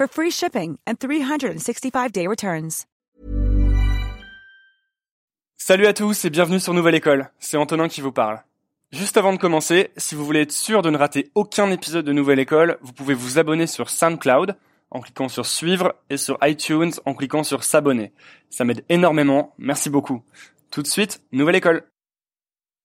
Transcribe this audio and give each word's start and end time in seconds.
for 0.00 0.08
free 0.08 0.30
shipping 0.30 0.78
and 0.86 0.94
365-day 0.94 2.26
returns. 2.26 2.86
Salut 5.58 5.86
à 5.86 5.92
tous 5.92 6.24
et 6.24 6.30
bienvenue 6.30 6.58
sur 6.58 6.72
Nouvelle 6.72 6.94
École, 6.94 7.30
c'est 7.38 7.58
Antonin 7.58 7.88
qui 7.88 8.00
vous 8.00 8.12
parle. 8.12 8.42
Juste 8.92 9.18
avant 9.18 9.34
de 9.34 9.38
commencer, 9.38 9.90
si 9.98 10.14
vous 10.14 10.24
voulez 10.24 10.40
être 10.40 10.52
sûr 10.52 10.80
de 10.80 10.88
ne 10.88 10.96
rater 10.96 11.30
aucun 11.34 11.70
épisode 11.70 12.06
de 12.06 12.12
Nouvelle 12.12 12.38
École, 12.38 12.78
vous 12.80 12.94
pouvez 12.94 13.12
vous 13.12 13.38
abonner 13.38 13.66
sur 13.66 13.90
SoundCloud 13.90 14.56
en 14.90 15.00
cliquant 15.00 15.28
sur 15.28 15.44
suivre 15.44 15.94
et 16.08 16.16
sur 16.16 16.38
iTunes 16.42 16.92
en 17.04 17.12
cliquant 17.12 17.44
sur 17.44 17.62
s'abonner. 17.62 18.12
Ça 18.48 18.64
m'aide 18.64 18.84
énormément, 18.88 19.54
merci 19.58 19.90
beaucoup. 19.90 20.22
Tout 20.70 20.80
de 20.80 20.86
suite, 20.86 21.22
Nouvelle 21.30 21.56
École. 21.56 21.82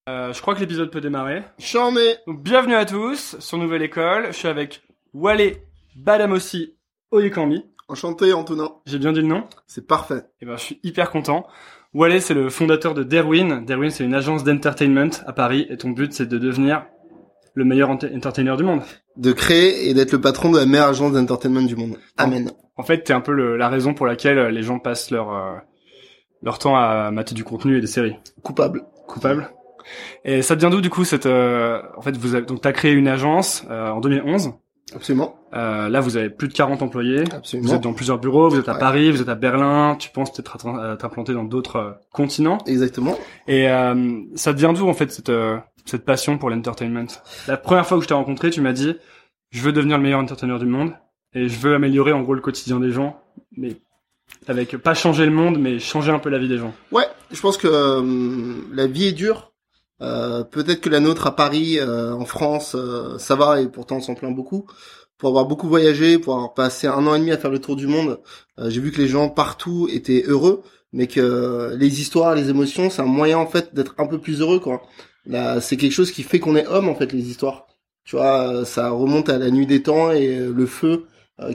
Euh, 0.09 0.33
je 0.33 0.41
crois 0.41 0.53
que 0.53 0.59
l'épisode 0.59 0.91
peut 0.91 1.01
démarrer. 1.01 1.43
Charmé 1.59 2.17
Donc 2.27 2.43
bienvenue 2.43 2.75
à 2.75 2.85
tous 2.85 3.39
sur 3.39 3.57
Nouvelle 3.57 3.83
École, 3.83 4.27
je 4.27 4.37
suis 4.37 4.49
avec 4.49 4.83
Wale 5.13 5.53
Badamossi 5.95 6.74
Oyekambi. 7.15 7.63
Enchanté 7.87 8.33
Antonin, 8.33 8.69
J'ai 8.85 8.97
bien 8.97 9.11
dit 9.13 9.21
le 9.21 9.27
nom? 9.27 9.43
C'est 9.67 9.85
parfait. 9.85 10.23
Eh 10.41 10.45
ben, 10.45 10.57
je 10.57 10.61
suis 10.63 10.79
hyper 10.83 11.11
content. 11.11 11.45
Wale, 11.93 12.19
c'est 12.19 12.33
le 12.33 12.49
fondateur 12.49 12.93
de 12.95 13.03
Derwin. 13.03 13.63
Derwin, 13.63 13.89
c'est 13.91 14.03
une 14.03 14.15
agence 14.15 14.43
d'entertainment 14.43 15.11
à 15.27 15.33
Paris 15.33 15.67
et 15.69 15.77
ton 15.77 15.91
but, 15.91 16.11
c'est 16.11 16.25
de 16.25 16.37
devenir 16.39 16.85
le 17.53 17.63
meilleur 17.63 17.89
ente- 17.89 18.11
entertainer 18.13 18.57
du 18.57 18.63
monde. 18.63 18.81
De 19.17 19.31
créer 19.31 19.87
et 19.89 19.93
d'être 19.93 20.11
le 20.11 20.19
patron 20.19 20.51
de 20.51 20.57
la 20.57 20.65
meilleure 20.65 20.89
agence 20.89 21.13
d'entertainment 21.13 21.61
du 21.61 21.75
monde. 21.75 21.97
Amen. 22.17 22.51
En 22.75 22.83
fait, 22.83 23.03
t'es 23.03 23.13
un 23.13 23.21
peu 23.21 23.31
le- 23.31 23.55
la 23.55 23.69
raison 23.69 23.93
pour 23.93 24.07
laquelle 24.07 24.39
les 24.47 24.63
gens 24.63 24.79
passent 24.79 25.11
leur, 25.11 25.31
euh, 25.33 25.53
leur 26.41 26.57
temps 26.59 26.75
à 26.75 27.11
mater 27.11 27.33
du 27.35 27.43
contenu 27.43 27.77
et 27.77 27.81
des 27.81 27.87
séries. 27.87 28.15
Coupable. 28.43 28.83
Coupable. 29.07 29.49
Et 30.25 30.41
ça 30.41 30.55
vient 30.55 30.71
d'où, 30.71 30.81
du 30.81 30.89
coup, 30.89 31.05
cette, 31.05 31.27
euh, 31.27 31.81
en 31.95 32.01
fait, 32.01 32.17
vous 32.17 32.33
avez, 32.35 32.45
donc 32.47 32.61
t'as 32.61 32.71
créé 32.73 32.91
une 32.93 33.07
agence, 33.07 33.63
euh, 33.69 33.89
en 33.91 34.01
2011. 34.01 34.53
Absolument. 34.93 35.35
Euh, 35.53 35.89
là, 35.89 35.99
vous 35.99 36.15
avez 36.17 36.29
plus 36.29 36.47
de 36.47 36.53
40 36.53 36.81
employés. 36.83 37.23
Absolument. 37.31 37.69
Vous 37.69 37.75
êtes 37.75 37.81
dans 37.81 37.93
plusieurs 37.93 38.19
bureaux, 38.19 38.49
vous 38.49 38.59
êtes 38.59 38.69
à 38.69 38.73
Ouais. 38.73 38.79
Paris, 38.79 39.11
vous 39.11 39.21
êtes 39.21 39.29
à 39.29 39.35
Berlin, 39.35 39.95
tu 39.97 40.09
penses 40.11 40.31
peut-être 40.31 40.97
t'implanter 40.97 41.33
dans 41.33 41.43
d'autres 41.43 41.75
euh, 41.77 41.91
continents. 42.11 42.59
Exactement. 42.67 43.17
Et 43.47 43.69
euh, 43.69 44.21
ça 44.35 44.53
te 44.53 44.59
vient 44.59 44.73
d'où 44.73 44.87
en 44.87 44.93
fait 44.93 45.11
cette 45.11 45.29
euh, 45.29 45.57
cette 45.85 46.05
passion 46.05 46.37
pour 46.37 46.49
l'entertainment? 46.49 47.07
La 47.47 47.57
première 47.57 47.85
fois 47.87 47.97
que 47.97 48.03
je 48.03 48.07
t'ai 48.07 48.13
rencontré, 48.13 48.49
tu 48.51 48.61
m'as 48.61 48.73
dit 48.73 48.95
je 49.51 49.61
veux 49.61 49.71
devenir 49.71 49.97
le 49.97 50.03
meilleur 50.03 50.19
entertainer 50.19 50.57
du 50.59 50.65
monde 50.65 50.93
et 51.33 51.47
je 51.49 51.57
veux 51.59 51.73
améliorer 51.75 52.11
en 52.11 52.21
gros 52.21 52.33
le 52.33 52.41
quotidien 52.41 52.79
des 52.79 52.91
gens, 52.91 53.21
mais 53.57 53.77
avec 54.47 54.75
pas 54.77 54.93
changer 54.93 55.25
le 55.25 55.31
monde, 55.31 55.57
mais 55.59 55.79
changer 55.79 56.11
un 56.11 56.19
peu 56.19 56.29
la 56.29 56.37
vie 56.39 56.47
des 56.47 56.57
gens. 56.57 56.73
Ouais, 56.91 57.05
je 57.31 57.39
pense 57.41 57.57
que 57.57 57.67
euh, 57.67 58.55
la 58.73 58.87
vie 58.87 59.07
est 59.07 59.11
dure. 59.13 59.51
Euh, 60.01 60.43
Peut-être 60.43 60.81
que 60.81 60.89
la 60.89 60.99
nôtre 60.99 61.27
à 61.27 61.35
Paris, 61.35 61.79
euh, 61.79 62.13
en 62.13 62.25
France, 62.25 62.75
euh, 62.75 63.17
ça 63.17 63.35
va 63.35 63.61
et 63.61 63.67
pourtant 63.67 63.97
on 63.97 64.01
s'en 64.01 64.15
plaint 64.15 64.35
beaucoup. 64.35 64.65
Pour 65.17 65.29
avoir 65.29 65.45
beaucoup 65.45 65.69
voyagé, 65.69 66.19
pour 66.19 66.35
avoir 66.35 66.53
passé 66.53 66.87
un 66.87 67.07
an 67.07 67.15
et 67.15 67.19
demi 67.19 67.31
à 67.31 67.37
faire 67.37 67.51
le 67.51 67.59
tour 67.59 67.77
du 67.77 67.87
monde, 67.87 68.19
j'ai 68.57 68.81
vu 68.81 68.91
que 68.91 68.97
les 68.97 69.07
gens 69.07 69.29
partout 69.29 69.87
étaient 69.89 70.23
heureux, 70.27 70.61
mais 70.91 71.07
que 71.07 71.73
les 71.77 72.01
histoires, 72.01 72.35
les 72.35 72.49
émotions, 72.49 72.89
c'est 72.89 73.01
un 73.01 73.05
moyen 73.05 73.37
en 73.37 73.47
fait 73.47 73.73
d'être 73.73 73.95
un 73.97 74.07
peu 74.07 74.19
plus 74.19 74.41
heureux 74.41 74.59
quoi. 74.59 74.81
Là, 75.25 75.61
c'est 75.61 75.77
quelque 75.77 75.93
chose 75.93 76.11
qui 76.11 76.23
fait 76.23 76.39
qu'on 76.39 76.57
est 76.57 76.67
homme 76.67 76.89
en 76.89 76.95
fait 76.95 77.13
les 77.13 77.29
histoires. 77.29 77.67
Tu 78.03 78.17
vois, 78.17 78.65
ça 78.65 78.89
remonte 78.89 79.29
à 79.29 79.37
la 79.37 79.51
nuit 79.51 79.65
des 79.65 79.81
temps 79.83 80.11
et 80.11 80.37
le 80.37 80.65
feu 80.65 81.05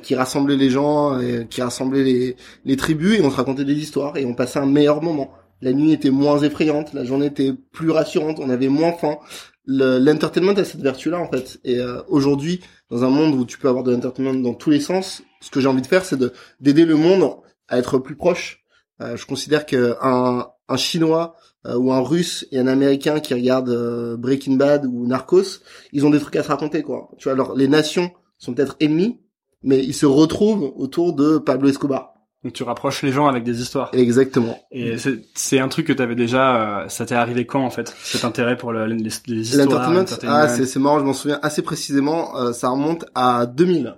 qui 0.02 0.14
rassemblait 0.14 0.56
les 0.56 0.70
gens, 0.70 1.20
qui 1.50 1.60
rassemblait 1.60 2.02
les, 2.02 2.36
les 2.64 2.76
tribus 2.76 3.18
et 3.18 3.22
on 3.22 3.30
se 3.30 3.36
racontait 3.36 3.64
des 3.66 3.78
histoires 3.78 4.16
et 4.16 4.24
on 4.24 4.34
passait 4.34 4.58
un 4.58 4.66
meilleur 4.66 5.02
moment. 5.02 5.32
La 5.62 5.72
nuit 5.72 5.92
était 5.92 6.10
moins 6.10 6.38
effrayante, 6.38 6.92
la 6.94 7.04
journée 7.04 7.26
était 7.26 7.52
plus 7.72 7.90
rassurante, 7.90 8.38
on 8.40 8.48
avait 8.50 8.68
moins 8.68 8.92
faim. 8.92 9.18
Le- 9.66 9.98
L'entertainment 9.98 10.52
a 10.52 10.64
cette 10.64 10.80
vertu-là 10.80 11.18
en 11.20 11.30
fait. 11.30 11.60
Et 11.64 11.78
euh, 11.78 12.00
aujourd'hui, 12.08 12.60
dans 12.90 13.04
un 13.04 13.10
monde 13.10 13.34
où 13.34 13.44
tu 13.44 13.58
peux 13.58 13.68
avoir 13.68 13.84
de 13.84 13.92
l'entertainment 13.92 14.34
dans 14.34 14.54
tous 14.54 14.70
les 14.70 14.80
sens, 14.80 15.22
ce 15.40 15.50
que 15.50 15.60
j'ai 15.60 15.68
envie 15.68 15.82
de 15.82 15.86
faire, 15.86 16.04
c'est 16.04 16.16
de 16.16 16.32
d'aider 16.60 16.84
le 16.84 16.96
monde 16.96 17.36
à 17.68 17.78
être 17.78 17.98
plus 17.98 18.16
proche. 18.16 18.64
Euh, 19.02 19.16
je 19.16 19.26
considère 19.26 19.66
que 19.66 19.96
un, 20.02 20.46
Chinois 20.76 21.34
euh, 21.66 21.76
ou 21.76 21.92
un 21.92 22.00
Russe 22.00 22.46
et 22.52 22.58
un 22.58 22.66
Américain 22.66 23.20
qui 23.20 23.34
regardent 23.34 23.68
euh, 23.70 24.16
Breaking 24.16 24.54
Bad 24.54 24.86
ou 24.86 25.06
Narcos, 25.06 25.60
ils 25.92 26.06
ont 26.06 26.10
des 26.10 26.20
trucs 26.20 26.36
à 26.36 26.42
se 26.42 26.48
raconter 26.48 26.82
quoi. 26.82 27.10
Tu 27.18 27.24
vois, 27.24 27.32
alors 27.32 27.54
les 27.56 27.68
nations 27.68 28.10
sont 28.38 28.54
peut-être 28.54 28.76
ennemies, 28.80 29.20
mais 29.62 29.84
ils 29.84 29.94
se 29.94 30.06
retrouvent 30.06 30.72
autour 30.76 31.12
de 31.12 31.38
Pablo 31.38 31.68
Escobar. 31.68 32.14
Donc 32.42 32.54
tu 32.54 32.62
rapproches 32.62 33.02
les 33.02 33.12
gens 33.12 33.26
avec 33.28 33.44
des 33.44 33.60
histoires. 33.60 33.90
Exactement. 33.92 34.58
Et 34.70 34.96
c'est 35.34 35.58
un 35.58 35.68
truc 35.68 35.86
que 35.86 35.92
t'avais 35.92 36.14
déjà. 36.14 36.84
euh, 36.84 36.88
ça 36.88 37.04
t'est 37.04 37.14
arrivé 37.14 37.44
quand 37.44 37.62
en 37.64 37.70
fait 37.70 37.94
Cet 38.02 38.24
intérêt 38.24 38.56
pour 38.56 38.72
le- 38.72 38.86
les, 38.86 39.10
les 39.26 39.54
histoires. 39.66 39.82
Ah 40.26 40.48
c'est 40.66 40.78
marrant, 40.78 40.98
je 41.00 41.04
m'en 41.04 41.12
souviens 41.12 41.38
assez 41.42 41.60
précisément. 41.62 42.36
euh, 42.38 42.52
ça 42.52 42.70
remonte 42.70 43.04
à 43.14 43.44
2000. 43.46 43.96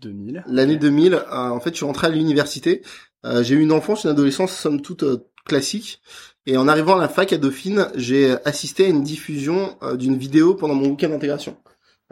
2000. 0.00 0.44
L'année 0.46 0.76
2000, 0.76 1.14
euh, 1.14 1.20
en 1.30 1.60
fait, 1.60 1.70
je 1.70 1.76
suis 1.76 1.84
rentré 1.86 2.06
à 2.06 2.10
l'université. 2.10 2.82
Euh, 3.24 3.42
j'ai 3.42 3.54
eu 3.56 3.60
une 3.60 3.72
enfance, 3.72 4.04
une 4.04 4.10
adolescence, 4.10 4.52
somme 4.52 4.80
toute 4.80 5.02
euh, 5.02 5.18
classique. 5.44 6.00
Et 6.46 6.56
en 6.56 6.68
arrivant 6.68 6.96
à 6.96 7.00
la 7.00 7.08
fac 7.08 7.32
à 7.32 7.38
Dauphine, 7.38 7.88
j'ai 7.94 8.36
assisté 8.46 8.86
à 8.86 8.88
une 8.88 9.02
diffusion 9.02 9.76
euh, 9.82 9.96
d'une 9.96 10.16
vidéo 10.16 10.54
pendant 10.54 10.74
mon 10.74 10.88
week-end 10.90 11.08
d'intégration. 11.08 11.56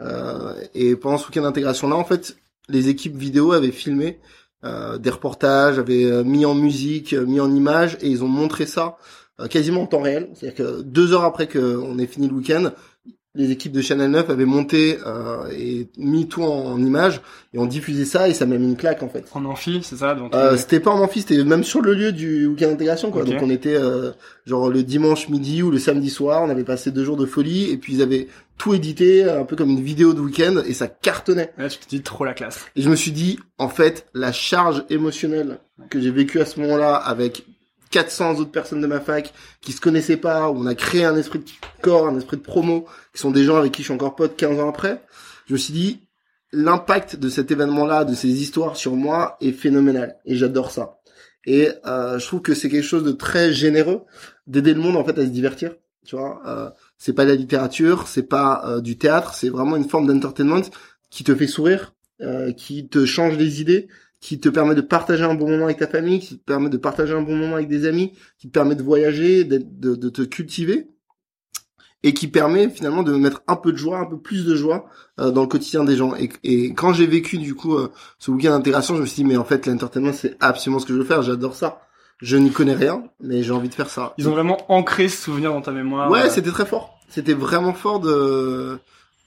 Euh, 0.01 0.53
et 0.73 0.95
pendant 0.95 1.17
ce 1.17 1.25
week-end 1.27 1.43
d'intégration-là, 1.43 1.95
en 1.95 2.03
fait, 2.03 2.35
les 2.67 2.89
équipes 2.89 3.15
vidéo 3.15 3.51
avaient 3.53 3.71
filmé 3.71 4.19
euh, 4.65 4.97
des 4.97 5.11
reportages, 5.11 5.77
avaient 5.77 6.05
euh, 6.05 6.23
mis 6.23 6.45
en 6.45 6.55
musique, 6.55 7.13
euh, 7.13 7.25
mis 7.25 7.39
en 7.39 7.53
images, 7.53 7.97
et 8.01 8.09
ils 8.09 8.23
ont 8.23 8.27
montré 8.27 8.65
ça 8.65 8.97
quasiment 9.49 9.81
en 9.81 9.85
temps 9.85 10.01
réel. 10.01 10.29
C'est-à-dire 10.33 10.65
que 10.65 10.81
deux 10.81 11.11
heures 11.11 11.25
après 11.25 11.45
qu'on 11.49 11.99
ait 11.99 12.07
fini 12.07 12.29
le 12.29 12.33
week-end, 12.35 12.71
les 13.35 13.51
équipes 13.51 13.73
de 13.73 13.81
Channel 13.81 14.09
9 14.09 14.29
avaient 14.29 14.45
monté 14.45 14.97
euh, 15.05 15.47
et 15.51 15.87
mis 15.97 16.27
tout 16.27 16.41
en, 16.43 16.71
en 16.73 16.79
images 16.81 17.21
et 17.53 17.59
ont 17.59 17.65
diffusé 17.65 18.05
ça 18.05 18.27
et 18.29 18.33
ça 18.33 18.45
m'a 18.45 18.57
mis 18.57 18.65
une 18.65 18.77
claque 18.77 19.03
en 19.03 19.09
fait. 19.09 19.25
En 19.33 19.45
amphi, 19.45 19.81
c'est 19.83 19.97
ça 19.97 20.15
donc, 20.15 20.33
Euh, 20.33 20.57
c'était 20.57 20.79
pas 20.79 20.91
en 20.91 20.99
amphi, 20.99 21.21
c'était 21.21 21.43
même 21.43 21.63
sur 21.63 21.81
le 21.81 21.93
lieu 21.93 22.11
du 22.11 22.47
week-end 22.47 22.69
d'intégration 22.69 23.11
quoi. 23.11 23.23
Donc 23.23 23.41
on 23.41 23.49
était 23.49 23.75
euh, 23.75 24.11
genre 24.45 24.69
le 24.69 24.83
dimanche 24.83 25.29
midi 25.29 25.61
ou 25.63 25.71
le 25.71 25.79
samedi 25.79 26.09
soir, 26.09 26.41
on 26.43 26.49
avait 26.49 26.63
passé 26.63 26.91
deux 26.91 27.03
jours 27.03 27.17
de 27.17 27.25
folie 27.25 27.69
et 27.71 27.77
puis 27.77 27.93
ils 27.95 28.01
avaient 28.01 28.27
tout 28.57 28.73
édité 28.73 29.23
un 29.29 29.43
peu 29.43 29.55
comme 29.55 29.69
une 29.69 29.83
vidéo 29.83 30.13
de 30.13 30.21
week-end 30.21 30.61
et 30.65 30.73
ça 30.73 30.87
cartonnait. 30.87 31.51
Là, 31.57 31.67
tu 31.69 31.77
te 31.77 31.89
dis 31.89 32.01
trop 32.01 32.23
la 32.23 32.33
classe. 32.33 32.61
Et 32.75 32.81
je 32.81 32.89
me 32.89 32.95
suis 32.95 33.11
dit 33.11 33.37
en 33.57 33.67
fait 33.67 34.07
la 34.13 34.31
charge 34.31 34.83
émotionnelle 34.89 35.59
que 35.89 35.99
j'ai 35.99 36.11
vécue 36.11 36.39
à 36.39 36.45
ce 36.45 36.59
moment-là 36.61 36.95
avec 36.95 37.45
400 37.91 38.35
autres 38.39 38.51
personnes 38.51 38.81
de 38.81 38.87
ma 38.87 38.99
fac 38.99 39.33
qui 39.61 39.71
se 39.71 39.81
connaissaient 39.81 40.17
pas, 40.17 40.49
où 40.49 40.57
on 40.57 40.65
a 40.65 40.75
créé 40.75 41.05
un 41.05 41.15
esprit 41.15 41.39
de 41.39 41.45
corps, 41.81 42.07
un 42.07 42.17
esprit 42.17 42.37
de 42.37 42.41
promo, 42.41 42.85
qui 43.13 43.21
sont 43.21 43.31
des 43.31 43.43
gens 43.43 43.57
avec 43.57 43.71
qui 43.71 43.81
je 43.81 43.87
suis 43.87 43.93
encore 43.93 44.15
pote 44.15 44.35
15 44.35 44.59
ans 44.59 44.69
après. 44.69 45.03
Je 45.47 45.53
me 45.53 45.57
suis 45.57 45.73
dit, 45.73 45.99
l'impact 46.51 47.15
de 47.17 47.29
cet 47.29 47.51
événement-là, 47.51 48.05
de 48.05 48.15
ces 48.15 48.29
histoires 48.29 48.75
sur 48.75 48.95
moi 48.95 49.37
est 49.41 49.51
phénoménal 49.51 50.17
et 50.25 50.35
j'adore 50.35 50.71
ça. 50.71 50.99
Et 51.45 51.69
euh, 51.85 52.17
je 52.17 52.25
trouve 52.25 52.41
que 52.41 52.55
c'est 52.55 52.69
quelque 52.69 52.83
chose 52.83 53.03
de 53.03 53.11
très 53.11 53.53
généreux 53.53 54.01
d'aider 54.47 54.73
le 54.73 54.81
monde 54.81 54.95
en 54.95 55.03
fait 55.03 55.17
à 55.19 55.21
se 55.21 55.29
divertir. 55.29 55.75
Tu 56.05 56.15
vois, 56.15 56.41
euh, 56.45 56.69
c'est 56.97 57.13
pas 57.13 57.25
de 57.25 57.31
la 57.31 57.35
littérature, 57.35 58.07
c'est 58.07 58.23
pas 58.23 58.63
euh, 58.65 58.81
du 58.81 58.97
théâtre, 58.97 59.33
c'est 59.33 59.49
vraiment 59.49 59.75
une 59.75 59.89
forme 59.89 60.07
d'entertainment 60.07 60.61
qui 61.09 61.23
te 61.23 61.33
fait 61.33 61.47
sourire, 61.47 61.93
euh, 62.21 62.51
qui 62.51 62.87
te 62.87 63.05
change 63.05 63.37
les 63.37 63.61
idées, 63.61 63.87
qui 64.25 64.39
te 64.39 64.49
permet 64.49 64.73
de 64.73 64.81
partager 64.81 65.23
un 65.23 65.35
bon 65.35 65.47
moment 65.47 65.65
avec 65.65 65.77
ta 65.77 65.87
famille, 65.87 66.19
qui 66.19 66.39
te 66.39 66.43
permet 66.43 66.69
de 66.69 66.77
partager 66.77 67.13
un 67.13 67.21
bon 67.21 67.35
moment 67.35 67.57
avec 67.57 67.67
des 67.67 67.85
amis, 67.85 68.13
qui 68.39 68.47
te 68.47 68.53
permet 68.53 68.73
de 68.73 68.81
voyager, 68.81 69.43
de, 69.43 69.59
de 69.95 70.09
te 70.09 70.23
cultiver 70.23 70.87
et 72.01 72.13
qui 72.13 72.27
permet 72.27 72.69
finalement 72.69 73.03
de 73.03 73.15
mettre 73.15 73.43
un 73.47 73.55
peu 73.55 73.71
de 73.71 73.77
joie, 73.77 73.99
un 73.99 74.05
peu 74.05 74.19
plus 74.19 74.43
de 74.45 74.55
joie 74.55 74.85
euh, 75.19 75.29
dans 75.29 75.41
le 75.41 75.47
quotidien 75.47 75.83
des 75.83 75.95
gens. 75.95 76.15
Et, 76.15 76.29
et 76.43 76.73
quand 76.73 76.91
j'ai 76.91 77.05
vécu 77.05 77.37
du 77.37 77.53
coup 77.53 77.75
euh, 77.75 77.91
ce 78.17 78.31
week-end 78.31 78.49
d'intégration, 78.49 78.95
je 78.95 79.01
me 79.01 79.05
suis 79.05 79.23
dit 79.23 79.25
mais 79.25 79.37
en 79.37 79.45
fait 79.45 79.67
l'entertainment 79.67 80.11
c'est 80.11 80.35
absolument 80.39 80.79
ce 80.79 80.87
que 80.87 80.93
je 80.93 80.99
veux 80.99 81.05
faire, 81.05 81.21
j'adore 81.21 81.55
ça. 81.55 81.81
Je 82.21 82.37
n'y 82.37 82.51
connais 82.51 82.75
rien, 82.75 83.03
mais 83.19 83.43
j'ai 83.43 83.51
envie 83.51 83.69
de 83.69 83.73
faire 83.75 83.89
ça. 83.89 84.13
Ils 84.17 84.27
ont 84.29 84.31
vraiment 84.31 84.71
ancré 84.71 85.09
ce 85.09 85.17
souvenir 85.17 85.51
dans 85.51 85.61
ta 85.61 85.71
mémoire. 85.71 86.09
Ouais, 86.09 86.25
euh. 86.25 86.29
c'était 86.29 86.51
très 86.51 86.65
fort. 86.65 86.97
C'était 87.09 87.33
vraiment 87.33 87.73
fort 87.73 87.99
de 87.99 88.79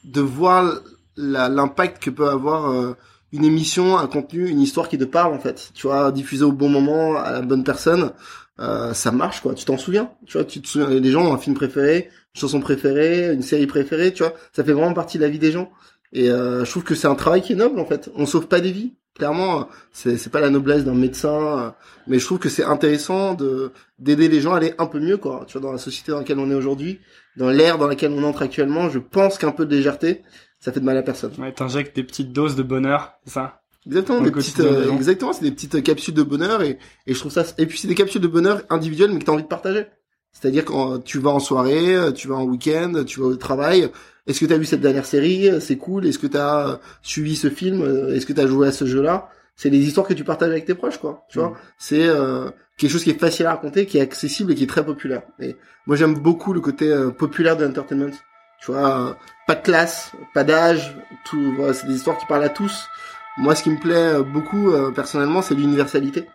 de 0.05 0.21
voir 0.21 0.73
l'impact 1.17 2.03
que 2.03 2.11
peut 2.11 2.29
avoir 2.29 2.97
une 3.33 3.45
émission, 3.45 3.99
un 3.99 4.07
contenu, 4.07 4.49
une 4.49 4.61
histoire 4.61 4.89
qui 4.89 4.99
te 4.99 5.05
parle 5.05 5.35
en 5.35 5.39
fait. 5.39 5.71
Tu 5.75 5.87
vois, 5.87 6.13
diffusé 6.13 6.45
au 6.45 6.53
bon 6.53 6.69
moment 6.69 7.17
à 7.17 7.33
la 7.33 7.43
bonne 7.43 7.65
personne, 7.65 8.13
ça 8.59 9.13
marche 9.13 9.41
quoi. 9.41 9.55
Tu 9.55 9.65
t'en 9.65 9.79
souviens? 9.79 10.11
Tu 10.27 10.39
vois, 10.39 10.45
tu 10.45 10.61
te 10.61 10.69
souviens. 10.69 10.89
Les 10.89 11.11
gens 11.11 11.27
ont 11.27 11.35
un 11.35 11.39
film 11.39 11.55
préféré, 11.55 12.11
chanson 12.35 12.61
préférée, 12.61 13.33
une 13.33 13.43
série 13.43 13.67
préférée, 13.67 14.13
tu 14.13 14.23
vois. 14.23 14.35
Ça 14.53 14.65
fait 14.65 14.73
vraiment 14.73 14.95
partie 14.95 15.19
de 15.19 15.23
la 15.23 15.29
vie 15.29 15.39
des 15.39 15.53
gens. 15.53 15.71
Et 16.13 16.31
euh, 16.31 16.65
je 16.65 16.71
trouve 16.71 16.85
que 16.85 16.95
c'est 16.95 17.07
un 17.07 17.15
travail 17.15 17.43
qui 17.43 17.53
est 17.53 17.57
noble 17.57 17.79
en 17.79 17.87
fait. 17.87 18.11
On 18.15 18.27
sauve 18.27 18.47
pas 18.47 18.61
des 18.61 18.73
vies. 18.73 18.95
Clairement, 19.15 19.69
c'est 19.93 20.17
c'est 20.17 20.31
pas 20.31 20.41
la 20.41 20.49
noblesse 20.49 20.85
d'un 20.85 20.95
médecin, 20.95 21.59
euh, 21.59 21.71
mais 22.07 22.21
je 22.21 22.25
trouve 22.25 22.39
que 22.39 22.49
c'est 22.49 22.63
intéressant 22.63 23.35
de 23.35 23.73
d'aider 23.99 24.29
les 24.29 24.41
gens 24.41 24.53
à 24.53 24.59
aller 24.59 24.75
un 24.79 24.87
peu 24.87 25.01
mieux 25.01 25.17
quoi. 25.17 25.45
Tu 25.47 25.59
vois, 25.59 25.61
dans 25.61 25.73
la 25.73 25.79
société 25.79 26.13
dans 26.13 26.19
laquelle 26.19 26.39
on 26.39 26.51
est 26.51 26.55
aujourd'hui, 26.55 27.01
dans 27.37 27.51
l'ère 27.51 27.79
dans 27.79 27.89
laquelle 27.89 28.13
on 28.13 28.23
entre 28.23 28.43
actuellement, 28.43 28.89
je 28.89 29.01
pense 29.01 29.37
qu'un 29.37 29.51
peu 29.51 29.67
de 29.67 29.75
légèreté, 29.75 30.23
ça 30.59 30.73
fait 30.73 30.81
de 30.81 30.85
mal 30.85 30.97
à 30.97 31.03
personne. 31.03 31.33
Ouais, 31.39 31.53
t'injectes 31.53 31.95
des 31.97 32.05
petites 32.05 32.33
doses 32.33 32.57
de 32.57 32.63
bonheur, 32.63 33.15
c'est 33.25 33.35
ça? 33.35 33.63
Exactement, 33.87 34.21
des 34.21 34.31
petites, 34.31 34.61
euh, 34.61 34.93
exactement, 34.93 35.33
c'est 35.33 35.45
des 35.45 35.53
petites 35.53 35.83
capsules 35.83 36.15
de 36.15 36.23
bonheur 36.23 36.63
et, 36.63 36.79
et 37.07 37.15
je 37.15 37.19
trouve 37.19 37.33
ça, 37.33 37.45
et 37.57 37.67
puis 37.67 37.79
c'est 37.79 37.89
des 37.89 37.95
capsules 37.95 38.21
de 38.21 38.29
bonheur 38.29 38.63
individuelles 38.69 39.13
mais 39.13 39.21
que 39.21 39.25
t'as 39.25 39.33
envie 39.33 39.45
de 39.45 39.49
partager. 39.49 39.87
C'est-à-dire 40.33 40.65
quand 40.65 40.99
tu 40.99 41.19
vas 41.19 41.31
en 41.31 41.41
soirée, 41.41 41.97
tu 42.15 42.29
vas 42.29 42.37
en 42.37 42.45
week-end, 42.45 43.03
tu 43.07 43.21
vas 43.21 43.27
au 43.27 43.37
travail. 43.37 43.89
Est-ce 44.27 44.41
que 44.41 44.47
tu 44.47 44.53
as 44.53 44.59
vu 44.59 44.67
cette 44.67 44.83
dernière 44.83 45.07
série 45.07 45.49
C'est 45.61 45.79
cool. 45.79 46.07
Est-ce 46.07 46.19
que 46.19 46.27
tu 46.27 46.37
as 46.37 46.81
suivi 47.03 47.35
ce 47.35 47.49
film 47.49 47.83
Est-ce 48.15 48.27
que 48.27 48.35
tu 48.35 48.41
as 48.41 48.47
joué 48.47 48.69
à 48.69 48.73
ce 48.73 48.85
jeu-là? 48.85 49.31
C'est 49.59 49.71
les 49.71 49.79
histoires 49.79 50.07
que 50.07 50.15
tu 50.15 50.23
partages 50.23 50.51
avec 50.51 50.67
tes 50.67 50.75
proches, 50.75 50.99
quoi. 50.99 51.27
Tu 51.29 51.41
vois? 51.41 51.49
Mm. 51.49 51.57
C'est 51.79 52.07
euh, 52.07 52.49
quelque 52.77 52.91
chose 52.91 53.03
qui 53.03 53.11
est 53.11 53.19
facile 53.19 53.47
à 53.47 53.51
raconter, 53.51 53.87
qui 53.87 53.99
est 53.99 54.01
accessible 54.01 54.53
et 54.53 54.55
qui 54.55 54.63
est 54.63 54.69
très 54.69 54.87
populaire. 54.87 55.23
Et 55.41 55.57
moi, 55.87 55.97
j'aime 55.97 56.15
beaucoup 56.15 56.53
le 56.53 56.61
côté 56.61 56.89
euh, 56.89 57.11
populaire 57.11 57.57
de 57.57 57.65
l'entertainment. 57.65 58.13
Tu 58.61 58.73
vois, 58.73 59.01
euh, 59.01 59.15
pas 59.47 59.55
de 59.55 59.63
classe, 59.63 60.13
pas 60.35 60.45
d'âge, 60.45 60.97
tout. 61.25 61.55
Voilà, 61.57 61.75
c'est 61.75 61.87
des 61.87 61.95
histoires 61.95 62.19
qui 62.19 62.27
parlent 62.27 62.45
à 62.45 62.49
tous. 62.49 62.89
Moi, 63.37 63.55
ce 63.55 63.63
qui 63.63 63.71
me 63.71 63.79
plaît 63.79 64.21
beaucoup 64.25 64.73
personnellement, 64.95 65.43
c'est 65.43 65.55
l'universalité 65.55 66.27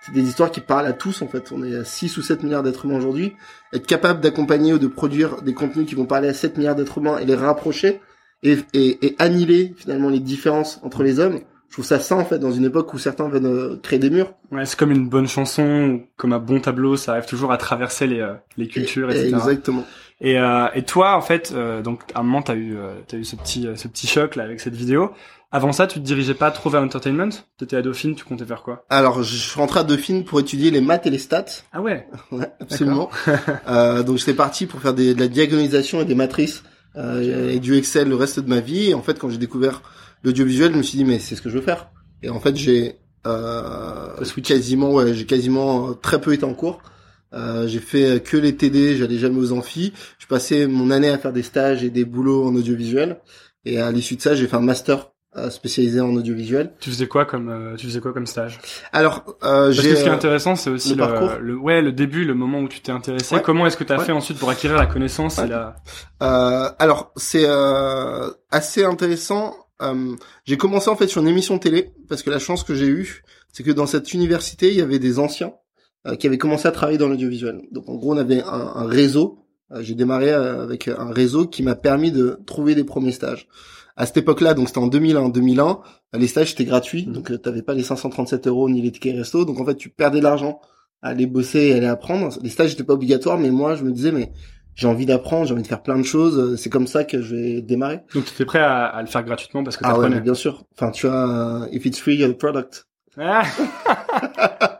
c'est 0.00 0.12
des 0.12 0.22
histoires 0.22 0.50
qui 0.50 0.60
parlent 0.60 0.86
à 0.86 0.92
tous 0.92 1.22
en 1.22 1.28
fait. 1.28 1.52
On 1.52 1.62
est 1.64 1.76
à 1.76 1.84
6 1.84 2.16
ou 2.18 2.22
7 2.22 2.42
milliards 2.42 2.62
d'êtres 2.62 2.84
humains 2.84 2.96
aujourd'hui. 2.96 3.34
Être 3.72 3.86
capable 3.86 4.20
d'accompagner 4.20 4.72
ou 4.72 4.78
de 4.78 4.86
produire 4.86 5.42
des 5.42 5.54
contenus 5.54 5.86
qui 5.86 5.94
vont 5.94 6.06
parler 6.06 6.28
à 6.28 6.34
7 6.34 6.56
milliards 6.56 6.76
d'êtres 6.76 6.98
humains 6.98 7.18
et 7.18 7.24
les 7.24 7.34
rapprocher 7.34 8.00
et, 8.42 8.58
et, 8.72 9.06
et, 9.06 9.16
annihiler 9.18 9.74
finalement 9.76 10.08
les 10.08 10.20
différences 10.20 10.80
entre 10.82 11.02
les 11.02 11.18
hommes. 11.18 11.40
Je 11.68 11.74
trouve 11.74 11.84
ça 11.84 11.98
sain 11.98 12.16
en 12.16 12.24
fait 12.24 12.38
dans 12.38 12.52
une 12.52 12.64
époque 12.64 12.94
où 12.94 12.98
certains 12.98 13.28
veulent 13.28 13.44
euh, 13.44 13.76
créer 13.82 13.98
des 13.98 14.08
murs. 14.08 14.32
Ouais, 14.52 14.64
c'est 14.64 14.78
comme 14.78 14.92
une 14.92 15.08
bonne 15.08 15.26
chanson, 15.26 16.02
comme 16.16 16.32
un 16.32 16.38
bon 16.38 16.60
tableau, 16.60 16.96
ça 16.96 17.12
arrive 17.12 17.26
toujours 17.26 17.52
à 17.52 17.58
traverser 17.58 18.06
les, 18.06 18.20
euh, 18.20 18.34
les 18.56 18.68
cultures, 18.68 19.10
etc. 19.10 19.28
Exactement. 19.28 19.84
Et, 20.20 20.38
euh, 20.38 20.66
et 20.74 20.82
toi, 20.82 21.16
en 21.16 21.20
fait, 21.20 21.52
euh, 21.54 21.80
donc 21.82 22.02
à 22.14 22.20
un 22.20 22.22
moment, 22.22 22.42
t'as 22.42 22.56
eu, 22.56 22.76
t'as 23.06 23.16
eu 23.16 23.24
ce 23.24 23.36
petit, 23.36 23.68
ce 23.76 23.88
petit 23.88 24.06
choc 24.06 24.36
là 24.36 24.44
avec 24.44 24.60
cette 24.60 24.74
vidéo. 24.74 25.12
Avant 25.50 25.72
ça, 25.72 25.86
tu 25.86 25.98
te 25.98 26.04
dirigeais 26.04 26.34
pas 26.34 26.50
trop 26.50 26.68
vers 26.68 26.82
l'entertainment? 26.82 27.30
T'étais 27.56 27.76
à 27.76 27.82
Dauphine, 27.82 28.14
tu 28.14 28.22
comptais 28.22 28.44
faire 28.44 28.62
quoi? 28.62 28.84
Alors, 28.90 29.22
je 29.22 29.34
suis 29.34 29.58
rentré 29.58 29.80
à 29.80 29.82
Dauphine 29.82 30.24
pour 30.24 30.40
étudier 30.40 30.70
les 30.70 30.82
maths 30.82 31.06
et 31.06 31.10
les 31.10 31.18
stats. 31.18 31.62
Ah 31.72 31.80
ouais? 31.80 32.06
Ouais, 32.30 32.52
absolument. 32.60 33.08
euh, 33.68 34.02
donc 34.02 34.18
j'étais 34.18 34.34
parti 34.34 34.66
pour 34.66 34.80
faire 34.80 34.92
des, 34.92 35.14
de 35.14 35.20
la 35.20 35.28
diagonalisation 35.28 36.02
et 36.02 36.04
des 36.04 36.14
matrices 36.14 36.64
euh, 36.96 37.48
et 37.50 37.60
du 37.60 37.76
Excel 37.76 38.10
le 38.10 38.14
reste 38.14 38.40
de 38.40 38.48
ma 38.48 38.60
vie. 38.60 38.90
Et 38.90 38.94
en 38.94 39.00
fait, 39.00 39.18
quand 39.18 39.30
j'ai 39.30 39.38
découvert 39.38 39.80
l'audiovisuel, 40.22 40.72
je 40.72 40.76
me 40.76 40.82
suis 40.82 40.98
dit 40.98 41.04
mais 41.04 41.18
c'est 41.18 41.34
ce 41.34 41.40
que 41.40 41.48
je 41.48 41.56
veux 41.56 41.64
faire. 41.64 41.88
Et 42.22 42.28
en 42.28 42.40
fait, 42.40 42.54
j'ai 42.54 42.96
euh, 43.26 44.22
quasiment, 44.44 44.92
ouais, 44.92 45.14
j'ai 45.14 45.24
quasiment 45.24 45.94
très 45.94 46.20
peu 46.20 46.34
été 46.34 46.44
en 46.44 46.52
cours. 46.52 46.82
Euh, 47.32 47.68
j'ai 47.68 47.80
fait 47.80 48.22
que 48.24 48.36
les 48.36 48.56
TD, 48.56 48.96
j'allais 48.96 49.18
jamais 49.18 49.38
aux 49.38 49.52
amphis. 49.52 49.92
Je 50.18 50.26
passais 50.26 50.66
mon 50.66 50.90
année 50.90 51.10
à 51.10 51.18
faire 51.18 51.32
des 51.32 51.42
stages 51.42 51.84
et 51.84 51.90
des 51.90 52.04
boulots 52.04 52.46
en 52.46 52.54
audiovisuel. 52.54 53.20
Et 53.64 53.80
à 53.80 53.90
l'issue 53.90 54.16
de 54.16 54.22
ça, 54.22 54.34
j'ai 54.34 54.46
fait 54.46 54.56
un 54.56 54.60
master 54.60 55.10
euh, 55.36 55.50
spécialisé 55.50 56.00
en 56.00 56.14
audiovisuel. 56.14 56.72
Tu 56.80 56.90
faisais 56.90 57.06
quoi 57.06 57.26
comme 57.26 57.50
euh, 57.50 57.76
tu 57.76 57.86
faisais 57.86 58.00
quoi 58.00 58.14
comme 58.14 58.26
stage? 58.26 58.58
Alors, 58.92 59.24
euh, 59.44 59.70
j'ai. 59.72 59.94
ce 59.94 60.02
qui 60.02 60.08
est 60.08 60.12
intéressant, 60.12 60.56
c'est 60.56 60.70
aussi 60.70 60.94
le, 60.94 61.38
le, 61.38 61.54
ouais 61.54 61.82
le 61.82 61.92
début, 61.92 62.24
le 62.24 62.32
moment 62.32 62.60
où 62.60 62.68
tu 62.68 62.80
t'es 62.80 62.92
intéressé. 62.92 63.36
Comment 63.44 63.66
est-ce 63.66 63.76
que 63.76 63.84
tu 63.84 63.92
as 63.92 63.98
fait 63.98 64.12
ensuite 64.12 64.38
pour 64.38 64.48
acquérir 64.48 64.78
la 64.78 64.86
connaissance 64.86 65.38
et 65.38 65.46
la. 65.46 65.76
alors, 66.78 67.12
c'est 67.16 67.46
assez 68.50 68.84
intéressant. 68.84 69.54
j'ai 70.46 70.56
commencé 70.56 70.88
en 70.88 70.96
fait 70.96 71.08
sur 71.08 71.20
une 71.20 71.28
émission 71.28 71.58
télé 71.58 71.92
parce 72.08 72.22
que 72.22 72.30
la 72.30 72.38
chance 72.38 72.64
que 72.64 72.74
j'ai 72.74 72.88
eue, 72.88 73.22
c'est 73.52 73.62
que 73.62 73.70
dans 73.70 73.86
cette 73.86 74.14
université, 74.14 74.70
il 74.70 74.78
y 74.78 74.82
avait 74.82 74.98
des 74.98 75.18
anciens 75.18 75.52
qui 76.16 76.26
avaient 76.26 76.38
commencé 76.38 76.66
à 76.68 76.70
travailler 76.70 76.98
dans 76.98 77.08
l'audiovisuel. 77.08 77.62
Donc 77.72 77.88
en 77.88 77.94
gros, 77.94 78.14
on 78.14 78.16
avait 78.16 78.42
un, 78.42 78.72
un 78.74 78.86
réseau. 78.86 79.44
j'ai 79.80 79.94
démarré 79.94 80.32
avec 80.32 80.88
un 80.88 81.10
réseau 81.10 81.46
qui 81.46 81.62
m'a 81.62 81.74
permis 81.74 82.12
de 82.12 82.40
trouver 82.46 82.74
des 82.74 82.84
premiers 82.84 83.12
stages 83.12 83.48
à 83.98 84.06
cette 84.06 84.16
époque-là, 84.16 84.54
donc 84.54 84.68
c'était 84.68 84.78
en 84.78 84.86
2001, 84.86 85.28
2001, 85.28 85.80
les 86.14 86.28
stages 86.28 86.52
étaient 86.52 86.64
gratuits, 86.64 87.04
mmh. 87.06 87.12
donc 87.12 87.32
euh, 87.32 87.36
t'avais 87.36 87.62
pas 87.62 87.74
les 87.74 87.82
537 87.82 88.46
euros 88.46 88.70
ni 88.70 88.80
les 88.80 88.92
tickets 88.92 89.16
resto, 89.16 89.44
donc 89.44 89.60
en 89.60 89.66
fait 89.66 89.74
tu 89.74 89.90
perdais 89.90 90.20
de 90.20 90.22
l'argent 90.22 90.60
à 91.02 91.08
aller 91.08 91.26
bosser 91.26 91.58
et 91.58 91.74
aller 91.74 91.86
apprendre. 91.86 92.32
Les 92.40 92.48
stages 92.48 92.70
n'étaient 92.70 92.84
pas 92.84 92.94
obligatoires, 92.94 93.38
mais 93.38 93.50
moi 93.50 93.74
je 93.74 93.82
me 93.82 93.90
disais 93.90 94.12
mais 94.12 94.30
j'ai 94.76 94.86
envie 94.86 95.04
d'apprendre, 95.04 95.46
j'ai 95.46 95.52
envie 95.52 95.64
de 95.64 95.68
faire 95.68 95.82
plein 95.82 95.98
de 95.98 96.04
choses, 96.04 96.38
euh, 96.38 96.56
c'est 96.56 96.70
comme 96.70 96.86
ça 96.86 97.02
que 97.02 97.20
je 97.20 97.34
vais 97.34 97.60
démarrer. 97.60 97.98
Donc 98.14 98.24
tu 98.24 98.32
étais 98.32 98.44
prêt 98.44 98.60
à, 98.60 98.84
à, 98.84 99.02
le 99.02 99.08
faire 99.08 99.24
gratuitement 99.24 99.64
parce 99.64 99.76
que 99.76 99.82
ah 99.84 99.98
ouais, 99.98 100.20
bien 100.20 100.34
sûr. 100.34 100.64
Enfin 100.76 100.92
tu 100.92 101.08
vois, 101.08 101.66
if 101.72 101.84
it's 101.84 101.98
free, 101.98 102.14
you're 102.14 102.32
the 102.32 102.38
product. 102.38 102.86
Ah 103.20 103.42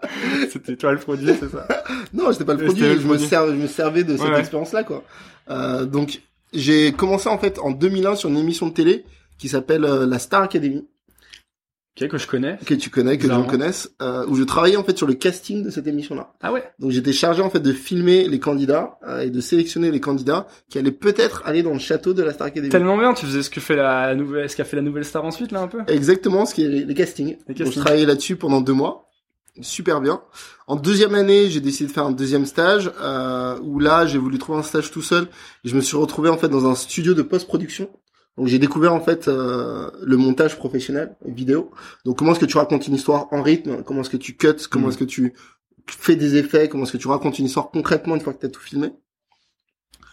c'était 0.50 0.76
toi 0.76 0.92
le 0.92 0.98
produit, 0.98 1.30
c'est 1.38 1.50
ça 1.50 1.66
Non, 2.12 2.30
j'étais 2.32 2.44
pas 2.44 2.54
le 2.54 2.64
produit. 2.64 2.82
je, 2.84 3.06
Me 3.06 3.18
servais, 3.18 3.52
je 3.52 3.56
me 3.56 3.66
servais 3.66 4.04
de 4.04 4.16
cette 4.16 4.36
expérience-là, 4.36 4.84
quoi. 4.84 5.04
Euh, 5.50 5.84
donc, 5.84 6.22
j'ai 6.52 6.92
commencé 6.92 7.28
en 7.28 7.38
fait 7.38 7.58
en 7.58 7.70
2001 7.70 8.16
sur 8.16 8.28
une 8.28 8.38
émission 8.38 8.68
de 8.68 8.72
télé 8.74 9.04
qui 9.38 9.48
s'appelle 9.48 9.84
euh, 9.84 10.06
la 10.06 10.18
Star 10.18 10.42
Academy. 10.42 10.86
Okay, 11.98 12.08
que 12.08 12.18
je 12.18 12.26
connais. 12.28 12.58
Que 12.64 12.74
tu 12.74 12.90
connais, 12.90 13.18
que 13.18 13.24
les 13.24 13.28
gens 13.28 13.42
connaissent, 13.42 13.90
euh, 14.00 14.24
où 14.28 14.36
je 14.36 14.44
travaillais 14.44 14.76
en 14.76 14.84
fait 14.84 14.96
sur 14.96 15.06
le 15.06 15.14
casting 15.14 15.64
de 15.64 15.70
cette 15.70 15.86
émission-là. 15.86 16.32
Ah 16.40 16.52
ouais. 16.52 16.62
Donc 16.78 16.92
j'étais 16.92 17.12
chargé 17.12 17.42
en 17.42 17.50
fait 17.50 17.58
de 17.58 17.72
filmer 17.72 18.28
les 18.28 18.38
candidats 18.38 18.98
euh, 19.06 19.22
et 19.22 19.30
de 19.30 19.40
sélectionner 19.40 19.90
les 19.90 20.00
candidats 20.00 20.46
qui 20.70 20.78
allaient 20.78 20.92
peut-être 20.92 21.42
aller 21.44 21.64
dans 21.64 21.72
le 21.72 21.80
château 21.80 22.14
de 22.14 22.22
la 22.22 22.32
Star 22.32 22.46
Academy. 22.46 22.70
Tellement 22.70 22.96
bien, 22.96 23.14
tu 23.14 23.26
faisais 23.26 23.42
ce 23.42 23.50
que 23.50 23.60
fait 23.60 23.74
la 23.74 24.14
nouvelle, 24.14 24.48
ce 24.48 24.56
qu'a 24.56 24.64
fait 24.64 24.76
la 24.76 24.82
nouvelle 24.82 25.04
star 25.04 25.24
ensuite 25.24 25.50
là 25.50 25.60
un 25.60 25.68
peu? 25.68 25.80
Exactement, 25.88 26.46
ce 26.46 26.54
qui 26.54 26.64
est 26.64 26.68
les 26.68 26.94
castings. 26.94 27.36
Les 27.48 27.54
castings. 27.54 27.64
Donc, 27.64 27.74
je 27.74 27.80
travaillais 27.80 28.06
là-dessus 28.06 28.36
pendant 28.36 28.60
deux 28.60 28.74
mois 28.74 29.08
super 29.60 30.00
bien. 30.00 30.22
En 30.66 30.76
deuxième 30.76 31.14
année, 31.14 31.50
j'ai 31.50 31.60
décidé 31.60 31.88
de 31.88 31.92
faire 31.92 32.06
un 32.06 32.12
deuxième 32.12 32.46
stage 32.46 32.90
euh, 33.00 33.58
où 33.62 33.78
là, 33.80 34.06
j'ai 34.06 34.18
voulu 34.18 34.38
trouver 34.38 34.58
un 34.58 34.62
stage 34.62 34.90
tout 34.90 35.02
seul 35.02 35.24
et 35.64 35.68
je 35.68 35.76
me 35.76 35.80
suis 35.80 35.96
retrouvé 35.96 36.28
en 36.28 36.36
fait 36.36 36.48
dans 36.48 36.68
un 36.68 36.74
studio 36.74 37.14
de 37.14 37.22
post-production. 37.22 37.90
Donc 38.38 38.46
j'ai 38.46 38.60
découvert 38.60 38.94
en 38.94 39.00
fait 39.00 39.26
euh, 39.26 39.90
le 40.00 40.16
montage 40.16 40.56
professionnel 40.56 41.16
vidéo. 41.26 41.72
Donc 42.04 42.18
comment 42.18 42.32
est-ce 42.32 42.40
que 42.40 42.46
tu 42.46 42.56
racontes 42.56 42.86
une 42.86 42.94
histoire 42.94 43.26
en 43.32 43.42
rythme? 43.42 43.82
Comment 43.82 44.02
est-ce 44.02 44.10
que 44.10 44.16
tu 44.16 44.36
cuts? 44.36 44.54
Comment 44.70 44.86
mm. 44.86 44.90
est-ce 44.90 44.98
que 44.98 45.04
tu 45.04 45.34
fais 45.88 46.14
des 46.14 46.36
effets? 46.36 46.68
Comment 46.68 46.84
est-ce 46.84 46.92
que 46.92 46.98
tu 46.98 47.08
racontes 47.08 47.40
une 47.40 47.46
histoire 47.46 47.70
concrètement 47.70 48.14
une 48.14 48.20
fois 48.20 48.32
que 48.32 48.38
tu 48.38 48.46
as 48.46 48.48
tout 48.48 48.60
filmé? 48.60 48.92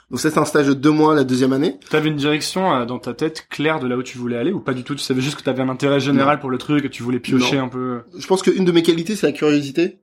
Donc 0.10 0.20
ça 0.20 0.32
c'est 0.32 0.40
un 0.40 0.46
stage 0.46 0.68
de 0.68 0.74
deux 0.74 0.90
mois 0.90 1.14
la 1.14 1.24
deuxième 1.24 1.54
année. 1.54 1.80
T'avais 1.92 2.10
une 2.10 2.16
direction 2.16 2.74
euh, 2.74 2.86
dans 2.86 2.98
ta 2.98 3.14
tête 3.14 3.46
claire 3.48 3.80
de 3.80 3.88
là 3.88 3.96
où 3.96 4.02
tu 4.02 4.18
voulais 4.18 4.38
aller 4.38 4.52
ou 4.52 4.60
pas 4.60 4.74
du 4.74 4.84
tout? 4.84 4.96
Tu 4.96 5.04
savais 5.04 5.22
juste 5.22 5.38
que 5.38 5.44
t'avais 5.44 5.62
un 5.62 5.70
intérêt 5.70 6.00
général 6.00 6.40
pour 6.40 6.50
le 6.50 6.58
truc, 6.58 6.82
que 6.82 6.88
tu 6.88 7.04
voulais 7.04 7.20
piocher 7.20 7.60
un 7.60 7.68
peu? 7.68 8.02
Je 8.18 8.26
pense 8.26 8.42
qu'une 8.42 8.66
de 8.66 8.72
mes 8.72 8.82
qualités 8.82 9.16
c'est 9.16 9.28
la 9.28 9.34
curiosité 9.34 10.00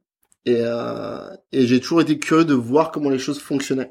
et, 0.47 0.59
euh, 0.61 1.29
et 1.51 1.67
j'ai 1.67 1.81
toujours 1.81 2.03
été 2.03 2.21
curieux 2.21 2.45
de 2.45 2.55
voir 2.55 2.93
comment 2.93 3.11
les 3.11 3.19
choses 3.19 3.41
fonctionnaient. 3.41 3.91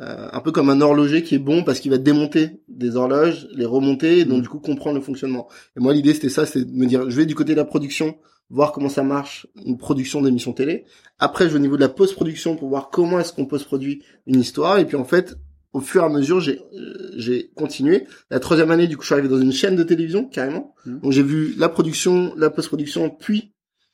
Euh, 0.00 0.28
un 0.32 0.40
peu 0.40 0.50
comme 0.50 0.70
un 0.70 0.80
horloger 0.80 1.22
qui 1.22 1.34
est 1.34 1.38
bon 1.38 1.62
parce 1.62 1.78
qu'il 1.78 1.90
va 1.90 1.98
démonter 1.98 2.62
des 2.68 2.96
horloges, 2.96 3.48
les 3.52 3.66
remonter 3.66 4.20
et 4.20 4.24
donc 4.24 4.38
mm. 4.38 4.42
du 4.42 4.48
coup 4.48 4.58
comprendre 4.58 4.96
le 4.96 5.02
fonctionnement. 5.02 5.48
Et 5.76 5.80
moi 5.80 5.92
l'idée 5.92 6.14
c'était 6.14 6.30
ça, 6.30 6.46
c'est 6.46 6.64
de 6.64 6.72
me 6.72 6.86
dire 6.86 7.10
je 7.10 7.16
vais 7.16 7.26
du 7.26 7.34
côté 7.34 7.52
de 7.52 7.58
la 7.58 7.66
production, 7.66 8.16
voir 8.50 8.72
comment 8.72 8.88
ça 8.88 9.02
marche 9.02 9.46
une 9.64 9.78
production 9.78 10.22
d'émission 10.22 10.52
télé. 10.52 10.84
Après, 11.18 11.44
je 11.44 11.50
vais 11.50 11.56
au 11.56 11.62
niveau 11.62 11.76
de 11.76 11.82
la 11.82 11.88
post-production 11.88 12.56
pour 12.56 12.68
voir 12.68 12.90
comment 12.90 13.20
est-ce 13.20 13.32
qu'on 13.32 13.46
post-produit 13.46 14.02
une 14.26 14.40
histoire. 14.40 14.78
Et 14.78 14.86
puis 14.86 14.96
en 14.96 15.04
fait, 15.04 15.36
au 15.72 15.80
fur 15.80 16.02
et 16.02 16.06
à 16.06 16.08
mesure, 16.08 16.40
j'ai 16.40 16.60
euh, 16.74 17.12
j'ai 17.16 17.50
continué. 17.54 18.06
La 18.30 18.40
troisième 18.40 18.70
année, 18.70 18.88
du 18.88 18.96
coup, 18.96 19.02
je 19.02 19.06
suis 19.06 19.14
arrivé 19.14 19.28
dans 19.28 19.40
une 19.40 19.52
chaîne 19.52 19.76
de 19.76 19.82
télévision 19.84 20.24
carrément. 20.24 20.74
Mhm. 20.84 21.00
Donc 21.00 21.12
j'ai 21.12 21.22
vu 21.22 21.54
la 21.56 21.68
production, 21.68 22.34
la 22.36 22.50
post-production, 22.50 23.10
puis 23.10 23.52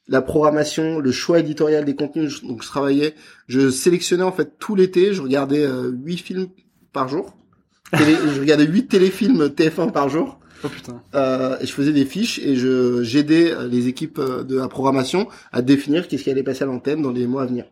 la 0.08 0.22
programmation, 0.22 0.98
le 1.00 1.12
choix 1.12 1.40
éditorial 1.40 1.84
des 1.84 1.94
contenus. 1.96 2.42
Donc 2.44 2.62
je 2.62 2.68
travaillais, 2.68 3.14
je 3.48 3.70
sélectionnais 3.70 4.22
en 4.22 4.32
fait 4.32 4.58
tout 4.58 4.74
l'été. 4.74 5.12
Je 5.14 5.22
regardais 5.22 5.64
euh, 5.64 5.90
huit 5.90 6.18
films 6.18 6.48
par 6.92 7.08
jour. 7.08 7.36
Télé- 7.96 8.16
je 8.34 8.40
regardais 8.40 8.66
huit 8.66 8.86
téléfilms 8.88 9.46
TF1 9.46 9.92
par 9.92 10.08
jour. 10.08 10.38
Oh 10.64 10.68
putain. 10.68 11.02
Euh, 11.14 11.56
et 11.60 11.66
je 11.66 11.72
faisais 11.72 11.92
des 11.92 12.06
fiches 12.06 12.38
et 12.38 12.56
je 12.56 13.02
j'aidais 13.02 13.52
euh, 13.52 13.68
les 13.68 13.88
équipes 13.88 14.18
euh, 14.18 14.42
de 14.42 14.56
la 14.56 14.68
programmation 14.68 15.28
à 15.52 15.60
définir 15.60 16.08
qu'est-ce 16.08 16.22
qui 16.24 16.30
allait 16.30 16.42
passer 16.42 16.62
à 16.64 16.66
l'antenne 16.66 17.02
dans 17.02 17.12
les 17.12 17.26
mois 17.26 17.42
à 17.42 17.46
venir. 17.46 17.66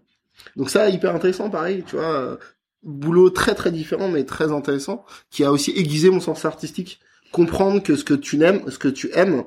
Donc 0.57 0.69
ça 0.69 0.91
hyper 0.91 1.15
intéressant 1.15 1.49
pareil, 1.49 1.83
tu 1.87 1.97
vois, 1.97 2.05
euh, 2.13 2.37
boulot 2.83 3.31
très 3.31 3.55
très 3.55 3.71
différent 3.71 4.09
mais 4.09 4.25
très 4.25 4.53
intéressant 4.53 5.05
qui 5.31 5.45
a 5.45 5.51
aussi 5.53 5.71
aiguisé 5.71 6.11
mon 6.11 6.21
sens 6.21 6.45
artistique, 6.45 7.01
comprendre 7.33 7.83
que 7.83 7.97
ce 7.97 8.05
que 8.05 8.13
tu 8.15 8.37
n'aimes, 8.37 8.61
ce 8.69 8.79
que 8.79 8.89
tu 8.89 9.11
aimes 9.15 9.45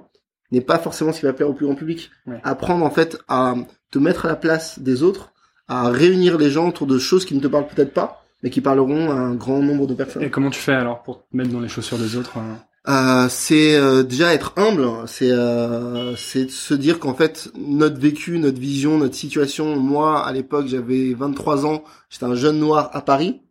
n'est 0.52 0.62
pas 0.62 0.80
forcément 0.80 1.12
ce 1.12 1.20
qui 1.20 1.26
va 1.26 1.34
plaire 1.34 1.50
au 1.50 1.54
plus 1.54 1.66
grand 1.66 1.76
public. 1.76 2.12
Ouais. 2.26 2.40
Apprendre 2.44 2.86
en 2.86 2.90
fait 2.90 3.18
à 3.28 3.56
te 3.92 4.00
mettre 4.00 4.26
à 4.26 4.30
la 4.30 4.36
place 4.36 4.80
des 4.80 5.04
autres, 5.04 5.34
à 5.68 5.90
réunir 5.90 6.38
les 6.38 6.50
gens 6.50 6.70
autour 6.70 6.88
de 6.88 6.98
choses 6.98 7.26
qui 7.26 7.36
ne 7.36 7.40
te 7.40 7.48
parlent 7.48 7.68
peut-être 7.68 7.94
pas 7.94 8.24
mais 8.44 8.50
qui 8.50 8.62
parleront 8.62 9.10
à 9.10 9.16
un 9.16 9.36
grand 9.36 9.62
nombre 9.62 9.88
de 9.88 9.94
personnes. 9.94 10.24
Et 10.24 10.30
comment 10.30 10.50
tu 10.50 10.60
fais 10.60 10.74
alors 10.74 11.02
pour 11.04 11.20
te 11.20 11.36
mettre 11.36 11.50
dans 11.50 11.60
les 11.60 11.70
chaussures 11.70 11.98
des 11.98 12.16
autres 12.16 12.38
euh 12.38 12.54
Euh, 12.90 13.28
c'est 13.30 13.76
euh, 13.76 14.04
déjà 14.04 14.34
être 14.34 14.54
humble, 14.56 14.88
c'est 15.08 15.30
euh, 15.30 16.16
c'est 16.16 16.50
se 16.50 16.74
dire 16.74 17.00
qu'en 17.00 17.14
fait 17.14 17.50
notre 17.58 18.00
vécu, 18.00 18.40
notre 18.40 18.60
vision, 18.62 18.98
notre 18.98 19.16
situation. 19.16 19.76
Moi, 19.76 20.26
à 20.26 20.32
l'époque, 20.32 20.68
j'avais 20.68 21.14
23 21.14 21.66
ans, 21.66 21.84
j'étais 22.10 22.24
un 22.24 22.36
jeune 22.36 22.60
noir 22.60 22.90
à 22.94 23.02
Paris 23.02 23.42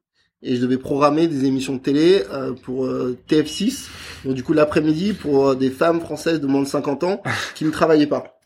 et 0.43 0.57
je 0.57 0.61
devais 0.61 0.79
programmer 0.79 1.29
des 1.29 1.45
émissions 1.45 1.75
de 1.75 1.81
télé 1.81 2.25
euh, 2.33 2.53
pour 2.53 2.87
euh, 2.87 3.19
TF6. 3.29 3.89
Donc 4.25 4.35
du 4.35 4.43
coup 4.43 4.53
l'après-midi 4.53 5.13
pour 5.13 5.49
euh, 5.49 5.55
des 5.55 5.71
femmes 5.71 6.01
françaises 6.01 6.41
de 6.41 6.47
moins 6.47 6.63
de 6.63 6.69
50 6.69 7.05
ans 7.05 7.23
qui 7.55 7.65
ne 7.65 7.71
travaillaient 7.71 8.07
pas. 8.07 8.39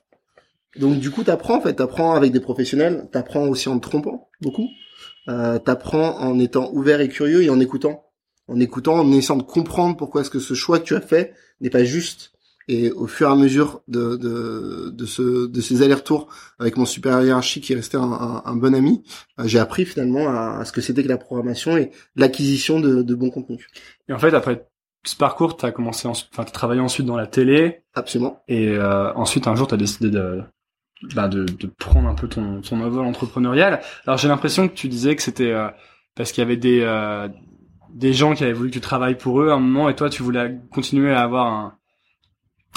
Donc 0.76 0.98
du 0.98 1.10
coup 1.10 1.24
t'apprends 1.24 1.56
en 1.56 1.60
fait, 1.60 1.74
t'apprends 1.74 2.14
avec 2.14 2.32
des 2.32 2.40
professionnels, 2.40 3.08
t'apprends 3.10 3.46
aussi 3.48 3.68
en 3.68 3.78
te 3.78 3.88
trompant 3.88 4.28
beaucoup, 4.40 4.68
euh, 5.28 5.58
t'apprends 5.58 6.18
en 6.20 6.38
étant 6.38 6.70
ouvert 6.72 7.00
et 7.00 7.08
curieux 7.08 7.42
et 7.42 7.50
en 7.50 7.60
écoutant 7.60 8.04
en 8.50 8.58
écoutant, 8.58 8.94
en 8.94 9.12
essayant 9.12 9.36
de 9.36 9.44
comprendre 9.44 9.96
pourquoi 9.96 10.22
est-ce 10.22 10.30
que 10.30 10.40
ce 10.40 10.54
choix 10.54 10.80
que 10.80 10.84
tu 10.84 10.96
as 10.96 11.00
fait 11.00 11.34
n'est 11.60 11.70
pas 11.70 11.84
juste. 11.84 12.32
Et 12.72 12.92
au 12.92 13.08
fur 13.08 13.28
et 13.28 13.32
à 13.32 13.34
mesure 13.34 13.80
de, 13.88 14.14
de, 14.16 14.90
de, 15.00 15.06
ce, 15.06 15.48
de 15.48 15.60
ces 15.60 15.82
allers-retours 15.82 16.28
avec 16.60 16.76
mon 16.76 16.84
supérieur 16.84 17.22
hiérarchique 17.24 17.64
qui 17.64 17.72
est 17.72 17.76
resté 17.76 17.96
un, 17.96 18.12
un, 18.28 18.42
un 18.44 18.56
bon 18.56 18.76
ami, 18.76 19.02
euh, 19.40 19.44
j'ai 19.46 19.58
appris 19.58 19.84
finalement 19.84 20.28
à, 20.28 20.60
à 20.60 20.64
ce 20.64 20.70
que 20.70 20.80
c'était 20.80 21.02
que 21.02 21.08
la 21.08 21.18
programmation 21.18 21.76
et 21.76 21.90
l'acquisition 22.14 22.78
de, 22.78 23.02
de 23.02 23.14
bons 23.16 23.30
contenus. 23.30 23.66
Et 24.08 24.12
en 24.12 24.20
fait, 24.20 24.32
après 24.34 24.68
ce 25.04 25.16
parcours, 25.16 25.56
t'as 25.56 25.72
commencé, 25.72 26.06
en... 26.06 26.12
enfin, 26.12 26.44
t'as 26.44 26.44
travaillé 26.44 26.80
ensuite 26.80 27.06
dans 27.06 27.16
la 27.16 27.26
télé, 27.26 27.82
Absolument. 27.94 28.40
et 28.46 28.68
euh, 28.68 29.12
ensuite 29.14 29.48
un 29.48 29.56
jour, 29.56 29.66
t'as 29.66 29.76
décidé 29.76 30.08
de, 30.08 30.42
bah, 31.16 31.26
de, 31.26 31.44
de 31.44 31.66
prendre 31.66 32.08
un 32.08 32.14
peu 32.14 32.28
ton, 32.28 32.60
ton 32.60 32.80
envol 32.80 33.04
entrepreneurial. 33.04 33.80
Alors 34.06 34.18
j'ai 34.18 34.28
l'impression 34.28 34.68
que 34.68 34.74
tu 34.74 34.86
disais 34.86 35.16
que 35.16 35.22
c'était 35.22 35.50
euh, 35.50 35.68
parce 36.14 36.30
qu'il 36.30 36.42
y 36.42 36.46
avait 36.46 36.56
des, 36.56 36.82
euh, 36.82 37.28
des 37.92 38.12
gens 38.12 38.34
qui 38.34 38.44
avaient 38.44 38.52
voulu 38.52 38.68
que 38.70 38.74
tu 38.74 38.80
travailles 38.80 39.18
pour 39.18 39.40
eux 39.40 39.50
à 39.50 39.54
un 39.54 39.58
moment, 39.58 39.88
et 39.88 39.96
toi, 39.96 40.08
tu 40.08 40.22
voulais 40.22 40.56
continuer 40.70 41.12
à 41.12 41.22
avoir 41.22 41.46
un, 41.48 41.74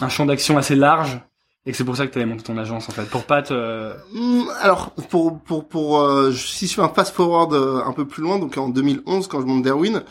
un 0.02 0.10
champ 0.10 0.26
d'action 0.26 0.58
assez 0.58 0.76
large, 0.76 1.20
et 1.66 1.72
que 1.72 1.78
c'est 1.78 1.86
pour 1.86 1.96
ça 1.96 2.08
que 2.08 2.14
t'avais 2.14 2.26
monté 2.26 2.44
ton 2.44 2.58
agence, 2.58 2.90
en 2.90 2.92
fait, 2.92 3.06
pour 3.10 3.24
pas 3.24 3.42
te... 3.42 3.94
Hum, 4.16 4.46
Alors, 4.62 4.92
pour 5.10 5.40
pour 5.40 5.68
pour 5.68 6.02
euh, 6.02 6.32
si 6.34 6.68
je 6.68 6.74
fais 6.74 6.82
un 6.82 6.90
fast 6.90 7.14
forward 7.16 7.54
euh, 7.54 7.82
un 7.86 7.94
peu 7.94 8.06
plus 8.06 8.22
loin, 8.24 8.38
donc 8.40 8.58
en 8.58 8.70
2011 8.70 9.28
quand 9.28 9.40
je 9.42 9.46
monte 9.46 9.64
Derwin, 9.64 10.04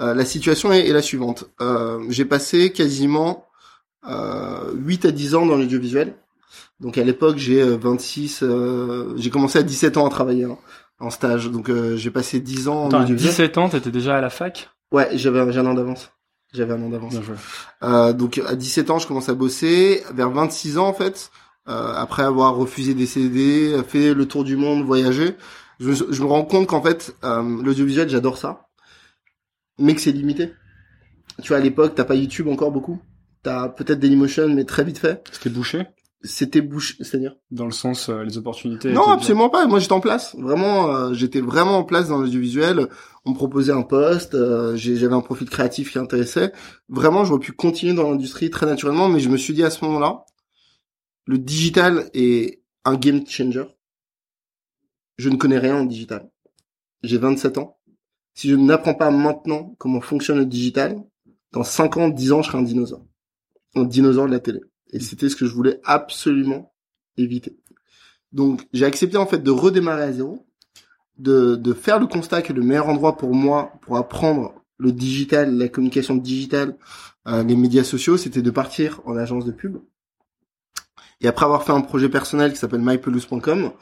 euh, 0.00 0.14
la 0.14 0.24
situation 0.24 0.72
est, 0.72 0.86
est 0.86 0.92
la 0.92 1.02
suivante. 1.02 1.44
Euh, 1.60 2.04
j'ai 2.10 2.24
passé 2.24 2.72
quasiment 2.72 3.46
euh, 4.08 4.72
8 4.74 5.06
à 5.06 5.10
10 5.10 5.34
ans 5.34 5.46
dans 5.46 5.56
l'audiovisuel. 5.56 6.14
Donc 6.80 6.98
à 6.98 7.04
l'époque, 7.04 7.38
j'ai 7.38 7.60
euh, 7.62 7.76
26 7.76 8.40
euh, 8.42 9.14
j'ai 9.16 9.30
commencé 9.30 9.58
à 9.58 9.62
17 9.62 9.96
ans 9.96 10.06
à 10.06 10.10
travailler 10.10 10.44
hein, 10.44 10.58
en 11.00 11.10
stage. 11.10 11.50
Donc 11.50 11.70
euh, 11.70 11.96
j'ai 11.96 12.10
passé 12.10 12.38
10 12.40 12.68
ans 12.68 12.84
en 12.84 12.88
Attends, 12.88 13.02
audiovisuel. 13.02 13.30
17 13.32 13.58
ans, 13.58 13.68
t'étais 13.68 13.90
déjà 13.90 14.16
à 14.16 14.20
la 14.20 14.30
fac? 14.30 14.70
Ouais, 14.92 15.08
j'avais 15.14 15.40
un 15.40 15.66
an 15.66 15.74
d'avance. 15.74 16.10
J'avais 16.52 16.72
un 16.72 16.82
an 16.82 16.88
d'avance. 16.88 17.14
Euh, 17.82 18.12
donc 18.12 18.38
à 18.38 18.54
17 18.56 18.90
ans, 18.90 18.98
je 18.98 19.06
commence 19.06 19.28
à 19.28 19.34
bosser. 19.34 20.02
Vers 20.14 20.30
26 20.30 20.78
ans, 20.78 20.86
en 20.86 20.94
fait, 20.94 21.30
euh, 21.68 21.92
après 21.94 22.22
avoir 22.22 22.56
refusé 22.56 22.94
des 22.94 23.06
CD, 23.06 23.76
fait 23.86 24.14
le 24.14 24.26
tour 24.26 24.44
du 24.44 24.56
monde, 24.56 24.84
voyagé, 24.84 25.36
je, 25.78 25.92
je 25.92 26.22
me 26.22 26.26
rends 26.26 26.44
compte 26.44 26.66
qu'en 26.66 26.82
fait, 26.82 27.14
euh, 27.24 27.62
l'audiovisuel, 27.62 28.08
j'adore 28.08 28.38
ça, 28.38 28.68
mais 29.78 29.94
que 29.94 30.00
c'est 30.00 30.12
limité. 30.12 30.52
Tu 31.42 31.48
vois, 31.48 31.58
à 31.58 31.60
l'époque, 31.60 31.94
t'as 31.94 32.04
pas 32.04 32.14
YouTube 32.14 32.48
encore 32.48 32.72
beaucoup. 32.72 33.00
T'as 33.42 33.68
peut-être 33.68 34.00
Dailymotion, 34.00 34.48
mais 34.48 34.64
très 34.64 34.82
vite 34.82 34.98
fait. 34.98 35.22
C'était 35.30 35.50
bouché? 35.50 35.86
C'était 36.22 36.62
bouche, 36.62 36.96
c'est-à-dire? 36.98 37.36
Dans 37.52 37.64
le 37.64 37.70
sens 37.70 38.08
euh, 38.08 38.24
les 38.24 38.38
opportunités. 38.38 38.92
non, 38.92 39.06
absolument 39.08 39.50
pas. 39.50 39.66
Moi, 39.68 39.78
j'étais 39.78 39.92
en 39.92 40.00
place. 40.00 40.34
Vraiment, 40.36 40.92
euh, 40.92 41.12
j'étais 41.14 41.40
vraiment 41.40 41.78
en 41.78 41.84
place 41.84 42.08
dans 42.08 42.18
l'audiovisuel. 42.18 42.88
On 43.24 43.30
me 43.30 43.34
proposait 43.36 43.72
un 43.72 43.82
poste. 43.82 44.34
euh, 44.34 44.74
J'avais 44.76 45.14
un 45.14 45.20
profil 45.20 45.48
créatif 45.48 45.92
qui 45.92 45.98
intéressait. 45.98 46.52
Vraiment, 46.88 47.24
j'aurais 47.24 47.38
pu 47.40 47.52
continuer 47.52 47.94
dans 47.94 48.10
l'industrie 48.10 48.50
très 48.50 48.66
naturellement, 48.66 49.08
mais 49.08 49.20
je 49.20 49.28
me 49.28 49.36
suis 49.36 49.54
dit 49.54 49.62
à 49.62 49.70
ce 49.70 49.84
moment-là, 49.84 50.24
le 51.26 51.38
digital 51.38 52.10
est 52.14 52.62
un 52.84 52.96
game 52.96 53.24
changer. 53.26 53.64
Je 55.18 55.28
ne 55.28 55.36
connais 55.36 55.58
rien 55.58 55.76
en 55.80 55.84
digital. 55.84 56.28
J'ai 57.04 57.18
27 57.18 57.58
ans. 57.58 57.78
Si 58.34 58.48
je 58.48 58.56
n'apprends 58.56 58.94
pas 58.94 59.10
maintenant 59.12 59.74
comment 59.78 60.00
fonctionne 60.00 60.38
le 60.38 60.46
digital, 60.46 61.00
dans 61.52 61.64
5 61.64 61.96
ans, 61.96 62.08
10 62.08 62.32
ans, 62.32 62.42
je 62.42 62.48
serai 62.48 62.58
un 62.58 62.62
dinosaure. 62.62 63.04
Un 63.76 63.84
dinosaure 63.84 64.26
de 64.26 64.32
la 64.32 64.40
télé. 64.40 64.60
Et 64.90 65.00
c'était 65.00 65.28
ce 65.28 65.36
que 65.36 65.46
je 65.46 65.52
voulais 65.52 65.80
absolument 65.84 66.72
éviter. 67.16 67.58
Donc 68.32 68.66
j'ai 68.72 68.84
accepté 68.84 69.16
en 69.16 69.26
fait 69.26 69.38
de 69.38 69.50
redémarrer 69.50 70.02
à 70.02 70.12
zéro, 70.12 70.46
de, 71.18 71.56
de 71.56 71.72
faire 71.72 71.98
le 71.98 72.06
constat 72.06 72.42
que 72.42 72.52
le 72.52 72.62
meilleur 72.62 72.88
endroit 72.88 73.16
pour 73.16 73.34
moi 73.34 73.72
pour 73.82 73.96
apprendre 73.96 74.54
le 74.78 74.92
digital, 74.92 75.56
la 75.56 75.68
communication 75.68 76.14
digitale, 76.14 76.76
euh, 77.26 77.42
les 77.42 77.56
médias 77.56 77.84
sociaux, 77.84 78.16
c'était 78.16 78.42
de 78.42 78.50
partir 78.50 79.00
en 79.04 79.16
agence 79.16 79.44
de 79.44 79.50
pub. 79.50 79.78
Et 81.20 81.26
après 81.26 81.44
avoir 81.44 81.64
fait 81.64 81.72
un 81.72 81.80
projet 81.80 82.08
personnel 82.08 82.52
qui 82.52 82.58
s'appelle 82.58 82.80
mypelouse.com, 82.80 83.72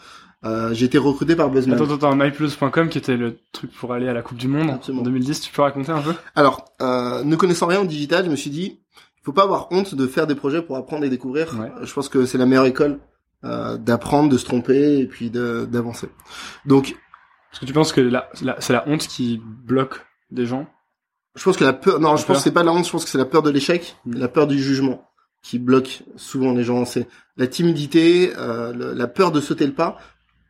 euh, 0.44 0.72
j'ai 0.72 0.86
été 0.86 0.98
recruté 0.98 1.36
par 1.36 1.50
Buzzman. 1.50 1.80
Attends, 1.80 1.94
attends, 1.94 2.16
myplus.com 2.16 2.88
qui 2.88 2.98
était 2.98 3.16
le 3.16 3.38
truc 3.52 3.72
pour 3.72 3.92
aller 3.92 4.08
à 4.08 4.12
la 4.12 4.22
Coupe 4.22 4.38
du 4.38 4.48
Monde 4.48 4.70
Absolument. 4.70 5.02
en 5.02 5.04
2010, 5.04 5.40
tu 5.40 5.52
peux 5.52 5.62
raconter 5.62 5.92
un 5.92 6.00
peu? 6.00 6.14
Alors, 6.34 6.64
euh, 6.80 7.24
ne 7.24 7.36
connaissant 7.36 7.66
rien 7.66 7.80
au 7.80 7.84
digital, 7.84 8.24
je 8.24 8.30
me 8.30 8.36
suis 8.36 8.50
dit, 8.50 8.80
faut 9.26 9.32
pas 9.32 9.42
avoir 9.42 9.66
honte 9.72 9.94
de 9.94 10.06
faire 10.06 10.26
des 10.26 10.34
projets 10.36 10.62
pour 10.62 10.76
apprendre 10.76 11.04
et 11.04 11.10
découvrir. 11.10 11.58
Ouais. 11.60 11.70
Je 11.82 11.92
pense 11.92 12.08
que 12.08 12.24
c'est 12.26 12.38
la 12.38 12.46
meilleure 12.46 12.64
école 12.66 13.00
euh, 13.44 13.76
d'apprendre, 13.76 14.28
de 14.30 14.38
se 14.38 14.44
tromper 14.46 14.98
et 15.00 15.06
puis 15.06 15.28
de- 15.30 15.66
d'avancer. 15.70 16.08
Donc, 16.64 16.90
Est-ce 17.52 17.60
que 17.60 17.66
tu 17.66 17.72
penses 17.72 17.92
que 17.92 18.00
la- 18.00 18.28
la- 18.42 18.56
c'est 18.60 18.72
la 18.72 18.86
honte 18.88 19.06
qui 19.06 19.40
bloque 19.42 20.04
des 20.30 20.46
gens? 20.46 20.66
Je 21.36 21.42
pense 21.44 21.56
que 21.56 21.64
la 21.64 21.72
peur, 21.72 22.00
non, 22.00 22.10
La 22.12 22.16
je 22.16 22.24
pense 22.24 22.38
que 22.38 22.42
c'est 22.42 22.50
pas 22.52 22.62
la 22.62 22.72
honte, 22.72 22.84
je 22.86 22.90
pense 22.90 23.04
que 23.04 23.10
c'est 23.10 23.18
la 23.18 23.24
peur 23.24 23.42
de 23.42 23.50
l'échec, 23.50 23.96
Mm. 24.06 24.14
la 24.18 24.28
peur 24.28 24.46
du 24.46 24.58
jugement 24.62 25.04
qui 25.42 25.58
bloque 25.58 26.02
souvent 26.16 26.52
les 26.52 26.64
gens. 26.64 26.84
C'est 26.84 27.06
la 27.36 27.46
timidité, 27.46 28.32
euh, 28.38 28.72
le- 28.72 28.92
la 28.94 29.06
peur 29.06 29.32
de 29.32 29.40
sauter 29.40 29.66
le 29.66 29.72
pas. 29.74 29.98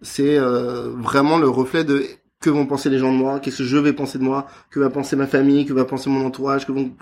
C'est 0.03 0.39
euh, 0.39 0.91
vraiment 0.97 1.39
le 1.39 1.49
reflet 1.49 1.83
de 1.85 2.05
que 2.41 2.51
vont 2.51 2.67
penser 2.67 2.91
les 2.91 2.99
gens 2.99 3.13
de 3.13 3.19
moi, 3.19 3.41
qu'est-ce 3.41 3.59
que 3.59 3.65
je 3.65 3.77
vais 3.79 3.93
penser 3.95 4.19
de 4.19 4.25
moi, 4.25 4.47
que 4.71 4.79
va 4.81 4.91
penser 4.91 5.17
ma 5.17 5.27
famille, 5.27 5.65
que 5.65 5.73
va 5.73 5.85
penser 5.87 6.09
mon 6.11 6.25
entourage, 6.27 6.67
que 6.67 6.73
vont 6.73 6.93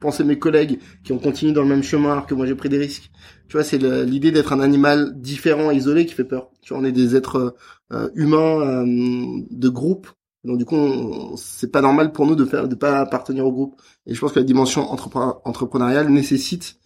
penser 0.00 0.24
mes 0.24 0.38
collègues 0.38 0.78
qui 1.04 1.12
ont 1.12 1.18
continué 1.18 1.52
dans 1.52 1.62
le 1.62 1.68
même 1.68 1.82
chemin 1.82 2.12
alors 2.12 2.26
que 2.26 2.34
moi 2.34 2.46
j'ai 2.46 2.54
pris 2.54 2.68
des 2.68 2.78
risques. 2.78 3.10
Tu 3.48 3.56
vois, 3.56 3.64
c'est 3.64 3.78
l'idée 3.78 4.32
d'être 4.32 4.52
un 4.52 4.60
animal 4.60 5.20
différent, 5.20 5.70
isolé 5.70 6.04
qui 6.06 6.14
fait 6.14 6.24
peur. 6.24 6.50
Tu 6.62 6.72
vois, 6.72 6.82
on 6.82 6.84
est 6.84 6.92
des 6.92 7.16
êtres 7.16 7.56
euh, 7.92 8.08
humains 8.14 8.60
euh, 8.60 9.42
de 9.50 9.68
groupe. 9.68 10.08
Donc 10.44 10.58
du 10.58 10.64
coup, 10.64 11.34
c'est 11.36 11.70
pas 11.72 11.80
normal 11.80 12.12
pour 12.12 12.26
nous 12.26 12.36
de 12.36 12.44
faire 12.44 12.68
de 12.68 12.74
pas 12.74 13.00
appartenir 13.00 13.46
au 13.46 13.52
groupe. 13.52 13.80
Et 14.06 14.14
je 14.14 14.20
pense 14.20 14.32
que 14.32 14.38
la 14.38 14.44
dimension 14.44 14.82
entrepre- 14.82 15.40
entrepreneuriale 15.44 16.08
nécessite 16.08 16.76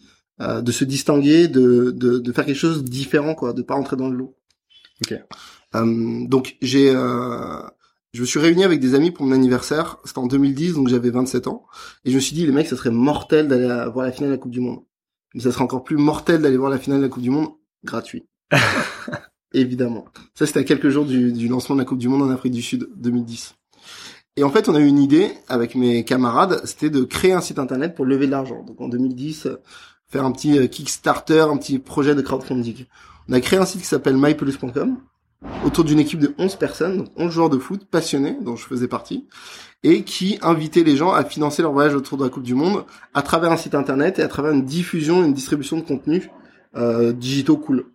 euh, 0.40 0.62
de 0.62 0.72
se 0.72 0.84
distinguer, 0.84 1.48
de, 1.48 1.90
de, 1.90 2.18
de 2.18 2.32
faire 2.32 2.46
quelque 2.46 2.56
chose 2.56 2.82
de 2.84 2.88
différent, 2.88 3.34
quoi, 3.34 3.52
de 3.52 3.62
pas 3.62 3.74
rentrer 3.74 3.96
dans 3.96 4.08
le 4.08 4.16
lot. 4.16 4.36
Ok. 5.02 5.18
Donc 6.28 6.56
j'ai, 6.62 6.90
euh, 6.90 7.62
je 8.12 8.22
me 8.22 8.26
suis 8.26 8.40
réuni 8.40 8.64
avec 8.64 8.80
des 8.80 8.94
amis 8.94 9.10
pour 9.10 9.24
mon 9.24 9.32
anniversaire. 9.32 9.98
C'était 10.04 10.18
en 10.18 10.26
2010, 10.26 10.74
donc 10.74 10.88
j'avais 10.88 11.10
27 11.10 11.46
ans. 11.46 11.66
Et 12.04 12.10
je 12.10 12.16
me 12.16 12.20
suis 12.20 12.34
dit, 12.34 12.44
les 12.44 12.52
mecs, 12.52 12.66
ça 12.66 12.76
serait 12.76 12.90
mortel 12.90 13.48
d'aller 13.48 13.66
voir 13.92 14.04
la 14.04 14.12
finale 14.12 14.30
de 14.30 14.34
la 14.34 14.38
Coupe 14.38 14.50
du 14.50 14.60
Monde. 14.60 14.80
Mais 15.34 15.40
ça 15.40 15.52
serait 15.52 15.62
encore 15.62 15.84
plus 15.84 15.96
mortel 15.96 16.42
d'aller 16.42 16.56
voir 16.56 16.70
la 16.70 16.78
finale 16.78 16.98
de 16.98 17.04
la 17.04 17.08
Coupe 17.08 17.22
du 17.22 17.30
Monde 17.30 17.50
gratuit. 17.84 18.26
Évidemment. 19.52 20.06
Ça, 20.34 20.46
c'était 20.46 20.60
à 20.60 20.64
quelques 20.64 20.88
jours 20.88 21.04
du, 21.04 21.32
du 21.32 21.48
lancement 21.48 21.76
de 21.76 21.80
la 21.80 21.84
Coupe 21.84 21.98
du 21.98 22.08
Monde 22.08 22.22
en 22.22 22.30
Afrique 22.30 22.52
du 22.52 22.62
Sud 22.62 22.88
2010. 22.96 23.54
Et 24.36 24.42
en 24.42 24.50
fait, 24.50 24.68
on 24.68 24.74
a 24.74 24.80
eu 24.80 24.86
une 24.86 24.98
idée 24.98 25.32
avec 25.48 25.74
mes 25.74 26.04
camarades, 26.04 26.60
c'était 26.64 26.90
de 26.90 27.02
créer 27.04 27.32
un 27.32 27.40
site 27.40 27.58
internet 27.58 27.94
pour 27.94 28.04
lever 28.04 28.26
de 28.26 28.30
l'argent. 28.30 28.62
Donc 28.62 28.80
en 28.80 28.88
2010, 28.88 29.46
euh, 29.46 29.56
faire 30.06 30.24
un 30.24 30.32
petit 30.32 30.58
euh, 30.58 30.66
Kickstarter, 30.66 31.40
un 31.40 31.56
petit 31.56 31.78
projet 31.78 32.14
de 32.14 32.22
crowdfunding. 32.22 32.86
On 33.28 33.32
a 33.32 33.40
créé 33.40 33.58
un 33.58 33.66
site 33.66 33.82
qui 33.82 33.86
s'appelle 33.86 34.16
mypelouse.com 34.16 34.98
autour 35.64 35.84
d'une 35.84 35.98
équipe 35.98 36.20
de 36.20 36.34
11 36.38 36.56
personnes, 36.56 36.98
donc 36.98 37.08
11 37.16 37.32
joueurs 37.32 37.50
de 37.50 37.58
foot 37.58 37.84
passionnés, 37.90 38.36
dont 38.40 38.56
je 38.56 38.64
faisais 38.64 38.88
partie, 38.88 39.26
et 39.82 40.02
qui 40.04 40.38
invitait 40.42 40.84
les 40.84 40.96
gens 40.96 41.12
à 41.12 41.24
financer 41.24 41.62
leur 41.62 41.72
voyage 41.72 41.94
autour 41.94 42.18
de 42.18 42.24
la 42.24 42.30
Coupe 42.30 42.42
du 42.42 42.54
Monde 42.54 42.84
à 43.14 43.22
travers 43.22 43.50
un 43.50 43.56
site 43.56 43.74
internet 43.74 44.18
et 44.18 44.22
à 44.22 44.28
travers 44.28 44.52
une 44.52 44.64
diffusion, 44.64 45.24
une 45.24 45.32
distribution 45.32 45.76
de 45.76 45.82
contenu 45.82 46.30
euh, 46.76 47.12
digitaux 47.12 47.56
cool. 47.56 47.86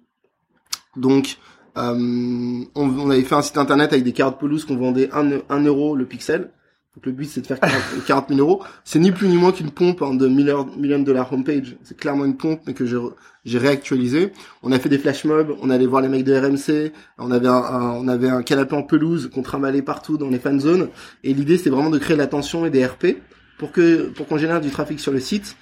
Donc, 0.95 1.37
euh, 1.77 2.63
on, 2.75 3.09
avait 3.09 3.23
fait 3.23 3.35
un 3.35 3.41
site 3.41 3.57
internet 3.57 3.91
avec 3.93 4.03
des 4.03 4.13
cartes 4.13 4.39
pelouse 4.39 4.65
qu'on 4.65 4.77
vendait 4.77 5.09
1, 5.11 5.63
euro 5.65 5.95
le 5.95 6.05
pixel. 6.05 6.51
Donc 6.95 7.05
le 7.05 7.11
but 7.11 7.25
c'est 7.25 7.41
de 7.41 7.47
faire 7.47 7.59
40, 7.59 7.75
40 8.07 8.29
000 8.29 8.39
euros. 8.39 8.63
C'est 8.83 8.99
ni 8.99 9.11
plus 9.11 9.27
ni 9.27 9.37
moins 9.37 9.51
qu'une 9.51 9.71
pompe 9.71 10.01
hein, 10.01 10.13
de 10.13 10.27
millions 10.27 10.65
de 10.65 11.03
dollars 11.03 11.31
homepage. 11.33 11.75
C'est 11.83 11.97
clairement 11.97 12.25
une 12.25 12.37
pompe 12.37 12.61
mais 12.65 12.73
que 12.73 12.85
j'ai 12.85 13.57
réactualisé. 13.57 14.31
On 14.63 14.71
a 14.71 14.79
fait 14.79 14.89
des 14.89 14.97
flash 14.97 15.25
mobs, 15.25 15.55
on 15.61 15.69
allait 15.69 15.87
voir 15.87 16.01
les 16.01 16.07
mecs 16.07 16.23
de 16.23 16.33
RMC, 16.33 16.93
on 17.17 17.31
avait 17.31 17.47
un, 17.47 17.61
on 17.97 18.07
avait 18.07 18.29
un 18.29 18.43
canapé 18.43 18.75
en 18.75 18.83
pelouse 18.83 19.29
qu'on 19.33 19.41
trimbalait 19.41 19.81
partout 19.81 20.17
dans 20.17 20.29
les 20.29 20.39
fan 20.39 20.59
zones. 20.59 20.89
Et 21.23 21.33
l'idée 21.33 21.57
c'était 21.57 21.69
vraiment 21.69 21.89
de 21.89 21.99
créer 21.99 22.15
l'attention 22.15 22.65
et 22.65 22.69
des 22.69 22.85
RP 22.85 23.17
pour 23.57 23.71
que 23.71 24.09
pour 24.09 24.27
qu'on 24.27 24.37
génère 24.37 24.61
du 24.61 24.69
trafic 24.69 24.99
sur 24.99 25.11
le 25.11 25.19
site. 25.19 25.57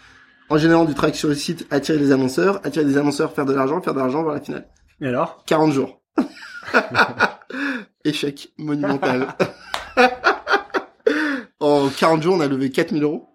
En 0.49 0.57
générant 0.57 0.85
du 0.85 0.93
trafic 0.93 1.15
sur 1.15 1.29
le 1.29 1.35
site, 1.35 1.65
attirer 1.71 1.97
des 1.97 2.11
annonceurs, 2.11 2.59
attirer 2.63 2.85
des 2.85 2.97
annonceurs, 2.97 3.33
faire 3.33 3.45
de 3.45 3.53
l'argent, 3.53 3.81
faire 3.81 3.93
de 3.93 3.99
l'argent, 3.99 4.21
voir 4.21 4.35
la 4.35 4.41
finale. 4.41 4.67
Et 5.01 5.07
alors? 5.07 5.43
40 5.47 5.71
jours. 5.71 6.01
Échec 8.05 8.53
monumental. 8.57 9.27
en 11.63 11.89
40 11.89 12.21
jours, 12.21 12.35
on 12.35 12.39
a 12.39 12.47
levé 12.47 12.69
4000 12.69 13.03
euros. 13.03 13.27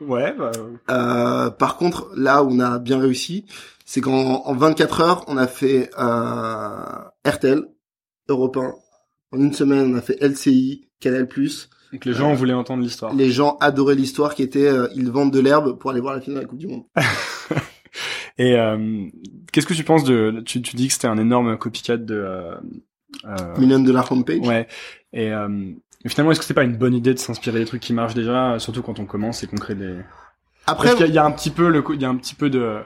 Ouais. 0.00 0.34
Bah... 0.36 0.52
Euh, 0.90 1.50
par 1.50 1.76
contre, 1.76 2.10
là 2.16 2.42
où 2.42 2.50
on 2.50 2.60
a 2.60 2.78
bien 2.78 2.98
réussi, 2.98 3.46
c'est 3.84 4.00
qu'en 4.00 4.42
en 4.44 4.54
24 4.54 5.00
heures, 5.00 5.24
on 5.28 5.36
a 5.36 5.46
fait 5.46 5.90
euh, 5.98 7.28
RTL, 7.28 7.64
Europe 8.28 8.56
1. 8.56 8.74
En 9.32 9.40
une 9.40 9.52
semaine, 9.52 9.94
on 9.94 9.96
a 9.96 10.02
fait 10.02 10.20
LCI, 10.20 10.88
Canal+. 11.00 11.26
Et 11.94 11.98
que 11.98 12.08
les 12.08 12.14
gens 12.14 12.32
euh, 12.32 12.34
voulaient 12.34 12.52
entendre 12.52 12.82
l'histoire. 12.82 13.14
Les 13.14 13.30
gens 13.30 13.56
adoraient 13.60 13.94
l'histoire 13.94 14.34
qui 14.34 14.42
était 14.42 14.68
euh, 14.68 14.88
ils 14.94 15.10
vendent 15.10 15.32
de 15.32 15.40
l'herbe 15.40 15.78
pour 15.78 15.90
aller 15.90 16.00
voir 16.00 16.14
la 16.14 16.20
finale 16.20 16.36
de 16.36 16.42
la 16.42 16.48
Coupe 16.48 16.58
du 16.58 16.68
Monde. 16.68 16.84
Et 18.38 18.56
euh, 18.56 19.06
qu'est-ce 19.52 19.66
que 19.66 19.74
tu 19.74 19.84
penses 19.84 20.04
de 20.04 20.42
tu, 20.46 20.62
tu 20.62 20.74
dis 20.74 20.88
que 20.88 20.94
c'était 20.94 21.08
un 21.08 21.18
énorme 21.18 21.58
copycat 21.58 21.98
de 21.98 22.14
euh, 22.14 22.54
euh, 23.24 23.58
million 23.58 23.80
de 23.80 23.92
la 23.92 24.04
homepage. 24.10 24.40
Ouais. 24.40 24.66
Et 25.12 25.32
euh, 25.32 25.72
finalement, 26.08 26.32
est-ce 26.32 26.40
que 26.40 26.46
c'est 26.46 26.54
pas 26.54 26.64
une 26.64 26.76
bonne 26.76 26.94
idée 26.94 27.14
de 27.14 27.18
s'inspirer 27.18 27.58
des 27.60 27.64
trucs 27.64 27.80
qui 27.80 27.92
marchent 27.92 28.14
déjà, 28.14 28.58
surtout 28.58 28.82
quand 28.82 28.98
on 28.98 29.04
commence 29.04 29.42
et 29.42 29.46
qu'on 29.46 29.56
crée 29.56 29.74
des. 29.74 29.96
Après, 30.66 30.88
Parce 30.88 31.02
qu'il 31.02 31.14
y, 31.14 31.18
a 31.18 31.24
un 31.24 31.30
petit 31.32 31.50
peu 31.50 31.68
le, 31.68 31.84
il 31.92 32.00
y 32.00 32.04
a 32.04 32.08
un 32.08 32.16
petit 32.16 32.34
peu 32.34 32.48
de 32.50 32.78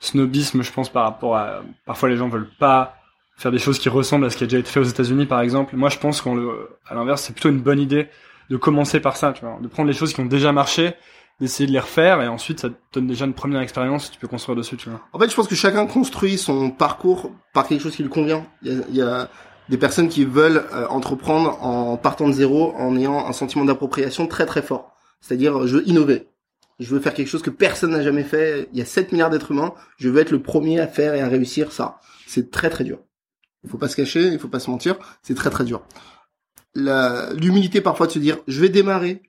snobisme, 0.00 0.62
je 0.62 0.72
pense, 0.72 0.88
par 0.88 1.04
rapport 1.04 1.36
à. 1.36 1.62
Parfois, 1.86 2.08
les 2.08 2.16
gens 2.16 2.28
veulent 2.28 2.50
pas 2.58 2.96
faire 3.36 3.52
des 3.52 3.58
choses 3.58 3.78
qui 3.78 3.88
ressemblent 3.88 4.26
à 4.26 4.30
ce 4.30 4.36
qui 4.36 4.44
a 4.44 4.46
déjà 4.46 4.58
été 4.58 4.70
fait 4.70 4.80
aux 4.80 4.84
États-Unis, 4.84 5.26
par 5.26 5.40
exemple. 5.40 5.76
Moi, 5.76 5.88
je 5.88 5.98
pense 5.98 6.20
qu'à 6.20 6.94
l'inverse, 6.94 7.22
c'est 7.22 7.32
plutôt 7.32 7.50
une 7.50 7.60
bonne 7.60 7.80
idée 7.80 8.08
de 8.50 8.56
commencer 8.56 9.00
par 9.00 9.16
ça, 9.16 9.32
tu 9.32 9.44
vois, 9.44 9.58
de 9.60 9.68
prendre 9.68 9.88
les 9.88 9.94
choses 9.94 10.12
qui 10.12 10.20
ont 10.20 10.26
déjà 10.26 10.52
marché 10.52 10.94
d'essayer 11.40 11.66
de 11.66 11.72
les 11.72 11.78
refaire 11.78 12.20
et 12.20 12.28
ensuite 12.28 12.60
ça 12.60 12.68
te 12.68 12.74
donne 12.92 13.06
déjà 13.06 13.24
une 13.24 13.32
première 13.32 13.60
expérience 13.60 14.10
tu 14.10 14.18
peux 14.18 14.26
construire 14.26 14.56
dessus 14.56 14.76
tu 14.76 14.90
vois 14.90 15.00
en 15.12 15.18
fait 15.18 15.30
je 15.30 15.36
pense 15.36 15.46
que 15.46 15.54
chacun 15.54 15.86
construit 15.86 16.36
son 16.36 16.70
parcours 16.70 17.30
par 17.52 17.68
quelque 17.68 17.80
chose 17.80 17.94
qui 17.94 18.02
lui 18.02 18.10
convient 18.10 18.44
il 18.62 18.72
y 18.72 18.76
a, 18.76 18.84
il 18.88 18.96
y 18.96 19.02
a 19.02 19.28
des 19.68 19.78
personnes 19.78 20.08
qui 20.08 20.24
veulent 20.24 20.64
euh, 20.72 20.86
entreprendre 20.88 21.62
en 21.62 21.96
partant 21.96 22.28
de 22.28 22.32
zéro 22.32 22.72
en 22.76 22.96
ayant 22.96 23.26
un 23.26 23.32
sentiment 23.32 23.64
d'appropriation 23.64 24.26
très 24.26 24.46
très 24.46 24.62
fort. 24.62 24.96
C'est-à-dire 25.20 25.66
je 25.66 25.76
veux 25.76 25.88
innover. 25.88 26.28
Je 26.78 26.94
veux 26.94 27.00
faire 27.00 27.14
quelque 27.14 27.28
chose 27.28 27.42
que 27.42 27.50
personne 27.50 27.90
n'a 27.90 28.02
jamais 28.02 28.22
fait. 28.22 28.68
Il 28.72 28.78
y 28.78 28.82
a 28.82 28.84
7 28.84 29.12
milliards 29.12 29.30
d'êtres 29.30 29.50
humains. 29.50 29.74
Je 29.96 30.08
veux 30.08 30.20
être 30.20 30.30
le 30.30 30.40
premier 30.40 30.78
à 30.78 30.86
faire 30.86 31.14
et 31.14 31.20
à 31.20 31.28
réussir 31.28 31.72
ça. 31.72 32.00
C'est 32.26 32.50
très 32.50 32.70
très 32.70 32.84
dur. 32.84 33.00
Il 33.64 33.70
faut 33.70 33.78
pas 33.78 33.88
se 33.88 33.96
cacher 33.96 34.28
il 34.28 34.38
faut 34.38 34.48
pas 34.48 34.60
se 34.60 34.70
mentir. 34.70 34.96
C'est 35.22 35.34
très 35.34 35.50
très 35.50 35.64
dur. 35.64 35.82
L'humilité 36.74 37.80
parfois 37.80 38.06
de 38.06 38.12
se 38.12 38.18
dire 38.18 38.38
je 38.46 38.60
vais 38.60 38.68
démarrer 38.68 39.22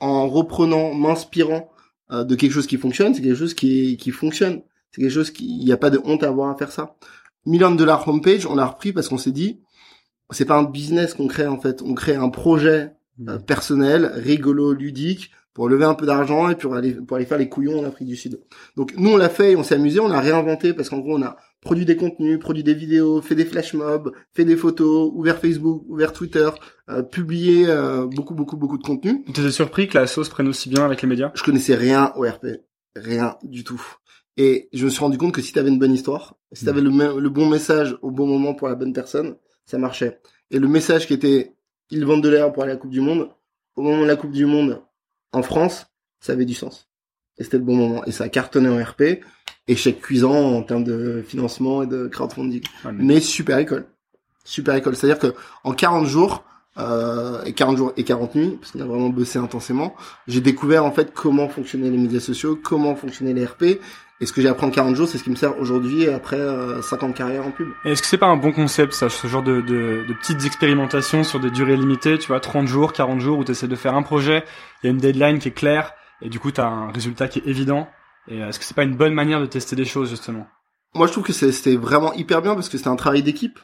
en 0.00 0.28
reprenant, 0.28 0.92
m'inspirant 0.92 1.70
euh, 2.10 2.24
de 2.24 2.34
quelque 2.34 2.52
chose 2.52 2.66
qui 2.66 2.76
fonctionne, 2.76 3.14
c'est 3.14 3.22
quelque 3.22 3.36
chose 3.36 3.54
qui, 3.54 3.96
qui 3.96 4.10
fonctionne. 4.10 4.62
C'est 4.90 5.00
quelque 5.00 5.12
chose 5.12 5.30
qui, 5.30 5.44
il 5.46 5.64
n'y 5.64 5.72
a 5.72 5.76
pas 5.76 5.90
de 5.90 6.00
honte 6.04 6.22
à 6.22 6.28
avoir 6.28 6.50
à 6.50 6.56
faire 6.56 6.70
ça. 6.72 6.96
Million 7.46 7.70
de 7.70 7.76
dollars 7.76 8.06
homepage, 8.08 8.46
on 8.46 8.54
l'a 8.54 8.66
repris 8.66 8.92
parce 8.92 9.08
qu'on 9.08 9.18
s'est 9.18 9.32
dit, 9.32 9.60
c'est 10.30 10.44
pas 10.44 10.56
un 10.56 10.64
business 10.64 11.14
qu'on 11.14 11.28
crée 11.28 11.46
en 11.46 11.60
fait, 11.60 11.82
on 11.82 11.94
crée 11.94 12.16
un 12.16 12.30
projet 12.30 12.92
euh, 13.28 13.38
mmh. 13.38 13.42
personnel, 13.42 14.12
rigolo, 14.16 14.72
ludique, 14.72 15.30
pour 15.54 15.68
lever 15.68 15.84
un 15.84 15.94
peu 15.94 16.04
d'argent 16.04 16.50
et 16.50 16.56
pour 16.56 16.74
aller 16.74 16.92
pour 16.92 17.16
aller 17.16 17.26
faire 17.26 17.38
les 17.38 17.48
couillons 17.48 17.80
en 17.80 17.84
Afrique 17.84 18.08
du 18.08 18.16
Sud. 18.16 18.40
Donc 18.76 18.92
nous 18.96 19.10
on 19.10 19.16
l'a 19.16 19.28
fait 19.28 19.52
et 19.52 19.56
on 19.56 19.62
s'est 19.62 19.76
amusé, 19.76 20.00
on 20.00 20.08
l'a 20.08 20.20
réinventé 20.20 20.74
parce 20.74 20.90
qu'en 20.90 20.98
gros 20.98 21.16
on 21.16 21.22
a 21.22 21.36
produit 21.60 21.84
des 21.84 21.96
contenus, 21.96 22.38
produit 22.40 22.64
des 22.64 22.74
vidéos, 22.74 23.22
fait 23.22 23.36
des 23.36 23.44
flash 23.44 23.72
mobs, 23.72 24.12
fait 24.32 24.44
des 24.44 24.56
photos, 24.56 25.10
ouvert 25.14 25.38
Facebook, 25.38 25.84
ouvert 25.88 26.12
Twitter, 26.12 26.50
euh, 26.90 27.02
publié 27.02 27.66
euh, 27.68 28.06
beaucoup 28.06 28.34
beaucoup 28.34 28.56
beaucoup 28.56 28.78
de 28.78 28.82
contenu. 28.82 29.24
Tu 29.32 29.40
étais 29.40 29.50
surpris 29.52 29.88
que 29.88 29.96
la 29.96 30.08
sauce 30.08 30.28
prenne 30.28 30.48
aussi 30.48 30.68
bien 30.68 30.84
avec 30.84 31.00
les 31.02 31.08
médias? 31.08 31.30
Je 31.34 31.44
connaissais 31.44 31.76
rien 31.76 32.12
au 32.16 32.22
RP, 32.22 32.46
rien 32.96 33.36
du 33.44 33.62
tout. 33.62 33.80
Et 34.36 34.68
je 34.72 34.84
me 34.84 34.90
suis 34.90 35.00
rendu 35.00 35.18
compte 35.18 35.32
que 35.32 35.42
si 35.42 35.52
tu 35.52 35.58
avais 35.58 35.68
une 35.68 35.78
bonne 35.78 35.92
histoire, 35.92 36.36
si 36.52 36.64
tu 36.64 36.70
avais 36.70 36.80
le, 36.80 36.90
le 36.90 37.28
bon 37.28 37.48
message 37.48 37.96
au 38.02 38.10
bon 38.10 38.26
moment 38.26 38.54
pour 38.54 38.68
la 38.68 38.74
bonne 38.74 38.92
personne, 38.92 39.36
ça 39.64 39.78
marchait. 39.78 40.20
Et 40.50 40.58
le 40.58 40.68
message 40.68 41.06
qui 41.06 41.14
était 41.14 41.54
ils 41.90 42.04
vendent 42.04 42.22
de 42.22 42.28
l'air 42.28 42.52
pour 42.52 42.62
aller 42.62 42.72
à 42.72 42.74
la 42.74 42.80
Coupe 42.80 42.90
du 42.90 43.00
Monde, 43.00 43.28
au 43.76 43.82
moment 43.82 44.02
de 44.02 44.06
la 44.06 44.16
Coupe 44.16 44.32
du 44.32 44.46
Monde 44.46 44.82
en 45.32 45.42
France, 45.42 45.86
ça 46.20 46.32
avait 46.32 46.44
du 46.44 46.54
sens. 46.54 46.88
Et 47.38 47.44
c'était 47.44 47.58
le 47.58 47.64
bon 47.64 47.76
moment. 47.76 48.04
Et 48.04 48.12
ça 48.12 48.24
a 48.24 48.28
cartonné 48.28 48.68
en 48.68 48.82
RP 48.82 49.20
échec 49.66 50.00
cuisant 50.00 50.34
en 50.34 50.62
termes 50.62 50.84
de 50.84 51.22
financement 51.26 51.82
et 51.82 51.86
de 51.86 52.06
crowdfunding. 52.06 52.62
mais... 52.92 53.20
super 53.20 53.58
école. 53.58 53.86
Super 54.44 54.74
école. 54.74 54.94
C'est-à-dire 54.94 55.18
que 55.18 55.34
en 55.64 55.72
40 55.72 56.06
jours, 56.06 56.44
euh, 56.76 57.42
et 57.44 57.52
40 57.52 57.76
jours 57.76 57.92
et 57.96 58.04
40 58.04 58.34
nuits, 58.34 58.58
parce 58.60 58.72
qu'on 58.72 58.80
a 58.80 58.84
vraiment 58.84 59.08
bossé 59.08 59.38
intensément, 59.38 59.94
j'ai 60.26 60.40
découvert 60.40 60.84
en 60.84 60.92
fait 60.92 61.12
comment 61.14 61.48
fonctionnaient 61.48 61.90
les 61.90 61.98
médias 61.98 62.20
sociaux, 62.20 62.58
comment 62.62 62.94
fonctionnaient 62.94 63.32
les 63.32 63.46
RP, 63.46 63.80
et 64.20 64.26
ce 64.26 64.32
que 64.32 64.40
j'ai 64.40 64.48
appris 64.48 64.66
en 64.66 64.70
40 64.70 64.94
jours, 64.94 65.08
c'est 65.08 65.18
ce 65.18 65.24
qui 65.24 65.30
me 65.30 65.36
sert 65.36 65.58
aujourd'hui 65.58 66.08
après 66.08 66.38
euh, 66.38 66.80
5 66.82 67.02
ans 67.02 67.08
de 67.08 67.14
carrière 67.14 67.46
en 67.46 67.50
pub. 67.50 67.68
Est-ce 67.84 68.00
que 68.00 68.08
c'est 68.08 68.18
pas 68.18 68.26
un 68.26 68.36
bon 68.36 68.52
concept, 68.52 68.92
ça, 68.92 69.08
ce 69.08 69.26
genre 69.26 69.42
de, 69.42 69.60
de, 69.60 70.04
de, 70.06 70.14
petites 70.14 70.44
expérimentations 70.44 71.24
sur 71.24 71.40
des 71.40 71.50
durées 71.50 71.76
limitées, 71.76 72.18
tu 72.18 72.28
vois, 72.28 72.40
30 72.40 72.66
jours, 72.66 72.92
40 72.92 73.20
jours, 73.20 73.38
où 73.38 73.44
tu 73.44 73.52
essaies 73.52 73.68
de 73.68 73.76
faire 73.76 73.94
un 73.94 74.02
projet, 74.02 74.44
il 74.82 74.86
y 74.86 74.88
a 74.88 74.92
une 74.92 74.98
deadline 74.98 75.38
qui 75.38 75.48
est 75.48 75.52
claire, 75.52 75.92
et 76.22 76.28
du 76.28 76.38
coup 76.38 76.52
tu 76.52 76.60
as 76.60 76.66
un 76.66 76.90
résultat 76.92 77.28
qui 77.28 77.40
est 77.40 77.46
évident, 77.46 77.88
et 78.28 78.38
est-ce 78.38 78.58
que 78.58 78.64
c'est 78.64 78.74
pas 78.74 78.84
une 78.84 78.96
bonne 78.96 79.14
manière 79.14 79.40
de 79.40 79.46
tester 79.46 79.76
des 79.76 79.84
choses 79.84 80.10
justement? 80.10 80.46
Moi, 80.94 81.08
je 81.08 81.12
trouve 81.12 81.24
que 81.24 81.32
c'était 81.32 81.76
vraiment 81.76 82.12
hyper 82.14 82.40
bien 82.40 82.54
parce 82.54 82.68
que 82.68 82.78
c'était 82.78 82.88
un 82.88 82.96
travail 82.96 83.22
d'équipe. 83.22 83.58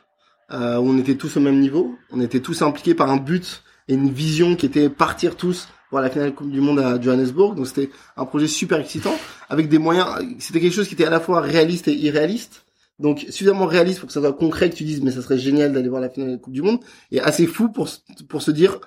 Euh, 0.53 0.79
où 0.79 0.89
on 0.91 0.99
était 0.99 1.15
tous 1.15 1.37
au 1.37 1.41
même 1.41 1.61
niveau, 1.61 1.97
on 2.11 2.21
était 2.21 2.41
tous 2.41 2.61
impliqués 2.63 2.97
par 2.97 3.09
un 3.09 3.19
but 3.19 3.63
et 3.87 3.95
une 3.95 4.11
vision 4.11 4.57
qui 4.57 4.67
était 4.67 4.89
partir 4.89 5.37
tous 5.37 5.69
voir 5.91 6.03
la 6.03 6.11
finale 6.11 6.35
Coupe 6.35 6.51
du 6.51 6.61
Monde 6.61 6.79
à 6.79 7.01
Johannesburg. 7.01 7.55
Donc 7.55 7.67
c'était 7.67 7.91
un 8.17 8.25
projet 8.25 8.47
super 8.47 8.79
excitant 8.79 9.15
avec 9.49 9.69
des 9.69 9.79
moyens. 9.79 10.07
C'était 10.39 10.61
quelque 10.61 10.75
chose 10.75 10.89
qui 10.89 10.95
était 10.95 11.07
à 11.07 11.11
la 11.11 11.21
fois 11.21 11.41
réaliste 11.41 11.89
et 11.89 11.95
irréaliste. 11.95 12.65
Donc 12.99 13.21
suffisamment 13.21 13.67
réaliste 13.67 14.01
pour 14.01 14.09
que 14.09 14.13
ça 14.13 14.21
soit 14.21 14.33
concret 14.33 14.69
que 14.71 14.77
tu 14.77 14.85
dises 14.85 15.03
mais 15.03 15.11
ça 15.11 15.23
serait 15.23 15.39
génial 15.39 15.73
d'aller 15.73 15.89
voir 15.89 16.03
la 16.03 16.11
finale 16.11 16.31
de 16.31 16.35
la 16.35 16.39
Coupe 16.39 16.53
du 16.53 16.63
Monde 16.63 16.81
et 17.11 17.21
assez 17.21 17.47
fou 17.47 17.71
pour 17.71 17.89
pour 18.29 18.43
se 18.43 18.51
dire 18.51 18.79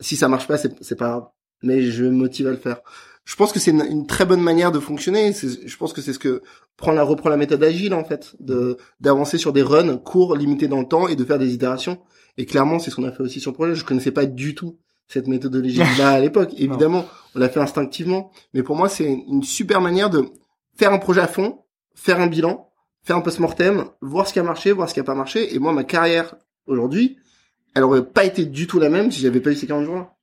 si 0.00 0.16
ça 0.16 0.28
marche 0.28 0.46
pas 0.46 0.56
c'est 0.56 0.96
pas 0.96 1.08
grave 1.08 1.24
mais 1.62 1.82
je 1.82 2.04
me 2.04 2.10
motive 2.10 2.46
à 2.46 2.50
le 2.50 2.56
faire 2.56 2.78
je 3.24 3.36
pense 3.36 3.52
que 3.52 3.60
c'est 3.60 3.70
une, 3.70 4.06
très 4.06 4.24
bonne 4.24 4.40
manière 4.40 4.72
de 4.72 4.80
fonctionner. 4.80 5.32
Je 5.32 5.76
pense 5.76 5.92
que 5.92 6.00
c'est 6.00 6.12
ce 6.12 6.18
que 6.18 6.42
prend 6.76 6.92
la 6.92 7.04
reprend 7.04 7.28
la 7.28 7.36
méthode 7.36 7.62
agile 7.62 7.94
en 7.94 8.04
fait, 8.04 8.34
de 8.40 8.76
d'avancer 9.00 9.38
sur 9.38 9.52
des 9.52 9.62
runs 9.62 9.96
courts, 9.96 10.36
limités 10.36 10.68
dans 10.68 10.80
le 10.80 10.88
temps 10.88 11.06
et 11.08 11.14
de 11.14 11.24
faire 11.24 11.38
des 11.38 11.54
itérations. 11.54 12.00
Et 12.36 12.46
clairement, 12.46 12.78
c'est 12.78 12.90
ce 12.90 12.96
qu'on 12.96 13.04
a 13.04 13.12
fait 13.12 13.22
aussi 13.22 13.40
sur 13.40 13.52
le 13.52 13.54
projet. 13.54 13.74
Je 13.74 13.84
connaissais 13.84 14.10
pas 14.10 14.26
du 14.26 14.54
tout 14.54 14.78
cette 15.12 15.28
méthodologie-là 15.28 16.08
à 16.10 16.20
l'époque. 16.20 16.50
Évidemment, 16.56 17.06
on 17.34 17.38
l'a 17.38 17.48
fait 17.48 17.60
instinctivement, 17.60 18.32
mais 18.54 18.62
pour 18.62 18.76
moi, 18.76 18.88
c'est 18.88 19.04
une 19.04 19.42
super 19.42 19.80
manière 19.80 20.10
de 20.10 20.26
faire 20.76 20.92
un 20.92 20.98
projet 20.98 21.20
à 21.20 21.28
fond, 21.28 21.60
faire 21.94 22.20
un 22.20 22.26
bilan, 22.26 22.68
faire 23.04 23.16
un 23.16 23.20
post-mortem, 23.20 23.84
voir 24.00 24.26
ce 24.28 24.32
qui 24.32 24.38
a 24.38 24.42
marché, 24.42 24.72
voir 24.72 24.88
ce 24.88 24.94
qui 24.94 25.00
a 25.00 25.04
pas 25.04 25.14
marché. 25.14 25.54
Et 25.54 25.58
moi, 25.58 25.72
ma 25.72 25.84
carrière 25.84 26.34
aujourd'hui, 26.66 27.18
elle 27.74 27.84
aurait 27.84 28.04
pas 28.04 28.24
été 28.24 28.44
du 28.44 28.66
tout 28.66 28.78
la 28.78 28.88
même 28.88 29.10
si 29.10 29.20
j'avais 29.20 29.40
pas 29.40 29.50
eu 29.50 29.56
ces 29.56 29.66
40 29.66 29.84
jours-là. 29.84 30.14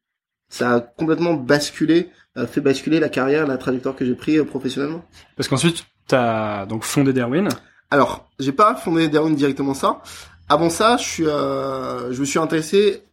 Ça 0.49 0.75
a 0.75 0.79
complètement 0.79 1.33
basculé 1.35 2.09
fait 2.45 2.61
basculer 2.61 2.99
la 2.99 3.09
carrière, 3.09 3.47
la 3.47 3.57
trajectoire 3.57 3.95
que 3.95 4.05
j'ai 4.05 4.15
pris 4.15 4.37
euh, 4.37 4.45
professionnellement. 4.45 5.03
Parce 5.35 5.47
qu'ensuite, 5.47 5.85
tu 6.07 6.15
as 6.15 6.65
donc 6.67 6.83
fondé 6.83 7.13
Derwin. 7.13 7.49
Alors, 7.91 8.29
j'ai 8.39 8.51
pas 8.51 8.75
fondé 8.75 9.07
Derwin 9.07 9.33
directement 9.33 9.73
ça. 9.73 10.01
Avant 10.47 10.69
ça, 10.69 10.97
je 10.97 11.03
suis, 11.03 11.27
euh, 11.27 12.11
je 12.11 12.19
me 12.19 12.25
suis 12.25 12.39
intéressé 12.39 13.03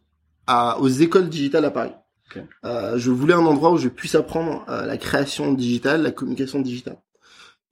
à, 0.47 0.79
aux 0.79 0.87
écoles 0.87 1.29
digitales 1.29 1.65
à 1.65 1.71
Paris. 1.71 1.91
Euh, 2.65 2.97
je 2.97 3.09
voulais 3.09 3.33
un 3.33 3.45
endroit 3.45 3.71
où 3.71 3.77
je 3.77 3.89
puisse 3.89 4.15
apprendre 4.15 4.65
euh, 4.69 4.85
la 4.85 4.97
création 4.97 5.53
digitale, 5.53 6.03
la 6.03 6.11
communication 6.11 6.59
digitale. 6.59 6.97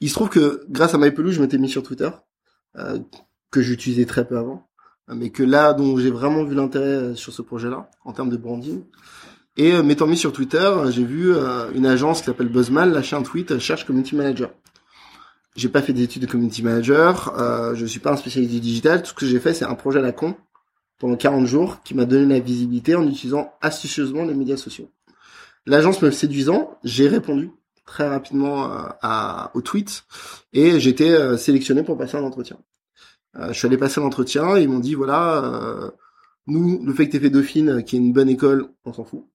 Il 0.02 0.10
se 0.10 0.16
trouve 0.16 0.30
que 0.30 0.66
grâce 0.70 0.94
à 0.94 0.98
MyPelou, 0.98 1.32
je 1.32 1.42
m'étais 1.42 1.58
mis 1.58 1.70
sur 1.70 1.84
Twitter, 1.84 2.10
euh, 2.78 3.00
que 3.52 3.62
j'utilisais 3.62 4.06
très 4.06 4.28
peu 4.28 4.38
avant, 4.38 4.68
mais 5.08 5.30
que 5.30 5.44
là, 5.44 5.74
dont 5.74 5.98
j'ai 5.98 6.10
vraiment 6.10 6.44
vu 6.44 6.56
l'intérêt 6.56 7.16
sur 7.16 7.32
ce 7.32 7.42
projet-là, 7.42 7.90
en 8.04 8.12
termes 8.12 8.30
de 8.30 8.38
branding. 8.38 8.84
Et 9.58 9.74
euh, 9.74 9.84
m'étant 9.84 10.08
mis 10.08 10.18
sur 10.18 10.34
Twitter, 10.34 10.70
j'ai 10.90 11.06
vu 11.06 11.34
euh, 11.34 11.72
une 11.74 11.86
agence 11.86 12.20
qui 12.20 12.26
s'appelle 12.26 12.50
Buzzman 12.50 12.92
lâcher 12.92 13.16
un 13.16 13.24
tweet 13.24 13.52
euh, 13.52 13.60
cherche 13.60 13.86
community 13.86 14.16
manager. 14.16 14.52
J'ai 15.56 15.70
pas 15.70 15.82
fait 15.82 15.94
d'études 15.94 16.24
de 16.24 16.28
community 16.28 16.62
manager. 16.62 17.34
Euh, 17.40 17.74
je 17.76 17.86
suis 17.86 18.02
pas 18.02 18.12
un 18.12 18.18
spécialiste 18.18 18.52
du 18.52 18.60
digital. 18.60 19.02
Tout 19.02 19.12
ce 19.12 19.14
que 19.14 19.26
j'ai 19.26 19.40
fait, 19.40 19.54
c'est 19.54 19.64
un 19.64 19.76
projet 19.76 20.00
à 20.00 20.02
la 20.02 20.12
con 20.12 20.36
pendant 21.00 21.16
40 21.16 21.46
jours 21.46 21.82
qui 21.84 21.94
m'a 21.94 22.06
donné 22.06 22.34
la 22.34 22.40
visibilité 22.40 22.96
en 22.96 23.08
utilisant 23.08 23.54
astucieusement 23.62 24.24
les 24.24 24.34
médias 24.34 24.58
sociaux. 24.58 24.90
L'agence 25.66 26.02
me 26.02 26.12
séduisant, 26.12 26.78
j'ai 26.84 27.08
répondu 27.08 27.52
très 27.86 28.08
rapidement 28.08 28.72
euh, 28.72 28.88
à, 29.02 29.52
au 29.54 29.62
tweet 29.62 30.04
et 30.54 30.80
j'étais 30.80 31.10
euh, 31.10 31.38
sélectionné 31.38 31.84
pour 31.84 31.98
passer 31.98 32.18
un 32.18 32.24
entretien. 32.24 32.58
Euh, 33.36 33.50
je 33.50 33.54
suis 33.54 33.68
allé 33.68 33.78
passer 33.78 34.00
l'entretien 34.00 34.58
et 34.58 34.64
ils 34.64 34.70
m'ont 34.70 34.80
dit 34.80 34.96
voilà, 34.96 35.92
nous, 36.48 36.84
le 36.84 36.94
fait 36.94 37.08
que 37.08 37.12
tu 37.12 37.20
fait 37.20 37.30
Dauphine, 37.30 37.84
qui 37.84 37.96
est 37.96 38.00
une 38.00 38.14
bonne 38.14 38.30
école, 38.30 38.70
on 38.86 38.94
s'en 38.94 39.04
fout. 39.04 39.26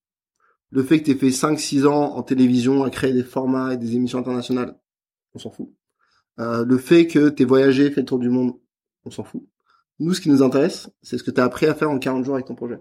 Le 0.70 0.84
fait 0.84 1.00
que 1.00 1.10
tu 1.10 1.18
fait 1.18 1.30
5-6 1.30 1.86
ans 1.86 2.16
en 2.16 2.22
télévision 2.22 2.84
à 2.84 2.90
créer 2.90 3.12
des 3.12 3.24
formats 3.24 3.74
et 3.74 3.76
des 3.76 3.96
émissions 3.96 4.20
internationales, 4.20 4.78
on 5.34 5.38
s'en 5.38 5.50
fout. 5.50 5.68
le 6.38 6.78
fait 6.78 7.06
que 7.08 7.28
tu 7.28 7.44
voyagé, 7.44 7.90
fait 7.90 8.00
le 8.00 8.06
tour 8.06 8.20
du 8.20 8.28
monde, 8.28 8.54
on 9.04 9.10
s'en 9.10 9.24
fout. 9.24 9.42
Nous, 10.00 10.14
ce 10.14 10.20
qui 10.20 10.30
nous 10.30 10.42
intéresse, 10.42 10.90
c'est 11.02 11.18
ce 11.18 11.22
que 11.22 11.30
tu 11.30 11.40
as 11.40 11.44
appris 11.44 11.66
à 11.66 11.74
faire 11.74 11.90
en 11.90 11.98
40 11.98 12.24
jours 12.24 12.34
avec 12.34 12.46
ton 12.46 12.54
projet. 12.54 12.78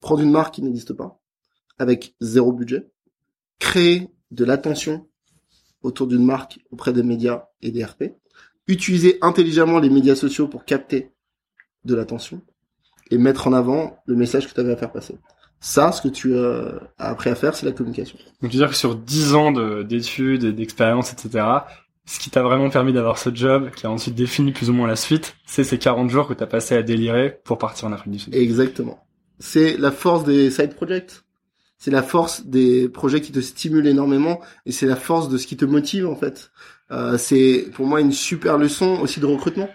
Prendre 0.00 0.22
une 0.22 0.30
marque 0.30 0.54
qui 0.54 0.62
n'existe 0.62 0.92
pas, 0.92 1.20
avec 1.78 2.14
zéro 2.20 2.52
budget, 2.52 2.88
créer 3.58 4.08
de 4.30 4.44
l'attention 4.44 5.08
autour 5.82 6.06
d'une 6.06 6.24
marque 6.24 6.60
auprès 6.70 6.92
des 6.92 7.02
médias 7.02 7.46
et 7.60 7.72
des 7.72 7.84
RP, 7.84 8.04
utiliser 8.68 9.18
intelligemment 9.20 9.80
les 9.80 9.90
médias 9.90 10.14
sociaux 10.14 10.46
pour 10.46 10.64
capter 10.64 11.10
de 11.84 11.94
l'attention 11.94 12.40
et 13.10 13.18
mettre 13.18 13.48
en 13.48 13.52
avant 13.52 13.98
le 14.06 14.14
message 14.14 14.48
que 14.48 14.54
tu 14.54 14.60
avais 14.60 14.72
à 14.72 14.76
faire 14.76 14.92
passer. 14.92 15.18
Ça, 15.60 15.92
ce 15.92 16.02
que 16.02 16.08
tu 16.08 16.38
as 16.38 16.90
appris 16.98 17.30
à 17.30 17.34
faire, 17.34 17.56
c'est 17.56 17.66
la 17.66 17.72
communication. 17.72 18.16
Donc, 18.42 18.50
tu 18.50 18.56
veux 18.58 18.62
dire 18.62 18.70
que 18.70 18.76
sur 18.76 18.94
10 18.94 19.34
ans 19.34 19.82
d'études 19.82 20.44
et 20.44 20.52
d'expérience, 20.52 21.12
etc., 21.12 21.46
ce 22.06 22.18
qui 22.18 22.30
t'a 22.30 22.42
vraiment 22.42 22.70
permis 22.70 22.92
d'avoir 22.92 23.18
ce 23.18 23.34
job, 23.34 23.70
qui 23.74 23.86
a 23.86 23.90
ensuite 23.90 24.14
défini 24.14 24.52
plus 24.52 24.70
ou 24.70 24.72
moins 24.72 24.86
la 24.86 24.96
suite, 24.96 25.36
c'est 25.46 25.64
ces 25.64 25.78
40 25.78 26.10
jours 26.10 26.28
que 26.28 26.34
tu 26.34 26.42
as 26.42 26.46
passé 26.46 26.76
à 26.76 26.82
délirer 26.82 27.38
pour 27.44 27.58
partir 27.58 27.88
en 27.88 27.92
Afrique 27.92 28.12
du 28.12 28.18
Sud. 28.18 28.34
Exactement. 28.34 29.06
C'est 29.38 29.76
la 29.78 29.90
force 29.90 30.24
des 30.24 30.50
side 30.50 30.74
projects 30.74 31.24
c'est 31.84 31.90
la 31.90 32.02
force 32.02 32.46
des 32.46 32.88
projets 32.88 33.20
qui 33.20 33.30
te 33.30 33.40
stimulent 33.40 33.86
énormément 33.86 34.40
et 34.64 34.72
c'est 34.72 34.86
la 34.86 34.96
force 34.96 35.28
de 35.28 35.36
ce 35.36 35.46
qui 35.46 35.58
te 35.58 35.66
motive 35.66 36.08
en 36.08 36.16
fait. 36.16 36.50
Euh, 36.90 37.18
c'est 37.18 37.66
pour 37.74 37.86
moi 37.86 38.00
une 38.00 38.10
super 38.10 38.56
leçon 38.56 39.00
aussi 39.02 39.20
de 39.20 39.26
recrutement, 39.26 39.68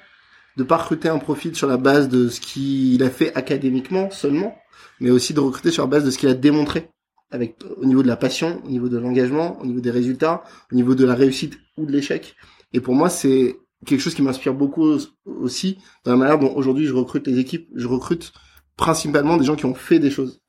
de 0.57 0.63
pas 0.63 0.77
recruter 0.77 1.07
un 1.07 1.19
profil 1.19 1.55
sur 1.55 1.67
la 1.67 1.77
base 1.77 2.09
de 2.09 2.27
ce 2.29 2.41
qu'il 2.41 3.03
a 3.03 3.11
fait 3.11 3.35
académiquement 3.35 4.09
seulement, 4.09 4.57
mais 4.99 5.11
aussi 5.11 5.35
de 5.35 5.39
recruter 5.39 5.69
sur 5.69 5.83
la 5.83 5.87
base 5.87 6.03
de 6.03 6.09
ce 6.09 6.17
qu'il 6.17 6.29
a 6.29 6.33
démontré 6.33 6.89
avec 7.29 7.57
au 7.77 7.85
niveau 7.85 8.01
de 8.01 8.07
la 8.07 8.17
passion, 8.17 8.59
au 8.65 8.69
niveau 8.69 8.89
de 8.89 8.97
l'engagement, 8.97 9.61
au 9.61 9.67
niveau 9.67 9.79
des 9.79 9.91
résultats, 9.91 10.43
au 10.71 10.75
niveau 10.75 10.95
de 10.95 11.05
la 11.05 11.13
réussite 11.13 11.59
de 11.85 11.91
l'échec. 11.91 12.35
Et 12.73 12.81
pour 12.81 12.95
moi, 12.95 13.09
c'est 13.09 13.57
quelque 13.85 14.01
chose 14.01 14.13
qui 14.13 14.21
m'inspire 14.21 14.53
beaucoup 14.53 14.97
aussi 15.25 15.77
dans 16.03 16.11
la 16.11 16.17
manière 16.17 16.39
dont 16.39 16.53
aujourd'hui 16.55 16.85
je 16.85 16.93
recrute 16.93 17.27
les 17.27 17.39
équipes. 17.39 17.69
Je 17.75 17.87
recrute 17.87 18.33
principalement 18.75 19.37
des 19.37 19.45
gens 19.45 19.55
qui 19.55 19.65
ont 19.65 19.75
fait 19.75 19.99
des 19.99 20.11
choses 20.11 20.41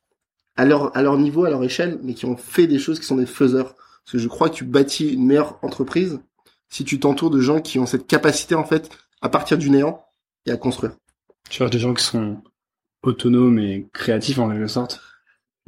à 0.57 0.65
leur, 0.65 0.97
à 0.97 1.03
leur 1.03 1.17
niveau, 1.17 1.45
à 1.45 1.51
leur 1.51 1.63
échelle, 1.65 1.99
mais 2.03 2.15
qui 2.15 2.27
ont 2.27 2.37
fait 2.37 2.67
des 2.67 2.79
choses 2.79 3.01
qui 3.01 3.07
sont 3.07 3.17
des 3.17 3.27
faiseurs. 3.27 3.75
Parce 3.75 4.13
que 4.13 4.19
je 4.19 4.29
crois 4.29 4.51
que 4.51 4.57
tu 4.57 4.65
bâtis 4.65 5.13
une 5.13 5.27
meilleure 5.27 5.59
entreprise 5.63 6.21
si 6.69 6.85
tu 6.85 7.01
t'entoures 7.01 7.31
de 7.31 7.41
gens 7.41 7.61
qui 7.61 7.79
ont 7.79 7.87
cette 7.87 8.07
capacité, 8.07 8.55
en 8.55 8.65
fait, 8.65 8.91
à 9.23 9.29
partir 9.29 9.59
du 9.59 9.71
néant 9.71 10.05
et 10.47 10.51
à 10.51 10.57
construire. 10.57 10.93
Tu 11.49 11.59
cherches 11.59 11.71
des 11.71 11.79
gens 11.79 11.95
qui 11.95 12.05
sont 12.05 12.41
autonomes 13.03 13.59
et 13.59 13.89
créatifs 13.93 14.39
en 14.39 14.51
quelque 14.51 14.67
sorte 14.69 15.01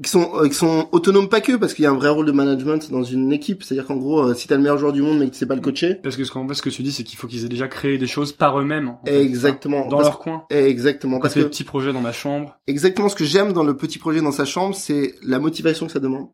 qui 0.02 0.10
sont 0.10 0.30
euh, 0.34 0.48
qui 0.48 0.54
sont 0.54 0.88
autonomes 0.92 1.28
pas 1.28 1.40
que 1.40 1.56
parce 1.56 1.74
qu'il 1.74 1.84
y 1.84 1.86
a 1.86 1.90
un 1.90 1.96
vrai 1.96 2.08
rôle 2.08 2.26
de 2.26 2.32
management 2.32 2.90
dans 2.90 3.02
une 3.02 3.32
équipe. 3.32 3.62
C'est 3.62 3.74
à 3.74 3.76
dire 3.76 3.86
qu'en 3.86 3.96
gros 3.96 4.20
euh, 4.20 4.34
si 4.34 4.48
t'as 4.48 4.56
le 4.56 4.62
meilleur 4.62 4.78
joueur 4.78 4.92
du 4.92 5.02
monde 5.02 5.18
mais 5.18 5.26
que 5.26 5.32
tu 5.32 5.38
sais 5.38 5.46
pas 5.46 5.54
le 5.54 5.60
coacher 5.60 5.94
parce 5.94 6.16
que 6.16 6.24
ce 6.24 6.32
qu'en 6.32 6.46
fait 6.46 6.54
ce 6.54 6.62
que 6.62 6.70
tu 6.70 6.82
dis 6.82 6.92
c'est 6.92 7.04
qu'il 7.04 7.18
faut 7.18 7.26
qu'ils 7.26 7.44
aient 7.44 7.48
déjà 7.48 7.68
créé 7.68 7.98
des 7.98 8.06
choses 8.06 8.32
par 8.32 8.58
eux-mêmes 8.58 8.96
exactement. 9.06 9.86
dans 9.88 10.00
leur 10.00 10.18
coin. 10.18 10.44
Exactement. 10.50 11.20
Parce 11.20 11.34
que 11.34 11.40
le 11.40 11.48
petit 11.48 11.64
projet 11.64 11.92
dans 11.92 12.00
ma 12.00 12.12
chambre. 12.12 12.58
Exactement. 12.66 13.08
Ce 13.08 13.16
que 13.16 13.24
j'aime 13.24 13.52
dans 13.52 13.64
le 13.64 13.76
petit 13.76 13.98
projet 13.98 14.20
dans 14.20 14.32
sa 14.32 14.44
chambre 14.44 14.74
c'est 14.74 15.14
la 15.22 15.38
motivation 15.38 15.86
que 15.86 15.92
ça 15.92 16.00
demande 16.00 16.28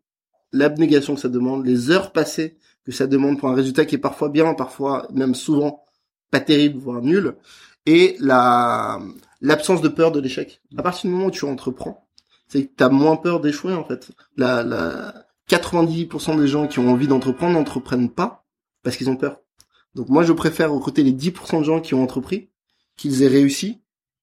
l'abnégation 0.53 1.15
que 1.15 1.21
ça 1.21 1.29
demande 1.29 1.67
les 1.67 1.91
heures 1.91 2.13
passées 2.13 2.57
que 2.85 2.93
ça 2.93 3.07
demande 3.07 3.39
pour 3.39 3.51
un 3.51 3.55
résultat 3.55 3.85
qui 3.85 3.97
est 3.97 3.99
parfois 3.99 4.31
bien 4.31 4.55
parfois 4.55 5.07
même 5.13 5.35
souvent 5.35 5.85
pas 6.31 6.41
terrible 6.41 6.79
voire 6.79 7.03
nul 7.03 7.35
et 7.87 8.17
la 8.21 8.99
l'absence 9.41 9.81
de 9.83 9.89
peur 9.89 10.11
de 10.11 10.21
l'échec. 10.21 10.61
À 10.77 10.83
partir 10.83 11.09
du 11.09 11.15
moment 11.15 11.27
où 11.29 11.31
tu 11.31 11.45
entreprends 11.45 12.08
c'est 12.49 12.67
que 12.67 12.73
t'as 12.75 12.89
moins 12.89 13.17
peur 13.17 13.41
d'échouer 13.41 13.75
en 13.75 13.85
fait. 13.85 14.11
La, 14.37 14.63
la 14.63 15.27
90% 15.49 16.39
des 16.39 16.49
gens 16.49 16.67
qui 16.67 16.79
ont 16.79 16.91
envie 16.91 17.07
d'entreprendre 17.07 17.55
n'entreprennent 17.55 18.11
pas 18.11 18.47
parce 18.83 18.97
qu'ils 18.97 19.11
ont 19.11 19.17
peur. 19.17 19.41
Donc 19.95 20.09
moi 20.09 20.23
je 20.23 20.33
préfère 20.33 20.73
recruter 20.73 21.03
les 21.03 21.13
10% 21.13 21.61
de 21.61 21.65
gens 21.65 21.81
qui 21.81 21.95
ont 21.95 22.03
entrepris, 22.03 22.51
qu'ils 22.97 23.23
aient 23.23 23.29
réussi 23.29 23.81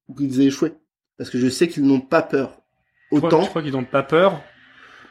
ou 0.08 0.16
qu'ils 0.16 0.42
aient 0.42 0.46
échoué, 0.46 0.74
parce 1.18 1.30
que 1.30 1.40
je 1.40 1.48
sais 1.48 1.68
qu'ils 1.68 1.84
n'ont 1.84 2.02
pas 2.02 2.22
peur. 2.22 2.62
Autant. 3.12 3.44
Je 3.44 3.50
crois, 3.50 3.62
qu'ils 3.62 3.74
n'ont 3.74 3.86
pas 3.86 4.04
peur? 4.04 4.42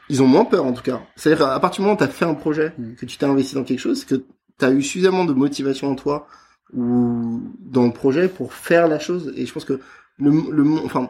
Ils 0.09 0.21
ont 0.21 0.27
moins 0.27 0.45
peur 0.45 0.65
en 0.65 0.73
tout 0.73 0.83
cas. 0.83 1.01
C'est-à-dire 1.15 1.47
à 1.47 1.59
partir 1.59 1.81
du 1.81 1.83
moment 1.83 1.95
où 1.95 1.99
t'as 1.99 2.07
fait 2.07 2.25
un 2.25 2.35
projet, 2.35 2.73
hmm. 2.77 2.95
que 2.95 3.05
tu 3.05 3.17
t'es 3.17 3.25
investi 3.25 3.55
dans 3.55 3.63
quelque 3.63 3.79
chose, 3.79 4.05
que 4.05 4.25
t'as 4.57 4.71
eu 4.71 4.81
suffisamment 4.81 5.25
de 5.25 5.33
motivation 5.33 5.89
en 5.91 5.95
toi 5.95 6.27
ou 6.73 7.41
dans 7.59 7.85
le 7.85 7.93
projet 7.93 8.27
pour 8.27 8.53
faire 8.53 8.87
la 8.87 8.99
chose. 8.99 9.33
Et 9.35 9.45
je 9.45 9.53
pense 9.53 9.65
que 9.65 9.79
le, 10.17 10.31
le 10.51 10.63
enfin 10.85 11.09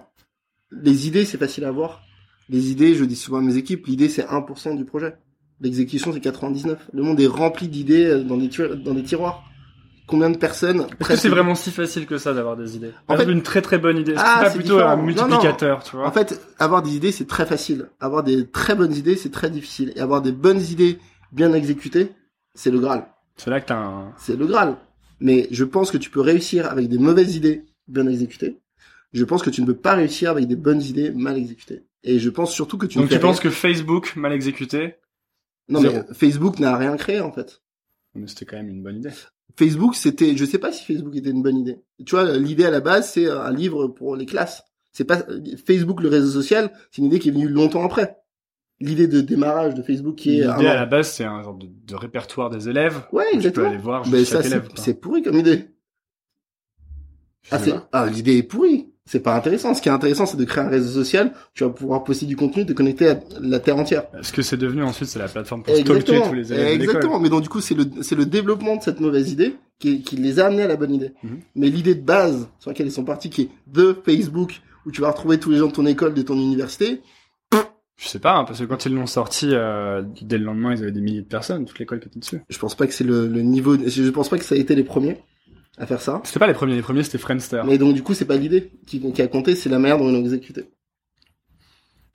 les 0.72 1.08
idées, 1.08 1.26
c'est 1.26 1.38
facile 1.38 1.66
à 1.66 1.70
avoir. 1.70 2.02
Les 2.50 2.72
idées, 2.72 2.96
je 2.96 3.06
dis 3.06 3.16
souvent 3.16 3.40
à 3.40 3.42
mes 3.42 3.58
équipes, 3.58 3.88
l'idée 3.88 4.10
c'est 4.10 4.24
1% 4.24 4.78
du 4.78 4.86
projet. 4.86 5.16
L'exécution 5.62 6.12
c'est 6.14 6.20
99. 6.20 6.90
Le 6.94 7.04
monde 7.04 7.20
est 7.20 7.28
rempli 7.28 7.68
d'idées 7.68 8.06
euh, 8.06 8.24
dans 8.24 8.38
des, 8.38 8.50
dans 8.84 8.94
des 8.94 9.04
tiroirs. 9.04 9.44
Combien 10.08 10.30
de 10.30 10.38
personnes 10.38 10.86
Est-ce 11.00 11.10
que 11.10 11.16
c'est 11.16 11.30
vraiment 11.30 11.56
si 11.56 11.72
facile 11.72 12.06
que 12.06 12.20
ça 12.20 12.34
d'avoir 12.34 12.56
des 12.56 12.76
idées? 12.76 12.92
En 13.08 13.18
fait, 13.18 13.24
une 13.24 13.42
très 13.42 13.64
très 13.64 13.80
bonne 13.80 13.98
idée. 13.98 14.14
Ah, 14.18 14.50
c'est 14.52 14.60
plutôt 14.60 14.80
un 14.80 14.98
multiplicateur, 14.98 15.84
tu 15.84 15.96
vois? 15.96 16.08
En 16.08 16.12
fait, 16.12 16.40
avoir 16.60 16.84
des 16.84 16.96
idées 16.96 17.12
c'est 17.12 17.28
très 17.28 17.48
facile. 17.48 17.90
Avoir 18.00 18.22
des 18.22 18.48
très 18.48 18.76
bonnes 18.76 18.94
idées 18.94 19.16
c'est 19.16 19.32
très 19.32 19.50
difficile. 19.50 19.94
Et 19.96 20.02
avoir 20.02 20.22
des 20.22 20.32
bonnes 20.32 20.62
idées 20.62 21.00
bien 21.32 21.52
exécutées, 21.54 22.12
c'est 22.54 22.70
le 22.70 22.80
Graal. 22.80 23.08
C'est 23.36 23.50
là 23.50 23.60
que 23.60 23.66
t'as 23.66 23.78
un. 23.78 24.14
C'est 24.18 24.38
le 24.38 24.46
Graal. 24.46 24.76
Mais 25.20 25.48
je 25.50 25.64
pense 25.64 25.90
que 25.90 25.98
tu 25.98 26.12
peux 26.12 26.22
réussir 26.22 26.70
avec 26.70 26.88
des 26.88 27.00
mauvaises 27.00 27.36
idées 27.36 27.66
bien 27.88 28.06
exécutées 28.08 28.60
je 29.16 29.24
pense 29.24 29.42
que 29.42 29.50
tu 29.50 29.62
ne 29.62 29.66
peux 29.66 29.78
pas 29.78 29.96
réussir 29.96 30.30
avec 30.30 30.46
des 30.46 30.58
bonnes 30.58 30.82
idées 30.82 31.10
mal 31.12 31.38
exécutées. 31.38 31.86
Et 32.04 32.20
je 32.20 32.30
pense 32.30 32.54
surtout 32.54 32.78
que 32.78 32.86
tu. 32.86 32.98
Donc 32.98 33.10
tu 33.10 33.18
penses 33.18 33.40
que 33.40 33.50
Facebook 33.50 34.16
mal 34.18 34.34
exécuté 34.34 34.96
Non 35.70 35.82
mais 35.82 36.04
Facebook 36.12 36.60
n'a 36.60 36.76
rien 36.76 36.98
créé 36.98 37.22
en 37.22 37.32
fait. 37.32 37.62
Mais 38.14 38.28
c'était 38.28 38.46
quand 38.46 38.58
même 38.58 38.70
une 38.70 38.84
bonne 38.84 38.98
idée. 38.98 39.12
Facebook, 39.58 39.96
c'était, 39.96 40.36
je 40.36 40.44
sais 40.44 40.58
pas 40.58 40.74
si 40.74 40.84
Facebook 40.84 41.16
était 41.16 41.30
une 41.30 41.42
bonne 41.42 41.58
idée. 41.58 41.80
Tu 42.06 42.16
vois, 42.16 42.38
l'idée 42.38 42.66
à 42.66 42.72
la 42.72 42.82
base, 42.82 43.10
c'est 43.10 43.30
un 43.30 43.52
livre 43.52 43.88
pour 43.88 44.18
les 44.18 44.26
classes. 44.26 44.64
C'est 44.92 45.06
pas 45.06 45.24
Facebook, 45.66 46.02
le 46.02 46.10
réseau 46.10 46.30
social, 46.30 46.72
c'est 46.92 47.02
une 47.02 47.06
idée 47.06 47.20
qui 47.20 47.30
est 47.30 47.32
venue 47.32 47.48
longtemps 47.48 47.86
après. 47.86 48.18
L'idée 48.82 49.08
de 49.08 49.22
démarrage 49.22 49.76
de 49.76 49.82
Facebook 49.82 50.16
qui 50.16 50.40
est. 50.40 50.48
L'idée 50.48 50.68
à 50.68 50.76
la 50.76 50.86
base, 50.86 51.10
c'est 51.10 51.24
un 51.24 51.42
genre 51.42 51.58
de, 51.58 51.96
répertoire 51.96 52.50
des 52.50 52.68
élèves. 52.68 53.02
Ouais, 53.14 53.26
exactement. 53.34 53.68
Tu 53.68 53.70
peux 53.70 53.76
aller 53.76 53.84
voir 53.84 54.08
mais 54.10 54.26
ça, 54.26 54.42
c'est 54.76 55.00
pourri 55.00 55.22
comme 55.22 55.38
idée. 55.38 55.70
Ah, 57.52 57.60
ah 57.92 58.08
l'idée 58.08 58.38
est 58.38 58.44
pourrie 58.44 58.92
c'est 59.08 59.20
pas 59.20 59.36
intéressant. 59.36 59.74
Ce 59.76 59.82
qui 59.82 59.90
est 59.90 59.92
intéressant, 59.92 60.26
c'est 60.26 60.38
de 60.38 60.44
créer 60.46 60.64
un 60.64 60.70
réseau 60.70 60.92
social. 61.04 61.32
Tu 61.54 61.64
vas 61.64 61.70
pouvoir 61.70 62.04
poster 62.04 62.26
du 62.26 62.36
contenu, 62.36 62.66
te 62.66 62.74
connecter 62.74 63.10
à 63.10 63.20
la 63.40 63.60
terre 63.60 63.78
entière. 63.78 64.06
Ce 64.22 64.32
que 64.32 64.42
c'est 64.42 64.58
devenu 64.58 64.84
ensuite, 64.84 65.10
c'est 65.10 65.20
la 65.20 65.28
plateforme 65.28 65.62
pour 65.62 65.76
stalker 65.76 66.22
tous 66.22 66.34
les 66.34 66.52
élèves 66.52 66.82
Exactement. 66.82 67.20
Mais 67.20 67.30
donc 67.30 67.44
du 67.44 67.50
coup, 67.50 67.62
c'est 67.62 67.76
le 67.76 67.86
c'est 68.02 68.16
le 68.16 68.26
développement 68.26 68.78
de 68.78 68.82
cette 68.82 69.00
mauvaise 69.00 69.32
idée 69.32 69.56
qui, 69.78 70.02
qui 70.02 70.16
les 70.16 70.40
a 70.40 70.48
amenés 70.48 70.64
à 70.64 70.68
la 70.68 70.76
bonne 70.76 70.94
idée. 70.94 71.12
Mhm. 71.24 71.40
Mais 71.56 71.70
l'idée 71.70 71.94
de 71.94 72.02
base 72.02 72.48
sur 72.60 72.72
laquelle 72.72 72.88
ils 72.88 72.92
sont 72.92 73.04
partis, 73.04 73.30
qui 73.30 73.44
est 73.44 73.50
de 73.68 73.96
Facebook, 74.06 74.62
où 74.88 74.92
tu 74.92 75.02
vas 75.02 75.12
retrouver 75.12 75.40
tous 75.40 75.52
les 75.52 75.58
gens 75.58 75.68
de 75.68 75.74
ton 75.74 75.86
école, 75.86 76.14
de 76.14 76.22
ton 76.24 76.36
université. 76.36 77.02
Je 77.98 78.10
sais 78.10 78.20
pas, 78.20 78.36
hein, 78.36 78.44
parce 78.44 78.60
que 78.60 78.66
quand 78.66 78.86
ils 78.86 78.94
l'ont 78.94 79.08
sorti, 79.08 79.52
euh, 79.54 80.04
dès 80.22 80.38
le 80.38 80.44
lendemain, 80.44 80.74
ils 80.74 80.82
avaient 80.82 80.92
des 80.92 81.00
milliers 81.00 81.22
de 81.22 81.28
personnes, 81.28 81.64
toute 81.64 81.80
l'école 81.80 82.02
qui 82.02 82.10
était 82.10 82.20
dessus. 82.20 82.42
Je 82.50 82.58
pense 82.58 82.76
pas 82.76 82.88
que 82.88 82.94
c'est 82.94 83.06
le, 83.06 83.28
le 83.28 83.42
niveau. 83.42 83.78
Je 83.78 84.10
pense 84.10 84.28
pas 84.28 84.38
que 84.38 84.44
ça 84.44 84.56
a 84.56 84.58
été 84.58 84.76
les 84.76 84.84
premiers 84.84 85.18
à 85.78 85.86
faire 85.86 86.02
ça. 86.02 86.22
C'était 86.24 86.40
pas 86.40 86.48
les 86.48 86.54
premiers, 86.54 86.76
les 86.76 86.82
premiers 86.82 87.04
c'était 87.04 87.18
Friendster. 87.18 87.62
Mais 87.66 87.78
donc 87.78 87.94
du 87.94 88.04
coup 88.04 88.14
c'est 88.14 88.26
pas 88.26 88.38
l'idée 88.38 88.72
qui, 88.86 89.00
qui 89.12 89.22
a 89.22 89.28
compté, 89.28 89.56
c'est 89.56 89.70
la 89.70 89.80
manière 89.80 89.98
dont 89.98 90.10
ils 90.10 90.14
l'ont 90.14 90.22
exécuté. 90.22 90.66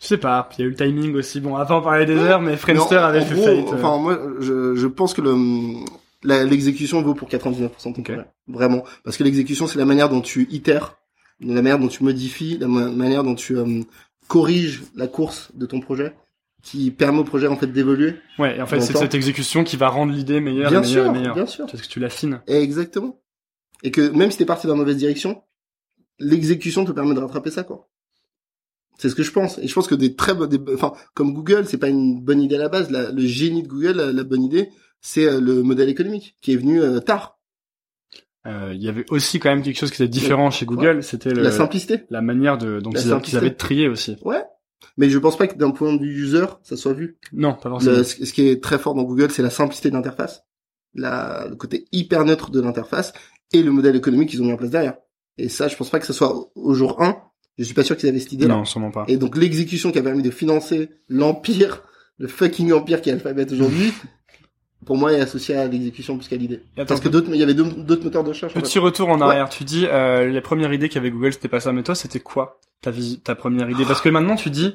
Je 0.01 0.07
sais 0.07 0.17
pas, 0.17 0.49
il 0.57 0.63
y 0.63 0.65
a 0.65 0.67
eu 0.67 0.71
le 0.71 0.77
timing 0.77 1.15
aussi. 1.15 1.41
Bon, 1.41 1.57
avant 1.57 1.79
on 1.79 1.83
parlait 1.83 2.07
des 2.07 2.17
heures, 2.17 2.41
mais 2.41 2.57
Friendster 2.57 2.97
avait 2.97 3.21
fait 3.21 3.35
faillite. 3.35 3.69
Enfin 3.73 3.99
moi 3.99 4.19
je, 4.41 4.75
je 4.75 4.87
pense 4.87 5.15
que 5.15 5.21
le 5.21 5.35
l'exécution 6.23 7.03
vaut 7.03 7.15
pour 7.15 7.29
99% 7.29 7.97
de 7.97 8.03
ton 8.03 8.25
Vraiment. 8.49 8.85
Parce 9.05 9.17
que 9.17 9.25
l'exécution 9.25 9.67
c'est 9.67 9.79
la 9.79 9.85
manière 9.85 10.09
dont 10.09 10.21
tu 10.21 10.49
itères, 10.51 10.97
la 11.41 11.55
manière 11.55 11.79
dont 11.79 11.89
tu 11.89 12.05
modifies, 12.05 12.59
la 12.59 12.69
manière 12.69 13.25
dont 13.25 13.35
tu 13.35 13.57
euh, 13.57 13.81
corriges 14.29 14.83
la 14.97 15.07
course 15.07 15.51
de 15.55 15.67
ton 15.67 15.81
projet 15.81 16.15
qui 16.63 16.91
permet 16.91 17.21
au 17.21 17.25
projet 17.25 17.47
en 17.47 17.57
fait 17.57 17.69
d'évoluer. 17.69 18.17
Ouais, 18.39 18.59
et 18.59 18.63
en 18.63 18.67
fait 18.67 18.81
c'est 18.81 18.97
cette 18.97 19.15
exécution 19.15 19.65
qui 19.65 19.77
va 19.77 19.89
rendre 19.89 20.13
l'idée 20.13 20.41
meilleure, 20.41 20.71
bien 20.71 20.81
meilleure, 20.81 21.05
sûr, 21.05 21.13
meilleure. 21.13 21.35
Bien 21.35 21.47
sûr. 21.47 21.67
Parce 21.67 21.83
que 21.83 21.89
tu 21.89 22.01
l'affines. 22.01 22.41
Exactement 22.47 23.19
et 23.83 23.91
que 23.91 24.01
même 24.11 24.31
si 24.31 24.39
t'es 24.39 24.45
parti 24.45 24.67
dans 24.67 24.75
la 24.75 24.79
mauvaise 24.81 24.97
direction, 24.97 25.43
l'exécution 26.19 26.85
te 26.85 26.93
permet 26.93 27.15
de 27.15 27.21
rattraper 27.21 27.51
ça, 27.51 27.65
quoi. 27.65 27.89
C'est 28.99 29.09
ce 29.09 29.15
que 29.15 29.23
je 29.23 29.33
pense. 29.33 29.57
Et 29.59 29.67
je 29.67 29.75
pense 29.75 29.87
que 29.87 29.95
des 29.95 30.15
très 30.15 30.35
bonnes, 30.35 30.65
enfin, 30.75 30.93
comme 31.15 31.33
Google, 31.33 31.67
c'est 31.67 31.79
pas 31.79 31.89
une 31.89 32.21
bonne 32.21 32.43
idée 32.43 32.57
à 32.57 32.59
la 32.59 32.69
base. 32.69 32.91
le 32.91 33.27
génie 33.27 33.63
de 33.63 33.69
Google, 33.69 33.97
la, 33.97 34.25
bonne 34.25 34.43
idée, 34.43 34.69
c'est 35.01 35.25
euh, 35.25 35.41
le 35.41 35.63
modèle 35.63 35.89
économique 35.89 36.37
qui 36.43 36.53
est 36.53 36.57
venu 36.57 36.83
euh, 36.83 37.01
tard. 37.01 37.39
euh, 38.47 38.73
il 38.75 38.83
y 38.83 38.89
avait 38.89 39.07
aussi 39.11 39.41
quand 39.41 39.49
même 39.49 39.63
quelque 39.63 39.79
chose 39.79 39.91
qui 39.91 40.03
était 40.03 40.09
différent 40.11 40.51
chez 40.51 40.67
Google, 40.67 41.03
c'était 41.03 41.33
La 41.33 41.51
simplicité. 41.51 42.03
la 42.11 42.21
manière 42.21 42.59
de 42.59 42.79
a- 43.15 43.21
qu'ils 43.21 43.37
avaient 43.39 43.49
de 43.51 43.55
trier 43.57 43.89
aussi. 43.89 44.17
Ouais. 44.23 44.43
Mais 44.99 45.09
je 45.09 45.19
pense 45.19 45.39
pas 45.39 45.47
que 45.47 45.57
d'un 45.57 45.71
point 45.71 45.95
de 45.95 46.01
vue 46.03 46.25
user, 46.25 46.45
ça 46.63 46.77
soit 46.77 46.93
vu. 46.93 47.19
Non, 47.33 47.55
pas 47.55 47.71
forcément. 47.71 47.97
Le- 47.97 48.05
ce 48.05 48.33
qui 48.33 48.49
est 48.49 48.63
très 48.63 48.79
fort 48.79 48.95
dans 48.95 49.05
Google, 49.05 49.31
c'est 49.31 49.43
la 49.43 49.51
simplicité 49.51 49.89
de 49.89 49.95
l'interface, 49.95 50.43
la, 50.95 51.47
le 51.49 51.57
côté 51.57 51.87
hyper 51.93 52.27
neutre 52.27 52.51
de 52.51 52.61
l'interface 52.61 53.15
et 53.53 53.63
le 53.63 53.71
modèle 53.71 53.97
économique 53.97 54.31
qu'ils 54.31 54.43
ont 54.43 54.47
mis 54.47 54.53
en 54.53 54.57
place 54.57 54.71
derrière. 54.71 54.95
Et 55.39 55.49
ça, 55.49 55.69
je 55.69 55.77
pense 55.77 55.91
pas 55.91 55.99
que 56.01 56.07
ce 56.07 56.13
soit 56.13 56.35
au- 56.55 56.75
jour 56.75 57.01
1. 57.03 57.17
Je 57.59 57.65
suis 57.65 57.75
pas 57.75 57.83
sûr 57.85 57.97
qu'ils 57.97 58.09
avaient 58.09 58.19
cette 58.21 58.33
idée-là. 58.33 58.55
Non, 58.57 58.65
sûrement 58.65 58.91
pas. 58.91 59.05
Et 59.09 59.17
donc 59.17 59.37
l'exécution 59.37 59.91
qui 59.93 59.99
a 59.99 60.03
permis 60.03 60.23
de 60.23 60.31
financer 60.31 60.91
l'empire, 61.09 61.83
le 62.19 62.29
fucking 62.29 62.73
empire 62.73 63.01
qui 63.03 63.11
est 63.11 63.13
Alphabet 63.13 63.51
aujourd'hui, 63.53 63.93
pour 64.87 64.97
moi 64.97 65.13
est 65.13 65.21
associé 65.21 65.57
à 65.57 65.67
l'exécution 65.67 66.17
plus 66.17 66.29
qu'à 66.29 66.37
l'idée. 66.37 66.63
Parce 66.87 67.01
que 67.01 67.09
d'autres, 67.09 67.29
il 67.33 67.37
y 67.37 67.43
avait 67.43 67.55
d'autres 67.55 68.03
moteurs 68.05 68.25
de 68.25 68.31
recherche. 68.31 68.57
en 68.57 68.61
Petit 68.61 68.75
fait. 68.75 68.79
retour 68.79 69.09
en 69.11 69.19
Ouais. 69.19 69.25
arrière. 69.27 69.49
Tu 69.51 69.65
dis 69.65 69.87
euh, 69.87 70.27
les 70.29 70.41
premières 70.41 70.73
idées 70.73 70.89
qu'avait 70.89 71.11
Google, 71.11 71.33
c'était 71.33 71.49
pas 71.49 71.61
ça, 71.61 71.73
mais 71.73 71.83
toi, 71.83 71.95
c'était 71.95 72.21
quoi 72.21 72.61
ta 72.81 72.93
ta 73.25 73.35
première 73.35 73.69
idée? 73.69 73.85
Parce 73.85 74.01
que 74.01 74.09
maintenant, 74.09 74.37
tu 74.37 74.49
dis 74.51 74.75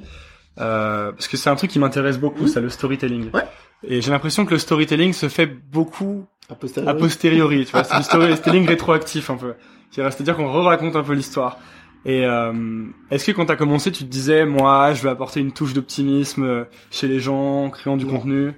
euh, 0.59 1.11
parce 1.11 1.27
que 1.27 1.37
c'est 1.37 1.49
un 1.49 1.55
truc 1.55 1.71
qui 1.71 1.79
m'intéresse 1.79 2.17
beaucoup, 2.19 2.43
Mhm. 2.43 2.47
c'est 2.49 2.61
le 2.61 2.69
storytelling. 2.69 3.31
Ouais. 3.33 3.41
Et 3.87 4.01
j'ai 4.01 4.11
l'impression 4.11 4.45
que 4.45 4.51
le 4.51 4.59
storytelling 4.59 5.11
se 5.13 5.27
fait 5.27 5.47
beaucoup 5.47 6.25
A 6.49 6.55
posteriori. 6.55 6.89
a 6.91 6.93
posteriori. 6.99 7.65
tu 7.65 7.71
vois, 7.71 7.83
c'est 7.83 7.97
du 7.97 8.03
storytelling 8.03 8.67
rétroactif 8.67 9.29
un 9.29 9.37
peu. 9.37 9.53
C'est-à-dire 9.91 10.35
qu'on 10.35 10.51
re-raconte 10.51 10.95
un 10.95 11.03
peu 11.03 11.13
l'histoire. 11.13 11.57
Et 12.05 12.25
euh, 12.25 12.85
est-ce 13.09 13.25
que 13.25 13.31
quand 13.31 13.45
t'as 13.47 13.55
commencé, 13.55 13.91
tu 13.91 14.03
te 14.03 14.09
disais, 14.09 14.45
moi, 14.45 14.93
je 14.93 15.01
vais 15.01 15.09
apporter 15.09 15.39
une 15.39 15.51
touche 15.53 15.73
d'optimisme 15.73 16.67
chez 16.91 17.07
les 17.07 17.19
gens, 17.19 17.65
en 17.65 17.69
créant 17.71 17.97
du 17.97 18.05
Non. 18.05 18.11
contenu? 18.17 18.53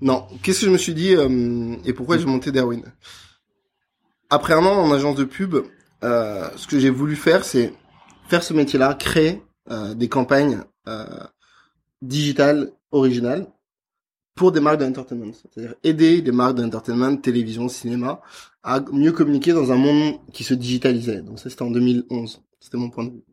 Non. 0.00 0.26
Qu'est-ce 0.42 0.60
que 0.60 0.66
je 0.66 0.70
me 0.72 0.78
suis 0.78 0.94
dit 0.94 1.14
euh, 1.14 1.76
et 1.84 1.92
pourquoi 1.92 2.18
j'ai 2.18 2.24
monté 2.26 2.50
Darwin? 2.50 2.82
Après 4.30 4.54
un 4.54 4.64
an 4.64 4.72
en 4.82 4.92
agence 4.92 5.16
de 5.16 5.24
pub, 5.24 5.56
euh, 6.04 6.48
ce 6.56 6.66
que 6.66 6.78
j'ai 6.78 6.90
voulu 6.90 7.14
faire, 7.16 7.44
c'est 7.44 7.72
faire 8.28 8.42
ce 8.42 8.52
métier-là, 8.52 8.94
créer 8.94 9.42
euh, 9.70 9.94
des 9.94 10.08
campagnes 10.08 10.62
euh, 10.88 11.04
digitales 12.02 12.70
originales 12.92 13.46
pour 14.38 14.52
des 14.52 14.60
marques 14.60 14.78
d'entertainment. 14.78 15.32
C'est-à-dire 15.32 15.74
aider 15.82 16.22
des 16.22 16.32
marques 16.32 16.56
d'entertainment, 16.56 17.16
télévision, 17.16 17.68
cinéma, 17.68 18.22
à 18.62 18.80
mieux 18.92 19.10
communiquer 19.10 19.52
dans 19.52 19.72
un 19.72 19.76
monde 19.76 20.14
qui 20.32 20.44
se 20.44 20.54
digitalisait. 20.54 21.22
Donc 21.22 21.40
ça, 21.40 21.50
c'était 21.50 21.62
en 21.62 21.70
2011. 21.70 22.40
C'était 22.60 22.76
mon 22.78 22.88
point 22.88 23.04
de 23.04 23.10
vue. 23.10 23.24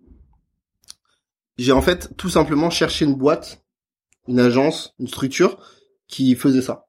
J'ai 1.57 1.71
en 1.71 1.81
fait 1.81 2.09
tout 2.17 2.29
simplement 2.29 2.69
cherché 2.69 3.05
une 3.05 3.13
boîte, 3.13 3.63
une 4.27 4.39
agence, 4.39 4.95
une 4.99 5.07
structure 5.07 5.59
qui 6.07 6.35
faisait 6.35 6.63
ça. 6.63 6.87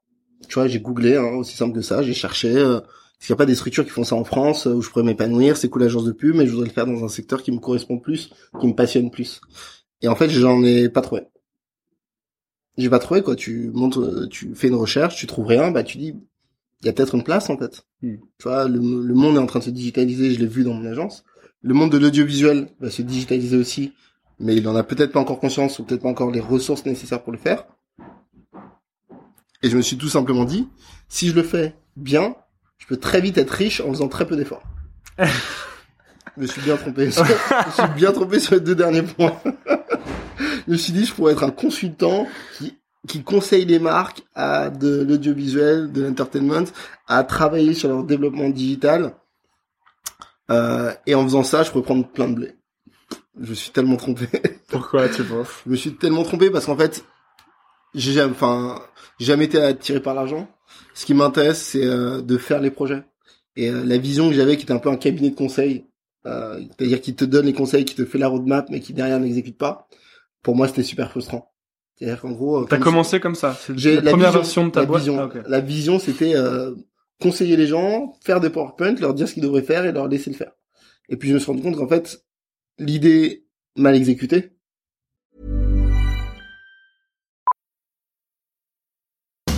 Tu 0.49 0.55
vois, 0.55 0.67
j'ai 0.67 0.79
googlé, 0.79 1.15
hein, 1.15 1.35
aussi 1.37 1.55
simple 1.55 1.75
que 1.75 1.81
ça. 1.81 2.01
J'ai 2.01 2.13
cherché. 2.13 2.49
Euh, 2.49 2.79
est-ce 3.19 3.31
n'y 3.31 3.33
a 3.33 3.37
pas 3.37 3.45
des 3.45 3.55
structures 3.55 3.83
qui 3.83 3.91
font 3.91 4.03
ça 4.03 4.15
en 4.15 4.23
France 4.23 4.67
euh, 4.67 4.73
où 4.73 4.81
je 4.81 4.89
pourrais 4.89 5.03
m'épanouir 5.03 5.57
C'est 5.57 5.69
cool 5.69 5.83
l'agence 5.83 6.05
de 6.05 6.11
pub, 6.11 6.35
mais 6.35 6.45
je 6.45 6.51
voudrais 6.51 6.67
le 6.67 6.73
faire 6.73 6.87
dans 6.87 7.03
un 7.03 7.07
secteur 7.07 7.43
qui 7.43 7.51
me 7.51 7.59
correspond 7.59 7.99
plus, 7.99 8.31
qui 8.59 8.67
me 8.67 8.73
passionne 8.73 9.11
plus. 9.11 9.41
Et 10.01 10.07
en 10.07 10.15
fait, 10.15 10.29
j'en 10.29 10.63
ai 10.63 10.89
pas 10.89 11.01
trouvé. 11.01 11.23
J'ai 12.77 12.89
pas 12.89 12.99
trouvé 12.99 13.21
quoi. 13.21 13.35
Tu 13.35 13.71
montes, 13.73 13.97
euh, 13.97 14.27
tu 14.27 14.53
fais 14.55 14.67
une 14.67 14.75
recherche, 14.75 15.15
tu 15.15 15.27
trouves 15.27 15.47
rien, 15.47 15.71
bah 15.71 15.83
tu 15.83 15.97
dis, 15.97 16.15
il 16.81 16.85
y 16.85 16.89
a 16.89 16.93
peut-être 16.93 17.15
une 17.15 17.23
place 17.23 17.49
en 17.49 17.57
fait. 17.57 17.85
Hmm. 18.01 18.17
Tu 18.37 18.43
vois, 18.43 18.67
le, 18.67 18.77
le 18.77 19.13
monde 19.13 19.35
est 19.35 19.39
en 19.39 19.47
train 19.47 19.59
de 19.59 19.63
se 19.63 19.69
digitaliser. 19.69 20.31
Je 20.31 20.39
l'ai 20.39 20.47
vu 20.47 20.63
dans 20.63 20.73
mon 20.73 20.85
agence. 20.85 21.23
Le 21.61 21.73
monde 21.73 21.91
de 21.91 21.97
l'audiovisuel 21.97 22.69
va 22.79 22.91
se 22.91 23.01
digitaliser 23.01 23.57
aussi, 23.57 23.93
mais 24.39 24.55
il 24.55 24.67
en 24.67 24.75
a 24.75 24.83
peut-être 24.83 25.11
pas 25.11 25.19
encore 25.19 25.39
conscience 25.39 25.79
ou 25.79 25.83
peut-être 25.83 26.03
pas 26.03 26.09
encore 26.09 26.31
les 26.31 26.39
ressources 26.39 26.85
nécessaires 26.85 27.23
pour 27.23 27.31
le 27.31 27.39
faire. 27.39 27.65
Et 29.63 29.69
je 29.69 29.77
me 29.77 29.81
suis 29.81 29.97
tout 29.97 30.09
simplement 30.09 30.45
dit, 30.45 30.67
si 31.09 31.29
je 31.29 31.35
le 31.35 31.41
fais 31.41 31.75
bien, 31.95 32.35
je 32.77 32.85
peux 32.85 32.97
très 32.97 33.21
vite 33.21 33.37
être 33.39 33.49
riche 33.49 33.81
en 33.81 33.89
faisant 33.89 34.07
très 34.07 34.27
peu 34.27 34.35
d'efforts. 34.35 34.63
je 36.37 36.41
me 36.43 36.47
suis 36.47 36.61
bien 36.61 36.77
trompé. 36.77 37.11
sur- 37.11 37.25
je 37.25 37.31
me 37.81 37.87
suis 37.87 37.95
bien 37.95 38.11
trompé 38.11 38.39
sur 38.39 38.53
les 38.55 38.61
deux 38.61 38.75
derniers 38.75 39.01
points. 39.03 39.33
je 40.67 40.71
me 40.71 40.77
suis 40.77 40.93
dit, 40.93 41.05
je 41.05 41.13
pourrais 41.13 41.33
être 41.33 41.43
un 41.43 41.51
consultant 41.51 42.27
qui, 42.57 42.77
qui 43.07 43.23
conseille 43.23 43.65
les 43.65 43.79
marques 43.79 44.21
à 44.35 44.69
de 44.69 45.03
l'audiovisuel, 45.07 45.91
de 45.91 46.03
l'entertainment, 46.03 46.65
à 47.07 47.23
travailler 47.23 47.73
sur 47.73 47.89
leur 47.89 48.03
développement 48.03 48.49
digital. 48.49 49.13
Euh, 50.51 50.93
et 51.05 51.15
en 51.15 51.23
faisant 51.23 51.43
ça, 51.43 51.63
je 51.63 51.71
pourrais 51.71 51.83
prendre 51.83 52.07
plein 52.07 52.29
de 52.29 52.35
blé. 52.35 52.53
Je 53.39 53.49
me 53.49 53.55
suis 53.55 53.71
tellement 53.71 53.97
trompé. 53.97 54.27
Pourquoi 54.69 55.09
tu 55.09 55.23
penses? 55.23 55.47
Je 55.65 55.71
me 55.71 55.75
suis 55.75 55.93
tellement 55.95 56.23
trompé 56.23 56.49
parce 56.49 56.65
qu'en 56.65 56.77
fait, 56.77 57.03
j'ai 57.93 58.13
jamais, 58.13 58.31
enfin, 58.31 58.81
jamais 59.19 59.45
été 59.45 59.59
attiré 59.61 59.99
par 59.99 60.13
l'argent. 60.13 60.47
Ce 60.93 61.05
qui 61.05 61.13
m'intéresse, 61.13 61.61
c'est 61.61 61.85
euh, 61.85 62.21
de 62.21 62.37
faire 62.37 62.59
les 62.59 62.71
projets. 62.71 63.03
Et 63.55 63.69
euh, 63.69 63.83
la 63.85 63.97
vision 63.97 64.29
que 64.29 64.35
j'avais, 64.35 64.57
qui 64.57 64.63
était 64.63 64.73
un 64.73 64.79
peu 64.79 64.89
un 64.89 64.97
cabinet 64.97 65.29
de 65.31 65.35
conseil, 65.35 65.85
euh, 66.27 66.59
c'est-à-dire 66.77 67.01
qui 67.01 67.15
te 67.15 67.25
donne 67.25 67.45
les 67.45 67.53
conseils, 67.53 67.85
qui 67.85 67.95
te 67.95 68.05
fait 68.05 68.17
la 68.17 68.27
roadmap, 68.27 68.69
mais 68.69 68.79
qui 68.79 68.93
derrière 68.93 69.19
n'exécute 69.19 69.57
pas. 69.57 69.87
Pour 70.43 70.55
moi, 70.55 70.67
c'était 70.67 70.83
super 70.83 71.09
frustrant. 71.09 71.51
C'est-à-dire 71.95 72.21
qu'en 72.21 72.31
gros, 72.31 72.59
euh, 72.61 72.65
T'as 72.69 72.77
comme 72.77 72.85
commencé 72.85 73.19
comme 73.19 73.35
ça. 73.35 73.57
C'est 73.59 73.77
j'ai 73.77 73.95
la, 73.95 74.01
la 74.01 74.11
première 74.11 74.27
vision, 74.29 74.41
version 74.41 74.65
de 74.67 74.71
ta 74.71 74.81
la 74.81 74.85
boîte. 74.85 75.01
Vision, 75.01 75.19
Ah. 75.33 75.39
La 75.47 75.59
vision, 75.61 75.99
c'était 75.99 76.35
euh, 76.35 76.75
conseiller 77.19 77.57
les 77.57 77.67
gens, 77.67 78.13
faire 78.23 78.39
des 78.39 78.49
PowerPoint, 78.49 78.95
leur 78.95 79.13
dire 79.13 79.27
ce 79.27 79.33
qu'ils 79.33 79.43
devraient 79.43 79.63
faire 79.63 79.85
et 79.85 79.91
leur 79.91 80.07
laisser 80.07 80.29
le 80.29 80.35
faire. 80.35 80.51
Et 81.09 81.17
puis 81.17 81.29
je 81.29 81.33
me 81.35 81.39
suis 81.39 81.47
rendu 81.51 81.63
compte 81.63 81.77
qu'en 81.77 81.87
fait, 81.87 82.23
l'idée 82.77 83.45
mal 83.75 83.95
exécutée, 83.95 84.56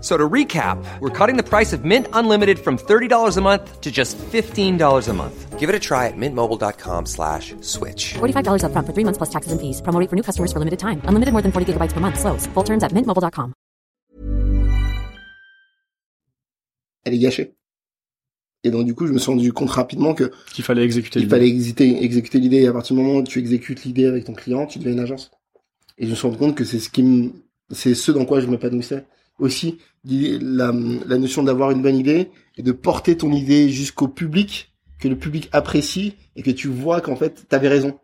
So 0.00 0.16
to 0.16 0.28
recap, 0.28 0.78
we're 1.00 1.10
cutting 1.10 1.36
the 1.36 1.42
price 1.42 1.72
of 1.72 1.84
Mint 1.84 2.06
Unlimited 2.12 2.58
from 2.60 2.78
$30 2.78 3.36
a 3.36 3.40
month 3.40 3.80
to 3.80 3.90
just 3.90 4.16
$15 4.16 5.08
a 5.08 5.12
month. 5.12 5.58
Give 5.58 5.68
it 5.68 5.74
a 5.74 5.80
try 5.80 6.06
at 6.06 6.14
mintmobile.com 6.16 7.06
slash 7.06 7.52
switch. 7.62 8.14
$45 8.14 8.62
upfront 8.62 8.86
for 8.86 8.92
three 8.94 9.02
months 9.04 9.18
plus 9.18 9.28
taxes 9.30 9.50
and 9.50 9.60
fees. 9.60 9.82
Promo 9.82 9.98
rate 9.98 10.08
for 10.08 10.14
new 10.14 10.22
customers 10.22 10.52
for 10.52 10.60
limited 10.60 10.78
time. 10.78 11.02
Unlimited 11.04 11.32
more 11.34 11.42
than 11.42 11.50
40 11.50 11.72
gigabytes 11.72 11.92
per 11.92 11.98
month. 12.00 12.20
Slows. 12.20 12.46
Full 12.54 12.64
terms 12.64 12.84
at 12.84 12.92
mintmobile.com. 12.92 13.52
elle 17.04 17.14
est 17.14 17.18
gâchée. 17.18 17.54
Et 18.64 18.70
donc 18.70 18.84
du 18.86 18.94
coup, 18.94 19.06
je 19.06 19.12
me 19.12 19.18
suis 19.18 19.30
rendu 19.30 19.52
compte 19.52 19.70
rapidement 19.70 20.14
que 20.14 20.30
Qu'il 20.52 20.62
fallait 20.64 20.84
exécuter. 20.84 21.18
il 21.20 21.22
l'idée. 21.22 21.34
fallait 21.34 21.48
exécuter, 21.48 22.04
exécuter 22.04 22.38
l'idée. 22.38 22.58
Et 22.62 22.66
à 22.68 22.72
partir 22.72 22.94
du 22.96 23.02
moment 23.02 23.18
où 23.18 23.22
tu 23.24 23.38
exécutes 23.38 23.84
l'idée 23.84 24.04
avec 24.06 24.24
ton 24.26 24.34
client, 24.34 24.66
tu 24.66 24.78
deviens 24.78 24.92
une 24.92 25.00
agence. 25.00 25.30
Et 25.96 26.04
je 26.04 26.10
me 26.10 26.14
suis 26.14 26.26
rendu 26.26 26.38
compte 26.38 26.54
que 26.54 26.64
c'est 26.64 26.78
ce 26.78 26.90
qui 26.90 27.02
me, 27.02 27.32
c'est 27.70 27.94
ce 27.94 28.12
dans 28.12 28.24
quoi 28.26 28.40
je 28.40 28.46
m'épanouissais. 28.46 29.04
Aussi, 29.38 29.78
la 30.04 30.72
notion 30.72 31.42
d'avoir 31.42 31.70
une 31.70 31.82
bonne 31.82 31.96
idée 31.96 32.30
et 32.56 32.62
de 32.62 32.72
porter 32.72 33.16
ton 33.16 33.32
idée 33.32 33.70
jusqu'au 33.70 34.08
public, 34.08 34.72
que 34.98 35.08
le 35.08 35.16
public 35.16 35.48
apprécie 35.52 36.16
et 36.36 36.42
que 36.42 36.50
tu 36.50 36.68
vois 36.68 37.00
qu'en 37.00 37.16
fait, 37.16 37.46
t'avais 37.48 37.68
raison. 37.68 37.98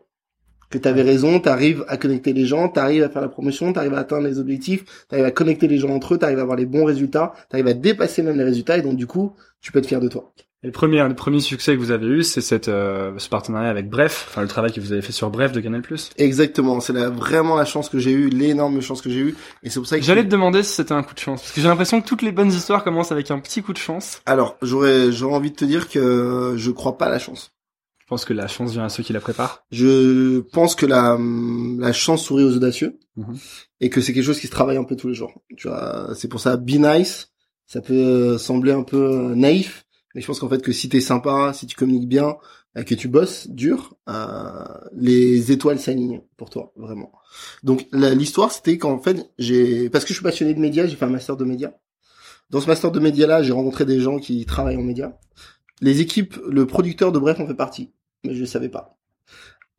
Que 0.69 0.77
t'avais 0.77 1.03
raison, 1.03 1.39
t'arrives 1.39 1.85
à 1.87 1.97
connecter 1.97 2.33
les 2.33 2.45
gens, 2.45 2.69
t'arrives 2.69 3.03
à 3.03 3.09
faire 3.09 3.21
la 3.21 3.29
promotion, 3.29 3.71
t'arrives 3.71 3.93
à 3.93 3.99
atteindre 3.99 4.27
les 4.27 4.39
objectifs, 4.39 5.05
t'arrives 5.07 5.25
à 5.25 5.31
connecter 5.31 5.67
les 5.67 5.77
gens 5.77 5.89
entre 5.89 6.15
eux, 6.15 6.17
t'arrives 6.17 6.39
à 6.39 6.41
avoir 6.41 6.57
les 6.57 6.65
bons 6.65 6.85
résultats, 6.85 7.33
t'arrives 7.49 7.67
à 7.67 7.73
dépasser 7.73 8.23
même 8.23 8.37
les 8.37 8.43
résultats 8.43 8.77
et 8.77 8.81
donc 8.81 8.95
du 8.95 9.07
coup, 9.07 9.33
tu 9.61 9.71
peux 9.71 9.79
être 9.79 9.87
fier 9.87 9.99
de 9.99 10.07
toi. 10.07 10.33
Et 10.65 10.69
le 10.69 10.71
premier, 10.71 11.07
le 11.07 11.13
premier 11.13 11.41
succès 11.41 11.75
que 11.75 11.79
vous 11.79 11.91
avez 11.91 12.07
eu, 12.07 12.23
c'est 12.23 12.41
cette, 12.41 12.69
euh, 12.69 13.11
ce 13.19 13.29
partenariat 13.29 13.69
avec 13.69 13.87
Bref, 13.87 14.25
enfin 14.27 14.41
le 14.41 14.47
travail 14.47 14.73
que 14.73 14.81
vous 14.81 14.93
avez 14.93 15.03
fait 15.03 15.11
sur 15.11 15.29
Bref 15.29 15.51
de 15.51 15.61
Canal+. 15.61 15.83
Exactement, 16.17 16.79
c'est 16.79 16.91
la, 16.91 17.11
vraiment 17.11 17.55
la 17.55 17.65
chance 17.65 17.87
que 17.87 17.99
j'ai 17.99 18.09
eue, 18.09 18.29
l'énorme 18.29 18.81
chance 18.81 19.03
que 19.03 19.11
j'ai 19.11 19.19
eue, 19.19 19.35
et 19.61 19.69
c'est 19.69 19.79
pour 19.79 19.85
ça 19.87 19.99
que 19.99 20.03
J'allais 20.03 20.23
te 20.23 20.27
demander 20.29 20.63
si 20.63 20.73
c'était 20.73 20.93
un 20.93 21.03
coup 21.03 21.13
de 21.13 21.19
chance, 21.19 21.41
parce 21.41 21.51
que 21.51 21.61
j'ai 21.61 21.67
l'impression 21.67 22.01
que 22.01 22.07
toutes 22.07 22.23
les 22.23 22.31
bonnes 22.31 22.51
histoires 22.51 22.83
commencent 22.83 23.11
avec 23.11 23.29
un 23.29 23.37
petit 23.37 23.61
coup 23.61 23.73
de 23.73 23.77
chance. 23.77 24.23
Alors, 24.25 24.57
j'aurais, 24.63 25.11
j'aurais 25.11 25.35
envie 25.35 25.51
de 25.51 25.55
te 25.55 25.65
dire 25.65 25.87
que 25.87 26.55
je 26.57 26.71
crois 26.71 26.97
pas 26.97 27.05
à 27.05 27.09
la 27.09 27.19
chance. 27.19 27.51
Je 27.99 28.05
pense 28.07 28.25
que 28.25 28.33
la 28.33 28.47
chance 28.47 28.71
vient 28.71 28.85
à 28.85 28.89
ceux 28.89 29.03
qui 29.03 29.13
la 29.13 29.19
préparent. 29.19 29.65
Je 29.71 30.39
pense 30.51 30.73
que 30.73 30.87
la, 30.87 31.15
la 31.77 31.93
chance 31.93 32.23
sourit 32.23 32.43
aux 32.43 32.55
audacieux, 32.55 32.97
Mhm. 33.17 33.37
et 33.81 33.91
que 33.91 34.01
c'est 34.01 34.13
quelque 34.13 34.25
chose 34.25 34.39
qui 34.39 34.47
se 34.47 34.51
travaille 34.51 34.77
un 34.77 34.83
peu 34.83 34.95
tous 34.95 35.09
les 35.09 35.13
jours. 35.13 35.31
Tu 35.57 35.67
vois, 35.67 36.09
c'est 36.15 36.27
pour 36.27 36.39
ça, 36.39 36.57
be 36.57 36.71
nice, 36.71 37.29
ça 37.67 37.81
peut 37.81 37.93
euh, 37.93 38.37
sembler 38.39 38.71
un 38.71 38.83
peu 38.83 38.97
euh, 38.97 39.35
naïf, 39.35 39.84
Mais 40.15 40.21
je 40.21 40.27
pense 40.27 40.39
qu'en 40.39 40.47
fait 40.47 40.61
que 40.61 40.71
si 40.71 40.87
t'es 40.87 41.01
sympa, 41.01 41.51
si 41.53 41.67
tu 41.67 41.75
communiques 41.75 42.07
bien, 42.07 42.37
euh, 42.77 42.83
que 42.83 42.95
tu 42.95 43.09
bosses 43.09 43.49
dur, 43.49 43.97
euh, 44.07 44.63
les 44.93 45.51
étoiles 45.51 45.77
s'alignent 45.77 46.21
pour 46.37 46.49
toi, 46.49 46.71
vraiment. 46.77 47.11
Donc 47.63 47.85
l'histoire, 47.91 48.51
c'était 48.51 48.77
qu'en 48.77 48.97
fait, 48.97 49.29
j'ai 49.37 49.89
parce 49.89 50.05
que 50.05 50.09
je 50.09 50.15
suis 50.15 50.23
passionné 50.23 50.53
de 50.53 50.59
médias, 50.59 50.87
j'ai 50.87 50.95
fait 50.95 51.05
un 51.05 51.09
master 51.09 51.35
de 51.35 51.43
médias. 51.43 51.73
Dans 52.49 52.61
ce 52.61 52.67
master 52.67 52.91
de 52.91 52.99
médias 53.01 53.27
là, 53.27 53.43
j'ai 53.43 53.51
rencontré 53.51 53.85
des 53.85 53.99
gens 53.99 54.17
qui 54.17 54.45
travaillent 54.45 54.77
en 54.77 54.83
médias. 54.83 55.11
Les 55.81 55.99
équipes, 55.99 56.37
le 56.49 56.65
producteur 56.65 57.11
de 57.11 57.19
Bref 57.19 57.41
en 57.41 57.47
fait 57.47 57.53
partie, 57.53 57.91
mais 58.23 58.33
je 58.33 58.41
ne 58.41 58.45
savais 58.45 58.69
pas. 58.69 58.97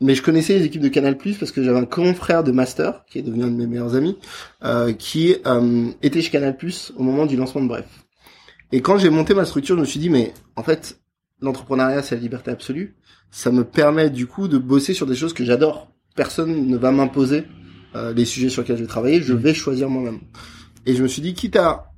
Mais 0.03 0.15
je 0.15 0.23
connaissais 0.23 0.59
les 0.59 0.67
équipes 0.67 0.83
de 0.83 0.89
Canal 0.89 1.17
Plus 1.17 1.39
parce 1.39 1.53
que 1.53 1.63
j'avais 1.63 1.79
un 1.79 1.87
confrère 1.87 2.45
de 2.45 2.53
master 2.53 3.07
qui 3.07 3.19
est 3.19 3.23
devenu 3.23 3.45
un 3.45 3.51
de 3.51 3.57
mes 3.57 3.67
meilleurs 3.67 3.95
amis, 3.95 4.19
euh, 4.63 4.93
qui 4.93 5.35
était 6.03 6.21
chez 6.21 6.31
Canal 6.31 6.59
Plus 6.59 6.93
au 6.99 7.03
moment 7.03 7.25
du 7.25 7.37
lancement 7.37 7.63
de 7.63 7.69
Bref. 7.69 8.06
Et 8.73 8.81
quand 8.81 8.99
j'ai 8.99 9.11
monté 9.11 9.35
ma 9.35 9.45
structure, 9.45 9.77
je 9.77 9.81
me 9.81 9.87
suis 9.87 10.01
dit 10.01 10.11
mais 10.11 10.33
en 10.57 10.63
fait 10.63 11.01
l'entrepreneuriat 11.41 12.03
c'est 12.03 12.15
la 12.15 12.21
liberté 12.21 12.51
absolue. 12.51 12.97
Ça 13.31 13.51
me 13.51 13.65
permet 13.65 14.11
du 14.11 14.27
coup 14.27 14.49
de 14.49 14.59
bosser 14.59 14.95
sur 14.95 15.07
des 15.07 15.17
choses 15.17 15.33
que 15.33 15.45
j'adore. 15.45 15.89
Personne 16.15 16.67
ne 16.67 16.77
va 16.77 16.91
m'imposer 16.93 17.45
euh, 17.95 18.13
les 18.13 18.25
sujets 18.25 18.49
sur 18.49 18.63
lesquels 18.63 18.77
je 18.77 18.83
vais 18.83 18.89
travailler. 18.89 19.21
Je 19.21 19.35
vais 19.35 19.55
choisir 19.55 19.89
moi-même. 19.89 20.21
Et 20.87 20.95
je 20.95 21.03
me 21.03 21.09
suis 21.09 21.23
dit 21.23 21.35
quitte 21.35 21.57
à 21.57 21.93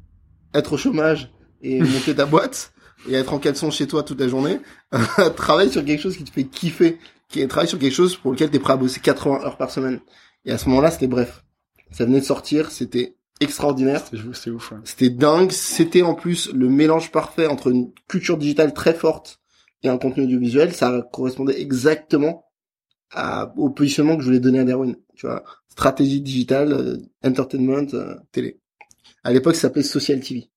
être 0.55 0.73
au 0.73 0.77
chômage 0.77 1.31
et 1.63 1.81
monter 1.83 2.15
ta 2.15 2.27
boîte 2.27 2.73
et 3.09 3.15
être 3.15 3.33
en 3.33 3.39
caleçon 3.39 3.71
chez 3.71 3.87
toi 3.87 4.03
toute 4.03 4.21
la 4.21 4.29
journée, 4.29 4.61
travaille 5.37 5.71
sur 5.71 5.85
quelque 5.85 6.01
chose 6.01 6.17
qui 6.17 6.25
te 6.25 6.31
fait 6.31 6.45
kiffer, 6.45 6.99
qui 7.29 7.41
est 7.41 7.47
travaille 7.47 7.69
sur 7.69 7.79
quelque 7.79 7.95
chose 7.95 8.17
pour 8.17 8.33
lequel 8.33 8.51
tu 8.51 8.57
es 8.57 8.59
prêt 8.59 8.73
à 8.73 8.77
bosser 8.77 9.01
80 9.01 9.45
heures 9.45 9.57
par 9.57 9.71
semaine. 9.71 10.01
Et 10.45 10.51
à 10.51 10.59
ce 10.59 10.69
moment-là, 10.69 10.91
c'était 10.91 11.07
bref. 11.07 11.45
Ça 11.91 12.05
venait 12.05 12.21
de 12.21 12.25
sortir, 12.25 12.71
c'était 12.71 13.17
extraordinaire. 13.41 14.03
C'était 14.33 14.51
ouf. 14.51 14.73
C'était 14.85 15.11
dingue. 15.11 15.53
C'était 15.53 16.03
en 16.03 16.15
plus 16.15 16.53
le 16.53 16.69
mélange 16.69 17.11
parfait 17.11 17.47
entre 17.47 17.69
une 17.69 17.93
culture 18.09 18.39
digitale 18.39 18.73
très 18.73 18.95
forte 18.95 19.41
et 19.83 19.89
un 19.89 19.99
contenu 19.99 20.25
audiovisuel. 20.25 20.73
Ça 20.73 21.09
correspondait 21.13 21.61
exactement 21.61 22.45
à, 23.13 23.53
au 23.57 23.71
positionnement 23.71 24.17
que 24.17 24.23
je 24.23 24.27
voulais 24.27 24.41
donner 24.41 24.61
à 24.61 24.65
Darwin. 24.65 24.97
Tu 25.17 25.27
vois, 25.27 25.45
stratégie 25.69 26.21
digitale, 26.21 26.73
euh, 26.73 26.97
entertainment, 27.25 27.87
euh, 27.95 28.15
télé. 28.33 28.61
À 29.25 29.33
l'époque, 29.33 29.55
ça 29.55 29.63
s'appelait 29.63 29.83
Social 29.83 30.21
TV. 30.21 30.51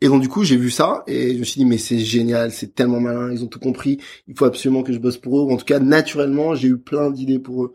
Et 0.00 0.08
donc 0.08 0.20
du 0.20 0.28
coup, 0.28 0.42
j'ai 0.42 0.56
vu 0.56 0.72
ça 0.72 1.04
et 1.06 1.34
je 1.34 1.38
me 1.38 1.44
suis 1.44 1.60
dit 1.60 1.64
mais 1.64 1.78
c'est 1.78 2.00
génial, 2.00 2.50
c'est 2.50 2.74
tellement 2.74 2.98
malin, 2.98 3.30
ils 3.30 3.44
ont 3.44 3.46
tout 3.46 3.60
compris. 3.60 3.98
Il 4.26 4.36
faut 4.36 4.46
absolument 4.46 4.82
que 4.82 4.92
je 4.92 4.98
bosse 4.98 5.16
pour 5.16 5.38
eux. 5.38 5.52
En 5.52 5.56
tout 5.56 5.64
cas, 5.64 5.78
naturellement, 5.78 6.56
j'ai 6.56 6.68
eu 6.68 6.78
plein 6.78 7.12
d'idées 7.12 7.38
pour 7.38 7.64
eux. 7.64 7.72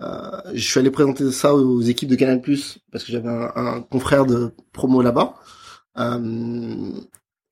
Euh, 0.00 0.40
je 0.54 0.68
suis 0.68 0.80
allé 0.80 0.90
présenter 0.90 1.30
ça 1.30 1.54
aux 1.54 1.80
équipes 1.80 2.08
de 2.08 2.16
Canal+ 2.16 2.40
parce 2.90 3.04
que 3.04 3.12
j'avais 3.12 3.28
un, 3.28 3.80
confrère 3.82 4.26
de 4.26 4.52
promo 4.72 5.02
là-bas. 5.02 5.34
Euh, 5.98 6.90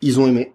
ils 0.01 0.19
ont 0.19 0.27
aimé, 0.27 0.55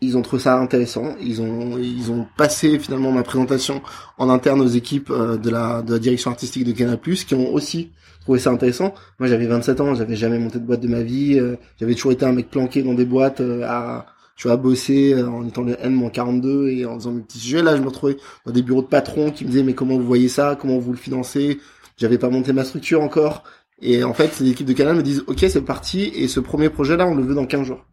ils 0.00 0.16
ont 0.16 0.22
trouvé 0.22 0.42
ça 0.42 0.58
intéressant. 0.58 1.16
Ils 1.20 1.40
ont 1.42 1.78
ils 1.78 2.10
ont 2.12 2.26
passé 2.36 2.78
finalement 2.78 3.10
ma 3.10 3.24
présentation 3.24 3.82
en 4.18 4.28
interne 4.28 4.60
aux 4.60 4.68
équipes 4.68 5.10
euh, 5.10 5.36
de 5.36 5.50
la 5.50 5.82
de 5.82 5.92
la 5.94 5.98
direction 5.98 6.30
artistique 6.30 6.64
de 6.64 6.72
Canal+, 6.72 7.00
qui 7.00 7.34
ont 7.34 7.52
aussi 7.52 7.92
trouvé 8.20 8.38
ça 8.38 8.50
intéressant. 8.50 8.94
Moi, 9.18 9.28
j'avais 9.28 9.46
27 9.46 9.80
ans, 9.80 9.94
j'avais 9.94 10.16
jamais 10.16 10.38
monté 10.38 10.60
de 10.60 10.64
boîte 10.64 10.80
de 10.80 10.88
ma 10.88 11.02
vie, 11.02 11.38
euh, 11.38 11.56
j'avais 11.80 11.94
toujours 11.94 12.12
été 12.12 12.24
un 12.26 12.32
mec 12.32 12.50
planqué 12.50 12.82
dans 12.82 12.94
des 12.94 13.06
boîtes 13.06 13.40
à 13.64 14.06
tu 14.38 14.46
vois 14.46 14.56
bosser 14.56 15.20
en 15.20 15.44
étant 15.46 15.62
le 15.62 15.76
N-42 15.84 16.68
et 16.68 16.86
en 16.86 16.94
faisant 16.94 17.10
mes 17.10 17.22
petits 17.22 17.40
sujets. 17.40 17.60
Là, 17.60 17.76
je 17.76 17.82
me 17.82 17.88
retrouvais 17.88 18.16
dans 18.46 18.52
des 18.52 18.62
bureaux 18.62 18.82
de 18.82 18.86
patrons 18.86 19.32
qui 19.32 19.44
me 19.44 19.50
disaient 19.50 19.64
mais 19.64 19.74
comment 19.74 19.96
vous 19.96 20.06
voyez 20.06 20.28
ça, 20.28 20.56
comment 20.58 20.78
vous 20.78 20.92
le 20.92 20.96
financez? 20.96 21.58
J'avais 21.96 22.18
pas 22.18 22.30
monté 22.30 22.52
ma 22.52 22.62
structure 22.62 23.02
encore. 23.02 23.42
Et 23.82 24.04
en 24.04 24.14
fait, 24.14 24.38
les 24.38 24.50
équipes 24.50 24.68
de 24.68 24.72
Canal 24.74 24.94
me 24.94 25.02
disent 25.02 25.24
ok 25.26 25.44
c'est 25.48 25.62
parti 25.62 26.04
et 26.14 26.28
ce 26.28 26.38
premier 26.38 26.70
projet 26.70 26.96
là 26.96 27.06
on 27.08 27.16
le 27.16 27.22
veut 27.24 27.34
dans 27.34 27.46
15 27.46 27.66
jours. 27.66 27.84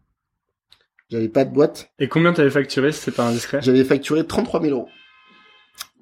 J'avais 1.10 1.28
pas 1.28 1.44
de 1.44 1.52
boîte. 1.52 1.90
Et 1.98 2.08
combien 2.08 2.32
t'avais 2.32 2.50
facturé 2.50 2.92
si 2.92 3.00
c'est 3.00 3.14
pas 3.14 3.26
indiscret? 3.26 3.58
J'avais 3.60 3.84
facturé 3.84 4.24
33 4.24 4.62
000 4.62 4.72
euros. 4.72 4.88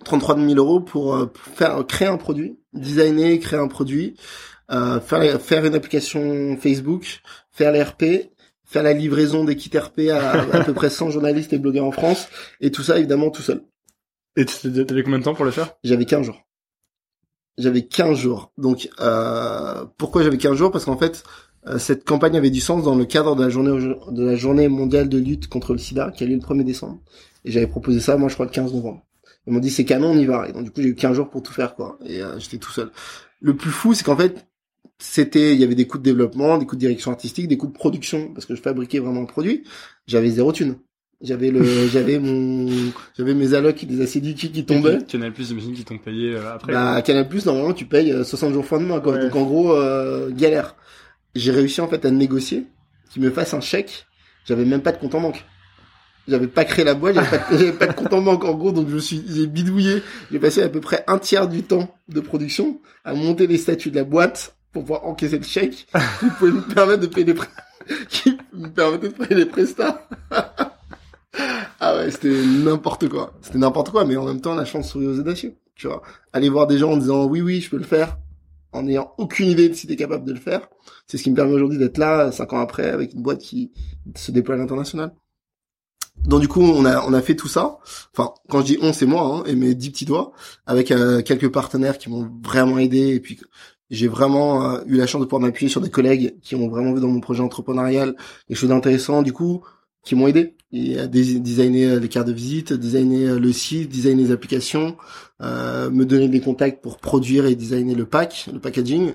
33 0.05 0.39
000 0.39 0.55
euros 0.57 0.81
pour, 0.81 1.17
euh, 1.17 1.33
faire 1.55 1.87
créer 1.87 2.09
un 2.09 2.19
produit, 2.19 2.59
designer, 2.75 3.39
créer 3.39 3.59
un 3.59 3.69
produit, 3.69 4.15
euh, 4.71 5.01
faire 5.01 5.41
faire 5.41 5.65
une 5.65 5.75
application 5.75 6.57
Facebook, 6.59 7.23
faire 7.51 7.73
l'RP, 7.73 8.34
faire 8.75 8.83
la 8.83 8.93
livraison 8.93 9.45
des 9.45 9.55
kits 9.55 9.79
RP 9.79 10.11
à 10.11 10.33
à 10.33 10.65
peu 10.65 10.75
près 10.75 10.91
100 10.91 11.11
journalistes 11.11 11.53
et 11.53 11.59
blogueurs 11.59 11.85
en 11.85 11.93
France, 11.93 12.27
et 12.61 12.73
tout 12.73 12.83
ça 12.83 12.99
évidemment 12.99 13.31
tout 13.31 13.41
seul. 13.41 13.63
Et 14.37 14.45
t'avais 14.45 15.05
combien 15.05 15.21
de 15.21 15.25
temps 15.25 15.35
pour 15.35 15.45
le 15.45 15.53
faire? 15.53 15.75
J'avais 15.85 16.07
15 16.07 16.27
jours. 16.27 16.43
J'avais 17.57 17.87
15 17.87 18.19
jours. 18.19 18.53
Donc 18.59 18.89
euh, 18.99 19.85
pourquoi 19.97 20.25
j'avais 20.25 20.39
15 20.39 20.57
jours? 20.57 20.73
Parce 20.73 20.87
qu'en 20.87 20.97
fait, 20.97 21.23
euh, 21.69 21.79
cette 21.79 22.05
campagne 22.05 22.37
avait 22.37 22.51
du 22.51 22.61
sens 22.61 22.83
dans 22.83 22.97
le 22.97 23.05
cadre 23.05 23.37
de 23.37 23.45
la 23.45 23.49
journée 23.49 23.95
de 24.11 24.25
la 24.25 24.35
journée 24.35 24.67
mondiale 24.67 25.09
de 25.09 25.19
lutte 25.19 25.47
contre 25.47 25.73
le 25.73 25.79
sida 25.79 26.11
qui 26.11 26.25
a 26.25 26.27
lieu 26.27 26.35
le 26.35 26.41
1er 26.41 26.65
décembre. 26.65 26.99
Et 27.45 27.53
j'avais 27.53 27.69
proposé 27.69 28.01
ça, 28.01 28.17
moi 28.17 28.29
je 28.29 28.35
crois 28.35 28.47
le 28.47 28.51
15 28.51 28.75
novembre. 28.75 29.07
Ils 29.47 29.53
m'ont 29.53 29.61
dit 29.61 29.71
c'est 29.71 29.85
canon, 29.85 30.09
on 30.09 30.19
y 30.19 30.27
va. 30.27 30.49
Et 30.49 30.53
donc 30.53 30.65
du 30.65 30.73
coup 30.73 30.83
j'ai 30.83 30.89
eu 30.89 30.97
15 30.97 31.15
jours 31.15 31.31
pour 31.31 31.45
tout 31.45 31.53
faire 31.53 31.77
quoi. 31.77 31.97
Et 32.05 32.21
euh, 32.21 32.41
j'étais 32.41 32.59
tout 32.59 32.73
seul. 32.73 32.91
Le 33.41 33.55
plus 33.55 33.71
fou 33.71 33.95
c'est 33.95 34.03
qu'en 34.03 34.17
fait 34.17 34.49
c'était 34.99 35.53
il 35.55 35.61
y 35.61 35.65
avait 35.65 35.75
des 35.75 35.87
coûts 35.87 35.99
de 35.99 36.03
développement, 36.03 36.59
des 36.59 36.67
coûts 36.67 36.77
de 36.77 36.81
direction 36.81 37.11
artistique, 37.11 37.49
des 37.49 37.57
coûts 37.57 37.67
de 37.67 37.73
production 37.73 38.33
parce 38.33 38.47
que 38.47 38.55
je 38.55 38.63
fabriquais 38.63 38.99
vraiment 38.99 39.21
le 39.21 39.27
produit. 39.27 39.65
J'avais 40.07 40.31
zéro 40.31 40.53
thune. 40.53 40.77
J'avais 41.21 41.51
le, 41.51 41.65
j'avais 41.89 42.19
mon, 42.19 42.69
j'avais 43.17 43.35
mes 43.35 43.55
allocs 43.55 43.85
des 43.85 44.03
acidiques 44.03 44.53
qui 44.53 44.65
tombaient. 44.65 44.99
Canal 45.07 45.33
Plus, 45.33 45.49
j'imagine 45.49 45.73
qui 45.73 45.85
t'ont 45.85 45.99
payé 45.99 46.35
euh, 46.35 46.55
après. 46.55 46.73
Bah, 46.73 47.01
Canal 47.03 47.29
Plus, 47.29 47.47
normalement, 47.47 47.73
tu 47.73 47.87
payes 47.87 48.13
60 48.25 48.53
jours 48.53 48.67
fin 48.67 48.79
de 48.79 48.85
mois, 48.85 49.01
quoi. 49.01 49.17
Donc, 49.17 49.35
en 49.35 49.45
gros, 49.45 49.73
euh, 49.73 50.31
galère 50.31 50.75
j'ai 51.35 51.51
réussi 51.51 51.81
en 51.81 51.89
fait 51.89 52.05
à 52.05 52.11
négocier 52.11 52.67
qu'il 53.11 53.23
me 53.23 53.31
fasse 53.31 53.55
un 53.55 53.61
chèque. 53.61 54.07
J'avais 54.47 54.65
même 54.65 54.83
pas 54.83 54.93
de 54.93 54.99
compte 54.99 55.15
en 55.15 55.21
banque. 55.21 55.45
J'avais 56.27 56.47
pas 56.47 56.65
créé 56.65 56.85
la 56.87 56.95
boîte, 56.95 57.17
j'avais 57.51 57.73
pas, 57.73 57.87
de 57.87 57.93
compte 57.97 58.13
en 58.15 58.23
banque 58.23 58.45
en 58.45 58.55
gros, 58.55 58.73
donc 58.73 58.89
je 58.89 58.97
suis, 58.97 59.23
j'ai 59.29 59.47
bidouillé. 59.47 60.03
J'ai 60.33 60.39
passé 60.39 60.63
à 60.63 60.71
peu 60.71 60.81
près 60.81 61.05
un 61.07 61.19
tiers 61.19 61.49
du 61.49 61.63
temps 61.63 61.95
de 62.09 62.21
production 62.21 62.81
à 63.05 63.15
monter 63.15 63.47
les 63.47 63.59
statuts 63.59 63.91
de 63.91 63.97
la 63.97 64.05
boîte 64.05 64.57
pour 64.75 64.83
pouvoir 64.83 65.07
encaisser 65.07 65.39
le 65.39 65.45
chèque 65.45 65.87
qui 66.21 66.27
pouvait 66.39 66.51
me 66.51 66.61
permettre 66.61 67.01
de 67.01 67.07
payer 67.07 67.33
les 67.33 67.35
qui 68.09 68.37
me 68.53 68.69
permettait 68.69 69.09
de 69.09 69.15
payer 69.15 69.35
les 69.37 69.47
prestats. 69.47 70.07
ah 71.81 71.97
ouais, 71.97 72.11
c'était 72.11 72.43
n'importe 72.45 73.09
quoi. 73.09 73.33
C'était 73.41 73.59
n'importe 73.59 73.91
quoi, 73.91 74.05
mais 74.05 74.17
en 74.17 74.25
même 74.25 74.41
temps, 74.41 74.55
la 74.55 74.65
chance 74.65 74.91
sourit 74.91 75.07
aux 75.07 75.19
audacieux. 75.19 75.57
Tu 75.75 75.87
vois, 75.87 76.03
aller 76.33 76.49
voir 76.49 76.67
des 76.67 76.79
gens 76.79 76.93
en 76.93 76.97
disant 76.97 77.25
oui, 77.25 77.41
oui, 77.41 77.61
je 77.61 77.71
peux 77.71 77.79
le 77.79 77.85
faire 77.85 78.19
en 78.73 78.83
n'ayant 78.83 79.13
aucune 79.19 79.49
idée 79.49 79.69
de 79.69 79.75
si 79.75 79.87
t'es 79.87 79.97
capable 79.97 80.25
de 80.25 80.33
le 80.33 80.41
faire. 80.41 80.69
C'est 81.07 81.17
ce 81.17 81.23
qui 81.23 81.31
me 81.31 81.37
permet 81.37 81.53
aujourd'hui 81.53 81.79
d'être 81.79 81.99
là, 81.99 82.33
cinq 82.33 82.53
ans 82.53 82.61
après, 82.61 82.91
avec 82.91 83.15
une 83.15 83.23
boîte 83.23 83.41
qui 83.41 83.73
se 84.17 84.33
déploie 84.33 84.57
à 84.57 84.59
l'international. 84.59 85.13
Donc 86.27 86.41
du 86.41 86.49
coup, 86.49 86.63
on 86.63 86.85
a 86.85 87.05
on 87.07 87.13
a 87.13 87.21
fait 87.21 87.37
tout 87.37 87.49
ça. 87.49 87.79
Enfin, 88.13 88.33
quand 88.49 88.61
je 88.61 88.67
dis 88.67 88.79
on, 88.81 88.93
c'est 88.93 89.07
moi 89.07 89.23
hein, 89.23 89.45
et 89.47 89.55
mes 89.55 89.75
dix 89.75 89.91
petits 89.91 90.05
doigts, 90.05 90.33
avec 90.67 90.91
euh, 90.91 91.23
quelques 91.23 91.51
partenaires 91.51 91.99
qui 91.99 92.09
m'ont 92.09 92.31
vraiment 92.43 92.79
aidé. 92.79 93.15
Et 93.15 93.21
puis 93.21 93.41
j'ai 93.95 94.09
vraiment 94.09 94.75
euh, 94.75 94.81
eu 94.87 94.97
la 94.97 95.07
chance 95.07 95.21
de 95.21 95.27
pouvoir 95.27 95.43
m'appuyer 95.43 95.71
sur 95.71 95.81
des 95.81 95.91
collègues 95.91 96.37
qui 96.43 96.55
ont 96.55 96.69
vraiment 96.69 96.93
vu 96.93 97.01
dans 97.01 97.09
mon 97.09 97.21
projet 97.21 97.43
entrepreneurial 97.43 98.17
des 98.49 98.55
choses 98.55 98.73
intéressantes. 98.73 99.25
Du 99.25 99.33
coup, 99.33 99.63
qui 100.05 100.15
m'ont 100.15 100.29
aidé 100.29 100.55
et 100.73 100.99
à 100.99 101.07
designer 101.07 101.95
euh, 101.95 102.01
les 102.01 102.09
cartes 102.09 102.27
de 102.27 102.33
visite, 102.33 102.73
designer 102.73 103.35
euh, 103.35 103.39
le 103.39 103.53
site, 103.53 103.89
designer 103.89 104.27
les 104.27 104.33
applications, 104.33 104.97
euh, 105.41 105.91
me 105.91 106.05
donner 106.05 106.29
des 106.29 106.41
contacts 106.41 106.83
pour 106.83 106.99
produire 106.99 107.47
et 107.47 107.55
designer 107.55 107.95
le 107.95 108.05
pack, 108.05 108.49
le 108.53 108.59
packaging. 108.59 109.15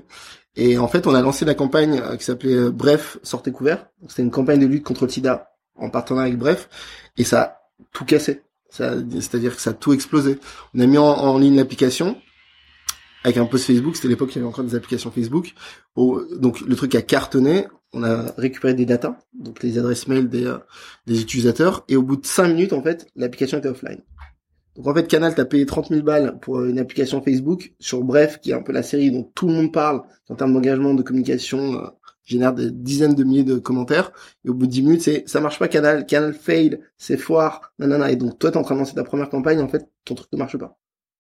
Et 0.56 0.78
en 0.78 0.88
fait, 0.88 1.06
on 1.06 1.14
a 1.14 1.22
lancé 1.22 1.46
la 1.46 1.54
campagne 1.54 2.02
qui 2.18 2.24
s'appelait 2.24 2.70
Bref, 2.72 3.20
sortez 3.24 3.52
couvert. 3.52 3.88
C'était 4.08 4.24
une 4.24 4.32
campagne 4.32 4.60
de 4.60 4.66
lutte 4.66 4.84
contre 4.84 5.06
le 5.06 5.12
sida 5.12 5.52
en 5.76 5.90
partenariat 5.90 6.28
avec 6.28 6.40
Bref, 6.40 6.70
et 7.18 7.24
ça 7.24 7.42
a 7.42 7.62
tout 7.94 8.04
cassé. 8.04 8.42
C'est-à-dire 8.70 9.56
que 9.56 9.62
ça 9.62 9.70
a 9.70 9.74
tout 9.74 9.94
explosé. 9.94 10.38
On 10.76 10.80
a 10.80 10.86
mis 10.86 10.98
en, 10.98 11.38
ligne 11.38 11.56
l'application 11.56 12.18
avec 13.24 13.38
un 13.38 13.46
post 13.46 13.66
Facebook. 13.66 13.96
C'était 13.96 14.08
l'époque 14.08 14.30
où 14.30 14.32
il 14.34 14.36
y 14.36 14.40
avait 14.40 14.48
encore 14.48 14.64
des 14.64 14.76
applications 14.76 15.12
Facebook. 15.12 15.54
donc 15.96 16.62
le 16.62 16.76
truc 16.76 16.96
a 16.96 17.02
cartonné 17.02 17.68
on 17.94 18.04
a 18.04 18.32
récupéré 18.38 18.74
des 18.74 18.86
datas, 18.86 19.18
donc 19.34 19.64
les 19.64 19.78
adresses 19.78 20.08
mail 20.08 20.30
des, 20.30 20.46
euh, 20.46 20.58
des 21.08 21.22
utilisateurs, 21.22 21.86
et 21.88 21.96
au 21.96 22.04
bout 22.04 22.18
de 22.18 22.26
5 22.26 22.50
minutes, 22.50 22.74
en 22.74 22.84
fait, 22.84 23.08
l'application 23.16 23.58
était 23.58 23.70
offline. 23.70 24.02
Donc 24.76 24.88
en 24.88 24.94
fait, 24.94 25.08
Canal 25.08 25.36
t'a 25.36 25.46
payé 25.46 25.66
30 25.66 25.90
000 25.90 26.04
balles 26.04 26.40
pour 26.40 26.64
une 26.64 26.80
application 26.80 27.22
Facebook 27.22 27.74
sur 27.80 28.04
Bref, 28.04 28.40
qui 28.40 28.52
est 28.52 28.54
un 28.54 28.62
peu 28.62 28.72
la 28.72 28.84
série 28.84 29.12
dont 29.12 29.24
tout 29.24 29.48
le 29.48 29.54
monde 29.54 29.74
parle 29.74 30.04
en 30.30 30.36
termes 30.36 30.54
d'engagement, 30.54 30.94
de 30.94 31.02
communication, 31.02 31.74
euh, 31.74 31.88
génère 32.24 32.54
des 32.54 32.70
dizaines 32.72 33.16
de 33.16 33.24
milliers 33.24 33.44
de 33.44 33.58
commentaires. 33.58 34.12
Et 34.46 34.50
au 34.50 34.54
bout 34.54 34.68
de 34.68 34.72
10 34.72 34.82
minutes, 34.84 35.02
c'est 35.02 35.28
ça 35.28 35.42
marche 35.42 35.60
pas 35.60 35.68
Canal, 35.68 36.06
Canal 36.06 36.34
fail, 36.34 36.80
c'est 36.98 37.18
foire, 37.18 37.74
nanana. 37.80 38.12
Et 38.12 38.16
donc 38.16 38.38
toi, 38.40 38.52
t'es 38.52 38.58
en 38.58 38.64
train 38.64 38.76
de 38.76 38.80
lancer 38.80 38.94
ta 38.94 39.04
première 39.04 39.30
campagne, 39.30 39.60
en 39.60 39.68
fait, 39.68 39.90
ton 40.06 40.16
truc 40.16 40.32
ne 40.32 40.38
marche 40.38 40.58
pas. 40.58 40.78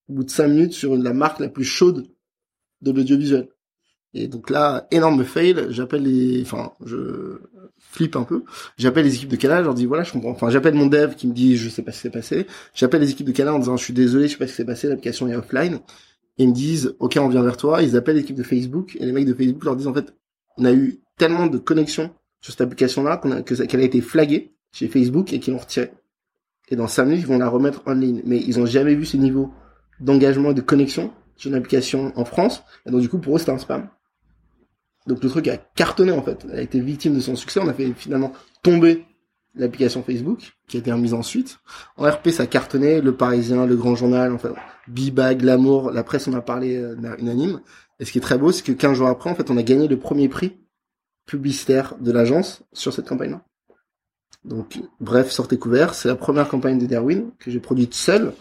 Au 0.09 0.13
bout 0.13 0.23
de 0.23 0.29
5 0.29 0.47
minutes, 0.47 0.73
sur 0.73 0.95
la 0.95 1.13
marque 1.13 1.39
la 1.39 1.49
plus 1.49 1.63
chaude 1.63 2.07
de 2.81 2.91
l'audiovisuel. 2.91 3.49
Et 4.13 4.27
donc 4.27 4.49
là, 4.49 4.87
énorme 4.91 5.23
fail, 5.23 5.67
j'appelle 5.69 6.03
les, 6.03 6.41
enfin, 6.41 6.73
je 6.83 7.39
flippe 7.77 8.15
un 8.15 8.23
peu. 8.23 8.43
J'appelle 8.77 9.05
les 9.05 9.15
équipes 9.15 9.29
de 9.29 9.35
Canal, 9.35 9.59
je 9.59 9.65
leur 9.65 9.75
dis 9.75 9.85
voilà, 9.85 10.03
je 10.03 10.11
comprends. 10.11 10.31
Enfin, 10.31 10.49
j'appelle 10.49 10.73
mon 10.73 10.87
dev 10.87 11.13
qui 11.13 11.27
me 11.27 11.33
dit 11.33 11.57
je 11.57 11.69
sais 11.69 11.83
pas 11.83 11.91
ce 11.91 11.97
qui 11.97 12.01
s'est 12.03 12.09
passé. 12.09 12.47
J'appelle 12.73 13.01
les 13.01 13.11
équipes 13.11 13.27
de 13.27 13.31
Canal 13.31 13.53
en 13.53 13.59
disant 13.59 13.77
je 13.77 13.83
suis 13.83 13.93
désolé, 13.93 14.27
je 14.27 14.33
sais 14.33 14.37
pas 14.37 14.47
ce 14.47 14.51
qui 14.51 14.57
s'est 14.57 14.65
passé, 14.65 14.87
l'application 14.87 15.27
est 15.27 15.35
offline. 15.35 15.79
Ils 16.37 16.49
me 16.49 16.53
disent 16.53 16.95
ok, 16.99 17.17
on 17.21 17.29
vient 17.29 17.43
vers 17.43 17.57
toi. 17.57 17.83
Ils 17.83 17.95
appellent 17.95 18.15
l'équipe 18.15 18.35
de 18.35 18.43
Facebook 18.43 18.97
et 18.99 19.05
les 19.05 19.11
mecs 19.11 19.25
de 19.25 19.33
Facebook 19.33 19.63
leur 19.63 19.75
disent 19.75 19.87
en 19.87 19.93
fait, 19.93 20.13
on 20.57 20.65
a 20.65 20.73
eu 20.73 21.01
tellement 21.17 21.45
de 21.45 21.59
connexions 21.59 22.09
sur 22.41 22.51
cette 22.51 22.61
application-là 22.61 23.17
qu'on 23.17 23.31
a, 23.31 23.41
que 23.43 23.53
qu'elle 23.53 23.81
a 23.81 23.83
été 23.83 24.01
flaguée 24.01 24.53
chez 24.71 24.87
Facebook 24.87 25.33
et 25.33 25.39
qui 25.39 25.51
l'ont 25.51 25.57
retirée. 25.57 25.91
Et 26.69 26.75
dans 26.75 26.87
5 26.87 27.05
minutes, 27.05 27.21
ils 27.21 27.27
vont 27.27 27.37
la 27.37 27.49
remettre 27.49 27.83
en 27.85 27.93
ligne. 27.93 28.21
Mais 28.25 28.37
ils 28.39 28.59
ont 28.59 28.65
jamais 28.65 28.95
vu 28.95 29.05
ce 29.05 29.17
niveau 29.17 29.51
d'engagement 29.99 30.51
et 30.51 30.53
de 30.53 30.61
connexion 30.61 31.11
sur 31.35 31.49
une 31.49 31.55
application 31.55 32.11
en 32.15 32.25
France. 32.25 32.63
Et 32.85 32.91
donc, 32.91 33.01
du 33.01 33.09
coup, 33.09 33.19
pour 33.19 33.35
eux, 33.35 33.39
c'était 33.39 33.51
un 33.51 33.57
spam. 33.57 33.89
Donc, 35.07 35.23
le 35.23 35.29
truc 35.29 35.47
a 35.47 35.57
cartonné, 35.57 36.11
en 36.11 36.21
fait. 36.21 36.45
Elle 36.51 36.59
a 36.59 36.61
été 36.61 36.79
victime 36.79 37.15
de 37.15 37.19
son 37.19 37.35
succès. 37.35 37.59
On 37.63 37.67
a 37.67 37.73
fait 37.73 37.91
finalement 37.93 38.33
tomber 38.61 39.05
l'application 39.55 40.03
Facebook, 40.03 40.53
qui 40.67 40.77
a 40.77 40.79
été 40.79 40.91
remise 40.91 41.13
ensuite. 41.13 41.59
En 41.97 42.09
RP, 42.09 42.29
ça 42.29 42.43
a 42.43 42.47
cartonné. 42.47 43.01
Le 43.01 43.15
Parisien, 43.15 43.65
le 43.65 43.75
Grand 43.75 43.95
Journal, 43.95 44.33
enfin, 44.33 44.53
Bibag, 44.87 45.41
L'amour, 45.41 45.91
la 45.91 46.03
presse, 46.03 46.27
on 46.27 46.33
a 46.33 46.41
parlé 46.41 46.77
euh, 46.77 46.95
unanime. 47.17 47.61
Et 47.99 48.05
ce 48.05 48.11
qui 48.11 48.19
est 48.19 48.21
très 48.21 48.37
beau, 48.37 48.51
c'est 48.51 48.63
que 48.63 48.71
15 48.71 48.97
jours 48.97 49.07
après, 49.07 49.29
en 49.29 49.35
fait, 49.35 49.49
on 49.49 49.57
a 49.57 49.63
gagné 49.63 49.87
le 49.87 49.97
premier 49.97 50.29
prix 50.29 50.57
publicitaire 51.25 51.95
de 51.99 52.11
l'agence 52.11 52.63
sur 52.73 52.93
cette 52.93 53.07
campagne-là. 53.07 53.43
Donc, 54.45 54.79
bref, 54.99 55.31
sortez 55.31 55.57
couvert. 55.57 55.93
C'est 55.93 56.07
la 56.07 56.15
première 56.15 56.47
campagne 56.47 56.79
de 56.79 56.85
Darwin 56.85 57.31
que 57.39 57.51
j'ai 57.51 57.59
produite 57.59 57.93
seule. 57.93 58.33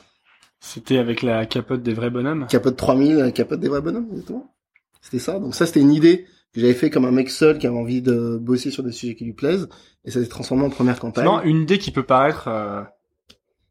C'était 0.60 0.98
avec 0.98 1.22
la 1.22 1.46
capote 1.46 1.82
des 1.82 1.94
vrais 1.94 2.10
bonhommes. 2.10 2.46
Capote 2.48 2.76
3000, 2.76 3.16
la 3.16 3.30
capote 3.32 3.60
des 3.60 3.68
vrais 3.68 3.80
bonhommes, 3.80 4.08
exactement. 4.10 4.52
C'était 5.00 5.18
ça. 5.20 5.38
Donc 5.38 5.54
ça, 5.54 5.66
c'était 5.66 5.80
une 5.80 5.92
idée 5.92 6.26
que 6.52 6.60
j'avais 6.60 6.74
fait 6.74 6.90
comme 6.90 7.04
un 7.04 7.10
mec 7.12 7.30
seul 7.30 7.58
qui 7.58 7.66
avait 7.66 7.76
envie 7.76 8.02
de 8.02 8.38
bosser 8.40 8.70
sur 8.70 8.82
des 8.82 8.92
sujets 8.92 9.14
qui 9.14 9.24
lui 9.24 9.34
plaisent. 9.34 9.68
Et 10.04 10.10
ça 10.10 10.20
s'est 10.20 10.28
transformé 10.28 10.64
en 10.64 10.70
première 10.70 10.98
campagne. 10.98 11.24
Non, 11.24 11.42
une 11.42 11.62
idée 11.62 11.78
qui 11.78 11.90
peut 11.92 12.02
paraître 12.02 12.48
euh, 12.48 12.82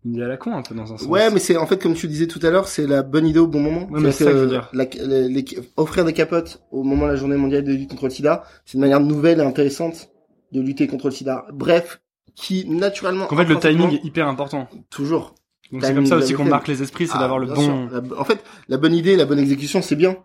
une 0.06 0.14
idée 0.14 0.24
à 0.24 0.28
la 0.28 0.38
con 0.38 0.54
un 0.56 0.62
peu 0.62 0.74
dans 0.76 0.94
un 0.94 0.98
sens. 0.98 1.08
Ouais, 1.08 1.30
mais 1.32 1.40
c'est 1.40 1.58
en 1.58 1.66
fait 1.66 1.82
comme 1.82 1.94
tu 1.96 2.08
disais 2.08 2.28
tout 2.28 2.40
à 2.44 2.50
l'heure, 2.50 2.68
c'est 2.68 2.88
la 2.88 3.04
bonne 3.04 3.28
idée 3.28 3.40
au 3.40 3.48
bon 3.48 3.60
moment. 3.60 3.88
Ouais, 3.92 4.00
mais 4.00 4.12
c'est 4.12 4.24
ça 4.24 4.32
que 4.32 4.38
je 4.38 4.44
veux 4.44 4.50
dire. 4.50 4.70
la- 4.74 4.86
les- 4.86 5.28
les- 5.28 5.46
offrir 5.76 6.06
des 6.06 6.14
capotes 6.14 6.62
au 6.72 6.84
moment 6.84 7.06
de 7.06 7.12
la 7.12 7.16
journée 7.18 7.36
mondiale 7.36 7.64
de 7.64 7.74
lutte 7.74 7.90
contre 7.90 8.06
le 8.06 8.12
sida, 8.12 8.44
c'est 8.66 8.76
une 8.76 8.82
manière 8.82 9.02
nouvelle 9.02 9.40
et 9.40 9.44
intéressante 9.44 10.10
de 10.54 10.62
lutter 10.62 10.88
contre 10.88 11.08
le 11.08 11.12
sida. 11.12 11.46
Bref, 11.52 12.00
qui 12.36 12.70
naturellement... 12.70 13.26
En 13.32 13.36
fait, 13.36 13.46
le 13.46 13.58
timing 13.60 13.96
est 13.96 14.06
hyper 14.06 14.28
important. 14.28 14.70
Toujours. 14.90 15.34
Donc 15.72 15.84
c'est 15.84 15.94
comme 15.94 16.06
ça 16.06 16.16
aussi 16.18 16.34
qu'on 16.34 16.46
marque 16.46 16.68
les 16.68 16.82
esprits, 16.82 17.08
c'est 17.08 17.14
Ah, 17.16 17.20
d'avoir 17.20 17.40
le 17.40 17.48
bon. 17.48 17.90
La- 17.92 18.20
en 18.20 18.24
fait, 18.24 18.44
la 18.70 18.78
bonne 18.78 18.94
idée, 18.94 19.16
la 19.16 19.26
bonne 19.26 19.40
exécution, 19.40 19.82
c'est 19.82 19.96
bien. 19.96 20.16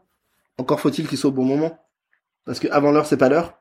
Encore 0.58 0.80
faut-il 0.80 1.08
qu'il 1.08 1.18
soit 1.18 1.30
au 1.30 1.32
bon 1.32 1.44
moment. 1.44 1.78
Parce 2.44 2.60
que 2.60 2.68
avant 2.70 2.92
l'heure, 2.92 3.06
c'est 3.06 3.16
pas 3.16 3.28
l'heure. 3.28 3.54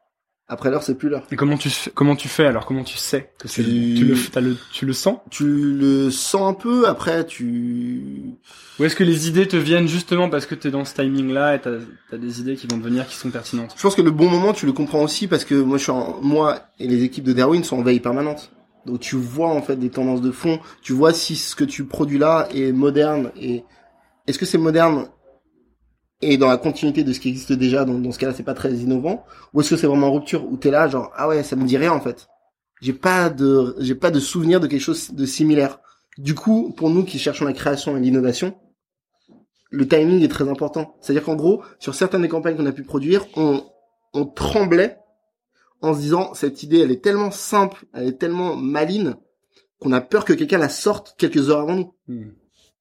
Après 0.47 0.69
l'heure, 0.69 0.83
c'est 0.83 0.95
plus 0.95 1.07
l'heure. 1.07 1.23
Et 1.31 1.37
comment 1.37 1.55
tu 1.57 1.69
comment 1.95 2.15
tu 2.17 2.27
fais 2.27 2.45
alors? 2.45 2.65
Comment 2.65 2.83
tu 2.83 2.97
sais 2.97 3.31
que 3.39 3.47
Tu- 3.47 3.63
tu 3.63 4.03
le 4.05 4.57
tu 4.73 4.85
le 4.85 4.91
sens? 4.91 5.19
Tu 5.29 5.45
le 5.45 6.11
sens 6.11 6.41
un 6.41 6.53
peu, 6.53 6.87
après, 6.89 7.25
tu... 7.25 8.01
Ou 8.77 8.83
est-ce 8.83 8.95
que 8.97 9.05
les 9.05 9.29
idées 9.29 9.47
te 9.47 9.55
viennent 9.55 9.87
justement 9.87 10.29
parce 10.29 10.45
que 10.45 10.55
t'es 10.55 10.69
dans 10.69 10.83
ce 10.83 10.93
timing 10.93 11.31
là 11.31 11.55
et 11.55 11.61
t'as 11.61 11.77
as 12.11 12.17
des 12.17 12.41
idées 12.41 12.55
qui 12.57 12.67
vont 12.67 12.77
te 12.77 12.83
venir 12.83 13.07
qui 13.07 13.15
sont 13.15 13.29
pertinentes? 13.29 13.73
Je 13.77 13.81
pense 13.81 13.95
que 13.95 14.01
le 14.01 14.11
bon 14.11 14.29
moment, 14.29 14.51
tu 14.51 14.65
le 14.65 14.73
comprends 14.73 15.01
aussi 15.03 15.27
parce 15.27 15.45
que 15.45 15.55
moi, 15.55 15.77
je 15.77 15.83
suis 15.83 15.91
en... 15.93 16.19
moi 16.21 16.59
et 16.79 16.87
les 16.87 17.03
équipes 17.03 17.23
de 17.23 17.33
Darwin 17.33 17.63
sont 17.63 17.77
en 17.77 17.83
veille 17.83 18.01
permanente. 18.01 18.51
Donc 18.85 18.99
tu 18.99 19.15
vois 19.15 19.49
en 19.49 19.61
fait 19.61 19.75
des 19.75 19.89
tendances 19.89 20.21
de 20.21 20.31
fond, 20.31 20.59
tu 20.81 20.93
vois 20.93 21.13
si 21.13 21.35
ce 21.35 21.55
que 21.55 21.63
tu 21.63 21.85
produis 21.85 22.17
là 22.17 22.47
est 22.53 22.71
moderne 22.71 23.31
et 23.39 23.63
est-ce 24.27 24.39
que 24.39 24.45
c'est 24.45 24.57
moderne 24.57 25.07
et 26.21 26.37
dans 26.37 26.47
la 26.47 26.57
continuité 26.57 27.03
de 27.03 27.13
ce 27.13 27.19
qui 27.19 27.29
existe 27.29 27.51
déjà, 27.53 27.83
donc 27.85 28.01
dans 28.01 28.11
ce 28.11 28.19
cas-là 28.19 28.33
c'est 28.35 28.43
pas 28.43 28.53
très 28.53 28.73
innovant, 28.73 29.25
ou 29.53 29.61
est-ce 29.61 29.71
que 29.71 29.75
c'est 29.75 29.87
vraiment 29.87 30.07
en 30.07 30.13
rupture? 30.13 30.45
Où 30.51 30.57
t'es 30.57 30.71
là 30.71 30.87
genre 30.87 31.11
ah 31.15 31.27
ouais 31.27 31.43
ça 31.43 31.55
me 31.55 31.65
dit 31.65 31.77
rien 31.77 31.91
en 31.91 32.01
fait, 32.01 32.27
j'ai 32.81 32.93
pas 32.93 33.29
de 33.29 33.75
j'ai 33.79 33.95
pas 33.95 34.11
de 34.11 34.19
souvenir 34.19 34.59
de 34.59 34.67
quelque 34.67 34.81
chose 34.81 35.11
de 35.13 35.25
similaire. 35.25 35.79
Du 36.17 36.33
coup 36.35 36.73
pour 36.75 36.89
nous 36.89 37.03
qui 37.03 37.19
cherchons 37.19 37.45
la 37.45 37.53
création 37.53 37.95
et 37.97 37.99
l'innovation, 37.99 38.55
le 39.69 39.87
timing 39.87 40.23
est 40.23 40.27
très 40.27 40.49
important. 40.49 40.95
C'est-à-dire 41.01 41.23
qu'en 41.23 41.35
gros 41.35 41.63
sur 41.79 41.93
certaines 41.93 42.23
des 42.23 42.29
campagnes 42.29 42.55
qu'on 42.55 42.65
a 42.65 42.71
pu 42.71 42.83
produire, 42.83 43.25
on 43.35 43.63
on 44.13 44.25
tremblait 44.25 44.97
en 45.81 45.93
se 45.93 45.99
disant 45.99 46.33
cette 46.33 46.63
idée 46.63 46.79
elle 46.79 46.91
est 46.91 47.03
tellement 47.03 47.31
simple, 47.31 47.85
elle 47.93 48.07
est 48.07 48.17
tellement 48.19 48.55
maline 48.55 49.15
qu'on 49.79 49.91
a 49.93 50.01
peur 50.01 50.25
que 50.25 50.33
quelqu'un 50.33 50.57
la 50.59 50.69
sorte 50.69 51.15
quelques 51.17 51.49
heures 51.49 51.61
avant 51.61 51.75
nous. 51.75 51.93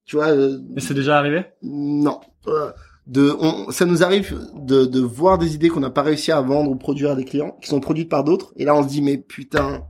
Tu 0.05 0.17
vois 0.17 0.29
euh, 0.29 0.59
Et 0.77 0.81
c'est 0.81 0.95
déjà 0.95 1.17
arrivé? 1.19 1.45
Non. 1.63 2.21
Euh, 2.47 2.71
de, 3.07 3.35
on, 3.41 3.71
ça 3.71 3.87
nous 3.87 4.03
arrive 4.03 4.39
de, 4.55 4.85
de 4.85 5.01
voir 5.01 5.39
des 5.39 5.55
idées 5.55 5.69
qu'on 5.69 5.81
n'a 5.81 5.91
pas 5.91 6.03
réussi 6.03 6.31
à 6.31 6.41
vendre 6.41 6.71
ou 6.71 6.77
produire 6.77 7.11
à 7.13 7.15
des 7.15 7.25
clients, 7.25 7.57
qui 7.61 7.69
sont 7.69 7.81
produites 7.81 8.09
par 8.09 8.23
d'autres, 8.25 8.53
et 8.57 8.65
là 8.65 8.75
on 8.75 8.83
se 8.83 8.89
dit 8.89 9.03
mais 9.03 9.17
putain, 9.19 9.85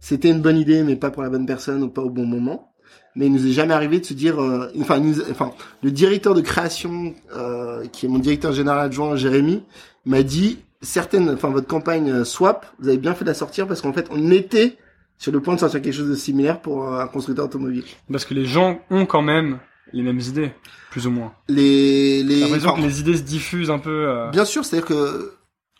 c'était 0.00 0.30
une 0.30 0.42
bonne 0.42 0.58
idée 0.58 0.82
mais 0.82 0.96
pas 0.96 1.10
pour 1.10 1.22
la 1.22 1.30
bonne 1.30 1.46
personne 1.46 1.82
ou 1.82 1.88
pas 1.88 2.02
au 2.02 2.10
bon 2.10 2.26
moment. 2.26 2.74
Mais 3.14 3.26
il 3.26 3.32
nous 3.32 3.46
est 3.46 3.52
jamais 3.52 3.74
arrivé 3.74 3.98
de 4.00 4.04
se 4.04 4.14
dire, 4.14 4.40
euh, 4.40 4.70
enfin, 4.80 5.00
nous- 5.00 5.20
enfin, 5.30 5.50
le 5.82 5.90
directeur 5.90 6.34
de 6.34 6.40
création, 6.40 7.14
euh, 7.34 7.84
qui 7.86 8.06
est 8.06 8.08
mon 8.08 8.18
directeur 8.20 8.52
général 8.52 8.78
adjoint, 8.86 9.16
Jérémy, 9.16 9.64
m'a 10.04 10.22
dit 10.22 10.58
certaines, 10.80 11.30
enfin 11.30 11.50
votre 11.50 11.66
campagne 11.66 12.10
euh, 12.10 12.24
Swap, 12.24 12.66
vous 12.78 12.88
avez 12.88 12.98
bien 12.98 13.14
fait 13.14 13.24
de 13.24 13.30
la 13.30 13.34
sortir 13.34 13.66
parce 13.66 13.80
qu'en 13.80 13.92
fait 13.92 14.06
on 14.10 14.30
était 14.30 14.76
sur 15.18 15.32
le 15.32 15.40
point 15.40 15.54
de 15.54 15.60
sortir 15.60 15.82
quelque 15.82 15.94
chose 15.94 16.08
de 16.10 16.14
similaire 16.14 16.60
pour 16.60 16.84
euh, 16.92 17.00
un 17.00 17.08
constructeur 17.08 17.46
automobile. 17.46 17.84
Parce 18.10 18.24
que 18.24 18.34
les 18.34 18.44
gens 18.44 18.80
ont 18.90 19.04
quand 19.06 19.22
même 19.22 19.58
les 19.92 20.02
mêmes 20.02 20.20
idées, 20.20 20.52
plus 20.90 21.06
ou 21.06 21.10
moins. 21.10 21.32
Les, 21.48 22.22
les, 22.22 22.34
J'ai 22.36 22.40
l'impression 22.42 22.68
enfin, 22.70 22.82
que 22.82 22.86
les 22.86 23.00
idées 23.00 23.16
se 23.16 23.22
diffusent 23.22 23.70
un 23.70 23.78
peu. 23.78 24.06
euh, 24.08 24.30
bien 24.30 24.44
sûr, 24.44 24.64
c'est-à-dire 24.64 24.86
que 24.86 25.32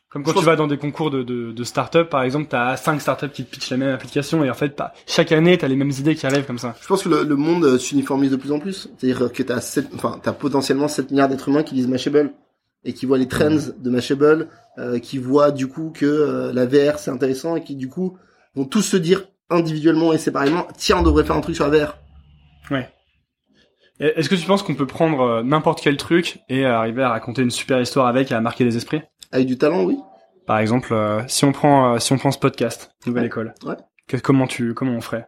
Comme 0.09 0.23
quand 0.25 0.33
tu 0.33 0.45
vas 0.45 0.57
dans 0.57 0.67
des 0.67 0.79
concours 0.79 1.11
de, 1.11 1.23
de, 1.23 1.53
de 1.53 1.65
start-up, 1.65 2.09
par 2.09 2.23
exemple, 2.23 2.47
t'as 2.49 2.77
cinq 2.79 3.01
start-up 3.03 3.31
qui 3.33 3.45
te 3.45 3.51
pitchent 3.51 3.69
la 3.71 3.77
même 3.77 3.95
application 3.95 4.43
et 4.43 4.51
en 4.51 4.55
fait, 4.55 4.71
pas- 4.75 4.95
chaque 5.07 5.31
année, 5.31 5.59
t'as 5.59 5.69
les 5.69 5.77
mêmes 5.77 5.91
idées 5.91 6.15
qui 6.15 6.25
arrivent 6.27 6.47
comme 6.47 6.57
ça. 6.59 6.75
Je 6.81 6.87
pense 6.89 7.03
que 7.03 7.11
le, 7.11 7.23
le 7.25 7.37
monde 7.37 7.77
s'uniformise 7.79 8.31
de 8.31 8.37
plus 8.37 8.51
en 8.51 8.59
plus. 8.61 8.89
C'est-à-dire 8.99 9.31
que 9.31 9.43
t'as 9.43 9.61
sept, 9.61 9.89
enfin, 9.95 10.19
t'as 10.23 10.33
potentiellement 10.33 10.89
7 10.89 11.11
milliards 11.11 11.29
d'êtres 11.29 11.51
humains 11.51 11.63
qui 11.63 11.75
lisent 11.75 11.87
Mashable 11.87 12.33
et 12.85 12.93
qui 12.93 13.07
voient 13.07 13.18
les 13.18 13.29
trends 13.29 13.72
de 13.79 13.91
Mashable, 13.91 14.49
euh, 14.79 14.99
qui 14.99 15.18
voient 15.18 15.51
du 15.51 15.66
coup 15.68 15.91
que 15.95 16.07
euh, 16.07 16.53
la 16.53 16.66
VR 16.66 16.99
c'est 16.99 17.11
intéressant 17.11 17.57
et 17.57 17.62
qui 17.64 17.74
du 17.76 17.89
coup 17.89 18.16
vont 18.55 18.64
tous 18.64 18.83
se 18.83 18.97
dire 18.97 19.24
individuellement 19.51 20.12
et 20.12 20.18
séparément, 20.18 20.66
tiens, 20.76 20.99
on 20.99 21.03
devrait 21.03 21.24
faire 21.24 21.37
un 21.37 21.41
truc 21.41 21.57
sur 21.57 21.66
la 21.68 21.79
VR. 21.87 21.99
Ouais. 22.70 22.89
Est-ce 24.01 24.29
que 24.29 24.35
tu 24.37 24.47
penses 24.47 24.62
qu'on 24.62 24.74
peut 24.76 24.87
prendre 24.87 25.20
euh, 25.20 25.43
n'importe 25.43 25.81
quel 25.83 25.97
truc 25.97 26.39
et 26.49 26.64
arriver 26.64 27.03
à 27.03 27.09
raconter 27.09 27.43
une 27.43 27.51
super 27.51 27.81
histoire 27.81 28.07
avec 28.07 28.31
et 28.31 28.35
à 28.35 28.41
marquer 28.41 28.64
les 28.64 28.76
esprits? 28.76 29.03
Avec 29.33 29.47
du 29.47 29.59
talent, 29.59 29.85
oui. 29.85 29.97
Par 30.47 30.59
exemple, 30.59 30.93
euh, 30.95 31.20
si 31.26 31.45
on 31.45 31.53
prend 31.53 31.95
euh, 31.95 31.99
si 31.99 32.12
on 32.12 32.16
prend 32.18 32.31
ce 32.31 32.39
podcast, 32.39 32.93
Nouvelle 33.07 33.22
Ouais. 33.24 33.26
École, 33.26 33.55
Ouais. 33.64 33.74
que- 34.07 34.16
comment 34.16 34.47
tu 34.47 34.72
comment 34.74 34.93
on 34.93 35.01
ferait? 35.01 35.26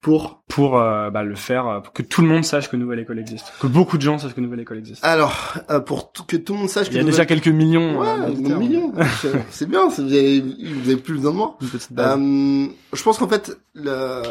Pour 0.00 0.42
pour 0.46 0.78
euh, 0.78 1.10
bah, 1.10 1.24
le 1.24 1.34
faire 1.34 1.66
euh, 1.66 1.80
pour 1.80 1.92
que 1.92 2.02
tout 2.02 2.22
le 2.22 2.28
monde 2.28 2.44
sache 2.44 2.70
que 2.70 2.76
Nouvelle 2.76 3.00
École 3.00 3.18
existe, 3.18 3.52
que 3.60 3.66
beaucoup 3.66 3.96
de 3.96 4.02
gens 4.02 4.16
sachent 4.18 4.32
que 4.34 4.40
Nouvelle 4.40 4.60
École 4.60 4.78
existe. 4.78 5.04
alors 5.04 5.54
euh, 5.70 5.80
pour 5.80 6.12
que 6.12 6.36
tout 6.36 6.52
le 6.52 6.60
monde 6.60 6.68
sache 6.68 6.86
que 6.88 6.92
Il 6.92 6.96
y 6.96 6.98
a 6.98 7.02
Nouvelle- 7.02 7.14
déjà 7.14 7.26
quelques 7.26 7.48
millions. 7.48 7.98
ouais, 7.98 8.06
euh, 8.06 8.12
un 8.12 8.28
d'auditeurs. 8.28 8.58
million. 8.60 8.92
C'est- 9.50 9.66
bien, 9.66 9.88
vous 9.88 10.00
avez, 10.00 10.40
vous 10.40 10.86
avez 10.90 10.96
plus 10.96 11.14
besoin 11.14 11.32
de 11.32 11.36
moi. 11.36 11.58
Euh, 11.98 12.66
je 12.92 13.02
pense 13.02 13.18
qu'en 13.18 13.26
fait, 13.28 13.58
le- 13.74 14.22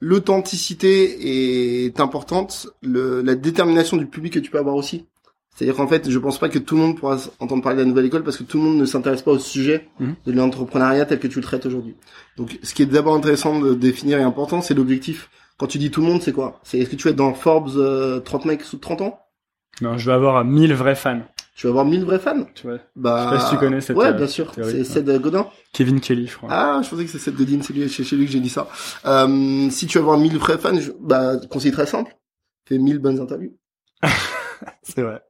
l'authenticité 0.00 1.86
est 1.86 2.00
importante, 2.00 2.68
le, 2.82 3.22
la 3.22 3.34
détermination 3.34 3.96
du 3.96 4.06
public 4.06 4.32
que 4.34 4.38
tu 4.38 4.50
peux 4.50 4.58
avoir 4.58 4.74
aussi. 4.76 5.06
C'est-à-dire 5.58 5.74
qu'en 5.74 5.88
fait, 5.88 6.08
je 6.08 6.18
pense 6.20 6.38
pas 6.38 6.48
que 6.48 6.60
tout 6.60 6.76
le 6.76 6.82
monde 6.82 6.96
pourra 6.96 7.16
entendre 7.40 7.64
parler 7.64 7.78
de 7.78 7.82
la 7.82 7.88
nouvelle 7.88 8.04
école 8.04 8.22
parce 8.22 8.36
que 8.36 8.44
tout 8.44 8.58
le 8.58 8.62
monde 8.62 8.76
ne 8.78 8.84
s'intéresse 8.84 9.22
pas 9.22 9.32
au 9.32 9.40
sujet 9.40 9.88
Mhm. 9.98 10.14
de 10.24 10.32
l'entrepreneuriat 10.32 11.04
tel 11.04 11.18
que 11.18 11.26
tu 11.26 11.40
le 11.40 11.42
traites 11.42 11.66
aujourd'hui. 11.66 11.96
Donc, 12.36 12.60
ce 12.62 12.72
qui 12.74 12.82
est 12.82 12.86
d'abord 12.86 13.16
intéressant 13.16 13.58
de 13.58 13.74
définir 13.74 14.20
et 14.20 14.22
important, 14.22 14.62
c'est 14.62 14.74
l'objectif. 14.74 15.30
Quand 15.58 15.66
tu 15.66 15.78
dis 15.78 15.90
tout 15.90 16.00
le 16.00 16.06
monde, 16.06 16.22
c'est 16.22 16.30
quoi? 16.32 16.60
C'est 16.62 16.78
est-ce 16.78 16.90
que 16.90 16.94
tu 16.94 17.02
vas 17.08 17.10
être 17.10 17.16
dans 17.16 17.34
Forbes 17.34 17.72
euh, 17.76 18.20
30 18.20 18.44
mecs 18.44 18.62
sous 18.62 18.76
30 18.76 19.00
ans? 19.00 19.18
Non, 19.80 19.98
je 19.98 20.06
vais 20.06 20.12
avoir 20.14 20.44
1000 20.44 20.74
vrais 20.74 20.94
fans. 20.94 21.22
Tu 21.56 21.66
vas 21.66 21.70
avoir 21.70 21.84
1000 21.86 22.04
vrais 22.04 22.20
fans? 22.20 22.44
Tu 22.54 22.68
vois, 22.68 22.78
Bah, 22.94 23.30
Je 23.32 23.34
sais 23.34 23.36
pas 23.42 23.44
si 23.48 23.50
tu 23.50 23.58
connais 23.58 23.80
cette, 23.80 23.96
Ouais, 23.96 24.06
euh, 24.06 24.12
bien 24.12 24.28
sûr. 24.28 24.52
C'est 24.54 24.62
ouais. 24.62 24.84
Ced 24.84 25.20
Godin. 25.20 25.48
Kevin 25.72 25.98
Kelly, 26.00 26.28
je 26.28 26.36
crois. 26.36 26.50
Ah, 26.52 26.80
je 26.84 26.88
pensais 26.88 27.04
que 27.04 27.10
c'est 27.10 27.18
cette 27.18 27.34
Godin, 27.34 27.58
c'est 27.62 27.72
lui, 27.72 27.88
chez, 27.88 28.04
lui 28.14 28.26
que 28.26 28.30
j'ai 28.30 28.38
dit 28.38 28.48
ça. 28.48 28.68
Euh, 29.06 29.68
si 29.70 29.88
tu 29.88 29.98
veux 29.98 30.04
avoir 30.04 30.18
1000 30.18 30.38
vrais 30.38 30.56
fans, 30.56 30.78
je, 30.78 30.92
bah, 31.00 31.32
conseil 31.50 31.72
très 31.72 31.86
simple. 31.86 32.16
Fais 32.68 32.78
1000 32.78 33.00
bonnes 33.00 33.18
interviews. 33.18 33.56
C'est 34.82 35.02
vrai. 35.02 35.20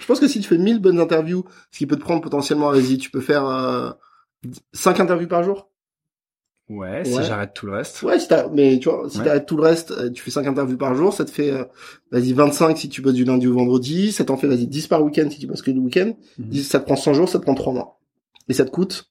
Je 0.00 0.06
pense 0.06 0.20
que 0.20 0.28
si 0.28 0.40
tu 0.40 0.48
fais 0.48 0.58
1000 0.58 0.80
bonnes 0.80 1.00
interviews, 1.00 1.44
ce 1.70 1.78
qui 1.78 1.86
peut 1.86 1.96
te 1.96 2.02
prendre 2.02 2.20
potentiellement, 2.20 2.70
vas-y, 2.70 2.98
tu 2.98 3.10
peux 3.10 3.20
faire, 3.20 3.46
euh, 3.46 3.90
5 4.72 5.00
interviews 5.00 5.28
par 5.28 5.42
jour. 5.42 5.68
Ouais, 6.68 7.04
si 7.04 7.22
j'arrête 7.22 7.52
tout 7.54 7.66
le 7.66 7.72
reste. 7.72 8.02
Ouais, 8.02 8.18
si 8.18 8.28
mais 8.52 8.78
tu 8.78 8.88
vois, 8.88 9.08
si 9.10 9.18
Ouais. 9.18 9.24
t'arrêtes 9.24 9.46
tout 9.46 9.56
le 9.56 9.62
reste, 9.62 9.90
euh, 9.90 10.10
tu 10.10 10.22
fais 10.22 10.30
5 10.30 10.46
interviews 10.46 10.78
par 10.78 10.94
jour, 10.94 11.12
ça 11.12 11.24
te 11.24 11.30
fait, 11.30 11.50
euh, 11.50 11.64
vas-y, 12.10 12.32
25 12.32 12.78
si 12.78 12.88
tu 12.88 13.02
bosses 13.02 13.14
du 13.14 13.24
lundi 13.24 13.46
au 13.46 13.52
vendredi, 13.54 14.10
ça 14.12 14.24
t'en 14.24 14.36
fait, 14.36 14.46
vas-y, 14.46 14.66
10 14.66 14.86
par 14.86 15.02
week-end 15.02 15.28
si 15.30 15.38
tu 15.38 15.46
bosses 15.46 15.60
que 15.62 15.70
le 15.70 15.80
week-end, 15.80 16.14
Mhm. 16.38 16.48
10, 16.48 16.64
ça 16.64 16.80
te 16.80 16.84
prend 16.86 16.96
100 16.96 17.14
jours, 17.14 17.28
ça 17.28 17.38
te 17.38 17.44
prend 17.44 17.54
3 17.54 17.72
mois. 17.72 18.00
Et 18.48 18.54
ça 18.54 18.64
te 18.64 18.70
coûte 18.70 19.10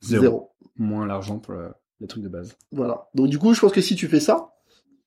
Zéro. 0.00 0.22
zéro. 0.22 0.50
Moins 0.76 1.06
l'argent 1.06 1.38
pour 1.38 1.54
le, 1.54 1.70
les 2.00 2.06
trucs 2.06 2.22
de 2.22 2.28
base. 2.28 2.56
Voilà. 2.72 3.08
Donc 3.14 3.28
du 3.28 3.38
coup, 3.38 3.52
je 3.54 3.60
pense 3.60 3.72
que 3.72 3.80
si 3.80 3.94
tu 3.96 4.06
fais 4.08 4.20
ça, 4.20 4.54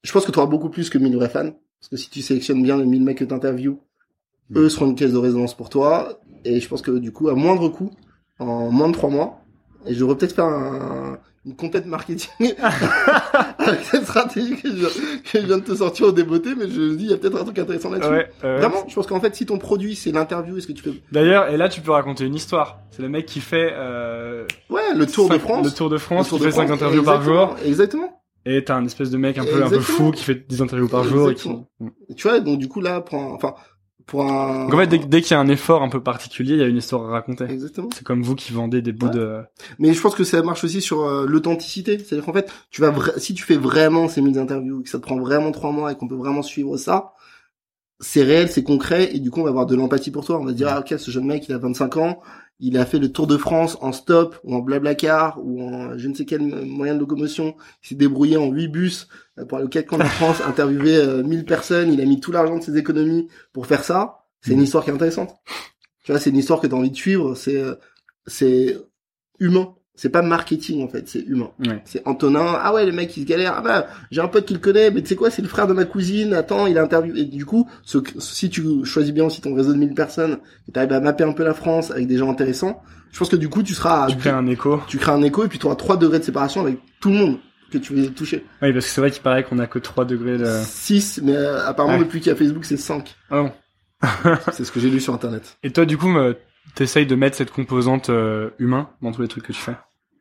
je 0.04 0.12
pense 0.12 0.26
que 0.26 0.32
tu 0.32 0.38
auras 0.40 0.48
beaucoup 0.50 0.70
plus 0.70 0.90
que 0.90 0.98
1000 0.98 1.16
vrais 1.16 1.30
fans. 1.30 1.52
Parce 1.82 1.90
que 1.90 1.98
si 1.98 2.10
tu 2.10 2.22
sélectionnes 2.22 2.64
bien 2.64 2.78
les 2.78 2.86
1000 2.86 3.02
mecs 3.04 3.18
que 3.18 3.26
t'interviews, 3.26 3.80
Mm. 4.50 4.58
eux 4.60 4.70
seront 4.70 4.86
une 4.88 4.96
caisse 4.96 5.12
de 5.14 5.18
résonance 5.18 5.56
pour 5.56 5.70
toi. 5.70 6.20
Et 6.46 6.60
je 6.60 6.68
pense 6.68 6.82
que 6.82 6.92
du 6.92 7.12
coup, 7.12 7.30
à 7.30 7.36
moindre 7.36 7.70
coût, 7.70 7.92
en 8.40 8.70
moins 8.72 8.88
de 8.90 8.94
3 8.94 9.10
mois, 9.10 9.38
Et 9.88 9.94
je 9.96 10.00
devrais 10.00 10.16
peut-être 10.16 10.36
faire 10.36 10.46
un, 10.46 11.18
une 11.46 11.56
content 11.56 11.80
marketing 11.86 12.54
avec 13.58 13.80
cette 13.84 14.04
stratégie 14.04 14.56
que 14.58 14.70
je, 14.70 14.86
que 15.32 15.42
je 15.42 15.46
viens 15.48 15.58
de 15.58 15.64
te 15.64 15.74
sortir 15.74 16.08
au 16.08 16.12
débeauté, 16.12 16.54
mais 16.56 16.70
je 16.70 16.80
me 16.82 16.96
dis, 16.96 17.06
il 17.06 17.10
y 17.12 17.14
a 17.14 17.18
peut-être 17.18 17.40
un 17.42 17.44
truc 17.44 17.58
intéressant 17.60 17.90
là-dessus. 17.90 18.12
Ouais, 18.12 18.30
euh, 18.44 18.58
Vraiment, 18.60 18.84
je 18.88 18.94
pense 18.94 19.08
qu'en 19.08 19.20
fait, 19.20 19.36
si 19.36 19.46
ton 19.48 19.58
produit, 19.58 19.96
c'est 19.96 20.12
l'interview, 20.12 20.58
est-ce 20.58 20.68
que 20.68 20.74
tu 20.74 20.84
fais... 20.84 20.92
D'ailleurs, 21.12 21.50
et 21.50 21.58
là, 21.58 21.68
tu 21.70 21.82
peux 21.82 21.92
raconter 21.92 22.26
une 22.26 22.36
histoire. 22.36 22.80
C'est 22.92 23.02
le 23.02 23.10
mec 23.10 23.26
qui 23.26 23.40
fait 23.40 23.72
euh, 23.74 24.46
Ouais, 24.70 24.94
le 24.96 25.06
Tour 25.08 25.30
de 25.30 25.38
France. 25.40 25.66
le 25.66 25.72
Tour 25.72 25.90
de 25.90 25.98
France, 25.98 26.26
Le 26.28 26.30
Tour 26.30 26.38
qui 26.40 26.46
de 26.46 26.50
fait 26.52 26.56
France, 26.58 26.72
interviews 26.72 27.04
par 27.04 27.24
jour. 27.24 27.56
Exactement. 27.66 28.21
Et 28.46 28.64
t'as 28.64 28.76
un 28.76 28.86
espèce 28.86 29.10
de 29.12 29.18
mec 29.18 29.38
un 29.38 29.46
peu 29.46 29.64
un 29.64 29.70
peu 29.70 29.80
fou 29.80 30.12
qui 30.12 30.24
fait 30.24 30.48
des 30.50 30.62
interviews 30.62 30.88
par 30.88 31.04
jour 31.04 31.30
et 31.30 31.36
qui. 31.36 31.50
Exactement. 31.50 31.70
Tu 32.18 32.28
vois, 32.28 32.40
donc 32.40 32.58
du 32.60 32.68
coup, 32.68 32.82
là, 32.82 33.00
pour 33.02 33.20
un, 33.22 33.28
enfin, 33.34 33.54
pour 34.08 34.24
un... 34.26 34.66
Donc 34.66 34.74
en 34.74 34.78
fait, 34.80 34.88
dès, 34.88 34.98
dès 34.98 35.22
qu'il 35.22 35.32
y 35.32 35.34
a 35.36 35.40
un 35.40 35.48
effort 35.48 35.84
un 35.84 35.90
peu 35.90 36.02
particulier, 36.02 36.54
il 36.54 36.60
y 36.60 36.64
a 36.64 36.68
une 36.68 36.78
histoire 36.78 37.08
à 37.08 37.12
raconter. 37.12 37.44
Exactement. 37.46 37.90
C'est 37.94 38.04
comme 38.04 38.24
vous 38.24 38.36
qui 38.36 38.52
vendez 38.52 38.82
des 38.82 38.92
bouts 38.94 39.08
Ouais. 39.08 39.14
de. 39.14 39.38
Mais 39.78 39.94
je 39.94 40.02
pense 40.02 40.16
que 40.16 40.24
ça 40.24 40.42
marche 40.42 40.64
aussi 40.64 40.82
sur 40.82 41.04
euh, 41.04 41.26
l'authenticité. 41.28 42.00
C'est-à-dire 42.00 42.26
qu'en 42.26 42.34
fait, 42.34 42.52
tu 42.72 42.82
vas 42.82 42.90
vra- 42.92 43.18
si 43.20 43.34
tu 43.36 43.44
fais 43.44 43.58
vraiment 43.58 44.08
ces 44.08 44.22
mille 44.22 44.38
interviews, 44.40 44.82
que 44.82 44.90
ça 44.90 44.98
te 44.98 45.04
prend 45.04 45.20
vraiment 45.20 45.52
trois 45.52 45.72
mois 45.72 45.92
et 45.92 45.96
qu'on 45.96 46.08
peut 46.08 46.16
vraiment 46.16 46.42
suivre 46.42 46.78
ça, 46.78 47.14
c'est 48.00 48.24
réel, 48.24 48.50
c'est 48.50 48.64
concret, 48.64 49.16
et 49.16 49.20
du 49.20 49.30
coup, 49.30 49.42
on 49.42 49.44
va 49.44 49.50
avoir 49.52 49.68
de 49.68 49.76
l'empathie 49.76 50.10
pour 50.10 50.26
toi. 50.26 50.40
On 50.40 50.46
va 50.46 50.54
dire, 50.54 50.68
ah, 50.72 50.80
ok, 50.80 50.96
ce 50.98 51.12
jeune 51.12 51.26
mec, 51.26 51.46
il 51.48 51.54
a 51.54 51.60
25 51.60 51.98
ans, 51.98 52.20
il 52.62 52.78
a 52.78 52.86
fait 52.86 53.00
le 53.00 53.12
Tour 53.12 53.26
de 53.26 53.38
France 53.38 53.78
en 53.82 53.92
stop, 53.92 54.40
ou 54.44 54.54
en 54.54 54.60
blablacar, 54.60 55.40
ou 55.44 55.64
en 55.64 55.98
je 55.98 56.08
ne 56.08 56.14
sais 56.14 56.26
quel 56.26 56.42
moyen 56.42 56.94
de 56.94 57.00
locomotion. 57.00 57.56
Il 57.84 57.90
s'est 57.90 57.96
débrouillé 57.96 58.38
en 58.38 58.52
huit 58.52 58.68
bus 58.68 59.08
euh, 59.40 59.46
pour 59.46 59.58
aller 59.58 59.66
aux 59.66 59.70
quatre 59.70 59.88
coins 59.88 59.98
de 59.98 60.04
France, 60.04 60.42
interviewer 60.46 60.96
euh, 60.96 61.24
1000 61.24 61.44
personnes. 61.46 61.92
Il 61.92 62.00
a 62.00 62.06
mis 62.06 62.20
tout 62.20 62.32
l'argent 62.32 62.60
de 62.60 62.64
ses 62.64 62.78
économies 62.78 63.28
pour 63.52 63.66
faire 63.66 63.84
ça. 63.84 64.26
C'est 64.42 64.54
une 64.54 64.62
histoire 64.62 64.84
qui 64.84 64.92
est 64.92 64.94
intéressante. 64.94 65.36
Tu 66.04 66.12
vois, 66.12 66.20
c'est 66.20 66.30
une 66.30 66.38
histoire 66.38 66.62
que 66.62 66.68
tu 66.68 66.74
as 66.74 66.78
envie 66.78 66.92
de 66.92 66.96
suivre. 66.96 67.36
C'est, 67.36 67.58
euh, 67.58 67.76
c'est 68.28 68.78
humain. 69.40 69.76
C'est 69.96 70.10
pas 70.10 70.22
marketing 70.22 70.84
en 70.84 70.88
fait, 70.88 71.08
c'est 71.08 71.20
humain. 71.20 71.52
Ouais. 71.60 71.82
C'est 71.86 72.02
Antonin. 72.08 72.58
Ah 72.60 72.74
ouais, 72.74 72.86
le 72.86 72.92
mec 72.92 73.16
il 73.18 73.22
se 73.24 73.28
galère. 73.28 73.54
Ah 73.58 73.62
bah 73.62 73.88
j'ai 74.10 74.22
un 74.22 74.28
pote 74.28 74.46
qui 74.46 74.54
le 74.54 74.60
connaît, 74.60 74.90
mais 74.90 75.02
tu 75.02 75.10
sais 75.10 75.16
quoi, 75.16 75.30
c'est 75.30 75.42
le 75.42 75.48
frère 75.48 75.68
de 75.68 75.74
ma 75.74 75.86
cousine. 75.86 76.34
Attends, 76.34 76.66
il 76.66 76.78
a 76.78 76.84
interviewé. 76.84 77.20
Et 77.22 77.26
du 77.26 77.46
coup, 77.46 77.70
ce, 77.84 78.00
si 78.20 78.50
tu 78.50 78.64
choisis 78.86 79.14
bien 79.14 79.26
aussi 79.26 79.42
ton 79.42 79.54
réseau 79.54 79.74
de 79.74 79.78
1000 79.78 79.94
personnes, 79.94 80.38
que 80.66 80.72
t'arrives 80.72 80.94
à 80.94 81.00
mapper 81.02 81.24
un 81.26 81.34
peu 81.34 81.44
la 81.44 81.54
France 81.54 81.92
avec 81.92 82.08
des 82.08 82.18
gens 82.18 82.32
intéressants, 82.32 82.82
je 83.12 83.20
pense 83.20 83.30
que 83.30 83.36
du 83.36 83.50
coup 83.50 83.62
tu 83.64 83.74
seras, 83.74 84.08
Tu 84.08 84.16
crées 84.18 84.30
un 84.30 84.48
écho. 84.48 84.82
tu 84.88 84.98
crées 84.98 85.12
un 85.12 85.22
écho 85.22 85.44
et 85.44 85.48
puis 85.50 85.60
tu 85.60 85.66
auras 85.68 85.76
3 85.76 85.98
degrés 85.98 86.20
de 86.20 86.24
séparation 86.24 86.62
avec 86.62 86.78
tout 87.02 87.10
le 87.10 87.16
monde 87.18 87.38
que 87.72 87.78
tu 87.78 87.94
veux 87.94 88.08
toucher. 88.10 88.46
Oui, 88.62 88.72
parce 88.74 88.86
que 88.86 88.92
c'est 88.92 89.02
vrai 89.02 89.12
qu'il 89.12 89.22
paraît 89.22 89.44
qu'on 89.44 89.60
a 89.60 89.68
que 89.68 89.78
3 89.80 90.06
degrés 90.06 90.38
de. 90.38 90.46
6, 90.66 91.20
mais 91.24 91.36
euh, 91.36 91.66
apparemment 91.68 91.98
Ouais. 91.98 92.04
depuis 92.06 92.22
qu'il 92.22 92.30
y 92.32 92.34
a 92.34 92.38
Facebook 92.38 92.64
c'est 92.66 92.78
5. 92.78 93.14
Ah 93.30 93.42
bon. 93.44 93.52
C'est 94.54 94.64
ce 94.64 94.72
que 94.72 94.80
j'ai 94.80 94.90
lu 94.90 95.00
sur 95.00 95.14
internet. 95.14 95.58
Et 95.64 95.72
toi, 95.72 95.86
du 95.86 95.96
coup, 95.98 96.08
me- 96.08 96.36
t'essayes 96.76 97.06
de 97.06 97.16
mettre 97.16 97.38
cette 97.38 97.52
composante 97.52 98.10
euh, 98.10 98.50
humain 98.60 98.90
dans 99.02 99.12
tous 99.12 99.22
les 99.22 99.28
trucs 99.28 99.46
que 99.46 99.54
tu 99.54 99.60
fais. 99.60 99.76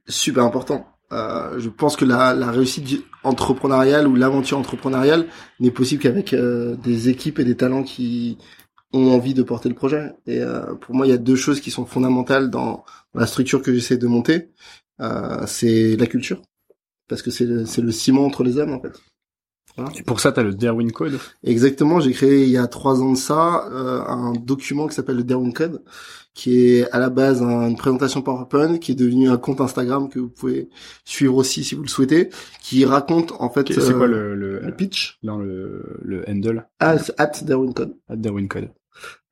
super 0.09 0.45
important. 0.45 0.87
Euh, 1.13 1.59
je 1.59 1.69
pense 1.69 1.97
que 1.97 2.05
la, 2.05 2.35
la 2.35 2.51
réussite 2.53 3.05
entrepreneuriale 3.25 4.07
ou 4.07 4.15
l'aventure 4.15 4.59
entrepreneuriale 4.59 5.27
n'est 5.59 5.73
possible 5.73 6.01
qu'avec 6.03 6.33
euh, 6.33 6.77
des 6.77 7.09
équipes 7.09 7.41
et 7.41 7.45
des 7.45 7.57
talents 7.57 7.83
qui 7.83 8.39
ont 8.93 9.13
envie 9.13 9.35
de 9.35 9.43
porter 9.43 9.69
le 9.69 9.75
projet. 9.75 10.13
Et 10.27 10.41
euh, 10.41 10.75
pour 10.75 10.95
moi, 10.95 11.07
il 11.07 11.11
y 11.11 11.13
a 11.13 11.19
deux 11.19 11.37
choses 11.37 11.61
qui 11.61 11.71
sont 11.71 11.85
fondamentales 11.85 12.51
dans 12.51 12.85
la 13.15 13.27
structure 13.27 13.61
que 13.63 13.73
j'essaie 13.75 13.99
de 13.99 14.07
monter. 14.07 14.51
Euh, 15.01 15.45
c'est 15.47 15.97
la 15.97 16.07
culture, 16.07 16.43
parce 17.09 17.23
que 17.23 17.31
c'est 17.31 17.47
le, 17.47 17.65
le 17.65 17.93
ciment 17.93 18.25
entre 18.27 18.45
les 18.45 18.59
hommes 18.59 18.73
en 18.73 18.81
fait. 18.81 19.01
Voilà. 19.81 19.99
Et 19.99 20.03
pour 20.03 20.21
ça, 20.21 20.33
t'as 20.33 20.43
le 20.43 20.55
Darwin 20.55 20.93
Code. 20.93 21.19
Exactement, 21.45 22.01
j'ai 22.01 22.13
créé 22.13 22.45
il 22.45 22.51
y 22.51 22.57
a 22.59 22.67
trois 22.67 23.01
ans 23.03 23.13
de 23.13 23.17
ça 23.19 23.69
euh, 23.73 24.03
un 24.07 24.33
document 24.33 24.87
qui 24.89 24.95
s'appelle 24.95 25.17
le 25.17 25.25
Darwin 25.25 25.53
Code, 25.53 25.83
qui 26.35 26.65
est 26.77 26.91
à 26.91 26.99
la 26.99 27.11
base 27.11 27.43
un- 27.43 27.69
une 27.69 27.77
présentation 27.77 28.23
PowerPoint, 28.23 28.79
qui 28.79 28.93
est 28.93 28.95
devenu 28.95 29.29
un 29.29 29.37
compte 29.37 29.61
Instagram 29.61 30.09
que 30.09 30.19
vous 30.19 30.29
pouvez 30.29 30.69
suivre 31.05 31.37
aussi 31.37 31.65
si 31.65 31.75
vous 31.75 31.83
le 31.83 31.89
souhaitez, 31.89 32.31
qui 32.63 32.85
raconte 32.85 33.33
en 33.39 33.51
fait 33.51 33.73
C'est 33.73 33.81
euh, 33.91 33.97
quoi 33.97 34.07
le, 34.07 34.35
le, 34.35 34.61
le 34.61 34.73
pitch 34.75 35.19
dans 35.23 35.39
le, 35.39 35.99
le 36.03 36.25
handle 36.29 36.67
at, 36.79 36.99
at 37.19 37.33
Darwin 37.43 37.75
Code, 37.75 37.95
at 38.09 38.17
Darwin 38.17 38.49
Code 38.49 38.69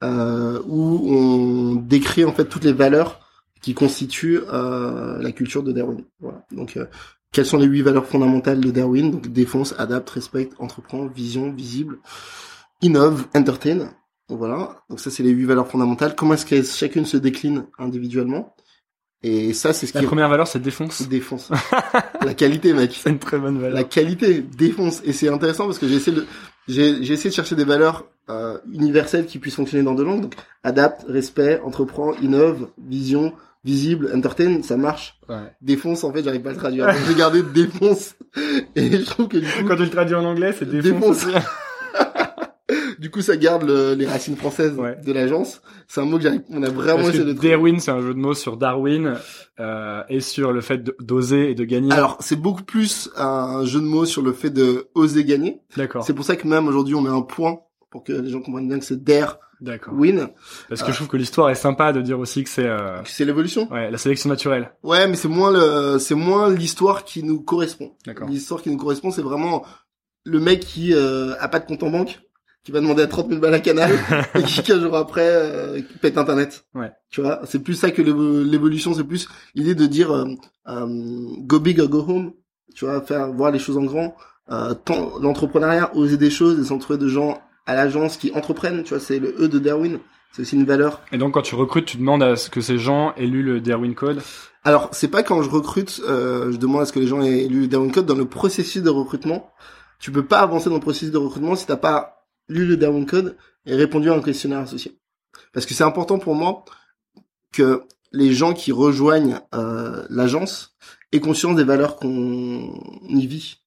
euh, 0.03 0.61
où 0.67 1.11
on 1.13 1.75
décrit 1.75 2.25
en 2.25 2.33
fait 2.33 2.45
toutes 2.47 2.65
les 2.65 2.73
valeurs 2.73 3.21
qui 3.61 3.75
constituent 3.75 4.41
euh, 4.53 5.21
la 5.21 5.33
culture 5.33 5.63
de 5.65 5.73
Darwin. 5.73 6.05
Voilà. 6.21 6.45
Donc 6.53 6.77
euh, 6.77 6.87
quelles 7.33 7.47
sont 7.47 7.59
les 7.59 7.67
huit 7.67 7.83
valeurs 7.83 8.07
fondamentales 8.07 8.61
de 8.61 8.71
Darwin? 8.71 9.11
Donc 9.11 9.29
défonce, 9.29 9.75
adapte, 9.79 10.11
respecte, 10.11 10.55
entreprend, 10.59 11.07
vision, 11.07 11.53
visible, 11.53 11.99
innove, 12.83 13.27
entertain. 13.35 13.91
Donc 14.29 14.39
voilà. 14.39 14.83
Donc 14.89 15.01
ça 15.01 15.11
c'est 15.11 15.23
les 15.23 15.31
huit 15.31 15.45
valeurs 15.45 15.69
fondamentales. 15.69 16.15
Comment 16.15 16.35
est-ce 16.35 16.47
que 16.47 16.63
chacune 16.63 17.05
se 17.05 17.17
décline 17.17 17.67
individuellement? 17.79 18.55
Et 19.23 19.53
ça 19.53 19.73
c'est 19.73 19.87
ce 19.87 19.95
La 19.95 20.01
qui 20.01 20.07
première 20.07 20.29
valeur, 20.29 20.47
c'est 20.47 20.61
défonce. 20.61 21.09
défonce. 21.09 21.51
la 22.25 22.35
qualité, 22.35 22.73
mec. 22.73 22.93
C'est 22.95 23.11
une 23.11 23.19
très 23.19 23.39
bonne 23.39 23.59
valeur. 23.59 23.75
La 23.75 23.85
qualité 23.85 24.41
défonce 24.41 25.03
et 25.05 25.13
c'est 25.13 25.29
intéressant 25.29 25.67
parce 25.67 25.79
que 25.79 25.89
j'ai 25.89 25.97
essayé 25.97 26.17
de 26.17 26.27
j'ai 26.69 27.03
j'ai 27.03 27.15
essayé 27.15 27.31
de 27.31 27.35
chercher 27.35 27.57
des 27.57 27.65
valeurs 27.65 28.07
euh, 28.31 28.59
universelles 28.73 29.27
qui 29.27 29.39
puissent 29.39 29.57
fonctionner 29.57 29.83
dans 29.83 29.95
deux 29.95 30.05
langues 30.05 30.21
donc 30.23 30.35
adapte, 30.63 31.05
respect, 31.09 31.61
entreprend, 31.65 32.13
innove, 32.23 32.69
vision, 32.79 33.33
visible, 33.65 34.11
entertain, 34.15 34.63
ça 34.63 34.77
marche. 34.77 35.19
Ouais. 35.29 35.37
Défonce 35.61 36.05
en 36.05 36.13
fait, 36.13 36.23
j'arrive 36.25 36.43
pas 36.43 36.51
à 36.51 36.53
le 36.53 36.59
traduire. 36.59 36.87
Donc, 36.87 36.97
J'ai 37.09 37.15
gardé 37.15 37.43
défonce 37.43 38.15
et 38.77 38.91
je 38.99 39.05
trouve 39.05 39.29
que 39.29 39.39
du 39.39 39.47
coup 39.47 39.65
Quand 39.69 39.77
tu 39.77 39.83
le 39.83 39.91
traduis 39.91 40.15
en 40.15 40.25
anglais, 40.25 40.53
c'est 40.59 40.69
défonce. 40.69 41.25
Défonce. 41.25 41.27
aussi. 41.27 41.35
du 42.99 43.11
coup 43.11 43.23
ça 43.23 43.37
garde 43.37 43.63
le- 43.63 43.95
les 43.95 44.07
racines 44.07 44.37
françaises 44.37 44.75
Ouais. 44.77 44.97
de 45.05 45.13
l'agence. 45.13 45.63
C'est 45.87 46.01
un 46.01 46.05
mot 46.05 46.17
que 46.19 46.25
j'arrive 46.25 46.43
on 46.51 46.63
a 46.63 46.69
vraiment 46.69 46.97
Parce 46.99 47.09
essayé 47.11 47.25
de 47.25 47.33
trouver. 47.33 47.51
Darwin, 47.51 47.81
c'est 47.81 47.91
un 47.91 48.01
jeu 48.01 48.13
de 48.15 48.19
mots 48.19 48.35
sur 48.35 48.57
Darwin 48.57 49.15
euh, 49.61 50.03
et 50.09 50.21
sur 50.21 50.53
le 50.53 50.61
fait 50.61 50.79
de- 50.79 50.97
d'oser 51.01 51.51
et 51.51 51.55
de 51.55 51.65
gagner. 51.65 51.93
Alors, 51.93 52.17
c'est 52.21 52.37
beaucoup 52.37 52.65
plus 52.65 53.11
un 53.17 53.65
jeu 53.65 53.81
de 53.81 53.87
mots 53.87 54.05
sur 54.05 54.23
le 54.23 54.33
fait 54.33 54.51
de 54.51 54.89
oser 54.95 55.25
gagner. 55.25 55.61
D'accord. 55.77 56.05
C'est 56.05 56.13
pour 56.15 56.25
ça 56.25 56.37
que 56.37 56.47
même 56.47 56.69
aujourd'hui 56.69 56.95
on 56.95 57.01
met 57.01 57.11
un 57.11 57.23
point 57.23 57.61
pour 57.91 58.05
que 58.05 58.13
les 58.13 58.31
gens 58.31 58.41
comprennent 58.41 58.69
bien 58.69 58.79
que 58.79 58.85
c'est 58.85 59.03
dare 59.03 59.39
D'accord. 59.61 59.95
win. 59.95 60.29
Parce 60.69 60.83
que 60.83 60.93
je 60.93 60.97
trouve 60.97 61.09
que 61.09 61.17
l'histoire 61.17 61.51
est 61.51 61.55
sympa 61.57 61.93
de 61.93 62.01
dire 62.01 62.19
aussi 62.21 62.45
que 62.45 62.51
c'est 62.51 62.67
euh, 62.67 63.03
C'est 63.05 63.25
l'évolution. 63.25 63.69
ouais, 63.73 63.91
la 63.91 63.99
sélection 63.99 64.29
naturelle. 64.29 64.71
Ouais, 64.85 65.09
mais 65.09 65.17
c'est 65.17 65.29
moins 65.29 65.51
le, 65.51 65.99
c'est 65.99 66.15
moins 66.15 66.49
l'histoire 66.51 67.05
qui 67.05 67.23
nous 67.25 67.41
correspond. 67.41 67.93
D'accord. 68.07 68.29
L'histoire 68.29 68.63
qui 68.63 68.71
nous 68.71 68.77
correspond, 68.77 69.11
c'est 69.11 69.23
vraiment 69.23 69.65
le 70.25 70.39
mec 70.39 70.61
qui 70.61 70.93
euh, 70.95 71.35
a 71.41 71.49
pas 71.49 71.59
de 71.59 71.67
compte 71.67 71.83
en 71.83 71.91
banque, 71.91 72.21
qui 72.63 72.71
va 72.71 72.81
demander 72.81 73.03
à 73.03 73.07
30 73.09 73.29
000 73.31 73.41
balles 73.41 73.55
à 73.55 73.61
Canal, 73.61 73.91
et 74.37 74.43
qui 74.43 74.63
15 74.63 74.81
jours 74.81 74.97
après 74.97 75.27
euh, 75.27 75.81
qui 75.81 75.99
pète 75.99 76.19
Internet. 76.19 76.65
Ouais. 76.75 76.93
Tu 77.11 77.21
vois, 77.23 77.41
c'est 77.45 77.59
plus 77.61 77.75
ça 77.75 77.91
que 77.91 78.03
l'évo- 78.03 78.45
l'évolution, 78.45 78.95
c'est 78.95 79.05
plus 79.05 79.27
l'idée 79.57 79.75
de 79.75 79.87
dire 79.87 80.13
euh, 80.13 80.27
euh, 80.69 80.87
go 81.41 81.59
big 81.59 81.81
or 81.81 81.89
go 81.89 82.05
home. 82.07 82.33
Tu 82.77 82.85
vois, 82.85 83.01
faire 83.01 83.33
voir 83.33 83.51
les 83.51 83.59
choses 83.59 83.77
en 83.79 83.85
grand. 83.85 84.15
Euh, 84.51 84.73
l'entrepreneuriat, 85.21 85.91
oser 85.97 86.17
des 86.17 86.31
choses 86.31 86.61
et 86.61 86.65
s'entourer 86.65 86.99
de 86.99 87.09
gens 87.09 87.41
à 87.69 87.75
l'agence 87.75 88.17
qui 88.17 88.33
entreprennent. 88.35 88.83
Tu 88.83 88.91
vois, 88.91 88.99
c'est 88.99 89.19
le 89.19 89.37
E 89.39 89.47
de 89.47 89.59
Darwin. 89.59 89.99
C'est 90.33 90.43
aussi 90.43 90.57
une 90.57 90.65
valeur 90.65 91.03
Et 91.13 91.19
donc 91.19 91.35
quand 91.35 91.43
tu 91.43 91.55
recrutes, 91.55 91.87
tu 91.87 91.97
demandes 91.99 92.23
à 92.23 92.37
ce 92.37 92.51
que 92.51 92.61
ces 92.61 92.79
gens 92.79 93.15
aient 93.15 93.27
lu 93.27 93.43
le 93.43 93.61
Darwin 93.61 93.95
Code? 93.95 94.23
Alors, 94.65 94.89
c'est 94.93 95.09
pas 95.09 95.23
quand 95.23 95.43
je 95.43 95.51
recrute, 95.51 96.01
euh, 96.07 96.51
je 96.51 96.57
demande 96.57 96.83
à 96.83 96.87
ce 96.87 96.93
que 96.93 96.99
les 96.99 97.07
gens 97.07 97.23
aient 97.23 97.47
lu 97.47 97.63
le 97.63 97.69
Darwin 97.69 97.93
Code 97.93 98.07
dans 98.07 98.15
le 98.15 98.25
processus 98.25 98.83
de 98.83 98.91
recrutement. 98.91 99.53
Tu 99.99 100.11
peux 100.11 100.25
pas 100.25 100.41
avancer 100.41 100.69
dans 100.71 100.77
le 100.77 100.81
processus 100.81 101.11
de 101.11 101.19
recrutement 101.19 101.57
si 101.57 101.67
t'as 101.67 101.77
pas 101.77 102.27
lu 102.49 102.67
le 102.67 102.77
Darwin 102.77 103.05
Code 103.05 103.37
et 103.67 103.75
répondu 103.75 104.11
à 104.11 104.15
un 104.15 104.23
questionnaire 104.23 104.61
associé. 104.61 104.99
Parce 105.53 105.67
que 105.67 105.75
c'est 105.75 105.85
important 105.85 106.19
pour 106.19 106.35
moi 106.35 106.65
que 107.53 107.83
les 108.13 108.33
gens 108.33 108.55
qui 108.55 108.73
rejoignent 108.73 109.41
euh, 109.55 110.07
l'agence 110.09 110.75
aient 111.13 111.21
conscience 111.21 111.57
des 111.57 111.65
valeurs 111.65 111.97
qu'on 111.97 112.81
y 113.09 113.27
vit. 113.27 113.59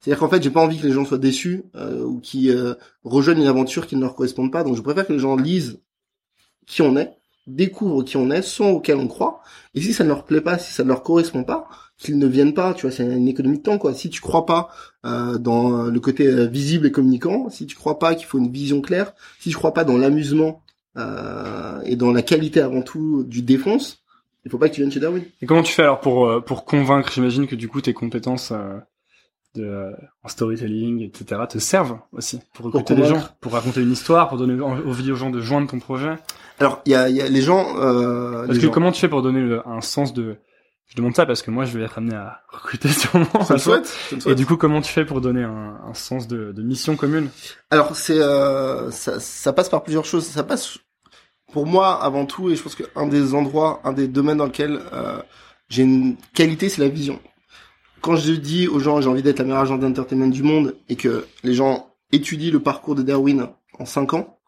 C'est-à-dire 0.00 0.18
qu'en 0.18 0.28
fait, 0.28 0.42
j'ai 0.42 0.50
pas 0.50 0.62
envie 0.62 0.78
que 0.78 0.86
les 0.86 0.92
gens 0.92 1.04
soient 1.04 1.18
déçus 1.18 1.64
euh, 1.76 2.02
ou 2.02 2.20
qui 2.20 2.50
euh, 2.50 2.74
rejoignent 3.04 3.42
une 3.42 3.46
aventure 3.46 3.86
qui 3.86 3.96
ne 3.96 4.00
leur 4.00 4.14
correspond 4.14 4.48
pas. 4.48 4.64
Donc, 4.64 4.76
je 4.76 4.82
préfère 4.82 5.06
que 5.06 5.12
les 5.12 5.18
gens 5.18 5.36
lisent 5.36 5.80
qui 6.66 6.82
on 6.82 6.96
est, 6.96 7.12
découvrent 7.46 8.02
qui 8.02 8.16
on 8.16 8.30
est, 8.30 8.42
sont 8.42 8.70
auquel 8.70 8.96
on 8.96 9.08
croit. 9.08 9.42
Et 9.74 9.80
si 9.80 9.92
ça 9.92 10.04
ne 10.04 10.08
leur 10.08 10.24
plaît 10.24 10.40
pas, 10.40 10.58
si 10.58 10.72
ça 10.72 10.84
ne 10.84 10.88
leur 10.88 11.02
correspond 11.02 11.44
pas, 11.44 11.68
qu'ils 11.98 12.18
ne 12.18 12.26
viennent 12.26 12.54
pas. 12.54 12.74
Tu 12.74 12.86
vois, 12.86 12.90
c'est 12.90 13.04
une 13.04 13.28
économie 13.28 13.58
de 13.58 13.62
temps, 13.62 13.78
quoi. 13.78 13.94
Si 13.94 14.08
tu 14.08 14.20
crois 14.20 14.46
pas 14.46 14.70
euh, 15.04 15.38
dans 15.38 15.84
le 15.84 16.00
côté 16.00 16.26
euh, 16.26 16.46
visible 16.46 16.86
et 16.86 16.92
communicant, 16.92 17.50
si 17.50 17.66
tu 17.66 17.76
crois 17.76 17.98
pas 17.98 18.14
qu'il 18.14 18.26
faut 18.26 18.38
une 18.38 18.50
vision 18.50 18.80
claire, 18.80 19.12
si 19.38 19.50
tu 19.50 19.56
crois 19.56 19.74
pas 19.74 19.84
dans 19.84 19.98
l'amusement 19.98 20.62
euh, 20.96 21.80
et 21.84 21.96
dans 21.96 22.10
la 22.10 22.22
qualité 22.22 22.60
avant 22.60 22.82
tout 22.82 23.24
du 23.24 23.42
défonce, 23.42 24.02
il 24.44 24.50
faut 24.50 24.58
pas 24.58 24.68
que 24.68 24.74
tu 24.74 24.80
viennes 24.80 24.90
chez 24.90 25.00
Darwin. 25.00 25.22
Et 25.42 25.46
comment 25.46 25.62
tu 25.62 25.72
fais 25.72 25.82
alors 25.82 26.00
pour 26.00 26.26
euh, 26.26 26.40
pour 26.40 26.64
convaincre? 26.64 27.12
J'imagine 27.12 27.46
que 27.46 27.54
du 27.54 27.68
coup 27.68 27.80
tes 27.82 27.92
compétences 27.92 28.52
de 29.54 29.64
euh, 29.64 29.90
en 30.22 30.28
storytelling, 30.28 31.02
etc. 31.02 31.40
te 31.48 31.58
servent 31.58 31.98
aussi 32.12 32.40
pour 32.54 32.66
recruter 32.66 32.94
des 32.94 33.04
gens, 33.04 33.20
pour 33.40 33.52
raconter 33.52 33.80
une 33.82 33.92
histoire, 33.92 34.28
pour 34.28 34.38
donner 34.38 34.60
en- 34.62 34.72
envie 34.88 35.10
aux 35.10 35.16
gens 35.16 35.30
de 35.30 35.40
joindre 35.40 35.68
ton 35.68 35.78
projet. 35.80 36.14
Alors, 36.58 36.82
il 36.86 36.92
y 36.92 36.94
a, 36.94 37.08
y 37.08 37.20
a 37.20 37.28
les 37.28 37.42
gens. 37.42 37.76
Euh, 37.78 38.46
Parce 38.46 38.48
les 38.50 38.54
que 38.56 38.66
gens- 38.66 38.70
comment 38.72 38.92
tu 38.92 39.00
fais 39.00 39.08
pour 39.08 39.22
donner 39.22 39.40
le- 39.40 39.66
un 39.66 39.80
sens 39.80 40.12
de 40.12 40.36
je 40.86 40.96
demande 40.96 41.14
ça 41.14 41.24
parce 41.24 41.40
que 41.42 41.52
moi 41.52 41.64
je 41.66 41.78
vais 41.78 41.84
être 41.84 41.98
amené 41.98 42.16
à 42.16 42.40
recruter 42.48 42.88
sûrement. 42.88 43.26
Le 43.34 43.46
jour. 43.46 43.60
souhaite. 43.60 43.96
je 44.04 44.08
te 44.08 44.14
le 44.14 44.18
Et 44.18 44.20
souhaite. 44.22 44.38
du 44.38 44.46
coup, 44.46 44.56
comment 44.56 44.80
tu 44.80 44.92
fais 44.92 45.04
pour 45.04 45.20
donner 45.20 45.44
un, 45.44 45.78
un 45.88 45.94
sens 45.94 46.26
de, 46.26 46.50
de 46.52 46.62
mission 46.62 46.96
commune? 46.96 47.28
Alors 47.70 47.94
c'est 47.94 48.18
euh, 48.20 48.90
ça, 48.90 49.20
ça 49.20 49.52
passe 49.52 49.68
par 49.68 49.82
plusieurs 49.84 50.04
choses. 50.04 50.26
Ça 50.26 50.42
passe 50.42 50.78
pour 51.52 51.66
moi 51.66 52.02
avant 52.02 52.26
tout, 52.26 52.50
et 52.50 52.56
je 52.56 52.62
pense 52.62 52.74
qu'un 52.76 53.06
des 53.06 53.34
endroits, 53.34 53.80
un 53.84 53.92
des 53.92 54.06
domaines 54.08 54.38
dans 54.38 54.46
lequel 54.46 54.80
euh, 54.92 55.20
j'ai 55.68 55.82
une 55.84 56.16
qualité, 56.34 56.68
c'est 56.68 56.82
la 56.82 56.88
vision. 56.88 57.18
Quand 58.00 58.16
je 58.16 58.32
dis 58.32 58.66
aux 58.66 58.80
gens, 58.80 59.00
j'ai 59.00 59.08
envie 59.08 59.22
d'être 59.22 59.38
la 59.38 59.44
meilleure 59.44 59.60
agent 59.60 59.78
d'entertainment 59.78 60.28
du 60.28 60.42
monde, 60.42 60.76
et 60.88 60.96
que 60.96 61.26
les 61.42 61.54
gens 61.54 61.90
étudient 62.12 62.50
le 62.50 62.60
parcours 62.60 62.94
de 62.94 63.02
Darwin 63.02 63.48
en 63.78 63.84
5 63.84 64.14
ans, 64.14 64.38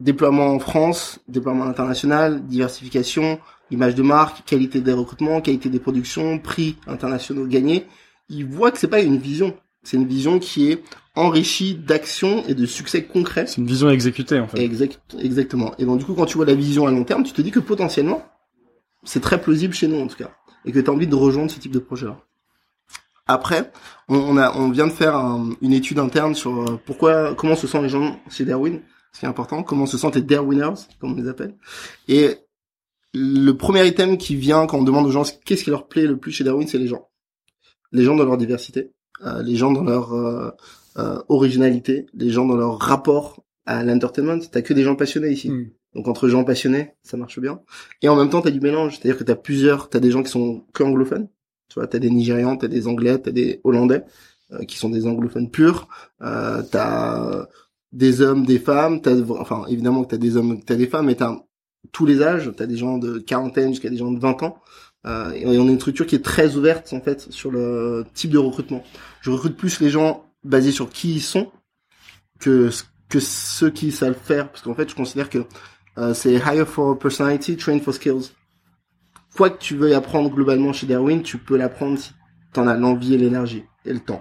déploiement 0.00 0.48
en 0.48 0.58
France, 0.58 1.20
déploiement 1.28 1.64
international, 1.64 2.46
diversification, 2.46 3.40
image 3.70 3.94
de 3.94 4.02
marque, 4.02 4.44
qualité 4.44 4.80
des 4.80 4.92
recrutements, 4.92 5.40
qualité 5.40 5.68
des 5.68 5.80
productions, 5.80 6.38
prix 6.38 6.76
internationaux 6.86 7.46
gagnés, 7.46 7.86
ils 8.28 8.44
voient 8.44 8.70
que 8.70 8.78
c'est 8.78 8.88
pas 8.88 9.00
une 9.00 9.18
vision, 9.18 9.54
c'est 9.82 9.96
une 9.96 10.06
vision 10.06 10.38
qui 10.38 10.70
est 10.70 10.82
enrichie 11.14 11.74
d'actions 11.74 12.44
et 12.46 12.54
de 12.54 12.66
succès 12.66 13.04
concrets. 13.04 13.46
C'est 13.46 13.58
une 13.60 13.66
vision 13.66 13.90
exécutée 13.90 14.38
en 14.38 14.46
fait. 14.46 14.62
Exact, 14.62 15.00
exactement. 15.18 15.74
Et 15.78 15.84
donc 15.84 15.98
du 15.98 16.04
coup, 16.04 16.14
quand 16.14 16.26
tu 16.26 16.36
vois 16.36 16.46
la 16.46 16.54
vision 16.54 16.86
à 16.86 16.90
long 16.90 17.04
terme, 17.04 17.24
tu 17.24 17.32
te 17.32 17.42
dis 17.42 17.50
que 17.50 17.60
potentiellement, 17.60 18.24
c'est 19.04 19.20
très 19.20 19.40
plausible 19.40 19.74
chez 19.74 19.88
nous 19.88 20.00
en 20.00 20.06
tout 20.06 20.16
cas, 20.16 20.30
et 20.64 20.72
que 20.72 20.78
tu 20.78 20.90
as 20.90 20.92
envie 20.92 21.06
de 21.06 21.14
rejoindre 21.14 21.50
ce 21.50 21.58
type 21.58 21.72
de 21.72 21.78
projet-là. 21.78 22.18
Après, 23.28 23.70
on, 24.08 24.36
a, 24.38 24.56
on 24.56 24.70
vient 24.70 24.86
de 24.86 24.92
faire 24.92 25.14
un- 25.16 25.50
une 25.60 25.72
étude 25.72 25.98
interne 25.98 26.34
sur 26.34 26.62
euh, 26.62 26.80
pourquoi, 26.86 27.34
comment 27.34 27.54
se 27.56 27.66
sentent 27.66 27.82
les 27.82 27.88
gens 27.90 28.18
chez 28.30 28.44
Darwin, 28.44 28.80
ce 29.12 29.20
qui 29.20 29.26
est 29.26 29.28
important, 29.28 29.62
comment 29.62 29.86
se 29.86 29.98
sentent 29.98 30.16
les 30.16 30.22
Darwiners, 30.22 30.74
comme 30.98 31.12
on 31.12 31.16
les 31.16 31.28
appelle. 31.28 31.54
Et 32.08 32.36
le 33.14 33.52
premier 33.52 33.86
item 33.86 34.16
qui 34.18 34.34
vient 34.36 34.66
quand 34.66 34.78
on 34.78 34.82
demande 34.82 35.06
aux 35.06 35.10
gens 35.10 35.24
qu'est-ce 35.44 35.64
qui 35.64 35.70
leur 35.70 35.88
plaît 35.88 36.06
le 36.06 36.16
plus 36.16 36.32
chez 36.32 36.44
Darwin, 36.44 36.66
c'est 36.66 36.78
les 36.78 36.88
gens. 36.88 37.08
Les 37.92 38.02
gens 38.04 38.16
dans 38.16 38.24
leur 38.24 38.36
diversité, 38.36 38.92
euh, 39.24 39.42
les 39.42 39.56
gens 39.56 39.72
dans 39.72 39.84
leur 39.84 40.12
euh, 40.14 40.50
euh, 40.98 41.18
originalité, 41.28 42.06
les 42.14 42.30
gens 42.30 42.44
dans 42.46 42.56
leur 42.56 42.78
rapport 42.78 43.42
à 43.66 43.82
l'entertainment. 43.84 44.40
T'as 44.50 44.62
que 44.62 44.74
des 44.74 44.82
gens 44.82 44.94
passionnés 44.96 45.30
ici. 45.30 45.50
Mm. 45.50 45.70
Donc 45.94 46.08
entre 46.08 46.28
gens 46.28 46.44
passionnés, 46.44 46.92
ça 47.02 47.16
marche 47.16 47.38
bien. 47.40 47.60
Et 48.02 48.08
en 48.08 48.16
même 48.16 48.28
temps, 48.30 48.42
t'as 48.42 48.50
du 48.50 48.60
mélange. 48.60 48.98
C'est-à-dire 48.98 49.18
que 49.18 49.24
t'as 49.24 49.34
plusieurs, 49.36 49.88
t'as 49.88 50.00
des 50.00 50.10
gens 50.10 50.22
qui 50.22 50.30
sont 50.30 50.64
que 50.74 50.82
anglophones. 50.82 51.28
Tu 51.68 51.74
vois, 51.78 51.86
t'as 51.86 51.98
des 51.98 52.10
Nigérians, 52.10 52.56
t'as 52.56 52.68
des 52.68 52.86
Anglais, 52.86 53.18
t'as 53.18 53.30
des 53.30 53.60
Hollandais 53.64 54.04
euh, 54.52 54.64
qui 54.64 54.78
sont 54.78 54.90
des 54.90 55.06
anglophones 55.06 55.50
purs. 55.50 55.88
Euh, 56.22 56.62
t'as 56.70 57.46
des 57.92 58.20
hommes, 58.22 58.46
des 58.46 58.58
femmes. 58.58 59.00
T'as, 59.00 59.16
enfin, 59.38 59.64
évidemment 59.68 60.04
que 60.04 60.10
t'as 60.10 60.16
des 60.16 60.36
hommes, 60.36 60.62
t'as 60.62 60.76
des 60.76 60.86
femmes, 60.86 61.06
mais 61.06 61.14
t'as 61.14 61.36
tous 61.92 62.06
les 62.06 62.22
âges. 62.22 62.50
T'as 62.56 62.66
des 62.66 62.76
gens 62.76 62.98
de 62.98 63.18
quarantaine 63.18 63.70
jusqu'à 63.70 63.90
des 63.90 63.98
gens 63.98 64.10
de 64.10 64.18
20 64.18 64.42
ans. 64.42 64.58
Euh, 65.06 65.30
et 65.32 65.46
on 65.46 65.50
a 65.50 65.70
une 65.70 65.78
structure 65.78 66.06
qui 66.06 66.16
est 66.16 66.24
très 66.24 66.56
ouverte 66.56 66.92
en 66.92 67.00
fait 67.00 67.30
sur 67.30 67.50
le 67.50 68.04
type 68.14 68.30
de 68.30 68.38
recrutement. 68.38 68.82
Je 69.20 69.30
recrute 69.30 69.56
plus 69.56 69.80
les 69.80 69.90
gens 69.90 70.24
basés 70.44 70.72
sur 70.72 70.90
qui 70.90 71.14
ils 71.14 71.22
sont 71.22 71.50
que 72.40 72.70
que 73.08 73.20
ceux 73.20 73.70
qui 73.70 73.90
savent 73.90 74.18
faire, 74.22 74.50
parce 74.50 74.62
qu'en 74.62 74.74
fait, 74.74 74.90
je 74.90 74.94
considère 74.94 75.30
que 75.30 75.44
euh, 75.96 76.14
c'est 76.14 76.34
hire 76.34 76.68
for 76.68 76.98
personality, 76.98 77.56
train 77.56 77.80
for 77.80 77.94
skills. 77.94 78.32
Quoi 79.38 79.50
que 79.50 79.58
tu 79.58 79.76
veuilles 79.76 79.94
apprendre 79.94 80.30
globalement 80.30 80.72
chez 80.72 80.88
Darwin, 80.88 81.22
tu 81.22 81.38
peux 81.38 81.56
l'apprendre 81.56 81.96
si 81.96 82.10
t'en 82.52 82.66
as 82.66 82.74
l'envie 82.74 83.14
et 83.14 83.18
l'énergie 83.18 83.62
et 83.84 83.92
le 83.92 84.00
temps. 84.00 84.20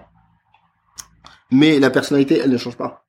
Mais 1.49 1.79
la 1.79 1.89
personnalité, 1.89 2.37
elle 2.37 2.51
ne 2.51 2.57
change 2.57 2.77
pas. 2.77 3.07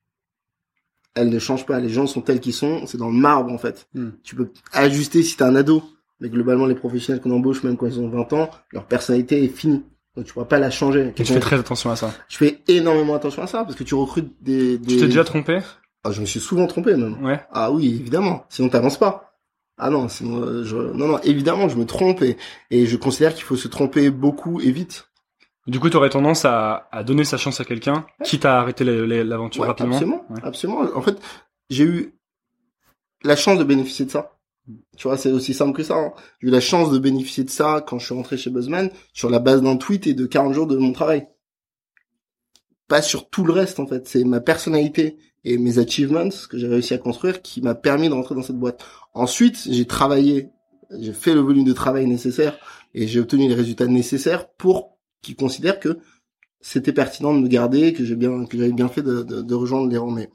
Elle 1.13 1.29
ne 1.29 1.37
change 1.37 1.67
pas. 1.67 1.79
Les 1.79 1.89
gens 1.89 2.07
sont 2.07 2.21
tels 2.21 2.39
qu'ils 2.39 2.55
sont. 2.55 2.87
C'est 2.87 2.97
dans 2.97 3.09
le 3.09 3.13
marbre, 3.13 3.53
en 3.53 3.59
fait. 3.59 3.87
Hmm. 3.93 4.09
Tu 4.23 4.35
peux 4.35 4.51
ajuster 4.73 5.21
si 5.21 5.37
t'es 5.37 5.43
un 5.43 5.55
ado. 5.55 5.83
Mais 6.19 6.29
globalement, 6.29 6.65
les 6.65 6.73
professionnels 6.73 7.21
qu'on 7.21 7.29
embauche, 7.29 7.61
même 7.61 7.77
quand 7.77 7.85
ils 7.85 7.99
ont 7.99 8.09
20 8.09 8.33
ans, 8.33 8.49
leur 8.71 8.85
personnalité 8.85 9.43
est 9.43 9.47
finie. 9.47 9.83
Donc 10.15 10.25
tu 10.25 10.33
pourras 10.33 10.47
pas 10.47 10.57
la 10.57 10.71
changer. 10.71 11.09
Et 11.09 11.23
tu 11.23 11.25
fais 11.25 11.39
très 11.39 11.59
attention 11.59 11.91
à 11.91 11.95
ça. 11.95 12.11
Je 12.27 12.37
fais 12.37 12.63
énormément 12.67 13.13
attention 13.13 13.43
à 13.43 13.47
ça 13.47 13.63
parce 13.65 13.75
que 13.75 13.83
tu 13.83 13.93
recrutes 13.93 14.33
des. 14.41 14.79
des... 14.79 14.95
Tu 14.95 14.99
t'es 14.99 15.05
déjà 15.05 15.23
trompé? 15.23 15.59
Ah, 16.03 16.11
je 16.11 16.21
me 16.21 16.25
suis 16.25 16.39
souvent 16.39 16.65
trompé 16.65 16.95
même. 16.95 17.23
Ouais. 17.23 17.39
Ah 17.51 17.71
oui, 17.71 17.99
évidemment. 17.99 18.45
Sinon 18.49 18.69
t'avances 18.69 18.97
pas. 18.97 19.28
Ah 19.79 19.89
non, 19.89 20.09
sinon 20.09 20.63
je... 20.63 20.75
non 20.75 21.07
non 21.07 21.19
évidemment 21.23 21.69
je 21.69 21.77
me 21.77 21.85
trompe 21.85 22.21
et, 22.21 22.37
et 22.69 22.85
je 22.85 22.97
considère 22.97 23.33
qu'il 23.33 23.43
faut 23.45 23.55
se 23.55 23.67
tromper 23.69 24.09
beaucoup 24.09 24.59
et 24.61 24.71
vite. 24.71 25.05
Du 25.67 25.79
coup, 25.79 25.89
tu 25.89 25.97
aurais 25.97 26.09
tendance 26.09 26.45
à, 26.45 26.87
à 26.91 27.03
donner 27.03 27.23
sa 27.23 27.37
chance 27.37 27.59
à 27.59 27.65
quelqu'un, 27.65 28.05
quitte 28.23 28.45
à 28.45 28.59
arrêter 28.59 28.83
l'aventure 28.83 29.61
Ouais, 29.61 29.67
rapidement. 29.67 29.95
absolument, 29.95 30.25
Ouais. 30.29 30.39
absolument. 30.43 30.81
En 30.95 31.01
fait, 31.01 31.17
j'ai 31.69 31.83
eu 31.83 32.15
la 33.23 33.35
chance 33.35 33.59
de 33.59 33.63
bénéficier 33.63 34.05
de 34.05 34.09
ça. 34.11 34.35
Tu 34.97 35.07
vois, 35.07 35.17
c'est 35.17 35.31
aussi 35.31 35.53
simple 35.53 35.73
que 35.77 35.83
ça. 35.83 35.95
hein. 35.95 36.13
J'ai 36.41 36.47
eu 36.47 36.51
la 36.51 36.59
chance 36.61 36.89
de 36.91 36.97
bénéficier 36.97 37.43
de 37.43 37.49
ça 37.51 37.83
quand 37.85 37.99
je 37.99 38.05
suis 38.05 38.15
rentré 38.15 38.35
chez 38.37 38.49
Buzzman 38.49 38.89
sur 39.13 39.29
la 39.29 39.39
base 39.39 39.61
d'un 39.61 39.77
tweet 39.77 40.07
et 40.07 40.13
de 40.15 40.25
40 40.25 40.53
jours 40.53 40.65
de 40.67 40.77
mon 40.77 40.91
travail. 40.91 41.27
Pas 42.87 43.01
sur 43.03 43.29
tout 43.29 43.43
le 43.43 43.53
reste, 43.53 43.79
en 43.79 43.85
fait. 43.87 44.07
C'est 44.07 44.23
ma 44.23 44.39
personnalité 44.39 45.17
et 45.43 45.57
mes 45.57 45.79
achievements 45.79 46.29
que 46.49 46.57
j'ai 46.57 46.67
réussi 46.67 46.93
à 46.93 46.97
construire 46.97 47.41
qui 47.41 47.61
m'a 47.61 47.75
permis 47.75 48.09
de 48.09 48.13
rentrer 48.13 48.35
dans 48.35 48.43
cette 48.43 48.57
boîte. 48.57 48.83
Ensuite, 49.13 49.67
j'ai 49.69 49.85
travaillé, 49.85 50.49
j'ai 50.99 51.13
fait 51.13 51.33
le 51.33 51.39
volume 51.39 51.63
de 51.63 51.73
travail 51.73 52.05
nécessaire 52.07 52.57
et 52.93 53.07
j'ai 53.07 53.19
obtenu 53.19 53.47
les 53.47 53.55
résultats 53.55 53.87
nécessaires 53.87 54.49
pour 54.49 54.97
qu'ils 55.21 55.35
considèrent 55.35 55.79
que 55.79 55.99
c'était 56.61 56.93
pertinent 56.93 57.33
de 57.33 57.39
me 57.39 57.47
garder, 57.47 57.93
que 57.93 58.03
j'ai 58.03 58.15
bien, 58.15 58.45
que 58.45 58.57
j'avais 58.57 58.73
bien 58.73 58.89
fait 58.89 59.01
de, 59.01 59.23
de, 59.23 59.41
de 59.41 59.55
rejoindre 59.55 59.89
les 59.89 59.97
rangs. 59.97 60.11
Mais 60.11 60.29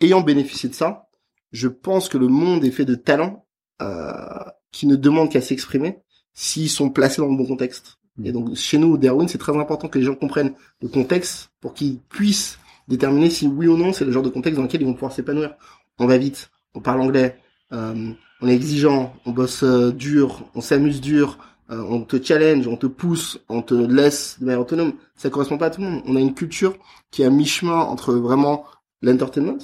ayant 0.00 0.20
bénéficié 0.20 0.68
de 0.68 0.74
ça, 0.74 1.08
je 1.52 1.68
pense 1.68 2.08
que 2.08 2.18
le 2.18 2.28
monde 2.28 2.64
est 2.64 2.70
fait 2.70 2.84
de 2.84 2.94
talents 2.96 3.46
euh, 3.82 4.44
qui 4.72 4.86
ne 4.86 4.96
demandent 4.96 5.30
qu'à 5.30 5.40
s'exprimer 5.40 5.98
s'ils 6.34 6.70
sont 6.70 6.90
placés 6.90 7.22
dans 7.22 7.28
le 7.28 7.36
bon 7.36 7.46
contexte. 7.46 7.98
Et 8.22 8.32
donc 8.32 8.54
chez 8.56 8.78
nous, 8.78 8.94
au 8.94 8.98
Darwin, 8.98 9.28
c'est 9.28 9.38
très 9.38 9.56
important 9.56 9.88
que 9.88 9.98
les 9.98 10.04
gens 10.04 10.14
comprennent 10.14 10.54
le 10.80 10.88
contexte 10.88 11.50
pour 11.60 11.74
qu'ils 11.74 11.98
puissent 12.00 12.58
déterminer 12.88 13.30
si 13.30 13.46
oui 13.46 13.68
ou 13.68 13.76
non 13.76 13.92
c'est 13.92 14.04
le 14.04 14.12
genre 14.12 14.22
de 14.22 14.28
contexte 14.28 14.56
dans 14.56 14.64
lequel 14.64 14.82
ils 14.82 14.86
vont 14.86 14.94
pouvoir 14.94 15.12
s'épanouir. 15.12 15.54
On 15.98 16.06
va 16.06 16.18
vite, 16.18 16.50
on 16.74 16.80
parle 16.80 17.00
anglais, 17.00 17.38
euh, 17.72 18.12
on 18.40 18.48
est 18.48 18.54
exigeant, 18.54 19.14
on 19.24 19.32
bosse 19.32 19.62
euh, 19.62 19.92
dur, 19.92 20.44
on 20.54 20.60
s'amuse 20.60 21.00
dur, 21.00 21.38
euh, 21.70 21.82
on 21.88 22.02
te 22.02 22.22
challenge, 22.22 22.68
on 22.68 22.76
te 22.76 22.86
pousse, 22.86 23.40
on 23.48 23.62
te 23.62 23.74
laisse 23.74 24.38
de 24.38 24.44
manière 24.44 24.60
autonome. 24.60 24.94
Ça 25.16 25.30
correspond 25.30 25.58
pas 25.58 25.66
à 25.66 25.70
tout 25.70 25.80
le 25.80 25.88
monde. 25.88 26.02
On 26.06 26.16
a 26.16 26.20
une 26.20 26.34
culture 26.34 26.76
qui 27.10 27.22
est 27.22 27.24
à 27.24 27.30
mi-chemin 27.30 27.78
entre 27.78 28.14
vraiment 28.14 28.64
l'entertainment, 29.02 29.58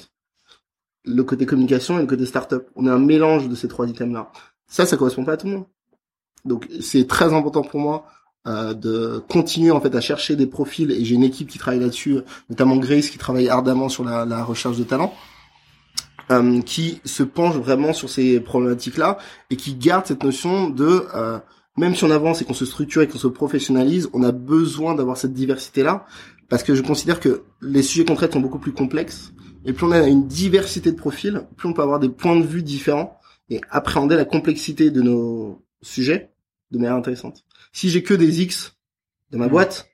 le 1.04 1.22
côté 1.22 1.46
communication 1.46 1.98
et 1.98 2.02
le 2.02 2.08
côté 2.08 2.26
startup. 2.26 2.68
On 2.74 2.86
a 2.86 2.92
un 2.92 2.98
mélange 2.98 3.48
de 3.48 3.54
ces 3.54 3.68
trois 3.68 3.86
items-là. 3.88 4.32
Ça, 4.66 4.86
ça 4.86 4.96
correspond 4.96 5.24
pas 5.24 5.34
à 5.34 5.36
tout 5.36 5.46
le 5.46 5.52
monde. 5.54 5.66
Donc, 6.44 6.66
c'est 6.80 7.06
très 7.06 7.32
important 7.32 7.62
pour 7.62 7.78
moi 7.78 8.06
euh, 8.46 8.74
de 8.74 9.22
continuer 9.28 9.70
en 9.70 9.80
fait 9.80 9.94
à 9.94 10.00
chercher 10.00 10.36
des 10.36 10.46
profils. 10.46 10.90
Et 10.90 11.04
j'ai 11.04 11.14
une 11.14 11.22
équipe 11.22 11.48
qui 11.48 11.58
travaille 11.58 11.80
là-dessus, 11.80 12.20
notamment 12.50 12.76
Grace 12.76 13.08
qui 13.08 13.18
travaille 13.18 13.48
ardemment 13.48 13.88
sur 13.88 14.04
la, 14.04 14.24
la 14.24 14.42
recherche 14.42 14.76
de 14.78 14.84
talent, 14.84 15.14
euh, 16.30 16.60
qui 16.62 17.00
se 17.04 17.22
penche 17.22 17.56
vraiment 17.56 17.92
sur 17.92 18.10
ces 18.10 18.40
problématiques-là 18.40 19.18
et 19.50 19.56
qui 19.56 19.74
garde 19.74 20.06
cette 20.06 20.24
notion 20.24 20.70
de 20.70 21.06
euh, 21.14 21.38
même 21.76 21.94
si 21.94 22.04
on 22.04 22.10
avance 22.10 22.42
et 22.42 22.44
qu'on 22.44 22.54
se 22.54 22.66
structure 22.66 23.02
et 23.02 23.08
qu'on 23.08 23.18
se 23.18 23.28
professionnalise, 23.28 24.08
on 24.12 24.22
a 24.22 24.32
besoin 24.32 24.94
d'avoir 24.94 25.16
cette 25.16 25.32
diversité-là. 25.32 26.04
Parce 26.48 26.62
que 26.62 26.74
je 26.74 26.82
considère 26.82 27.18
que 27.18 27.44
les 27.62 27.82
sujets 27.82 28.04
qu'on 28.04 28.14
traite 28.14 28.34
sont 28.34 28.40
beaucoup 28.40 28.58
plus 28.58 28.72
complexes. 28.72 29.32
Et 29.64 29.72
plus 29.72 29.86
on 29.86 29.92
a 29.92 30.06
une 30.06 30.26
diversité 30.26 30.92
de 30.92 30.96
profils, 30.96 31.42
plus 31.56 31.68
on 31.68 31.72
peut 31.72 31.82
avoir 31.82 31.98
des 31.98 32.08
points 32.08 32.38
de 32.38 32.44
vue 32.44 32.62
différents 32.62 33.18
et 33.48 33.60
appréhender 33.70 34.16
la 34.16 34.24
complexité 34.24 34.90
de 34.90 35.00
nos 35.00 35.62
sujets 35.80 36.30
de 36.72 36.78
manière 36.78 36.96
intéressante. 36.96 37.44
Si 37.72 37.90
j'ai 37.90 38.02
que 38.02 38.14
des 38.14 38.42
X 38.42 38.76
dans 39.30 39.38
ma 39.38 39.48
boîte, 39.48 39.88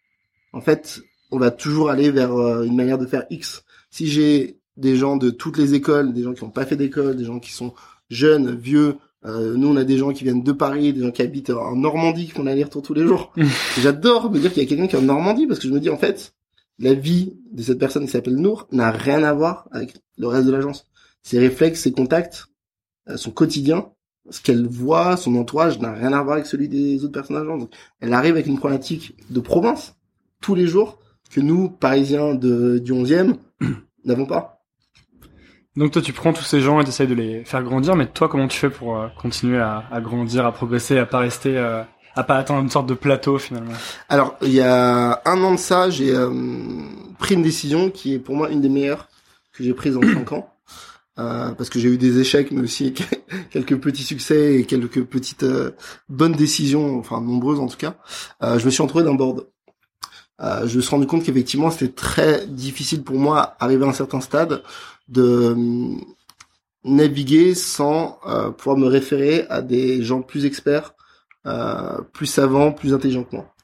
en 0.52 0.60
fait, 0.60 1.00
on 1.30 1.38
va 1.38 1.50
toujours 1.50 1.90
aller 1.90 2.10
vers 2.10 2.32
euh, 2.32 2.64
une 2.64 2.76
manière 2.76 2.98
de 2.98 3.06
faire 3.06 3.24
X. 3.30 3.64
Si 3.90 4.06
j'ai 4.08 4.58
des 4.76 4.96
gens 4.96 5.16
de 5.16 5.30
toutes 5.30 5.58
les 5.58 5.74
écoles, 5.74 6.12
des 6.12 6.22
gens 6.22 6.34
qui 6.34 6.44
n'ont 6.44 6.50
pas 6.50 6.66
fait 6.66 6.76
d'école, 6.76 7.16
des 7.16 7.24
gens 7.24 7.38
qui 7.40 7.52
sont 7.52 7.74
jeunes, 8.10 8.56
vieux, 8.56 8.96
euh, 9.24 9.56
nous 9.56 9.68
on 9.68 9.76
a 9.76 9.84
des 9.84 9.98
gens 9.98 10.12
qui 10.12 10.24
viennent 10.24 10.42
de 10.42 10.52
Paris, 10.52 10.92
des 10.92 11.02
gens 11.02 11.10
qui 11.10 11.22
habitent 11.22 11.50
en 11.50 11.76
Normandie, 11.76 12.26
qui 12.26 12.32
font 12.32 12.44
l'aller-retour 12.44 12.82
tous 12.82 12.94
les 12.94 13.06
jours. 13.06 13.32
J'adore 13.80 14.30
me 14.30 14.38
dire 14.38 14.52
qu'il 14.52 14.62
y 14.62 14.66
a 14.66 14.68
quelqu'un 14.68 14.86
qui 14.86 14.96
est 14.96 14.98
en 14.98 15.02
Normandie 15.02 15.46
parce 15.46 15.58
que 15.60 15.68
je 15.68 15.72
me 15.72 15.80
dis 15.80 15.90
en 15.90 15.98
fait, 15.98 16.34
la 16.78 16.94
vie 16.94 17.36
de 17.50 17.62
cette 17.62 17.78
personne 17.78 18.04
qui 18.04 18.12
s'appelle 18.12 18.36
Nour 18.36 18.68
n'a 18.70 18.90
rien 18.90 19.24
à 19.24 19.32
voir 19.32 19.68
avec 19.72 19.94
le 20.16 20.28
reste 20.28 20.46
de 20.46 20.52
l'agence. 20.52 20.86
Ses 21.22 21.38
réflexes, 21.40 21.80
ses 21.82 21.92
contacts, 21.92 22.46
euh, 23.08 23.16
son 23.16 23.32
quotidien, 23.32 23.90
ce 24.30 24.40
qu'elle 24.40 24.66
voit, 24.66 25.16
son 25.16 25.36
entourage 25.36 25.78
n'a 25.78 25.92
rien 25.92 26.12
à 26.12 26.22
voir 26.22 26.34
avec 26.34 26.46
celui 26.46 26.68
des 26.68 27.04
autres 27.04 27.32
l'agence. 27.32 27.60
Donc, 27.60 27.70
Elle 28.00 28.12
arrive 28.12 28.32
avec 28.32 28.46
une 28.46 28.58
problématique 28.58 29.16
de 29.30 29.40
province 29.40 29.96
tous 30.40 30.54
les 30.54 30.66
jours 30.66 30.98
que 31.30 31.40
nous, 31.40 31.68
Parisiens 31.68 32.34
de, 32.34 32.78
du 32.78 32.92
11e, 32.92 33.34
n'avons 34.04 34.26
pas. 34.26 34.62
Donc 35.76 35.92
toi, 35.92 36.02
tu 36.02 36.12
prends 36.12 36.32
tous 36.32 36.42
ces 36.42 36.60
gens 36.60 36.80
et 36.80 36.84
t'essayes 36.84 37.06
de 37.06 37.14
les 37.14 37.44
faire 37.44 37.62
grandir, 37.62 37.94
mais 37.94 38.06
toi, 38.06 38.28
comment 38.28 38.48
tu 38.48 38.58
fais 38.58 38.70
pour 38.70 38.96
euh, 38.96 39.06
continuer 39.20 39.58
à, 39.58 39.84
à 39.92 40.00
grandir, 40.00 40.44
à 40.44 40.52
progresser, 40.52 40.98
à 40.98 41.06
pas 41.06 41.18
rester, 41.18 41.56
euh, 41.56 41.82
à 42.16 42.24
pas 42.24 42.36
atteindre 42.36 42.62
une 42.62 42.70
sorte 42.70 42.88
de 42.88 42.94
plateau 42.94 43.38
finalement? 43.38 43.74
Alors, 44.08 44.36
il 44.42 44.52
y 44.52 44.60
a 44.60 45.22
un 45.24 45.42
an 45.42 45.52
de 45.52 45.58
ça, 45.58 45.88
j'ai 45.88 46.12
euh, 46.12 46.30
pris 47.18 47.34
une 47.34 47.42
décision 47.42 47.90
qui 47.90 48.14
est 48.14 48.18
pour 48.18 48.34
moi 48.34 48.50
une 48.50 48.60
des 48.60 48.68
meilleures 48.68 49.08
que 49.52 49.62
j'ai 49.62 49.72
prises 49.72 49.96
en 49.96 50.02
cinq 50.02 50.32
ans. 50.32 50.52
Euh, 51.18 51.50
parce 51.52 51.68
que 51.68 51.78
j'ai 51.78 51.88
eu 51.88 51.98
des 51.98 52.18
échecs, 52.20 52.50
mais 52.52 52.60
aussi 52.60 52.94
quelques 53.50 53.78
petits 53.78 54.04
succès 54.04 54.54
et 54.54 54.64
quelques 54.64 55.04
petites 55.04 55.42
euh, 55.42 55.72
bonnes 56.08 56.32
décisions, 56.32 56.98
enfin 56.98 57.20
nombreuses 57.20 57.60
en 57.60 57.66
tout 57.66 57.76
cas. 57.76 57.96
Euh, 58.42 58.58
je 58.58 58.64
me 58.64 58.70
suis 58.70 58.82
entouré 58.82 59.04
d'un 59.04 59.14
board. 59.14 59.46
Je 60.40 60.76
me 60.76 60.80
suis 60.80 60.90
rendu 60.90 61.06
compte 61.08 61.24
qu'effectivement 61.24 61.70
c'était 61.70 61.92
très 61.92 62.46
difficile 62.46 63.02
pour 63.02 63.16
moi, 63.16 63.56
arrivé 63.58 63.84
à 63.84 63.88
un 63.88 63.92
certain 63.92 64.20
stade, 64.20 64.62
de 65.08 65.22
euh, 65.22 65.96
naviguer 66.84 67.54
sans 67.54 68.20
pouvoir 68.56 68.76
me 68.76 68.86
référer 68.86 69.46
à 69.48 69.62
des 69.62 70.02
gens 70.02 70.22
plus 70.22 70.44
experts 70.44 70.94
plus 72.12 72.26
savants, 72.26 72.72
plus 72.72 72.94
intelligents 72.94 73.24
que 73.24 73.36
moi. 73.36 73.54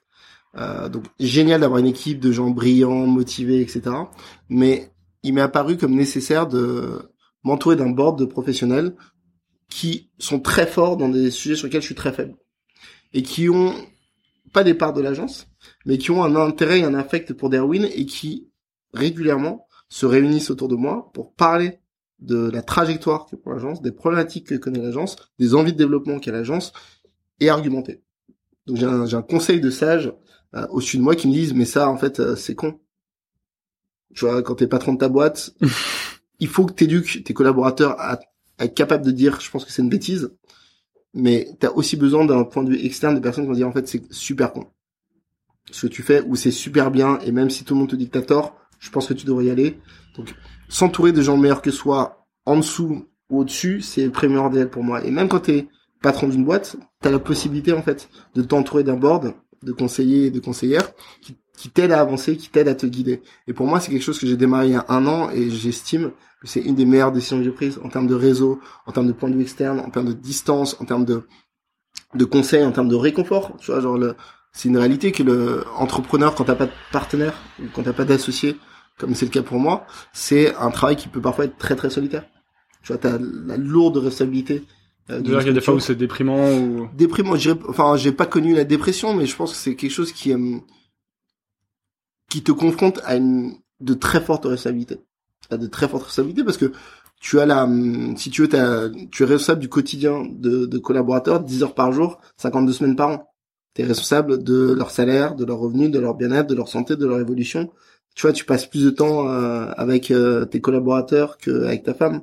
Euh, 0.57 0.88
donc 0.88 1.05
génial 1.18 1.61
d'avoir 1.61 1.80
une 1.80 1.86
équipe 1.86 2.20
de 2.20 2.30
gens 2.30 2.50
brillants, 2.50 3.07
motivés, 3.07 3.61
etc. 3.61 3.82
Mais 4.48 4.90
il 5.22 5.34
m'est 5.34 5.40
apparu 5.40 5.76
comme 5.76 5.94
nécessaire 5.94 6.46
de 6.46 7.11
m'entourer 7.45 7.76
d'un 7.76 7.90
board 7.90 8.18
de 8.18 8.24
professionnels 8.24 8.95
qui 9.68 10.11
sont 10.18 10.40
très 10.40 10.66
forts 10.66 10.97
dans 10.97 11.09
des 11.09 11.30
sujets 11.30 11.57
sur 11.57 11.66
lesquels 11.66 11.82
je 11.82 11.86
suis 11.86 11.95
très 11.95 12.12
faible 12.12 12.36
et 13.12 13.22
qui 13.22 13.49
ont 13.49 13.74
pas 14.53 14.64
des 14.64 14.74
parts 14.74 14.92
de 14.92 15.01
l'agence, 15.01 15.49
mais 15.84 15.99
qui 15.99 16.11
ont 16.11 16.24
un 16.24 16.36
intérêt 16.36 16.80
et 16.80 16.84
un 16.84 16.95
affect 16.95 17.32
pour 17.32 17.51
Darwin 17.51 17.88
et 17.92 18.07
qui 18.07 18.51
régulièrement 18.92 19.66
se 19.88 20.07
réunissent 20.07 20.51
autour 20.51 20.68
de 20.68 20.76
moi 20.76 21.11
pour 21.12 21.34
parler 21.34 21.80
de 22.20 22.51
la 22.51 22.62
trajectoire 22.62 23.26
que 23.26 23.36
pour 23.36 23.53
l'agence, 23.53 23.82
des 23.82 23.92
problématiques 23.92 24.49
que 24.49 24.55
connaît 24.55 24.80
l'agence, 24.80 25.16
des 25.38 25.55
envies 25.55 25.72
de 25.72 25.78
développement 25.78 26.18
qu'a 26.18 26.32
l'agence 26.32 26.72
et 27.40 27.49
argumenter. 27.49 28.03
Donc 28.66 28.76
j'ai 28.76 28.86
un, 28.86 29.12
un 29.12 29.22
conseil 29.22 29.61
de 29.61 29.70
sage 29.70 30.12
euh, 30.55 30.66
au-dessus 30.70 30.97
de 30.97 31.03
moi 31.03 31.16
qui 31.16 31.28
me 31.28 31.32
disent 31.32 31.53
mais 31.53 31.64
ça 31.64 31.88
en 31.88 31.97
fait 31.97 32.20
euh, 32.20 32.36
c'est 32.36 32.55
con. 32.55 32.80
Tu 34.14 34.24
vois 34.24 34.42
quand 34.42 34.55
t'es 34.55 34.68
patron 34.68 34.95
de 34.95 34.99
ta 34.99 35.09
boîte, 35.09 35.55
il 36.41 36.49
faut 36.49 36.66
que 36.66 36.72
t'éduques 36.72 37.24
tes 37.24 37.35
collaborateurs 37.35 37.99
à, 38.01 38.20
être 38.59 38.74
capables 38.74 39.05
de 39.05 39.11
dire 39.11 39.41
je 39.41 39.51
pense 39.51 39.64
que 39.64 39.72
c'est 39.72 39.82
une 39.82 39.89
bêtise, 39.89 40.30
mais 41.12 41.49
t'as 41.59 41.70
aussi 41.70 41.97
besoin 41.97 42.24
d'un 42.24 42.45
point 42.45 42.62
de 42.62 42.70
vue 42.70 42.85
externe 42.85 43.14
de 43.14 43.20
personnes 43.20 43.45
qui 43.45 43.49
vont 43.49 43.57
dire 43.57 43.68
en 43.68 43.72
fait 43.72 43.89
c'est 43.89 44.12
super 44.12 44.53
con 44.53 44.66
ce 45.70 45.87
que 45.87 45.93
tu 45.93 46.03
fais 46.03 46.22
ou 46.22 46.37
c'est 46.37 46.51
super 46.51 46.91
bien 46.91 47.18
et 47.20 47.32
même 47.32 47.51
si 47.51 47.64
tout 47.64 47.74
le 47.74 47.80
monde 47.80 47.91
te 47.91 47.97
dit 47.97 48.07
que 48.07 48.12
t'as 48.12 48.22
tort, 48.22 48.57
je 48.78 48.91
pense 48.91 49.07
que 49.07 49.14
tu 49.14 49.26
devrais 49.26 49.47
y 49.47 49.51
aller. 49.51 49.80
Donc 50.16 50.35
s'entourer 50.68 51.12
de 51.12 51.22
gens 51.22 51.37
meilleurs 51.37 51.62
que 51.62 51.70
soi 51.70 52.26
en 52.45 52.57
dessous 52.57 53.07
ou 53.30 53.41
au-dessus, 53.41 53.80
c'est 53.80 54.09
primordial 54.11 54.68
pour 54.68 54.82
moi. 54.82 55.05
Et 55.05 55.11
même 55.11 55.28
quand 55.28 55.41
t'es 55.41 55.68
patron 56.03 56.28
d'une 56.28 56.45
boîte, 56.45 56.76
t'as 57.01 57.11
la 57.11 57.18
possibilité 57.18 57.72
en 57.72 57.82
fait 57.82 58.09
de 58.35 58.43
t'entourer 58.43 58.85
d'un 58.85 58.97
board 58.97 59.35
de 59.62 59.72
conseillers 59.72 60.26
et 60.26 60.30
de 60.30 60.41
conseillères 60.41 60.93
qui, 61.22 61.37
qui 61.57 61.70
t'aident 61.70 61.92
à 61.92 62.00
avancer, 62.00 62.36
qui 62.36 62.48
t'aident 62.50 62.68
à 62.68 62.74
te 62.74 62.86
guider. 62.86 63.22
Et 63.46 63.52
pour 63.52 63.66
moi, 63.66 63.80
c'est 63.80 63.90
quelque 63.90 64.02
chose 64.02 64.18
que 64.18 64.26
j'ai 64.26 64.36
démarré 64.36 64.68
il 64.68 64.72
y 64.72 64.76
a 64.76 64.84
un 64.88 65.07
an 65.07 65.30
et 65.30 65.50
j'estime 65.50 66.11
que 66.40 66.48
c'est 66.48 66.61
une 66.61 66.74
des 66.74 66.84
meilleures 66.84 67.12
décisions 67.12 67.38
que 67.38 67.44
j'ai 67.44 67.50
prises 67.50 67.80
en 67.82 67.88
termes 67.88 68.07
de 68.07 68.14
réseau, 68.14 68.61
en 68.86 68.92
termes 68.92 69.07
de 69.07 69.12
point 69.12 69.30
de 69.30 69.34
vue 69.34 69.42
externe, 69.42 69.80
en 69.80 69.90
termes 69.90 70.09
de 70.09 70.12
distance, 70.12 70.76
en 70.80 70.84
termes 70.84 71.05
de 71.05 71.22
de 72.14 72.24
conseils, 72.24 72.64
en 72.64 72.72
termes 72.72 72.88
de 72.88 72.94
réconfort. 72.94 73.57
Tu 73.59 73.70
vois, 73.70 73.80
genre 73.80 73.98
le, 73.98 74.14
c'est 74.52 74.68
une 74.68 74.76
réalité 74.76 75.12
que 75.12 75.22
le 75.22 75.64
entrepreneur, 75.76 76.34
quand 76.34 76.44
t'as 76.44 76.55
pas 76.55 76.66
de 76.66 76.72
partenaire 76.92 77.34
ou 77.61 77.64
quand 77.74 77.82
t'as 77.82 77.92
pas 77.92 78.05
d'associé, 78.05 78.57
comme 78.98 79.14
c'est 79.14 79.26
le 79.26 79.32
cas 79.32 79.42
pour 79.42 79.59
moi, 79.59 79.86
c'est 80.12 80.55
un 80.57 80.70
travail 80.70 80.96
qui 80.96 81.09
peut 81.09 81.20
parfois 81.20 81.46
être 81.46 81.59
très 81.59 81.74
très 81.74 81.90
solitaire. 81.90 82.24
Tu 82.82 82.92
vois, 82.92 82.98
t'as 82.98 83.18
la 83.18 83.57
lourde 83.57 83.96
responsabilité. 83.96 84.64
Euh, 85.11 85.20
il 85.24 85.30
y 85.30 85.36
a 85.36 85.52
des 85.52 85.61
fois 85.61 85.74
où 85.74 85.80
c'est 85.80 85.96
déprimant 85.96 86.50
ou 86.52 86.88
déprimant. 86.94 87.34
Enfin, 87.68 87.96
j'ai 87.96 88.12
pas 88.12 88.26
connu 88.26 88.55
la 88.55 88.64
dépression, 88.64 89.14
mais 89.14 89.26
je 89.26 89.36
pense 89.36 89.52
que 89.52 89.59
c'est 89.59 89.74
quelque 89.74 89.90
chose 89.90 90.12
qui 90.12 90.32
euh, 90.32 90.59
qui 92.35 92.43
te 92.43 92.51
confronte 92.51 93.01
à 93.05 93.14
une 93.14 93.55
de 93.78 93.95
très 93.95 94.20
fortes 94.20 94.45
responsabilités, 94.45 94.99
à 95.51 95.57
de 95.57 95.68
très 95.68 95.87
fortes 95.87 96.03
responsabilités 96.03 96.43
parce 96.43 96.57
que 96.57 96.72
tu 97.20 97.39
as 97.39 97.47
la, 97.47 97.68
si 98.16 98.28
tu 98.28 98.43
veux, 98.43 98.49
tu 98.49 99.22
es 99.22 99.26
responsable 99.26 99.61
du 99.61 99.68
quotidien 99.68 100.26
de, 100.28 100.66
de 100.66 100.78
collaborateurs, 100.78 101.39
10 101.39 101.62
heures 101.62 101.76
par 101.76 101.93
jour, 101.93 102.20
52 102.39 102.72
semaines 102.72 102.97
par 102.97 103.11
an. 103.11 103.30
Tu 103.74 103.82
es 103.82 103.85
responsable 103.85 104.43
de 104.43 104.72
leur 104.72 104.91
salaire, 104.91 105.37
de 105.37 105.45
leur 105.45 105.59
revenu, 105.59 105.91
de 105.91 106.01
leur 106.01 106.14
bien-être, 106.14 106.49
de 106.49 106.57
leur 106.57 106.66
santé, 106.66 106.97
de 106.97 107.07
leur 107.07 107.20
évolution. 107.20 107.70
Tu 108.16 108.22
vois, 108.22 108.32
tu 108.32 108.45
passes 108.45 108.66
plus 108.66 108.82
de 108.82 108.91
temps 108.91 109.28
euh, 109.28 109.70
avec 109.76 110.11
euh, 110.11 110.45
tes 110.45 110.61
collaborateurs 110.61 111.39
qu'avec 111.39 111.85
ta 111.85 111.95
femme. 111.95 112.22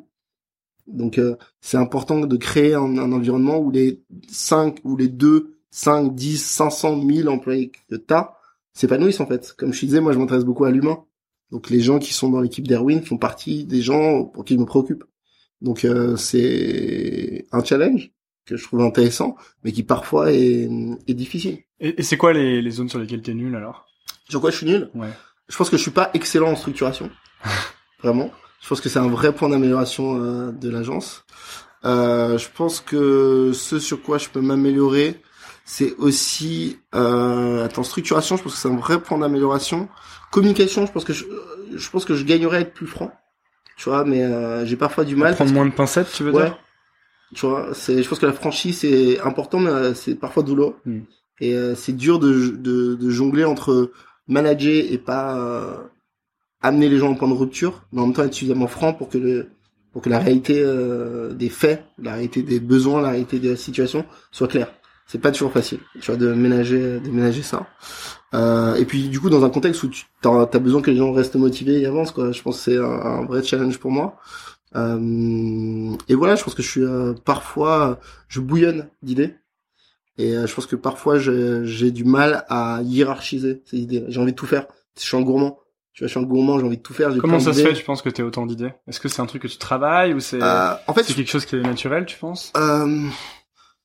Donc 0.87 1.19
euh, 1.19 1.37
c'est 1.61 1.77
important 1.77 2.19
de 2.19 2.35
créer 2.35 2.73
un, 2.73 2.97
un, 2.97 3.13
environnement 3.13 3.59
où 3.59 3.71
les 3.71 4.03
5 4.29 4.79
ou 4.83 4.97
les 4.97 5.07
2, 5.07 5.57
5, 5.69 6.13
10, 6.13 6.37
500 6.37 6.97
1000 6.97 7.29
employés 7.29 7.71
que 7.89 7.95
tu 7.95 8.13
as 8.13 8.40
s'épanouissent 8.73 9.19
en 9.19 9.27
fait. 9.27 9.53
Comme 9.57 9.73
je 9.73 9.79
disais, 9.85 10.01
moi 10.01 10.13
je 10.13 10.19
m'intéresse 10.19 10.45
beaucoup 10.45 10.65
à 10.65 10.71
l'humain. 10.71 11.03
Donc 11.51 11.69
les 11.69 11.81
gens 11.81 11.99
qui 11.99 12.13
sont 12.13 12.29
dans 12.29 12.39
l'équipe 12.39 12.67
d'Erwin 12.67 13.01
font 13.01 13.17
partie 13.17 13.65
des 13.65 13.81
gens 13.81 14.23
pour 14.25 14.45
qui 14.45 14.53
je 14.55 14.59
me 14.59 14.65
préoccupe. 14.65 15.03
Donc 15.61 15.85
c'est 16.17 17.45
un 17.51 17.63
challenge, 17.63 18.11
que 18.45 18.57
je 18.57 18.63
trouve 18.63 18.81
intéressant, 18.81 19.35
mais 19.63 19.71
qui 19.71 19.83
parfois 19.83 20.31
est, 20.31 20.69
est 21.07 21.13
difficile. 21.13 21.59
Et, 21.79 21.99
et 21.99 22.03
c'est 22.03 22.17
quoi 22.17 22.33
les, 22.33 22.61
les, 22.61 22.71
zones 22.71 22.89
sur 22.89 22.99
lesquelles 22.99 23.21
t'es 23.21 23.33
nul 23.33 23.55
alors? 23.55 23.85
Sur 24.29 24.41
quoi 24.41 24.51
je 24.51 24.57
suis 24.57 24.65
nul? 24.65 24.89
Ouais. 24.95 25.09
Je 25.49 25.57
pense 25.57 25.69
que 25.69 25.77
je 25.77 25.81
suis 25.81 25.91
pas 25.91 26.09
excellent 26.13 26.51
en 26.51 26.55
structuration, 26.55 27.09
vraiment. 28.01 28.31
Je 28.61 28.69
pense 28.69 28.79
que 28.79 28.89
c'est 28.89 28.99
un 28.99 29.09
vrai 29.09 29.33
point 29.33 29.49
d'amélioration 29.49 30.21
euh, 30.21 30.51
de 30.51 30.69
l'agence. 30.69 31.25
Euh, 31.83 32.37
je 32.37 32.47
pense 32.53 32.79
que 32.79 33.51
ce 33.53 33.79
sur 33.79 34.01
quoi 34.01 34.17
je 34.17 34.29
peux 34.29 34.41
m'améliorer, 34.41 35.19
c'est 35.71 35.95
aussi 35.99 36.79
euh, 36.93 37.63
attends 37.63 37.83
structuration. 37.83 38.35
Je 38.35 38.43
pense 38.43 38.55
que 38.55 38.59
c'est 38.59 38.67
un 38.67 38.75
vrai 38.75 39.01
point 39.01 39.17
d'amélioration. 39.17 39.87
Communication, 40.29 40.85
je 40.85 40.91
pense 40.91 41.05
que 41.05 41.13
je, 41.13 41.23
je 41.73 41.89
pense 41.89 42.03
que 42.03 42.13
je 42.13 42.25
gagnerais 42.25 42.57
à 42.57 42.59
être 42.59 42.73
plus 42.73 42.87
franc. 42.87 43.09
Tu 43.77 43.87
vois, 43.87 44.03
mais 44.03 44.21
euh, 44.21 44.65
j'ai 44.65 44.75
parfois 44.75 45.05
du 45.05 45.15
mal. 45.15 45.33
Prendre 45.33 45.53
moins 45.53 45.65
de 45.65 45.71
pincettes, 45.71 46.11
tu 46.11 46.23
veux 46.23 46.33
ouais. 46.33 46.43
dire? 46.43 46.59
Tu 47.33 47.45
vois, 47.45 47.69
c'est, 47.73 48.03
je 48.03 48.09
pense 48.09 48.19
que 48.19 48.25
la 48.25 48.33
franchise 48.33 48.79
c'est 48.79 49.21
important, 49.21 49.59
mais 49.59 49.69
euh, 49.69 49.93
c'est 49.93 50.15
parfois 50.15 50.43
douloureux. 50.43 50.75
Mm. 50.83 50.99
Et 51.39 51.53
euh, 51.55 51.73
c'est 51.73 51.93
dur 51.93 52.19
de, 52.19 52.49
de, 52.49 52.95
de, 52.95 53.09
jongler 53.09 53.45
entre 53.45 53.93
manager 54.27 54.83
et 54.91 54.97
pas 54.97 55.37
euh, 55.37 55.77
amener 56.61 56.89
les 56.89 56.97
gens 56.97 57.13
au 57.13 57.15
point 57.15 57.29
de 57.29 57.33
rupture, 57.33 57.85
mais 57.93 58.01
en 58.01 58.07
même 58.07 58.13
temps 58.13 58.23
être 58.23 58.33
suffisamment 58.33 58.67
franc 58.67 58.93
pour 58.93 59.07
que 59.07 59.17
le 59.17 59.47
pour 59.93 60.01
que 60.01 60.09
la 60.09 60.19
réalité 60.19 60.55
euh, 60.57 61.33
des 61.33 61.49
faits, 61.49 61.85
la 61.97 62.13
réalité 62.13 62.43
des 62.43 62.59
besoins, 62.59 63.01
la 63.01 63.11
réalité 63.11 63.39
de 63.39 63.51
la 63.51 63.55
situation 63.55 64.05
soit 64.31 64.49
claire. 64.49 64.73
C'est 65.11 65.19
pas 65.19 65.31
toujours 65.31 65.51
facile, 65.51 65.79
tu 65.99 66.09
vois, 66.09 66.15
de 66.15 66.31
ménager, 66.31 67.01
de 67.01 67.09
ménager 67.09 67.41
ça. 67.41 67.67
Euh, 68.33 68.75
et 68.75 68.85
puis 68.85 69.09
du 69.09 69.19
coup, 69.19 69.29
dans 69.29 69.43
un 69.43 69.49
contexte 69.49 69.83
où 69.83 69.89
tu 69.89 70.05
as, 70.23 70.29
as 70.53 70.59
besoin 70.59 70.81
que 70.81 70.89
les 70.89 70.95
gens 70.95 71.11
restent 71.11 71.35
motivés 71.35 71.81
et 71.81 71.85
avancent, 71.85 72.11
quoi. 72.11 72.31
Je 72.31 72.41
pense 72.41 72.55
que 72.55 72.63
c'est 72.63 72.77
un, 72.77 72.83
un 72.83 73.25
vrai 73.25 73.43
challenge 73.43 73.77
pour 73.77 73.91
moi. 73.91 74.15
Euh, 74.77 75.93
et 76.07 76.15
voilà, 76.15 76.35
je 76.37 76.43
pense 76.45 76.53
que 76.53 76.63
je 76.63 76.69
suis 76.69 76.85
euh, 76.85 77.13
parfois, 77.25 77.99
je 78.29 78.39
bouillonne 78.39 78.87
d'idées. 79.01 79.35
Et 80.17 80.33
euh, 80.33 80.47
je 80.47 80.55
pense 80.55 80.65
que 80.65 80.77
parfois 80.77 81.19
j'ai 81.19 81.91
du 81.91 82.05
mal 82.05 82.45
à 82.47 82.79
hiérarchiser 82.81 83.63
ces 83.65 83.79
idées. 83.79 84.05
J'ai 84.07 84.21
envie 84.21 84.31
de 84.31 84.37
tout 84.37 84.45
faire. 84.45 84.65
Je 84.97 85.03
suis 85.03 85.17
un 85.17 85.23
gourmand. 85.23 85.59
Tu 85.91 86.03
vois, 86.03 86.07
je 86.07 86.11
suis 86.11 86.19
un 86.21 86.23
gourmand, 86.23 86.57
j'ai 86.57 86.65
envie 86.65 86.77
de 86.77 86.81
tout 86.81 86.93
faire. 86.93 87.11
Comment 87.19 87.41
ça 87.41 87.51
se 87.51 87.61
fait, 87.61 87.73
tu 87.73 87.83
penses 87.83 88.01
que 88.01 88.07
tu 88.09 88.21
as 88.21 88.25
autant 88.25 88.45
d'idées? 88.45 88.71
Est-ce 88.87 89.01
que 89.01 89.09
c'est 89.09 89.21
un 89.21 89.25
truc 89.25 89.41
que 89.41 89.49
tu 89.49 89.57
travailles 89.57 90.13
ou 90.13 90.21
c'est 90.21 90.41
euh, 90.41 90.73
en 90.87 90.93
fait, 90.93 91.03
c'est 91.03 91.15
quelque 91.15 91.29
chose 91.29 91.45
qui 91.45 91.57
est 91.57 91.61
naturel, 91.61 92.05
tu 92.05 92.17
penses? 92.17 92.53
Euh, 92.55 93.09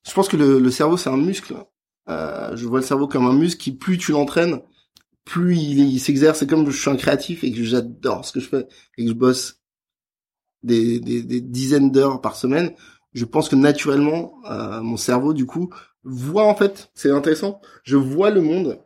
Je 0.06 0.12
pense 0.14 0.28
que 0.28 0.36
le, 0.36 0.58
le 0.58 0.70
cerveau 0.70 0.96
c'est 0.96 1.10
un 1.10 1.16
muscle. 1.16 1.56
Euh, 2.08 2.56
je 2.56 2.66
vois 2.66 2.80
le 2.80 2.86
cerveau 2.86 3.08
comme 3.08 3.26
un 3.26 3.32
muscle 3.32 3.60
qui 3.60 3.72
plus 3.72 3.98
tu 3.98 4.12
l'entraînes, 4.12 4.60
plus 5.24 5.56
il, 5.56 5.80
il 5.80 5.98
s'exerce. 5.98 6.38
C'est 6.38 6.46
comme 6.46 6.70
je 6.70 6.80
suis 6.80 6.90
un 6.90 6.96
créatif 6.96 7.42
et 7.42 7.52
que 7.52 7.62
j'adore 7.64 8.24
ce 8.24 8.32
que 8.32 8.40
je 8.40 8.48
fais 8.48 8.66
et 8.96 9.04
que 9.04 9.08
je 9.08 9.14
bosse 9.14 9.60
des, 10.62 11.00
des, 11.00 11.22
des 11.22 11.40
dizaines 11.40 11.90
d'heures 11.90 12.20
par 12.20 12.36
semaine. 12.36 12.72
Je 13.12 13.24
pense 13.24 13.48
que 13.48 13.56
naturellement, 13.56 14.34
euh, 14.50 14.80
mon 14.82 14.96
cerveau 14.96 15.32
du 15.32 15.46
coup 15.46 15.70
voit 16.04 16.46
en 16.46 16.54
fait, 16.54 16.90
c'est 16.94 17.10
intéressant. 17.10 17.60
Je 17.82 17.96
vois 17.96 18.30
le 18.30 18.40
monde 18.42 18.78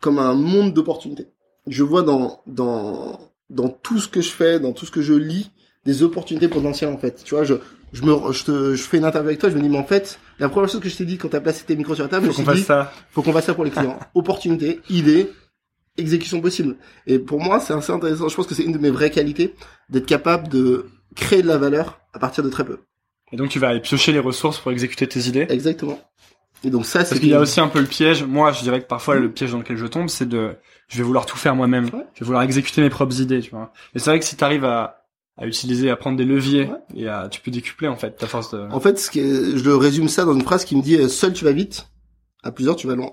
comme 0.00 0.18
un 0.18 0.34
monde 0.34 0.72
d'opportunités. 0.72 1.28
Je 1.66 1.82
vois 1.82 2.02
dans 2.02 2.42
dans 2.46 3.20
dans 3.50 3.68
tout 3.68 3.98
ce 3.98 4.08
que 4.08 4.22
je 4.22 4.30
fais, 4.30 4.58
dans 4.58 4.72
tout 4.72 4.86
ce 4.86 4.90
que 4.90 5.02
je 5.02 5.12
lis, 5.12 5.50
des 5.84 6.02
opportunités 6.02 6.48
potentielles 6.48 6.92
en 6.92 6.98
fait. 6.98 7.22
Tu 7.22 7.34
vois, 7.34 7.44
je 7.44 7.54
je 7.92 8.02
me 8.02 8.32
je 8.32 8.44
te 8.44 8.74
je 8.74 8.82
fais 8.82 8.98
une 8.98 9.04
interview 9.04 9.28
avec 9.28 9.40
toi, 9.40 9.50
je 9.50 9.56
me 9.56 9.60
dis 9.60 9.68
mais 9.68 9.78
en 9.78 9.84
fait, 9.84 10.18
la 10.38 10.48
première 10.48 10.68
chose 10.68 10.80
que 10.80 10.88
je 10.88 10.96
t'ai 10.96 11.04
dit 11.04 11.18
quand 11.18 11.28
t'as 11.28 11.40
placé 11.40 11.64
tes 11.64 11.76
micros 11.76 11.94
sur 11.94 12.04
la 12.04 12.10
table, 12.10 12.26
faut 12.26 12.32
qu'on 12.34 12.44
fasse 12.44 12.56
dit, 12.56 12.62
ça. 12.62 12.92
faut 13.10 13.22
qu'on 13.22 13.32
fasse 13.32 13.46
ça 13.46 13.54
pour 13.54 13.64
les 13.64 13.70
clients. 13.70 13.98
Opportunité, 14.14 14.80
idée, 14.88 15.30
exécution 15.96 16.40
possible. 16.40 16.76
Et 17.06 17.18
pour 17.18 17.40
moi, 17.40 17.60
c'est 17.60 17.74
assez 17.74 17.92
intéressant. 17.92 18.28
Je 18.28 18.34
pense 18.34 18.46
que 18.46 18.54
c'est 18.54 18.64
une 18.64 18.72
de 18.72 18.78
mes 18.78 18.90
vraies 18.90 19.10
qualités 19.10 19.54
d'être 19.90 20.06
capable 20.06 20.48
de 20.48 20.86
créer 21.14 21.42
de 21.42 21.48
la 21.48 21.58
valeur 21.58 22.00
à 22.14 22.18
partir 22.18 22.42
de 22.42 22.48
très 22.48 22.64
peu. 22.64 22.78
Et 23.32 23.36
donc 23.36 23.48
tu 23.48 23.58
vas 23.58 23.68
aller 23.68 23.80
piocher 23.80 24.12
les 24.12 24.18
ressources 24.18 24.58
pour 24.58 24.72
exécuter 24.72 25.06
tes 25.06 25.20
idées? 25.20 25.46
Exactement. 25.48 25.98
Et 26.64 26.70
donc 26.70 26.86
ça, 26.86 27.00
c'est 27.04 27.10
Parce 27.10 27.20
qu'il 27.20 27.30
y 27.30 27.34
a 27.34 27.40
aussi 27.40 27.60
un 27.60 27.68
peu 27.68 27.80
le 27.80 27.86
piège. 27.86 28.22
Moi, 28.22 28.52
je 28.52 28.62
dirais 28.62 28.80
que 28.80 28.86
parfois 28.86 29.16
le 29.16 29.30
piège 29.30 29.52
dans 29.52 29.58
lequel 29.58 29.76
je 29.76 29.86
tombe, 29.86 30.08
c'est 30.08 30.28
de, 30.28 30.54
je 30.88 30.98
vais 30.98 31.02
vouloir 31.02 31.26
tout 31.26 31.36
faire 31.36 31.56
moi-même. 31.56 31.86
Ouais. 31.86 32.06
Je 32.14 32.20
vais 32.20 32.26
vouloir 32.26 32.42
exécuter 32.42 32.80
mes 32.82 32.90
propres 32.90 33.20
idées, 33.20 33.40
tu 33.40 33.50
vois. 33.50 33.72
Et 33.94 33.98
c'est 33.98 34.10
vrai 34.10 34.20
que 34.20 34.24
si 34.24 34.36
t'arrives 34.36 34.64
à, 34.64 35.01
à 35.38 35.46
utiliser, 35.46 35.90
à 35.90 35.96
prendre 35.96 36.16
des 36.16 36.24
leviers, 36.24 36.66
Ouais. 36.66 37.02
et 37.02 37.08
à, 37.08 37.28
tu 37.30 37.40
peux 37.40 37.50
décupler 37.50 37.88
en 37.88 37.96
fait 37.96 38.16
ta 38.16 38.26
force 38.26 38.50
de. 38.52 38.58
En 38.70 38.80
fait, 38.80 38.98
ce 38.98 39.10
qui 39.10 39.20
est- 39.20 39.56
je 39.56 39.64
le 39.64 39.76
résume 39.76 40.08
ça 40.08 40.24
dans 40.24 40.34
une 40.34 40.42
phrase 40.42 40.64
qui 40.64 40.76
me 40.76 40.82
dit 40.82 41.08
seul 41.08 41.32
tu 41.32 41.44
vas 41.44 41.52
vite, 41.52 41.86
à 42.42 42.52
plusieurs 42.52 42.76
tu 42.76 42.86
vas 42.86 42.94
loin. 42.94 43.12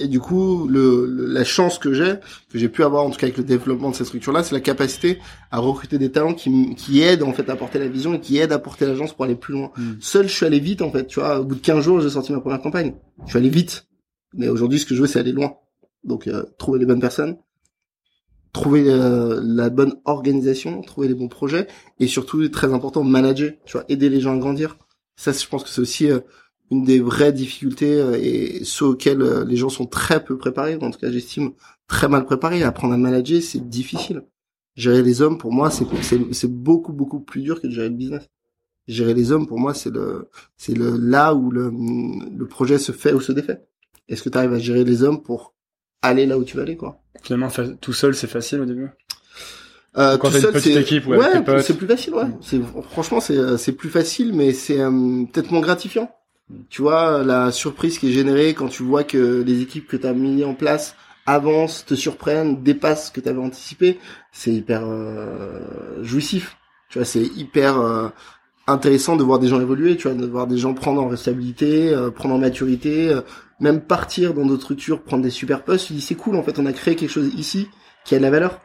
Et 0.00 0.06
du 0.06 0.20
coup, 0.20 0.68
le, 0.68 1.06
le- 1.06 1.26
la 1.26 1.42
chance 1.44 1.78
que 1.78 1.92
j'ai, 1.92 2.14
que 2.50 2.58
j'ai 2.58 2.68
pu 2.68 2.84
avoir 2.84 3.02
en 3.04 3.10
tout 3.10 3.16
cas 3.18 3.26
avec 3.26 3.36
le 3.36 3.42
développement 3.42 3.90
de 3.90 3.96
cette 3.96 4.06
structure-là, 4.06 4.44
c'est 4.44 4.54
la 4.54 4.60
capacité 4.60 5.18
à 5.50 5.58
recruter 5.58 5.98
des 5.98 6.12
talents 6.12 6.34
qui, 6.34 6.76
qui 6.76 7.00
aident 7.02 7.24
en 7.24 7.32
fait 7.32 7.48
à 7.50 7.56
porter 7.56 7.80
la 7.80 7.88
vision 7.88 8.14
et 8.14 8.20
qui 8.20 8.38
aident 8.38 8.52
à 8.52 8.60
porter 8.60 8.86
l'agence 8.86 9.12
pour 9.12 9.24
aller 9.24 9.34
plus 9.34 9.54
loin. 9.54 9.72
Mm. 9.76 9.94
Seul, 10.00 10.28
je 10.28 10.32
suis 10.34 10.46
allé 10.46 10.60
vite 10.60 10.82
en 10.82 10.92
fait. 10.92 11.06
Tu 11.08 11.18
vois, 11.18 11.40
au 11.40 11.44
bout 11.44 11.56
de 11.56 11.60
15 11.60 11.82
jours, 11.84 12.00
j'ai 12.00 12.10
sorti 12.10 12.32
ma 12.32 12.40
première 12.40 12.60
campagne. 12.60 12.94
Je 13.24 13.30
suis 13.30 13.38
allé 13.38 13.48
vite. 13.48 13.86
Mais 14.34 14.48
aujourd'hui, 14.48 14.78
ce 14.78 14.86
que 14.86 14.94
je 14.94 15.00
veux, 15.00 15.08
c'est 15.08 15.18
aller 15.18 15.32
loin. 15.32 15.56
Donc, 16.04 16.28
euh, 16.28 16.44
trouver 16.58 16.78
les 16.78 16.86
bonnes 16.86 17.00
personnes, 17.00 17.36
trouver 18.58 18.84
euh, 18.88 19.40
la 19.44 19.70
bonne 19.70 19.94
organisation, 20.04 20.80
trouver 20.82 21.06
les 21.06 21.14
bons 21.14 21.28
projets 21.28 21.68
et 22.00 22.08
surtout 22.08 22.48
très 22.48 22.74
important 22.74 23.04
manager, 23.04 23.52
tu 23.64 23.74
vois, 23.74 23.84
aider 23.88 24.08
les 24.08 24.20
gens 24.20 24.34
à 24.34 24.38
grandir. 24.38 24.76
Ça, 25.14 25.30
je 25.30 25.46
pense 25.46 25.62
que 25.62 25.68
c'est 25.68 25.80
aussi 25.80 26.10
euh, 26.10 26.18
une 26.72 26.82
des 26.82 26.98
vraies 26.98 27.32
difficultés 27.32 28.00
euh, 28.00 28.18
et 28.20 28.64
ceux 28.64 28.86
auxquels 28.86 29.22
euh, 29.22 29.44
les 29.44 29.54
gens 29.54 29.68
sont 29.68 29.86
très 29.86 30.24
peu 30.24 30.36
préparés, 30.36 30.76
en 30.80 30.90
tout 30.90 30.98
cas 30.98 31.12
j'estime 31.12 31.52
très 31.86 32.08
mal 32.08 32.24
préparés. 32.24 32.64
Apprendre 32.64 32.94
à 32.94 32.96
manager, 32.96 33.40
c'est 33.40 33.68
difficile. 33.68 34.24
Gérer 34.74 35.02
les 35.02 35.22
hommes, 35.22 35.38
pour 35.38 35.52
moi, 35.52 35.70
c'est 35.70 35.86
c'est 36.32 36.52
beaucoup 36.52 36.92
beaucoup 36.92 37.20
plus 37.20 37.42
dur 37.42 37.60
que 37.60 37.68
de 37.68 37.72
gérer 37.72 37.90
le 37.90 37.94
business. 37.94 38.28
Gérer 38.88 39.14
les 39.14 39.30
hommes, 39.30 39.46
pour 39.46 39.60
moi, 39.60 39.72
c'est 39.72 39.90
le 39.90 40.30
c'est 40.56 40.76
le 40.76 40.96
là 40.96 41.32
où 41.32 41.52
le 41.52 41.70
le 41.70 42.46
projet 42.46 42.78
se 42.78 42.90
fait 42.90 43.12
ou 43.12 43.20
se 43.20 43.32
défait. 43.32 43.60
Est-ce 44.08 44.22
que 44.24 44.30
tu 44.30 44.38
arrives 44.38 44.52
à 44.52 44.58
gérer 44.58 44.84
les 44.84 45.02
hommes 45.04 45.22
pour 45.22 45.54
aller 46.02 46.26
là 46.26 46.38
où 46.38 46.44
tu 46.44 46.56
veux 46.56 46.62
aller, 46.62 46.76
quoi 46.76 47.00
Finalement, 47.22 47.48
tout 47.80 47.92
seul, 47.92 48.14
c'est 48.14 48.26
facile 48.26 48.60
au 48.60 48.64
début. 48.64 48.90
Euh, 49.96 50.16
Quand 50.18 50.30
une 50.30 50.52
petite 50.52 50.76
équipe, 50.76 51.06
ouais, 51.06 51.16
ouais 51.16 51.62
c'est 51.62 51.76
plus 51.76 51.86
facile, 51.86 52.14
ouais. 52.14 52.26
C'est 52.40 52.60
franchement, 52.90 53.20
c'est 53.20 53.56
c'est 53.56 53.72
plus 53.72 53.88
facile, 53.88 54.32
mais 54.32 54.52
c'est 54.52 54.80
euh, 54.80 55.24
peut-être 55.32 55.50
moins 55.50 55.60
gratifiant. 55.60 56.14
Tu 56.70 56.82
vois, 56.82 57.24
la 57.24 57.50
surprise 57.50 57.98
qui 57.98 58.08
est 58.08 58.12
générée 58.12 58.54
quand 58.54 58.68
tu 58.68 58.82
vois 58.82 59.04
que 59.04 59.42
les 59.42 59.60
équipes 59.60 59.86
que 59.86 59.96
tu 59.96 60.06
as 60.06 60.14
mis 60.14 60.44
en 60.44 60.54
place 60.54 60.94
avancent, 61.26 61.84
te 61.84 61.94
surprennent, 61.94 62.62
dépassent 62.62 63.08
ce 63.08 63.12
que 63.12 63.20
tu 63.20 63.28
avais 63.28 63.40
anticipé, 63.40 63.98
c'est 64.32 64.52
hyper 64.52 64.82
euh, 64.84 66.02
jouissif. 66.02 66.56
Tu 66.88 66.98
vois, 66.98 67.04
c'est 67.04 67.24
hyper 67.24 67.78
euh, 67.78 68.08
intéressant 68.72 69.16
de 69.16 69.24
voir 69.24 69.38
des 69.38 69.48
gens 69.48 69.60
évoluer, 69.60 69.96
tu 69.96 70.08
vois, 70.08 70.16
de 70.16 70.26
voir 70.26 70.46
des 70.46 70.58
gens 70.58 70.74
prendre 70.74 71.02
en 71.02 71.08
responsabilité, 71.08 71.92
euh, 71.92 72.10
prendre 72.10 72.34
en 72.34 72.38
maturité, 72.38 73.18
même 73.60 73.80
partir 73.80 74.34
dans 74.34 74.46
d'autres 74.46 74.62
structures, 74.62 75.02
prendre 75.02 75.22
des 75.22 75.30
super 75.30 75.64
postes. 75.64 75.86
Tu 75.86 75.94
dis 75.94 76.00
c'est 76.00 76.14
cool, 76.14 76.36
en 76.36 76.42
fait, 76.42 76.58
on 76.58 76.66
a 76.66 76.72
créé 76.72 76.96
quelque 76.96 77.10
chose 77.10 77.32
ici 77.36 77.68
qui 78.04 78.14
a 78.14 78.18
de 78.18 78.22
la 78.22 78.30
valeur. 78.30 78.60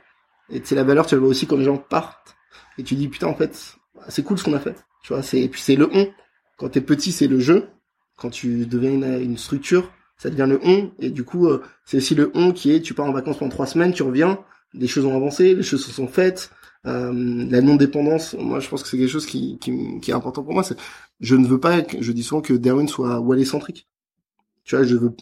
Et 0.49 0.61
c'est 0.63 0.75
la 0.75 0.83
valeur, 0.83 1.05
tu 1.05 1.15
le 1.15 1.21
vois 1.21 1.29
aussi 1.29 1.47
quand 1.47 1.57
les 1.57 1.65
gens 1.65 1.77
partent. 1.77 2.35
Et 2.77 2.83
tu 2.83 2.95
dis 2.95 3.07
putain, 3.07 3.27
en 3.27 3.35
fait, 3.35 3.75
c'est 4.07 4.23
cool 4.23 4.37
ce 4.37 4.43
qu'on 4.43 4.53
a 4.53 4.59
fait. 4.59 4.75
Tu 5.03 5.13
vois, 5.13 5.21
c'est 5.21 5.39
et 5.41 5.49
puis 5.49 5.61
c'est 5.61 5.75
le 5.75 5.89
on. 5.93 6.07
Quand 6.57 6.69
t'es 6.69 6.81
petit, 6.81 7.11
c'est 7.11 7.27
le 7.27 7.39
jeu. 7.39 7.69
Quand 8.17 8.29
tu 8.29 8.65
deviens 8.65 8.91
une, 9.19 9.37
structure, 9.37 9.91
ça 10.17 10.29
devient 10.29 10.47
le 10.47 10.59
on. 10.63 10.91
Et 10.99 11.09
du 11.09 11.23
coup, 11.23 11.47
euh, 11.47 11.63
c'est 11.85 11.97
aussi 11.97 12.15
le 12.15 12.31
on 12.35 12.51
qui 12.51 12.73
est, 12.73 12.81
tu 12.81 12.93
pars 12.93 13.05
en 13.05 13.11
vacances 13.11 13.37
pendant 13.37 13.51
trois 13.51 13.65
semaines, 13.65 13.91
tu 13.91 14.03
reviens, 14.03 14.39
les 14.73 14.87
choses 14.87 15.05
ont 15.05 15.15
avancé, 15.15 15.55
les 15.55 15.63
choses 15.63 15.83
se 15.83 15.91
sont 15.91 16.07
faites. 16.07 16.51
Euh, 16.85 17.45
la 17.49 17.61
non-dépendance, 17.61 18.35
moi 18.37 18.59
je 18.59 18.67
pense 18.67 18.83
que 18.83 18.89
c'est 18.89 18.97
quelque 18.97 19.09
chose 19.09 19.25
qui, 19.25 19.57
qui, 19.59 19.99
qui, 20.01 20.11
est 20.11 20.13
important 20.13 20.43
pour 20.43 20.53
moi. 20.53 20.63
C'est, 20.63 20.77
je 21.21 21.35
ne 21.35 21.47
veux 21.47 21.59
pas, 21.59 21.81
je 21.99 22.11
dis 22.11 22.23
souvent 22.23 22.41
que 22.41 22.53
Darwin 22.53 22.87
soit 22.87 23.19
Wally-centrique. 23.19 23.87
Tu 24.65 24.75
vois, 24.75 24.85
je 24.85 24.95
veux 24.95 25.13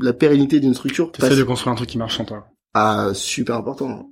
la 0.00 0.12
pérennité 0.12 0.60
d'une 0.60 0.74
structure. 0.74 1.12
Tu 1.12 1.24
essaies 1.24 1.36
de 1.36 1.44
construire 1.44 1.72
un 1.72 1.76
truc 1.76 1.88
qui 1.88 1.98
marche 1.98 2.18
en 2.20 2.24
toi. 2.24 2.46
Ah, 2.74 3.10
super 3.12 3.56
important. 3.56 4.10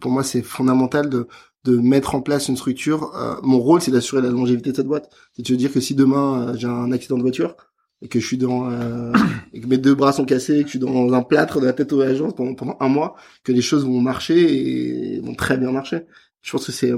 Pour 0.00 0.10
moi, 0.10 0.22
c'est 0.22 0.42
fondamental 0.42 1.10
de 1.10 1.28
de 1.64 1.76
mettre 1.76 2.14
en 2.14 2.20
place 2.22 2.48
une 2.48 2.56
structure. 2.56 3.14
Euh, 3.16 3.34
mon 3.42 3.58
rôle, 3.58 3.80
c'est 3.80 3.90
d'assurer 3.90 4.22
la 4.22 4.30
longévité 4.30 4.70
de 4.70 4.76
cette 4.76 4.86
boîte. 4.86 5.10
C'est 5.34 5.48
de 5.48 5.54
dire 5.54 5.72
que 5.72 5.80
si 5.80 5.94
demain 5.94 6.48
euh, 6.48 6.56
j'ai 6.56 6.66
un 6.66 6.92
accident 6.92 7.16
de 7.16 7.22
voiture 7.22 7.56
et 8.00 8.08
que 8.08 8.20
je 8.20 8.26
suis 8.26 8.38
dans 8.38 8.70
euh, 8.70 9.12
et 9.52 9.60
que 9.60 9.66
mes 9.66 9.78
deux 9.78 9.94
bras 9.94 10.12
sont 10.12 10.24
cassés, 10.24 10.60
que 10.60 10.66
je 10.66 10.70
suis 10.70 10.78
dans 10.78 11.12
un 11.12 11.22
plâtre 11.22 11.60
de 11.60 11.66
la 11.66 11.72
tête 11.72 11.92
aux 11.92 12.00
agences 12.00 12.34
pendant, 12.34 12.54
pendant 12.54 12.76
un 12.80 12.88
mois, 12.88 13.16
que 13.44 13.52
les 13.52 13.62
choses 13.62 13.84
vont 13.84 14.00
marcher 14.00 15.16
et 15.16 15.20
vont 15.20 15.34
très 15.34 15.56
bien 15.58 15.72
marcher. 15.72 16.06
Je 16.42 16.52
pense 16.52 16.66
que 16.66 16.72
c'est 16.72 16.92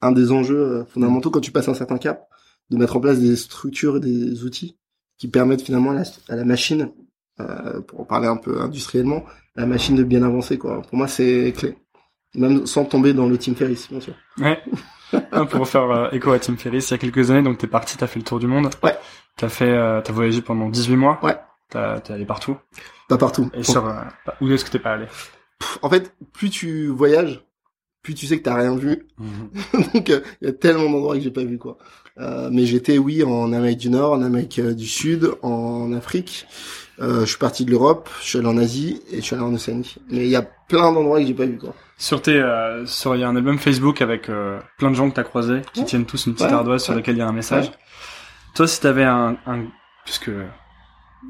un 0.00 0.12
des 0.12 0.32
enjeux 0.32 0.86
fondamentaux 0.88 1.30
quand 1.30 1.40
tu 1.40 1.52
passes 1.52 1.68
un 1.68 1.74
certain 1.74 1.98
cap, 1.98 2.28
de 2.70 2.76
mettre 2.76 2.96
en 2.96 3.00
place 3.00 3.18
des 3.18 3.36
structures 3.36 3.98
et 3.98 4.00
des 4.00 4.44
outils 4.44 4.78
qui 5.18 5.28
permettent 5.28 5.62
finalement 5.62 5.90
à 5.90 5.94
la, 5.94 6.02
à 6.28 6.36
la 6.36 6.44
machine, 6.44 6.90
pour 7.86 8.06
parler 8.06 8.28
un 8.28 8.36
peu 8.36 8.60
industriellement, 8.60 9.24
la 9.56 9.66
machine 9.66 9.96
de 9.96 10.04
bien 10.04 10.22
avancer. 10.22 10.58
Quoi. 10.58 10.82
Pour 10.82 10.96
moi, 10.96 11.08
c'est 11.08 11.52
clé. 11.56 11.76
Même 12.34 12.66
sans 12.66 12.84
tomber 12.84 13.12
dans 13.12 13.28
le 13.28 13.36
Team 13.36 13.54
Ferris, 13.54 13.86
bien 13.90 14.00
sûr. 14.00 14.14
Ouais. 14.38 14.58
pour 15.50 15.68
faire 15.68 15.90
euh, 15.90 16.10
écho 16.12 16.32
à 16.32 16.38
Team 16.38 16.56
Ferris, 16.56 16.86
il 16.88 16.90
y 16.90 16.94
a 16.94 16.98
quelques 16.98 17.30
années, 17.30 17.42
donc 17.42 17.58
t'es 17.58 17.66
parti, 17.66 17.96
t'as 17.98 18.06
fait 18.06 18.18
le 18.18 18.24
tour 18.24 18.38
du 18.38 18.46
monde. 18.46 18.70
Ouais. 18.82 18.96
T'as 19.36 19.48
fait, 19.48 19.70
euh, 19.70 20.00
t'as 20.00 20.12
voyagé 20.12 20.40
pendant 20.40 20.68
18 20.68 20.96
mois. 20.96 21.18
Ouais. 21.22 21.36
T'es 21.68 22.12
allé 22.12 22.24
partout. 22.24 22.56
Pas 23.08 23.18
partout. 23.18 23.50
Et 23.54 23.62
sur, 23.62 23.86
euh, 23.86 24.02
où 24.40 24.50
est-ce 24.50 24.64
que 24.64 24.70
t'es 24.70 24.78
pas 24.78 24.92
allé? 24.92 25.06
En 25.80 25.88
fait, 25.88 26.14
plus 26.32 26.50
tu 26.50 26.88
voyages, 26.88 27.44
plus 28.02 28.14
tu 28.14 28.26
sais 28.26 28.38
que 28.38 28.42
t'as 28.42 28.54
rien 28.54 28.74
vu. 28.76 29.06
Mhm. 29.18 29.84
donc 29.94 30.08
il 30.08 30.46
y 30.46 30.48
a 30.48 30.52
tellement 30.52 30.90
d'endroits 30.90 31.16
que 31.16 31.22
j'ai 31.22 31.30
pas 31.30 31.44
vu 31.44 31.58
quoi. 31.58 31.78
mais 32.50 32.66
j'étais 32.66 32.98
oui 32.98 33.22
en 33.24 33.52
Amérique 33.52 33.78
du 33.78 33.90
Nord, 33.90 34.12
en 34.12 34.22
Amérique 34.22 34.60
du 34.60 34.86
Sud, 34.86 35.32
en 35.42 35.92
Afrique. 35.92 36.46
je 36.98 37.24
suis 37.24 37.38
parti 37.38 37.64
de 37.64 37.70
l'Europe, 37.70 38.08
je 38.20 38.26
suis 38.28 38.38
allé 38.38 38.48
en 38.48 38.58
Asie 38.58 39.00
et 39.10 39.16
je 39.16 39.22
suis 39.22 39.34
allé 39.34 39.44
en 39.44 39.54
Océanie. 39.54 39.96
Mais 40.10 40.24
il 40.24 40.30
y 40.30 40.36
a 40.36 40.42
plein 40.42 40.92
d'endroits 40.92 41.20
que 41.20 41.26
j'ai 41.26 41.34
pas 41.34 41.46
vu 41.46 41.58
quoi. 41.58 41.74
Sur 42.02 42.20
tes, 42.20 42.34
euh, 42.34 42.84
sur 42.84 43.14
il 43.14 43.20
y 43.20 43.22
a 43.22 43.28
un 43.28 43.36
album 43.36 43.60
Facebook 43.60 44.02
avec 44.02 44.28
euh, 44.28 44.58
plein 44.76 44.90
de 44.90 44.96
gens 44.96 45.08
que 45.08 45.14
t'as 45.14 45.22
croisés 45.22 45.62
qui 45.72 45.84
tiennent 45.84 46.04
tous 46.04 46.26
une 46.26 46.34
petite 46.34 46.50
ardoise 46.50 46.82
sur 46.82 46.96
laquelle 46.96 47.14
il 47.14 47.20
y 47.20 47.22
a 47.22 47.28
un 47.28 47.32
message. 47.32 47.70
Toi, 48.56 48.66
si 48.66 48.80
t'avais 48.80 49.04
un, 49.04 49.36
un, 49.46 49.66
puisque 50.04 50.32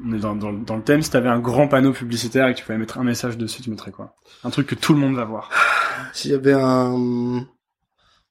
dans, 0.03 0.35
dans, 0.35 0.53
dans, 0.53 0.75
le 0.75 0.81
thème, 0.81 1.01
si 1.01 1.09
t'avais 1.09 1.29
un 1.29 1.39
grand 1.39 1.67
panneau 1.67 1.93
publicitaire 1.93 2.47
et 2.47 2.53
que 2.53 2.59
tu 2.59 2.65
pouvais 2.65 2.77
mettre 2.77 2.97
un 2.97 3.03
message 3.03 3.37
dessus, 3.37 3.61
tu 3.61 3.69
mettrais 3.69 3.91
quoi? 3.91 4.15
Un 4.43 4.49
truc 4.49 4.67
que 4.67 4.75
tout 4.75 4.93
le 4.93 4.99
monde 4.99 5.15
va 5.15 5.25
voir. 5.25 5.49
Si 6.11 6.29
j'avais 6.29 6.53
un, 6.53 7.45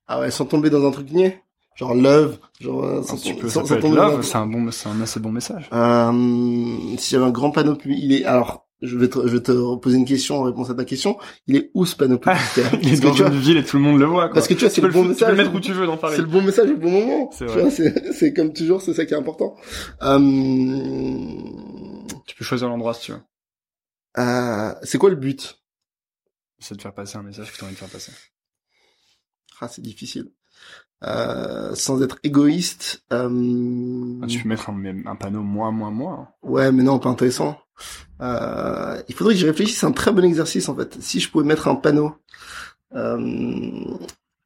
ah 0.06 0.20
ouais, 0.20 0.30
sans 0.30 0.44
tomber 0.44 0.68
dans 0.68 0.86
un 0.86 0.90
truc 0.90 1.10
niais 1.10 1.42
genre 1.74 1.94
love 1.94 2.38
genre 2.60 2.84
euh, 2.84 3.02
sans, 3.02 3.16
tu 3.16 3.34
peux, 3.34 3.48
sans, 3.48 3.64
ça 3.64 3.76
love 3.76 4.22
c'est 4.22 4.36
un 4.36 4.46
bon 4.46 4.70
c'est 4.70 4.88
un 4.88 5.00
assez 5.00 5.20
bon 5.20 5.32
message. 5.32 5.68
Euh, 5.72 6.96
si 6.98 7.10
j'avais 7.10 7.24
un 7.24 7.30
grand 7.30 7.50
panneau 7.50 7.76
publicitaire 7.76 8.10
il 8.10 8.20
est 8.20 8.24
alors 8.24 8.66
je 8.82 8.98
vais 8.98 9.08
te, 9.08 9.26
je 9.26 9.32
vais 9.32 9.42
te 9.42 9.76
poser 9.76 9.96
une 9.96 10.04
question 10.04 10.40
en 10.40 10.42
réponse 10.42 10.68
à 10.68 10.74
ta 10.74 10.84
question. 10.84 11.16
Il 11.46 11.56
est 11.56 11.70
où 11.72 11.86
ce 11.86 11.94
panneau 11.94 12.18
publicitaire 12.18 12.78
Il 12.82 12.92
est 12.92 13.00
dans 13.00 13.14
une 13.14 13.38
ville 13.38 13.56
et 13.56 13.64
tout 13.64 13.76
le 13.76 13.82
monde 13.82 14.00
le 14.00 14.06
voit. 14.06 14.24
Quoi. 14.24 14.34
Parce 14.34 14.48
que 14.48 14.54
tu 14.54 14.60
vois, 14.60 14.70
c'est 14.70 14.80
le 14.80 14.88
bon 14.88 15.04
message. 15.04 15.18
Tu 15.18 15.24
peux 15.24 15.30
le 15.30 15.36
mettre 15.36 15.54
où 15.54 15.60
tu 15.60 15.72
veux 15.72 15.86
dans 15.86 15.96
Paris. 15.96 16.16
C'est 16.16 16.22
le 16.22 16.28
bon 16.28 16.42
message 16.42 16.70
au 16.70 16.76
bon 16.76 16.90
moment. 16.90 17.30
C'est 17.32 18.34
comme 18.34 18.52
toujours, 18.52 18.82
c'est 18.82 18.92
ça 18.92 19.06
qui 19.06 19.14
est 19.14 19.16
important. 19.16 19.54
Euh... 20.02 20.18
Tu 22.26 22.34
peux 22.36 22.44
choisir 22.44 22.68
l'endroit 22.68 22.94
si 22.94 23.06
tu 23.06 23.12
veux. 23.12 23.20
Euh... 24.18 24.74
C'est 24.82 24.98
quoi 24.98 25.10
le 25.10 25.16
but? 25.16 25.60
C'est 26.58 26.76
de 26.76 26.82
faire 26.82 26.94
passer 26.94 27.16
un 27.16 27.22
message 27.22 27.52
que 27.52 27.56
tu 27.56 27.62
as 27.62 27.66
envie 27.66 27.74
de 27.74 27.78
faire 27.78 27.88
passer. 27.88 28.12
Ah, 29.60 29.68
c'est 29.68 29.82
difficile. 29.82 30.32
Euh, 31.04 31.74
sans 31.74 32.02
être 32.02 32.18
égoïste. 32.22 33.04
Euh... 33.12 34.20
Ah, 34.22 34.26
tu 34.26 34.42
peux 34.42 34.48
mettre 34.48 34.70
un, 34.70 35.06
un, 35.06 35.16
panneau 35.16 35.42
moi, 35.42 35.70
moi, 35.70 35.90
moi. 35.90 36.36
Ouais, 36.42 36.70
mais 36.70 36.82
non, 36.82 36.98
pas 36.98 37.10
intéressant. 37.10 37.56
Euh, 38.20 39.00
il 39.08 39.14
faudrait 39.14 39.34
que 39.34 39.40
j'y 39.40 39.46
réfléchisse. 39.46 39.78
C'est 39.78 39.86
un 39.86 39.92
très 39.92 40.12
bon 40.12 40.24
exercice 40.24 40.68
en 40.68 40.76
fait. 40.76 40.96
Si 41.00 41.20
je 41.20 41.30
pouvais 41.30 41.44
mettre 41.44 41.68
un 41.68 41.74
panneau 41.74 42.16
euh, 42.94 43.84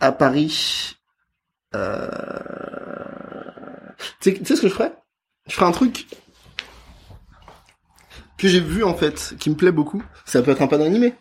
à 0.01 0.13
Paris, 0.13 0.97
euh... 1.75 2.09
tu 4.21 4.45
sais 4.45 4.57
ce 4.57 4.63
que 4.63 4.69
je 4.69 4.75
ferais? 4.75 4.95
Je 5.47 5.55
ferais 5.55 5.67
un 5.67 5.73
truc 5.73 6.07
que 8.39 8.49
j'ai 8.49 8.61
vu 8.61 8.85
en 8.85 8.95
fait, 8.95 9.35
qui 9.39 9.51
me 9.51 9.55
plaît 9.55 9.73
beaucoup. 9.73 10.03
Ça 10.25 10.43
peut 10.43 10.51
être 10.51 10.63
un 10.63 10.67
panneau 10.67 10.85
animé. 10.85 11.15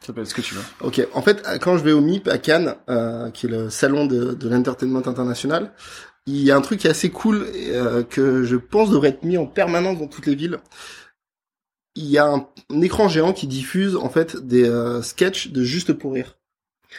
Ça 0.00 0.14
peut 0.14 0.22
être 0.22 0.28
ce 0.28 0.34
que 0.34 0.40
tu 0.40 0.54
veux. 0.54 0.62
Ok. 0.80 1.06
En 1.12 1.20
fait, 1.20 1.46
quand 1.60 1.76
je 1.76 1.84
vais 1.84 1.92
au 1.92 2.00
MIP 2.00 2.28
à 2.28 2.38
Cannes, 2.38 2.74
euh, 2.88 3.30
qui 3.30 3.46
est 3.46 3.50
le 3.50 3.68
salon 3.68 4.06
de, 4.06 4.32
de 4.32 4.48
l'entertainment 4.48 5.06
international, 5.06 5.72
il 6.26 6.42
y 6.42 6.50
a 6.50 6.56
un 6.56 6.60
truc 6.60 6.80
qui 6.80 6.86
est 6.86 6.90
assez 6.90 7.10
cool 7.10 7.46
euh, 7.54 8.02
que 8.02 8.44
je 8.44 8.56
pense 8.56 8.90
devrait 8.90 9.10
être 9.10 9.24
mis 9.24 9.36
en 9.36 9.46
permanence 9.46 9.98
dans 9.98 10.06
toutes 10.06 10.26
les 10.26 10.34
villes 10.34 10.58
il 11.94 12.06
y 12.06 12.18
a 12.18 12.26
un, 12.26 12.46
écran 12.82 13.08
géant 13.08 13.32
qui 13.32 13.46
diffuse 13.46 13.96
en 13.96 14.08
fait 14.08 14.36
des 14.36 14.64
euh, 14.64 15.02
sketchs 15.02 15.48
de 15.48 15.62
juste 15.64 15.92
pour 15.92 16.14
rire. 16.14 16.38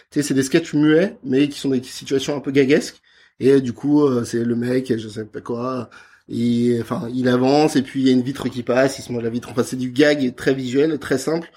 Tu 0.09 0.21
sais, 0.21 0.23
c'est 0.23 0.33
des 0.33 0.43
sketchs 0.43 0.73
muets, 0.73 1.17
mais 1.23 1.49
qui 1.49 1.59
sont 1.59 1.69
des 1.69 1.83
situations 1.83 2.35
un 2.35 2.39
peu 2.39 2.51
gaguesques. 2.51 3.01
Et 3.39 3.59
du 3.61 3.73
coup, 3.73 4.03
euh, 4.03 4.23
c'est 4.23 4.43
le 4.43 4.55
mec, 4.55 4.93
je 4.97 5.07
sais 5.09 5.25
pas 5.25 5.41
quoi, 5.41 5.89
il, 6.27 6.79
enfin, 6.81 7.09
il 7.13 7.27
avance 7.27 7.75
et 7.75 7.81
puis 7.81 8.01
il 8.01 8.07
y 8.07 8.09
a 8.09 8.13
une 8.13 8.21
vitre 8.21 8.47
qui 8.49 8.63
passe, 8.63 8.99
il 8.99 9.01
se 9.01 9.11
met 9.11 9.21
la 9.21 9.29
vitre. 9.29 9.49
Enfin, 9.51 9.63
c'est 9.63 9.75
du 9.75 9.91
gag 9.91 10.35
très 10.35 10.53
visuel, 10.53 10.97
très 10.99 11.17
simple, 11.17 11.51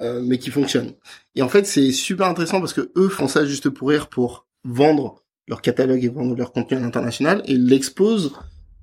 euh, 0.00 0.22
mais 0.24 0.38
qui 0.38 0.50
fonctionne. 0.50 0.92
Et 1.34 1.42
en 1.42 1.48
fait, 1.48 1.66
c'est 1.66 1.92
super 1.92 2.26
intéressant 2.26 2.60
parce 2.60 2.72
que 2.72 2.92
eux 2.96 3.08
font 3.08 3.28
ça 3.28 3.44
juste 3.44 3.68
pour 3.70 3.88
rire, 3.88 4.08
pour 4.08 4.46
vendre 4.64 5.22
leur 5.48 5.62
catalogue 5.62 6.04
et 6.04 6.08
vendre 6.08 6.36
leur 6.36 6.52
contenu 6.52 6.76
à 6.76 6.80
l'international 6.80 7.42
et 7.46 7.56
l'exposent 7.56 8.32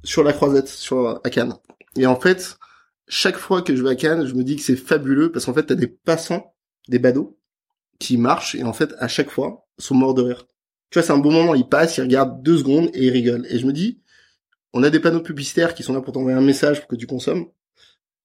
sur 0.03 0.23
la 0.23 0.33
croisette, 0.33 0.67
sur 0.67 1.21
à 1.23 1.29
Cannes. 1.29 1.55
Et 1.95 2.05
en 2.05 2.19
fait, 2.19 2.57
chaque 3.07 3.37
fois 3.37 3.61
que 3.61 3.75
je 3.75 3.83
vais 3.83 3.89
à 3.89 3.95
Cannes, 3.95 4.25
je 4.25 4.33
me 4.33 4.43
dis 4.43 4.55
que 4.55 4.61
c'est 4.61 4.75
fabuleux 4.75 5.31
parce 5.31 5.45
qu'en 5.45 5.53
fait, 5.53 5.63
t'as 5.63 5.75
des 5.75 5.87
passants, 5.87 6.53
des 6.89 6.99
badauds, 6.99 7.37
qui 7.99 8.17
marchent 8.17 8.55
et 8.55 8.63
en 8.63 8.73
fait, 8.73 8.93
à 8.99 9.07
chaque 9.07 9.29
fois, 9.29 9.67
sont 9.77 9.95
morts 9.95 10.13
de 10.13 10.21
rire. 10.21 10.47
Tu 10.89 10.99
vois, 10.99 11.03
c'est 11.03 11.13
un 11.13 11.17
bon 11.17 11.31
moment, 11.31 11.55
ils 11.55 11.67
passent, 11.67 11.97
ils 11.97 12.01
regardent 12.01 12.41
deux 12.43 12.57
secondes 12.57 12.89
et 12.93 13.05
ils 13.05 13.09
rigolent. 13.09 13.45
Et 13.49 13.59
je 13.59 13.65
me 13.65 13.73
dis, 13.73 14.01
on 14.73 14.83
a 14.83 14.89
des 14.89 14.99
panneaux 14.99 15.21
publicitaires 15.21 15.73
qui 15.73 15.83
sont 15.83 15.93
là 15.93 16.01
pour 16.01 16.13
t'envoyer 16.13 16.37
un 16.37 16.41
message 16.41 16.79
pour 16.79 16.89
que 16.89 16.95
tu 16.95 17.07
consommes. 17.07 17.47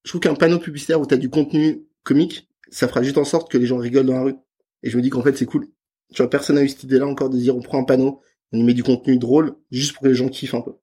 Je 0.03 0.11
trouve 0.11 0.21
qu'un 0.21 0.35
panneau 0.35 0.59
publicitaire 0.59 0.99
où 0.99 1.05
t'as 1.05 1.17
du 1.17 1.29
contenu 1.29 1.85
comique, 2.03 2.49
ça 2.69 2.87
fera 2.87 3.03
juste 3.03 3.17
en 3.17 3.25
sorte 3.25 3.51
que 3.51 3.57
les 3.57 3.65
gens 3.65 3.77
rigolent 3.77 4.05
dans 4.05 4.13
la 4.13 4.23
rue. 4.23 4.35
Et 4.81 4.89
je 4.89 4.97
me 4.97 5.01
dis 5.01 5.09
qu'en 5.09 5.21
fait, 5.21 5.37
c'est 5.37 5.45
cool. 5.45 5.67
Tu 6.13 6.21
vois, 6.21 6.29
personne 6.29 6.57
n'a 6.57 6.63
eu 6.63 6.69
cette 6.69 6.83
idée-là 6.83 7.07
encore 7.07 7.29
de 7.29 7.37
dire 7.37 7.55
on 7.55 7.61
prend 7.61 7.79
un 7.79 7.85
panneau, 7.85 8.21
on 8.51 8.57
y 8.57 8.63
met 8.63 8.73
du 8.73 8.83
contenu 8.83 9.17
drôle, 9.17 9.55
juste 9.71 9.93
pour 9.93 10.03
que 10.03 10.09
les 10.09 10.15
gens 10.15 10.27
kiffent 10.27 10.53
un 10.53 10.61
peu. 10.61 10.73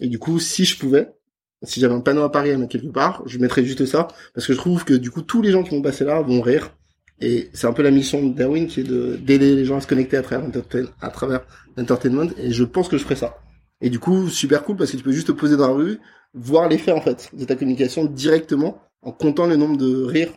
Et 0.00 0.08
du 0.08 0.18
coup, 0.18 0.38
si 0.38 0.64
je 0.64 0.78
pouvais, 0.78 1.15
si 1.62 1.80
j'avais 1.80 1.94
un 1.94 2.00
panneau 2.00 2.22
à 2.22 2.30
Paris 2.30 2.50
à 2.50 2.56
mettre 2.56 2.72
quelque 2.72 2.92
part, 2.92 3.22
je 3.26 3.38
mettrais 3.38 3.64
juste 3.64 3.84
ça, 3.86 4.08
parce 4.34 4.46
que 4.46 4.52
je 4.52 4.58
trouve 4.58 4.84
que 4.84 4.94
du 4.94 5.10
coup 5.10 5.22
tous 5.22 5.42
les 5.42 5.50
gens 5.50 5.62
qui 5.62 5.70
vont 5.70 5.82
passer 5.82 6.04
là 6.04 6.20
vont 6.20 6.40
rire. 6.40 6.72
Et 7.20 7.48
c'est 7.54 7.66
un 7.66 7.72
peu 7.72 7.82
la 7.82 7.90
mission 7.90 8.22
de 8.22 8.34
Darwin 8.34 8.66
qui 8.66 8.80
est 8.80 8.84
de 8.84 9.16
d'aider 9.16 9.56
les 9.56 9.64
gens 9.64 9.78
à 9.78 9.80
se 9.80 9.86
connecter 9.86 10.18
à 10.18 10.22
travers 10.22 10.46
à 11.00 11.08
travers 11.08 11.46
l'entertainment. 11.76 12.28
Et 12.36 12.52
je 12.52 12.64
pense 12.64 12.88
que 12.88 12.98
je 12.98 13.04
ferais 13.04 13.16
ça. 13.16 13.38
Et 13.80 13.90
du 13.90 13.98
coup, 13.98 14.28
super 14.28 14.64
cool 14.64 14.76
parce 14.76 14.90
que 14.90 14.96
tu 14.98 15.02
peux 15.02 15.12
juste 15.12 15.28
te 15.28 15.32
poser 15.32 15.56
dans 15.56 15.68
la 15.68 15.74
rue, 15.74 15.98
voir 16.34 16.68
l'effet 16.68 16.92
en 16.92 17.00
fait 17.00 17.30
de 17.32 17.44
ta 17.44 17.54
communication 17.56 18.04
directement 18.04 18.82
en 19.02 19.12
comptant 19.12 19.46
le 19.46 19.56
nombre 19.56 19.78
de 19.78 20.02
rires 20.04 20.32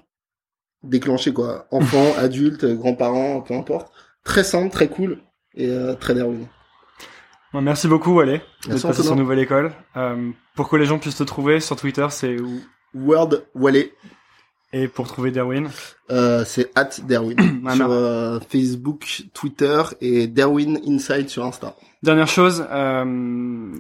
déclenchés 0.84 1.34
quoi. 1.34 1.68
Enfants, 1.72 2.14
adultes, 2.18 2.66
grands-parents, 2.66 3.42
peu 3.42 3.54
importe. 3.56 3.92
Très 4.24 4.44
simple, 4.44 4.72
très 4.72 4.88
cool 4.88 5.20
et 5.56 5.68
euh, 5.68 5.96
très 5.96 6.14
Darwin. 6.14 6.48
Merci 7.54 7.88
beaucoup, 7.88 8.12
Wallet, 8.12 8.42
de 8.64 8.70
Merci, 8.70 8.86
passer 8.86 9.04
sur. 9.04 9.16
Nouvelle 9.16 9.40
École. 9.40 9.72
Euh, 9.98 10.30
pour 10.56 10.70
que 10.70 10.76
les 10.76 10.86
gens 10.86 11.00
puissent 11.00 11.18
te 11.18 11.24
trouver 11.24 11.60
sur 11.60 11.76
Twitter, 11.76 12.06
c'est 12.10 12.40
où 12.40 12.62
Word 12.94 13.42
Wallet, 13.56 13.94
Et 14.72 14.88
pour 14.88 15.08
trouver 15.08 15.32
Derwin 15.32 15.70
euh, 16.12 16.44
c'est 16.46 16.72
at 16.76 16.90
Darwin 17.08 17.62
Ah, 17.66 17.76
sur 17.76 17.92
euh, 17.92 18.40
Facebook, 18.50 19.24
Twitter 19.34 19.82
et 20.02 20.28
Darwin 20.28 20.80
Inside 20.88 21.30
sur 21.30 21.46
Insta. 21.46 21.76
Dernière 22.04 22.28
chose, 22.28 22.66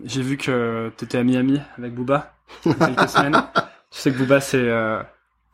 j'ai 0.05 0.21
vu 0.21 0.37
que 0.37 0.91
t'étais 0.97 1.17
à 1.19 1.23
Miami 1.23 1.59
avec 1.77 1.93
Booba 1.93 2.33
il 2.65 2.71
y 2.71 2.75
a 2.83 2.87
quelques 2.87 3.09
semaines. 3.09 3.41
Tu 3.91 3.99
sais 3.99 4.11
que 4.11 4.17
Booba, 4.17 4.41
c'est, 4.41 4.57
euh, 4.57 5.01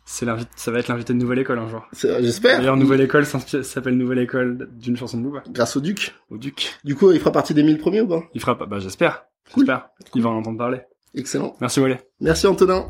c'est 0.06 0.26
l'invité, 0.26 0.50
ça 0.56 0.72
va 0.72 0.80
être 0.80 0.88
l'invité 0.88 1.14
de 1.14 1.18
Nouvelle 1.18 1.40
École 1.40 1.60
un 1.60 1.68
jour. 1.68 1.82
J'espère. 1.94 2.60
D'ailleurs, 2.60 2.78
Nouvelle 2.78 3.02
École 3.02 3.26
s'appelle 3.26 3.98
Nouvelle 3.98 4.20
École 4.20 4.70
d'une 4.74 4.96
chanson 4.96 5.18
de 5.18 5.24
Booba, 5.24 5.44
Grâce 5.50 5.76
au 5.76 5.82
Duc. 5.82 6.14
au 6.30 6.38
Duc. 6.38 6.76
Du 6.84 6.96
coup, 6.96 7.12
il 7.12 7.20
fera 7.20 7.32
partie 7.32 7.54
des 7.54 7.64
1000 7.64 7.78
premiers 7.80 8.02
ou 8.02 8.08
pas? 8.08 8.24
Il 8.34 8.40
fera 8.42 8.58
pas, 8.58 8.66
bah 8.66 8.80
j'espère, 8.80 9.26
Cool. 9.54 9.66
j'espère. 9.66 9.90
Il 10.14 10.22
va 10.22 10.30
en 10.30 10.38
entendre 10.38 10.58
parler. 10.58 10.82
Excellent. 11.16 11.56
Merci 11.60 11.80
Wallet. 11.80 12.02
Merci 12.20 12.46
Antonin. 12.48 12.86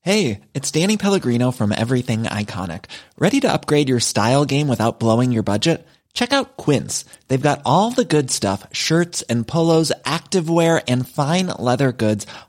Hey, 0.00 0.40
it's 0.54 0.70
Danny 0.70 0.96
Pellegrino 0.96 1.50
from 1.50 1.72
Everything 1.72 2.22
Iconic. 2.22 2.84
Ready 3.18 3.40
to 3.40 3.52
upgrade 3.52 3.88
your 3.88 4.00
style 4.00 4.44
game 4.46 4.68
without 4.68 4.98
blowing 5.00 5.32
your 5.32 5.42
budget? 5.42 5.86
Check 6.14 6.32
out 6.32 6.56
Quince. 6.56 7.04
They've 7.28 7.40
got 7.42 7.60
all 7.66 7.90
the 7.90 8.04
good 8.04 8.30
stuff, 8.30 8.66
shirts 8.72 9.22
and 9.28 9.46
polos, 9.46 9.92
activewear 10.04 10.82
and 10.88 11.06
fine 11.06 11.48
leather 11.58 11.92
goods, 11.92 12.26